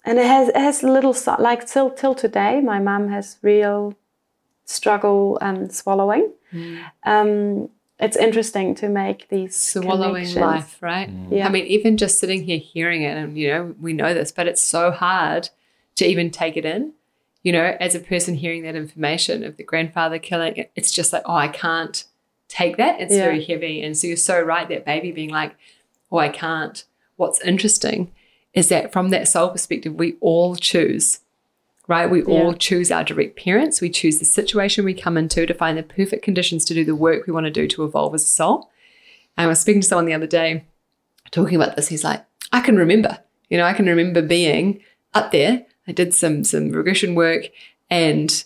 and 0.06 0.20
it 0.20 0.26
has 0.26 0.50
it 0.50 0.58
has 0.58 0.84
a 0.84 0.92
little 0.92 1.16
like 1.40 1.66
till 1.66 1.92
till 1.92 2.14
today. 2.14 2.62
My 2.62 2.80
mum 2.80 3.10
has 3.10 3.38
real 3.42 3.96
struggle 4.66 5.38
um, 5.42 5.70
swallowing. 5.70 6.32
Um, 7.04 7.70
it's 8.00 8.16
interesting 8.16 8.76
to 8.76 8.88
make 8.88 9.28
these 9.30 9.56
swallowing 9.56 10.34
life, 10.36 10.78
right? 10.82 11.10
Yeah. 11.30 11.48
I 11.48 11.50
mean, 11.50 11.66
even 11.66 11.98
just 11.98 12.20
sitting 12.20 12.44
here 12.44 12.60
hearing 12.60 13.02
it, 13.02 13.18
and 13.18 13.38
you 13.38 13.50
know, 13.50 13.76
we 13.80 13.94
know 13.94 14.14
this, 14.14 14.32
but 14.32 14.48
it's 14.48 14.64
so 14.64 14.92
hard 14.92 15.50
to 15.96 16.06
even 16.06 16.32
take 16.32 16.56
it 16.56 16.66
in. 16.66 16.94
You 17.44 17.54
know, 17.54 17.78
as 17.80 17.96
a 17.96 18.00
person 18.00 18.36
hearing 18.36 18.64
that 18.64 18.76
information 18.76 19.44
of 19.44 19.58
the 19.58 19.64
grandfather 19.64 20.20
killing, 20.20 20.66
it's 20.76 20.92
just 20.92 21.14
like, 21.14 21.24
oh, 21.26 21.36
I 21.36 21.48
can't 21.48 22.04
take 22.50 22.78
that. 22.78 23.00
It's 23.00 23.14
Yeah. 23.14 23.24
very 23.24 23.44
heavy. 23.44 23.82
And 23.82 23.98
so 23.98 24.08
you're 24.08 24.18
so 24.18 24.42
right, 24.42 24.68
that 24.68 24.86
baby 24.86 25.12
being 25.12 25.30
like, 25.30 25.56
oh, 26.12 26.18
I 26.18 26.30
can't. 26.30 26.84
What's 27.16 27.40
interesting 27.42 28.12
is 28.54 28.70
that 28.70 28.92
from 28.92 29.10
that 29.10 29.28
soul 29.28 29.50
perspective, 29.50 29.94
we 29.96 30.16
all 30.20 30.56
choose, 30.56 31.20
right? 31.88 32.10
We 32.10 32.24
all 32.24 32.54
choose 32.54 32.92
our 32.92 33.04
direct 33.04 33.38
parents. 33.38 33.80
We 33.80 33.90
choose 33.90 34.20
the 34.20 34.26
situation 34.26 34.84
we 34.84 34.94
come 34.94 35.18
into 35.18 35.46
to 35.46 35.54
find 35.54 35.78
the 35.78 35.84
perfect 35.84 36.24
conditions 36.24 36.66
to 36.66 36.74
do 36.74 36.84
the 36.84 36.96
work 36.96 37.26
we 37.28 37.34
want 37.34 37.46
to 37.46 37.52
do 37.52 37.68
to 37.68 37.84
evolve 37.84 38.16
as 38.16 38.24
a 38.24 38.28
soul. 38.28 38.70
And 39.38 39.46
I 39.46 39.48
was 39.48 39.62
speaking 39.62 39.82
to 39.82 39.88
someone 39.88 40.06
the 40.06 40.14
other 40.14 40.28
day 40.28 40.66
talking 41.32 41.56
about 41.56 41.76
this. 41.76 41.88
He's 41.88 42.04
like, 42.04 42.26
I 42.52 42.60
can 42.62 42.76
remember, 42.76 43.20
you 43.50 43.58
know, 43.58 43.66
I 43.66 43.74
can 43.74 43.86
remember 43.86 44.22
being 44.22 44.82
up 45.14 45.32
there. 45.32 45.66
I 45.90 45.92
did 45.92 46.14
some 46.14 46.44
some 46.44 46.70
regression 46.70 47.16
work 47.16 47.44
and 47.90 48.44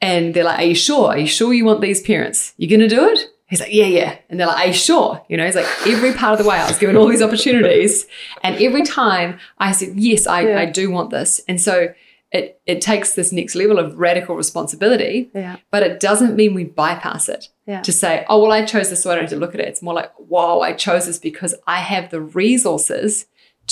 and 0.00 0.34
they're 0.34 0.44
like, 0.44 0.60
Are 0.60 0.64
you 0.64 0.74
sure? 0.74 1.08
Are 1.08 1.18
you 1.18 1.26
sure 1.26 1.52
you 1.52 1.64
want 1.64 1.80
these 1.80 2.00
parents? 2.00 2.54
You're 2.56 2.70
gonna 2.70 2.88
do 2.88 3.08
it? 3.08 3.20
He's 3.48 3.60
like, 3.60 3.72
Yeah, 3.72 3.86
yeah. 3.86 4.18
And 4.28 4.38
they're 4.38 4.46
like, 4.46 4.60
Are 4.64 4.68
you 4.68 4.74
sure? 4.74 5.22
You 5.28 5.36
know, 5.38 5.46
he's 5.46 5.56
like, 5.56 5.66
every 5.86 6.12
part 6.12 6.38
of 6.38 6.44
the 6.44 6.48
way 6.48 6.56
I 6.56 6.68
was 6.68 6.78
given 6.78 6.96
all 6.96 7.08
these 7.08 7.22
opportunities. 7.22 8.06
And 8.42 8.60
every 8.62 8.82
time 8.82 9.38
I 9.58 9.72
said, 9.72 9.94
Yes, 9.96 10.26
I, 10.26 10.42
Yeah. 10.42 10.60
I 10.60 10.66
do 10.66 10.90
want 10.90 11.10
this. 11.10 11.40
And 11.48 11.60
so 11.60 11.94
it 12.30 12.60
it 12.66 12.82
takes 12.82 13.14
this 13.14 13.32
next 13.32 13.54
level 13.54 13.78
of 13.78 13.98
radical 13.98 14.36
responsibility, 14.36 15.30
Yeah, 15.34 15.56
but 15.70 15.82
it 15.82 15.98
doesn't 15.98 16.36
mean 16.36 16.52
we 16.52 16.64
bypass 16.64 17.26
it 17.30 17.48
yeah, 17.66 17.80
to 17.80 17.90
say, 17.90 18.26
oh, 18.28 18.42
well, 18.42 18.52
I 18.52 18.66
chose 18.66 18.90
this, 18.90 19.02
so 19.02 19.10
I 19.10 19.14
don't 19.14 19.24
have 19.24 19.30
to 19.30 19.36
look 19.36 19.54
at 19.54 19.60
it. 19.62 19.68
It's 19.68 19.80
more 19.82 19.94
like, 19.94 20.12
whoa, 20.16 20.60
I 20.60 20.74
chose 20.74 21.06
this 21.06 21.18
because 21.18 21.54
I 21.66 21.78
have 21.80 22.10
the 22.10 22.20
resources 22.20 23.24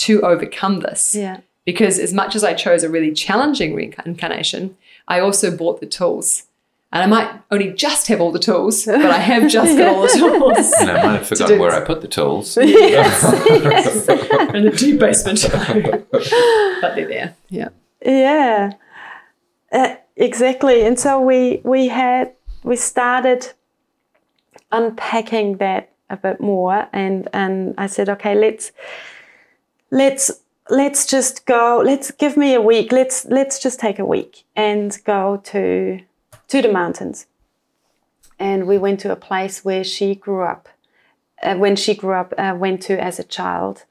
to 0.06 0.22
overcome 0.22 0.80
this. 0.80 1.14
yeah, 1.14 1.40
Because 1.66 1.98
as 1.98 2.14
much 2.14 2.34
as 2.34 2.42
I 2.42 2.54
chose 2.54 2.82
a 2.82 2.88
really 2.88 3.12
challenging 3.12 3.74
reincarnation, 3.74 4.76
I 5.08 5.20
also 5.20 5.54
bought 5.54 5.80
the 5.80 5.86
tools. 5.86 6.44
And 6.92 7.02
I 7.02 7.06
might 7.06 7.40
only 7.50 7.72
just 7.72 8.06
have 8.06 8.20
all 8.20 8.30
the 8.30 8.38
tools, 8.38 8.86
but 8.86 9.04
I 9.04 9.18
have 9.18 9.50
just 9.50 9.76
got 9.76 9.88
all 9.88 10.02
the 10.02 10.08
tools. 10.16 10.72
And 10.80 10.90
I 10.90 11.04
might 11.04 11.18
have 11.18 11.26
forgotten 11.26 11.58
where. 11.58 11.72
I 11.72 11.80
put 11.80 12.00
the 12.00 12.08
tools. 12.08 12.56
yes, 12.62 13.22
in 14.54 14.64
the 14.64 14.74
deep 14.74 15.00
basement. 15.00 15.44
but 16.80 16.94
they're 16.94 17.08
there. 17.08 17.36
Yeah. 17.50 17.68
yeah, 18.00 18.72
uh, 19.72 19.96
exactly. 20.14 20.86
And 20.86 20.98
so 20.98 21.20
we 21.20 21.60
we 21.64 21.88
had 21.88 22.32
we 22.62 22.76
started 22.76 23.52
unpacking 24.70 25.56
that 25.56 25.92
a 26.08 26.16
bit 26.16 26.40
more, 26.40 26.88
and 26.92 27.28
and 27.32 27.74
I 27.76 27.88
said, 27.88 28.08
okay, 28.08 28.36
let's 28.36 28.70
let's 29.90 30.30
let's 30.68 31.06
just 31.06 31.46
go. 31.46 31.82
Let's 31.84 32.10
give 32.10 32.36
me 32.36 32.54
a 32.54 32.60
week. 32.60 32.92
Let's 32.92 33.24
let's 33.26 33.58
just 33.58 33.80
take 33.80 33.98
a 33.98 34.04
week 34.04 34.44
and 34.54 34.96
go 35.04 35.40
to 35.44 36.00
to 36.48 36.62
the 36.62 36.72
mountains. 36.72 37.26
And 38.38 38.66
we 38.66 38.78
went 38.78 39.00
to 39.00 39.12
a 39.12 39.16
place 39.16 39.64
where 39.64 39.84
she 39.84 40.14
grew 40.14 40.42
up. 40.42 40.68
Uh, 41.42 41.54
when 41.56 41.76
she 41.76 41.94
grew 41.94 42.14
up, 42.14 42.32
uh, 42.38 42.54
went 42.56 42.80
to 42.82 43.02
as 43.02 43.18
a 43.18 43.24
child, 43.24 43.84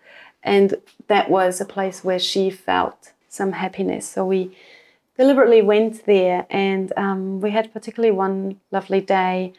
and 0.44 0.76
that 1.08 1.30
was 1.30 1.62
a 1.62 1.66
place 1.66 2.04
where 2.04 2.20
she 2.20 2.50
felt 2.50 3.12
some 3.30 3.52
happiness. 3.52 4.08
So 4.08 4.26
we 4.26 4.58
deliberately 5.16 5.62
went 5.62 6.06
there, 6.06 6.48
and 6.50 6.92
um, 6.98 7.42
we 7.42 7.52
had 7.52 7.72
particularly 7.72 8.16
one 8.16 8.60
lovely 8.72 9.00
day, 9.00 9.54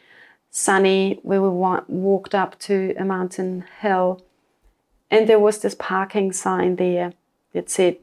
sunny, 0.51 1.19
where 1.23 1.41
we 1.41 1.49
wa- 1.49 1.83
walked 1.87 2.35
up 2.35 2.59
to 2.59 2.93
a 2.99 3.05
mountain 3.05 3.63
hill, 3.79 4.21
and 5.09 5.27
there 5.27 5.39
was 5.39 5.59
this 5.59 5.75
parking 5.75 6.31
sign 6.31 6.75
there 6.75 7.13
that 7.53 7.69
said 7.69 7.97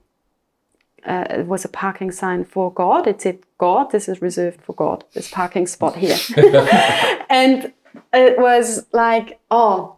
uh, 1.06 1.26
it 1.30 1.46
was 1.46 1.64
a 1.64 1.68
parking 1.68 2.10
sign 2.10 2.44
for 2.44 2.72
God. 2.72 3.06
It 3.06 3.20
said, 3.20 3.40
God, 3.58 3.90
this 3.90 4.08
is 4.08 4.22
reserved 4.22 4.62
for 4.62 4.74
God, 4.74 5.04
this 5.12 5.30
parking 5.30 5.66
spot 5.66 5.96
here. 5.96 6.16
and 7.28 7.72
it 8.12 8.38
was 8.38 8.86
like, 8.92 9.38
oh, 9.50 9.96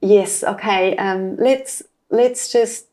yes, 0.00 0.42
okay, 0.42 0.96
um, 0.96 1.36
let's 1.36 1.82
let's 2.10 2.50
just 2.50 2.86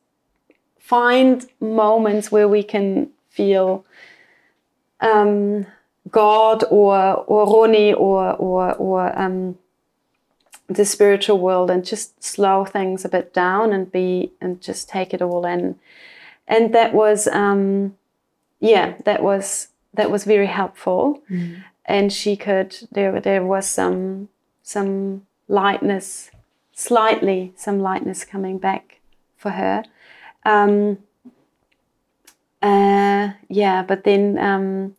find 0.77 1.47
moments 1.61 2.31
where 2.31 2.49
we 2.49 2.63
can 2.63 3.09
feel 3.29 3.85
um, 4.99 5.65
God 6.11 6.63
or 6.69 6.97
or 7.27 7.45
Ronnie 7.45 7.93
or 7.93 8.33
or 8.33 8.73
or 8.73 9.19
um, 9.19 9.57
the 10.67 10.85
spiritual 10.85 11.39
world 11.39 11.69
and 11.69 11.85
just 11.85 12.23
slow 12.23 12.65
things 12.65 13.05
a 13.05 13.09
bit 13.09 13.33
down 13.33 13.71
and 13.71 13.91
be 13.91 14.31
and 14.41 14.61
just 14.61 14.89
take 14.89 15.13
it 15.13 15.21
all 15.21 15.45
in. 15.45 15.77
And 16.47 16.73
that 16.73 16.93
was 16.93 17.27
um 17.27 17.95
yeah 18.59 18.95
that 19.05 19.21
was 19.21 19.69
that 19.93 20.09
was 20.11 20.23
very 20.23 20.47
helpful. 20.47 21.21
And 21.85 22.11
she 22.11 22.35
could 22.35 22.75
there 22.91 23.19
there 23.21 23.43
was 23.43 23.67
some 23.67 24.29
some 24.63 25.25
lightness 25.47 26.31
slightly 26.73 27.53
some 27.55 27.79
lightness 27.79 28.25
coming 28.25 28.57
back 28.57 28.99
for 29.37 29.51
her. 29.51 29.83
Um 30.43 30.97
uh 32.61 33.33
yeah 33.49 33.83
but 33.83 34.03
then 34.03 34.37
um 34.39 34.95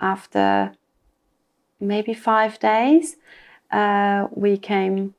after 0.00 0.72
maybe 1.80 2.14
five 2.14 2.58
days 2.60 3.16
uh 3.70 4.28
we 4.30 4.56
came 4.56 5.14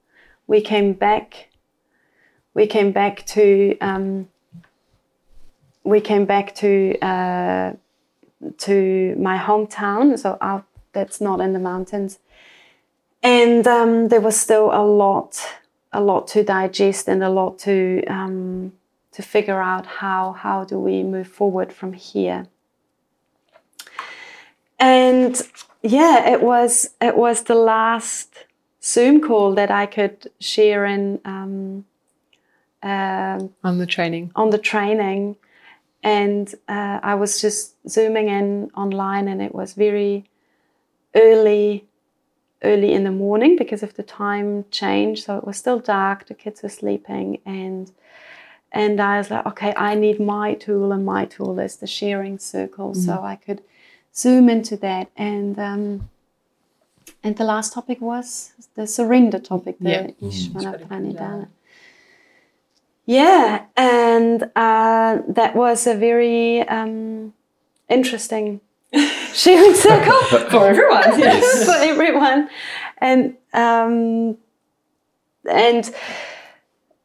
we 0.48 0.62
came 0.62 0.94
back 0.94 1.50
we 2.54 2.66
came 2.68 2.92
back 2.92 3.26
to 3.26 3.78
um 3.80 4.28
we 5.90 6.00
came 6.00 6.26
back 6.26 6.56
to 6.56 6.98
uh, 7.00 7.74
to 8.58 9.16
my 9.18 9.38
hometown, 9.38 10.18
so 10.18 10.38
out 10.42 10.66
that's 10.94 11.20
not 11.20 11.42
in 11.42 11.54
the 11.54 11.60
mountains, 11.60 12.20
and 13.24 13.68
um, 13.68 14.08
there 14.10 14.22
was 14.22 14.40
still 14.40 14.72
a 14.72 14.84
lot, 14.84 15.42
a 15.92 16.02
lot 16.02 16.28
to 16.30 16.44
digest 16.44 17.08
and 17.08 17.24
a 17.24 17.30
lot 17.30 17.60
to 17.60 18.04
um, 18.08 18.74
to 19.12 19.22
figure 19.22 19.62
out 19.62 19.86
how 19.86 20.34
how 20.34 20.64
do 20.64 20.80
we 20.80 21.04
move 21.04 21.28
forward 21.28 21.74
from 21.74 21.94
here. 21.94 22.48
And 24.80 25.42
yeah, 25.82 26.30
it 26.30 26.42
was 26.42 26.92
it 27.02 27.16
was 27.16 27.44
the 27.44 27.56
last 27.56 28.46
Zoom 28.84 29.22
call 29.22 29.56
that 29.56 29.72
I 29.72 29.86
could 29.86 30.30
share 30.40 30.86
in 30.86 31.20
um, 31.26 31.86
um 32.84 33.54
On 33.64 33.78
the 33.78 33.86
training. 33.86 34.32
on 34.36 34.50
the 34.50 34.58
training. 34.58 35.36
And 36.02 36.54
uh, 36.70 37.00
I 37.04 37.16
was 37.16 37.42
just 37.42 37.76
zooming 37.90 38.30
in 38.30 38.72
online 38.74 39.28
and 39.28 39.42
it 39.42 39.54
was 39.54 39.74
very 39.74 40.24
early 41.14 41.86
early 42.64 42.94
in 42.94 43.04
the 43.04 43.12
morning 43.12 43.56
because 43.58 43.84
of 43.84 43.94
the 43.96 44.04
time 44.04 44.66
change. 44.72 45.26
So 45.26 45.38
it 45.38 45.46
was 45.46 45.58
still 45.58 45.80
dark 45.80 46.28
the 46.28 46.34
kids 46.34 46.62
were 46.64 46.70
sleeping 46.70 47.40
and 47.46 47.92
and 48.72 49.02
I 49.02 49.18
was 49.18 49.30
like 49.32 49.46
okay 49.46 49.74
I 49.76 49.96
need 49.96 50.20
my 50.20 50.54
tool 50.54 50.92
and 50.94 51.06
my 51.06 51.26
tool 51.26 51.60
is 51.60 51.78
the 51.78 51.88
sharing 51.88 52.40
circle. 52.40 52.94
So 52.96 53.22
I 53.24 53.36
could 53.36 53.62
zoom 54.16 54.50
into 54.50 54.76
that 54.78 55.10
and 55.16 55.58
um, 55.60 56.10
and 57.24 57.36
the 57.38 57.44
last 57.44 57.74
topic 57.74 58.00
was 58.02 58.52
the 58.76 58.88
surrender 58.88 59.40
topic 59.40 59.78
the 59.80 59.90
Yeah. 59.90 60.08
Ishvara 60.22 60.88
Pranidhana. 60.88 61.48
Yeah, 63.06 63.64
and 63.76 64.44
uh, 64.56 65.18
that 65.28 65.56
was 65.56 65.88
a 65.88 65.96
very 65.96 66.62
um, 66.68 67.34
interesting 67.90 68.62
sharing 69.34 69.74
circle 69.74 70.14
For 70.50 70.68
everyone. 70.72 71.20
Yes. 71.20 71.66
for 71.66 71.72
everyone, 71.76 72.50
and 73.00 73.36
um, 73.54 74.38
and 75.50 75.92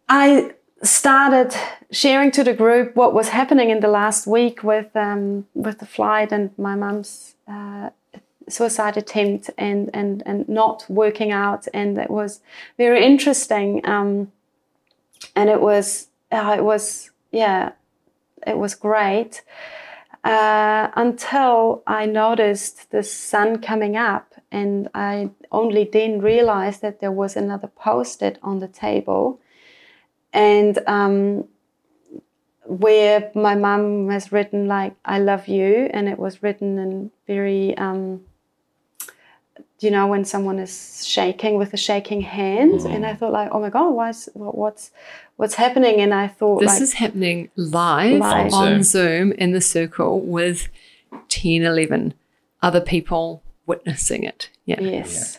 I 0.09 0.53
started 0.83 1.55
sharing 1.95 2.31
to 2.33 2.45
the 2.45 2.53
group 2.53 2.97
what 2.97 3.15
was 3.15 3.29
happening 3.29 3.71
in 3.71 3.81
the 3.81 3.89
last 3.89 4.27
week 4.27 4.63
with 4.63 4.95
um, 4.97 5.47
with 5.55 5.79
the 5.79 5.87
flight 5.87 6.33
and 6.33 6.51
my 6.59 6.75
mum's 6.75 7.35
uh, 7.49 7.91
suicide 8.49 8.97
attempt 8.97 9.51
and 9.57 9.91
and 9.95 10.23
and 10.27 10.49
not 10.49 10.85
working 10.89 11.31
out, 11.33 11.67
and 11.73 11.99
it 11.99 12.11
was 12.11 12.41
very 12.77 13.05
interesting. 13.05 13.87
Um, 13.87 14.33
and 15.37 15.49
it 15.49 15.61
was 15.61 16.09
uh, 16.33 16.55
it 16.59 16.65
was 16.65 17.11
yeah 17.31 17.73
it 18.47 18.59
was 18.59 18.75
great. 18.75 19.43
Uh, 20.25 20.91
until 20.97 21.83
I 21.87 22.07
noticed 22.07 22.91
the 22.91 23.03
sun 23.03 23.61
coming 23.61 23.95
up, 23.95 24.35
and 24.51 24.89
I 24.95 25.31
only 25.53 25.85
then 25.85 26.23
realized 26.23 26.81
that 26.81 27.01
there 27.01 27.13
was 27.13 27.37
another 27.37 27.69
post-it 27.69 28.39
on 28.43 28.61
the 28.61 28.69
table, 28.69 29.39
and 30.33 30.79
um, 30.87 31.47
where 32.67 33.31
my 33.35 33.55
mum 33.55 34.09
has 34.11 34.33
written 34.33 34.67
like 34.69 34.95
"I 35.05 35.19
love 35.19 35.49
you," 35.49 35.89
and 35.93 36.09
it 36.09 36.19
was 36.19 36.43
written 36.43 36.79
in 36.79 37.11
very, 37.27 37.77
um, 37.77 38.23
you 39.81 39.91
know, 39.91 40.07
when 40.07 40.25
someone 40.25 40.59
is 40.59 41.07
shaking 41.07 41.59
with 41.59 41.75
a 41.75 41.77
shaking 41.77 42.23
hand, 42.23 42.81
and 42.83 43.05
I 43.05 43.15
thought 43.15 43.33
like, 43.33 43.51
"Oh 43.53 43.61
my 43.61 43.71
god, 43.71 43.91
why 43.91 44.11
is 44.11 44.29
what, 44.35 44.57
what's 44.57 44.91
what's 45.37 45.55
happening?" 45.55 46.01
And 46.01 46.15
I 46.15 46.29
thought 46.29 46.61
This 46.61 46.73
like, 46.73 46.83
is 46.83 46.93
happening 46.95 47.51
live, 47.57 48.21
Live. 48.21 48.53
on 48.53 48.73
On 48.75 48.83
Zoom 48.83 49.33
in 49.33 49.53
the 49.53 49.61
circle 49.61 50.21
with 50.21 50.69
10, 51.29 51.63
11 51.63 52.15
other 52.63 52.81
people 52.81 53.43
witnessing 53.67 54.25
it. 54.25 54.51
Yeah. 54.65 54.81
Yes. 54.81 55.39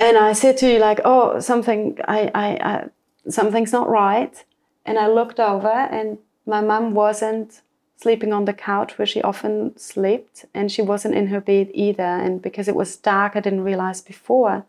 And 0.00 0.18
I 0.18 0.32
said 0.32 0.56
to 0.58 0.72
you 0.72 0.78
like, 0.78 1.00
oh, 1.04 1.38
something, 1.40 1.98
I, 2.08 2.30
I, 2.34 2.46
I, 2.56 2.88
something's 3.30 3.72
not 3.72 3.88
right. 3.88 4.44
And 4.84 4.98
I 4.98 5.06
looked 5.08 5.40
over, 5.40 5.68
and 5.68 6.18
my 6.46 6.60
mom 6.60 6.94
wasn't 6.94 7.62
sleeping 7.96 8.32
on 8.32 8.44
the 8.44 8.52
couch 8.52 8.98
where 8.98 9.06
she 9.06 9.22
often 9.22 9.76
slept, 9.78 10.44
and 10.52 10.70
she 10.70 10.82
wasn't 10.82 11.14
in 11.14 11.28
her 11.28 11.40
bed 11.40 11.70
either. 11.72 12.02
And 12.02 12.42
because 12.42 12.68
it 12.68 12.76
was 12.76 12.96
dark, 12.96 13.34
I 13.34 13.40
didn't 13.40 13.64
realize 13.64 14.00
before. 14.00 14.66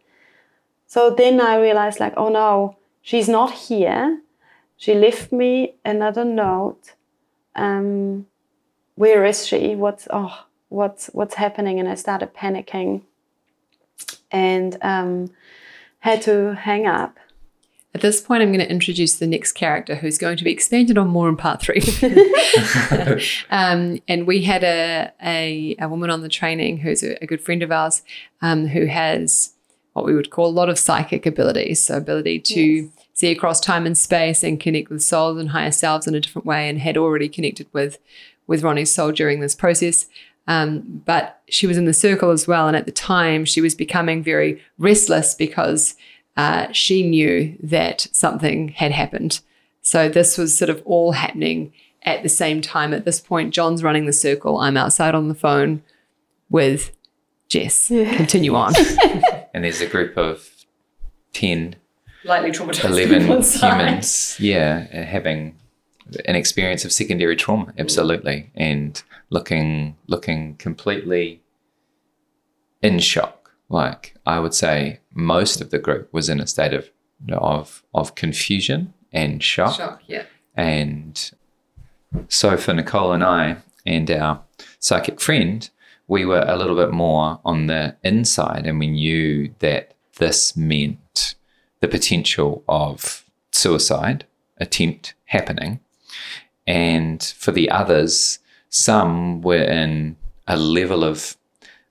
So 0.87 1.09
then 1.09 1.41
I 1.41 1.57
realized 1.57 1.99
like, 1.99 2.13
oh 2.15 2.29
no, 2.29 2.77
she's 3.01 3.27
not 3.27 3.51
here. 3.51 4.21
She 4.77 4.93
left 4.93 5.31
me 5.31 5.75
another 5.83 6.23
note. 6.23 6.93
Um, 7.55 8.27
where 8.95 9.25
is 9.25 9.45
she? 9.45 9.75
What's 9.75 10.07
oh, 10.11 10.45
what's 10.69 11.07
what's 11.07 11.35
happening? 11.35 11.79
And 11.79 11.89
I 11.89 11.95
started 11.95 12.33
panicking, 12.33 13.01
and 14.31 14.77
um, 14.81 15.31
had 15.99 16.21
to 16.23 16.55
hang 16.55 16.85
up. 16.85 17.17
At 17.95 18.01
this 18.01 18.19
point, 18.19 18.43
I'm 18.43 18.49
going 18.49 18.59
to 18.59 18.69
introduce 18.69 19.15
the 19.15 19.25
next 19.25 19.53
character 19.53 19.95
who's 19.95 20.17
going 20.17 20.35
to 20.35 20.43
be 20.43 20.51
expanded 20.51 20.97
on 20.97 21.07
more 21.07 21.29
in 21.29 21.37
part 21.37 21.61
three. 21.61 21.81
um, 23.49 24.01
and 24.09 24.27
we 24.27 24.41
had 24.41 24.65
a, 24.65 25.13
a, 25.23 25.77
a 25.79 25.87
woman 25.87 26.09
on 26.09 26.19
the 26.19 26.27
training 26.27 26.79
who's 26.79 27.03
a, 27.03 27.17
a 27.23 27.25
good 27.25 27.39
friend 27.39 27.63
of 27.63 27.71
ours 27.71 28.01
um, 28.41 28.67
who 28.67 28.87
has 28.87 29.53
what 29.93 30.03
we 30.03 30.13
would 30.13 30.29
call 30.29 30.47
a 30.47 30.51
lot 30.51 30.67
of 30.67 30.77
psychic 30.77 31.25
abilities. 31.25 31.85
So, 31.85 31.95
ability 31.95 32.41
to 32.41 32.91
see 33.13 33.31
across 33.31 33.61
time 33.61 33.85
and 33.85 33.97
space 33.97 34.43
and 34.43 34.59
connect 34.59 34.89
with 34.89 35.01
souls 35.01 35.39
and 35.39 35.51
higher 35.51 35.71
selves 35.71 36.05
in 36.05 36.15
a 36.15 36.19
different 36.19 36.45
way, 36.45 36.67
and 36.67 36.79
had 36.79 36.97
already 36.97 37.29
connected 37.29 37.67
with, 37.71 37.97
with 38.45 38.61
Ronnie's 38.61 38.93
soul 38.93 39.13
during 39.13 39.39
this 39.39 39.55
process. 39.55 40.07
Um, 40.47 41.01
but 41.05 41.41
she 41.47 41.65
was 41.65 41.77
in 41.77 41.85
the 41.85 41.93
circle 41.93 42.31
as 42.31 42.45
well. 42.45 42.67
And 42.67 42.75
at 42.75 42.85
the 42.87 42.91
time, 42.91 43.45
she 43.45 43.61
was 43.61 43.73
becoming 43.73 44.21
very 44.21 44.61
restless 44.77 45.33
because 45.33 45.95
uh, 46.37 46.71
she 46.71 47.03
knew 47.07 47.55
that 47.61 48.07
something 48.11 48.69
had 48.69 48.91
happened. 48.91 49.41
So 49.81 50.09
this 50.09 50.37
was 50.37 50.57
sort 50.57 50.69
of 50.69 50.81
all 50.85 51.13
happening 51.13 51.73
at 52.03 52.23
the 52.23 52.29
same 52.29 52.61
time. 52.61 52.93
At 52.93 53.05
this 53.05 53.19
point, 53.19 53.53
John's 53.53 53.83
running 53.83 54.05
the 54.05 54.13
circle. 54.13 54.57
I'm 54.59 54.77
outside 54.77 55.15
on 55.15 55.27
the 55.27 55.35
phone 55.35 55.83
with 56.49 56.91
Jess. 57.47 57.87
Continue 57.87 58.55
on. 58.55 58.73
And 59.53 59.63
there's 59.63 59.79
a 59.79 59.87
group 59.87 60.17
of 60.17 60.49
10, 61.31 61.77
Lightly 62.25 62.51
traumatized. 62.51 62.83
11 62.89 63.21
humans, 63.21 64.37
yeah, 64.37 64.79
having 65.05 65.57
an 66.25 66.35
experience 66.35 66.83
of 66.83 66.91
secondary 66.91 67.37
trauma, 67.37 67.73
absolutely, 67.77 68.51
and 68.55 69.01
looking 69.29 69.95
looking 70.07 70.55
completely 70.57 71.41
in 72.81 72.99
shock. 72.99 73.44
Like 73.69 74.15
I 74.25 74.39
would 74.39 74.53
say, 74.53 74.99
most 75.13 75.61
of 75.61 75.71
the 75.71 75.79
group 75.79 76.13
was 76.13 76.29
in 76.29 76.39
a 76.39 76.47
state 76.47 76.73
of 76.73 76.89
of 77.31 77.83
of 77.93 78.15
confusion 78.15 78.93
and 79.11 79.41
shock. 79.41 79.75
Shock, 79.75 80.01
yeah. 80.07 80.23
And 80.55 81.31
so 82.27 82.57
for 82.57 82.73
Nicole 82.73 83.11
and 83.11 83.23
I 83.23 83.57
and 83.85 84.09
our 84.11 84.41
psychic 84.79 85.19
friend, 85.19 85.69
we 86.07 86.25
were 86.25 86.45
a 86.47 86.55
little 86.55 86.75
bit 86.75 86.91
more 86.91 87.39
on 87.43 87.67
the 87.67 87.95
inside 88.03 88.65
and 88.65 88.79
we 88.79 88.87
knew 88.87 89.53
that 89.59 89.95
this 90.17 90.55
meant 90.55 91.35
the 91.81 91.87
potential 91.87 92.63
of 92.67 93.25
suicide 93.51 94.25
attempt 94.57 95.13
happening. 95.25 95.79
And 96.67 97.21
for 97.23 97.51
the 97.51 97.69
others, 97.69 98.39
some 98.69 99.41
were 99.41 99.63
in 99.63 100.15
a 100.47 100.57
level 100.57 101.03
of, 101.03 101.37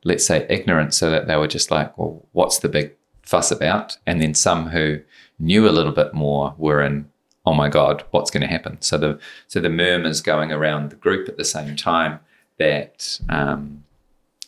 let's 0.04 0.24
say, 0.24 0.46
ignorance, 0.48 0.96
so 0.96 1.10
that 1.10 1.26
they 1.26 1.36
were 1.36 1.48
just 1.48 1.70
like, 1.70 1.96
well, 1.98 2.24
what's 2.32 2.60
the 2.60 2.68
big 2.68 2.92
fuss 3.22 3.50
about? 3.50 3.98
And 4.06 4.22
then 4.22 4.34
some 4.34 4.68
who 4.68 5.00
knew 5.38 5.68
a 5.68 5.70
little 5.70 5.92
bit 5.92 6.14
more 6.14 6.54
were 6.56 6.82
in, 6.82 7.10
oh 7.44 7.54
my 7.54 7.68
God, 7.68 8.04
what's 8.10 8.30
going 8.30 8.42
to 8.42 8.46
happen? 8.46 8.80
So 8.80 8.98
the 8.98 9.18
so 9.48 9.60
the 9.60 9.70
murmurs 9.70 10.20
going 10.20 10.52
around 10.52 10.90
the 10.90 10.96
group 10.96 11.28
at 11.28 11.36
the 11.36 11.44
same 11.44 11.74
time 11.76 12.20
that 12.58 13.18
um, 13.28 13.84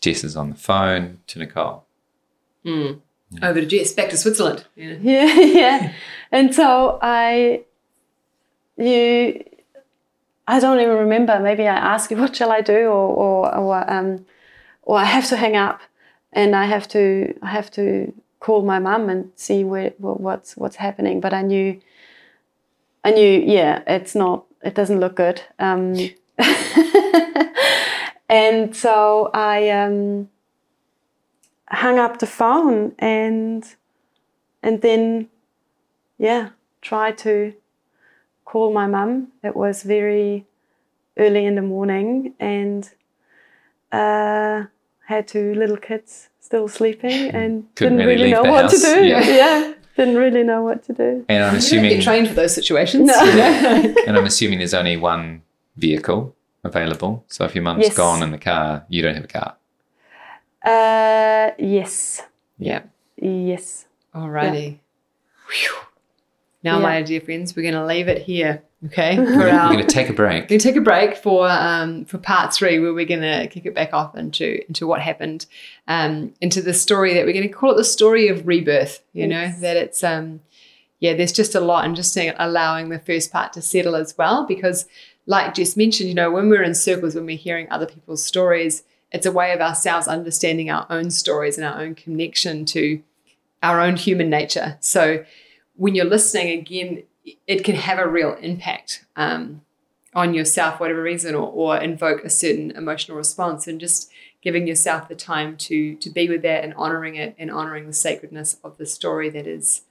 Jess 0.00 0.24
is 0.24 0.36
on 0.36 0.50
the 0.50 0.56
phone 0.56 1.18
to 1.28 1.38
Nicole. 1.38 1.84
Over 3.42 3.60
to 3.60 3.66
Jess, 3.66 3.92
back 3.92 4.10
to 4.10 4.16
Switzerland. 4.16 4.64
Yeah. 4.76 4.96
yeah, 5.00 5.34
yeah. 5.40 5.92
And 6.30 6.54
so 6.54 6.98
I, 7.02 7.64
you, 8.76 9.44
I 10.46 10.60
don't 10.60 10.80
even 10.80 10.96
remember. 10.96 11.40
Maybe 11.40 11.66
I 11.66 11.74
asked 11.74 12.10
you, 12.10 12.16
what 12.16 12.36
shall 12.36 12.52
I 12.52 12.60
do, 12.60 12.86
or 12.86 13.08
or 13.08 13.54
or 13.56 13.90
um, 13.90 14.24
or 14.86 14.98
I 14.98 15.04
have 15.04 15.28
to 15.28 15.36
hang 15.36 15.56
up, 15.56 15.80
and 16.32 16.56
I 16.56 16.64
have 16.64 16.88
to 16.88 17.34
I 17.42 17.48
have 17.48 17.70
to 17.72 18.14
call 18.40 18.62
my 18.62 18.78
mum 18.78 19.10
and 19.10 19.30
see 19.34 19.64
where 19.64 19.90
wh- 19.98 20.20
what's 20.20 20.56
what's 20.56 20.76
happening. 20.76 21.20
But 21.20 21.34
I 21.34 21.42
knew, 21.42 21.78
I 23.04 23.10
knew, 23.10 23.42
yeah, 23.44 23.82
it's 23.86 24.14
not. 24.14 24.46
It 24.62 24.74
doesn't 24.74 25.00
look 25.00 25.16
good. 25.16 25.42
Um, 25.58 25.94
and 28.28 28.74
so 28.74 29.30
I 29.34 29.68
um, 29.70 30.30
hung 31.68 31.98
up 31.98 32.18
the 32.18 32.26
phone 32.26 32.94
and 32.98 33.64
and 34.62 34.82
then 34.82 35.28
yeah 36.18 36.50
try 36.80 37.10
to 37.10 37.52
call 38.44 38.72
my 38.72 38.86
mum 38.86 39.28
it 39.42 39.56
was 39.56 39.82
very 39.82 40.46
early 41.18 41.44
in 41.44 41.56
the 41.56 41.62
morning 41.62 42.34
and 42.38 42.90
uh, 43.92 44.64
had 45.06 45.26
two 45.26 45.54
little 45.54 45.76
kids 45.76 46.28
still 46.40 46.68
sleeping 46.68 47.12
and 47.38 47.66
Couldn't 47.74 47.98
didn't 47.98 48.06
really 48.08 48.22
really 48.24 48.30
know 48.32 48.42
what 48.52 48.62
house, 48.70 48.80
to 48.82 48.94
do 48.94 49.04
yeah. 49.42 49.72
didn't 49.96 50.16
really 50.16 50.42
know 50.44 50.62
what 50.62 50.82
to 50.84 50.92
do 50.92 51.24
And 51.28 51.42
I'm 51.44 51.56
assuming 51.56 51.84
You 51.84 51.90
don't 51.90 51.98
get 52.00 52.04
trained 52.04 52.28
for 52.28 52.34
those 52.34 52.54
situations. 52.54 53.08
No. 53.08 53.20
you 53.22 53.36
know? 53.36 53.94
and 54.06 54.16
I'm 54.16 54.24
assuming 54.26 54.58
there's 54.58 54.74
only 54.74 54.96
one 54.96 55.42
vehicle 55.76 56.34
available. 56.64 57.24
So 57.28 57.44
if 57.44 57.54
your 57.54 57.62
mum's 57.64 57.84
Yes. 57.84 57.96
gone 57.96 58.22
in 58.22 58.30
the 58.30 58.38
car, 58.38 58.84
you 58.88 59.00
don't 59.02 59.14
have 59.14 59.24
a 59.24 59.28
car. 59.28 59.56
uh, 60.64 61.50
yes 61.58 62.22
yeah. 62.58 62.82
yes 63.16 63.86
Alrighty. 64.14 64.78
Whew. 65.48 65.76
Now, 66.66 66.76
Yeah. 66.78 66.82
my 66.82 67.02
dear 67.02 67.20
friends, 67.20 67.54
we're 67.54 67.62
going 67.62 67.74
to 67.74 67.86
leave 67.86 68.08
it 68.08 68.22
here. 68.22 68.62
Okay. 68.86 69.16
For 69.16 69.22
We're 69.22 69.50
going 69.50 69.78
to 69.78 69.84
take 69.86 70.10
a 70.10 70.12
break. 70.12 70.42
We're 70.42 70.48
going 70.48 70.58
to 70.60 70.68
take 70.68 70.76
a 70.76 70.80
break 70.82 71.16
for 71.16 71.48
um, 71.48 72.04
for 72.04 72.18
part 72.18 72.52
three, 72.52 72.78
where 72.78 72.92
we're 72.92 73.06
going 73.06 73.22
to 73.22 73.46
kick 73.48 73.64
it 73.66 73.74
back 73.74 73.94
off 73.94 74.14
into 74.16 74.60
into 74.68 74.86
what 74.86 75.00
happened, 75.00 75.46
um, 75.88 76.34
into 76.40 76.60
the 76.60 76.74
story 76.74 77.14
that 77.14 77.24
we're 77.24 77.32
going 77.32 77.48
to 77.48 77.54
call 77.54 77.72
it 77.72 77.76
the 77.76 77.84
story 77.84 78.28
of 78.28 78.46
rebirth. 78.46 79.02
You 79.14 79.26
know 79.28 79.50
that 79.60 79.76
it's 79.76 80.04
um, 80.04 80.40
yeah, 81.00 81.14
there's 81.14 81.32
just 81.32 81.54
a 81.54 81.60
lot, 81.60 81.84
and 81.86 81.96
just 81.96 82.12
saying- 82.12 82.34
allowing 82.38 82.90
the 82.90 82.98
first 82.98 83.32
part 83.32 83.52
to 83.54 83.62
settle 83.62 83.96
as 83.96 84.16
well, 84.18 84.46
because 84.46 84.86
like 85.26 85.54
Jess 85.54 85.76
mentioned, 85.76 86.08
you 86.10 86.14
know, 86.14 86.30
when 86.30 86.48
we're 86.50 86.62
in 86.62 86.74
circles, 86.74 87.14
when 87.14 87.26
we're 87.26 87.36
hearing 87.36 87.66
other 87.70 87.86
people's 87.86 88.22
stories, 88.24 88.82
it's 89.10 89.26
a 89.26 89.32
way 89.32 89.52
of 89.52 89.60
ourselves 89.60 90.06
understanding 90.06 90.70
our 90.70 90.86
own 90.90 91.10
stories 91.10 91.56
and 91.58 91.66
our 91.66 91.80
own 91.80 91.94
connection 91.94 92.64
to 92.66 93.02
our 93.62 93.80
own 93.80 93.96
human 93.96 94.28
nature. 94.30 94.76
So 94.80 95.24
when 95.76 95.94
you're 95.94 96.04
listening 96.04 96.58
again, 96.58 97.02
it 97.46 97.64
can 97.64 97.74
have 97.76 97.98
a 97.98 98.08
real 98.08 98.34
impact 98.40 99.04
um, 99.16 99.62
on 100.14 100.32
yourself, 100.34 100.80
whatever 100.80 101.02
reason, 101.02 101.34
or, 101.34 101.50
or 101.50 101.76
invoke 101.78 102.24
a 102.24 102.30
certain 102.30 102.70
emotional 102.72 103.16
response, 103.16 103.66
and 103.66 103.80
just 103.80 104.10
giving 104.42 104.66
yourself 104.66 105.08
the 105.08 105.14
time 105.14 105.56
to 105.56 105.96
to 105.96 106.08
be 106.10 106.28
with 106.28 106.42
that 106.42 106.62
and 106.64 106.72
honoring 106.74 107.16
it 107.16 107.34
and 107.38 107.50
honoring 107.50 107.86
the 107.86 107.92
sacredness 107.92 108.56
of 108.62 108.76
the 108.78 108.86
story 108.86 109.28
that 109.30 109.46
is 109.46 109.82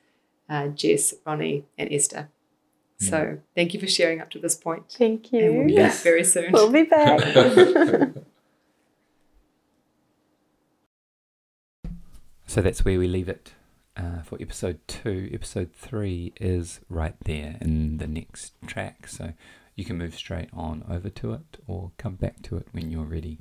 uh, 0.49 0.67
Jess, 0.69 1.13
Ronnie, 1.25 1.65
and 1.77 1.91
Esther. 1.91 2.29
So 2.97 3.39
thank 3.55 3.73
you 3.73 3.79
for 3.81 3.87
sharing 3.87 4.21
up 4.21 4.29
to 4.31 4.39
this 4.39 4.55
point. 4.55 4.83
thank 4.89 5.33
you 5.33 5.39
And 5.45 5.57
we'll 5.57 5.67
be 5.67 5.75
back 5.75 5.95
very 5.95 6.23
soon. 6.23 6.53
we'll 6.53 6.71
be 6.71 6.83
back 6.83 7.19
So 12.47 12.61
that's 12.61 12.85
where 12.85 12.97
we 12.97 13.07
leave 13.07 13.27
it 13.27 13.51
uh, 13.97 14.21
for 14.23 14.37
episode 14.41 14.79
two. 14.87 15.29
Episode 15.33 15.71
three 15.73 16.33
is 16.39 16.81
right 16.89 17.15
there 17.25 17.57
in 17.61 17.97
the 17.97 18.07
next 18.07 18.53
track. 18.67 19.07
So 19.07 19.33
you 19.75 19.85
can 19.85 19.97
move 19.97 20.15
straight 20.15 20.49
on 20.53 20.83
over 20.89 21.09
to 21.09 21.33
it 21.33 21.57
or 21.67 21.91
come 21.97 22.15
back 22.15 22.41
to 22.43 22.57
it 22.57 22.67
when 22.71 22.91
you're 22.91 23.03
ready. 23.03 23.39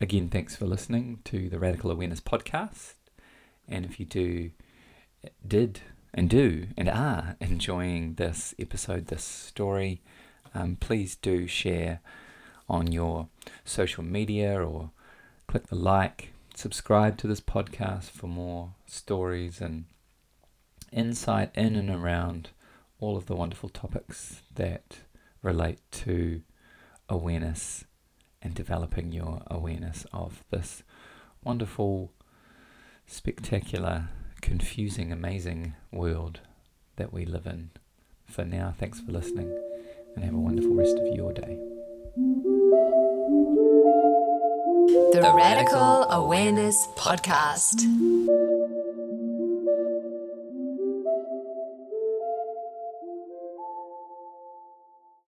Again, 0.00 0.28
thanks 0.28 0.56
for 0.56 0.66
listening 0.66 1.20
to 1.24 1.48
the 1.48 1.58
Radical 1.58 1.90
Awareness 1.90 2.20
podcast. 2.20 2.94
And 3.68 3.84
if 3.84 3.98
you 3.98 4.06
do 4.06 4.50
did 5.46 5.80
and 6.12 6.28
do 6.28 6.66
and 6.76 6.88
are 6.88 7.36
enjoying 7.40 8.14
this 8.14 8.54
episode, 8.58 9.06
this 9.06 9.24
story, 9.24 10.02
um, 10.54 10.76
please 10.76 11.16
do 11.16 11.46
share 11.46 12.00
on 12.68 12.92
your 12.92 13.28
social 13.64 14.04
media 14.04 14.62
or 14.62 14.90
click 15.46 15.68
the 15.68 15.74
like, 15.74 16.33
subscribe 16.56 17.18
to 17.18 17.26
this 17.26 17.40
podcast 17.40 18.10
for 18.10 18.26
more 18.26 18.74
stories 18.86 19.60
and 19.60 19.84
insight 20.92 21.50
in 21.54 21.74
and 21.76 21.90
around 21.90 22.50
all 23.00 23.16
of 23.16 23.26
the 23.26 23.34
wonderful 23.34 23.68
topics 23.68 24.42
that 24.54 24.98
relate 25.42 25.80
to 25.90 26.42
awareness 27.08 27.84
and 28.40 28.54
developing 28.54 29.12
your 29.12 29.42
awareness 29.48 30.06
of 30.12 30.44
this 30.50 30.82
wonderful, 31.42 32.12
spectacular, 33.06 34.08
confusing, 34.40 35.12
amazing 35.12 35.74
world 35.90 36.40
that 36.96 37.12
we 37.12 37.24
live 37.24 37.46
in. 37.46 37.70
For 38.26 38.44
now, 38.44 38.74
thanks 38.78 39.00
for 39.00 39.12
listening 39.12 39.54
and 40.14 40.24
have 40.24 40.34
a 40.34 40.38
wonderful 40.38 40.74
rest 40.74 40.96
of 40.96 41.14
your 41.14 41.32
day. 41.32 41.58
The 44.94 45.32
Radical 45.34 46.04
Awareness 46.08 46.86
Podcast. 46.94 47.82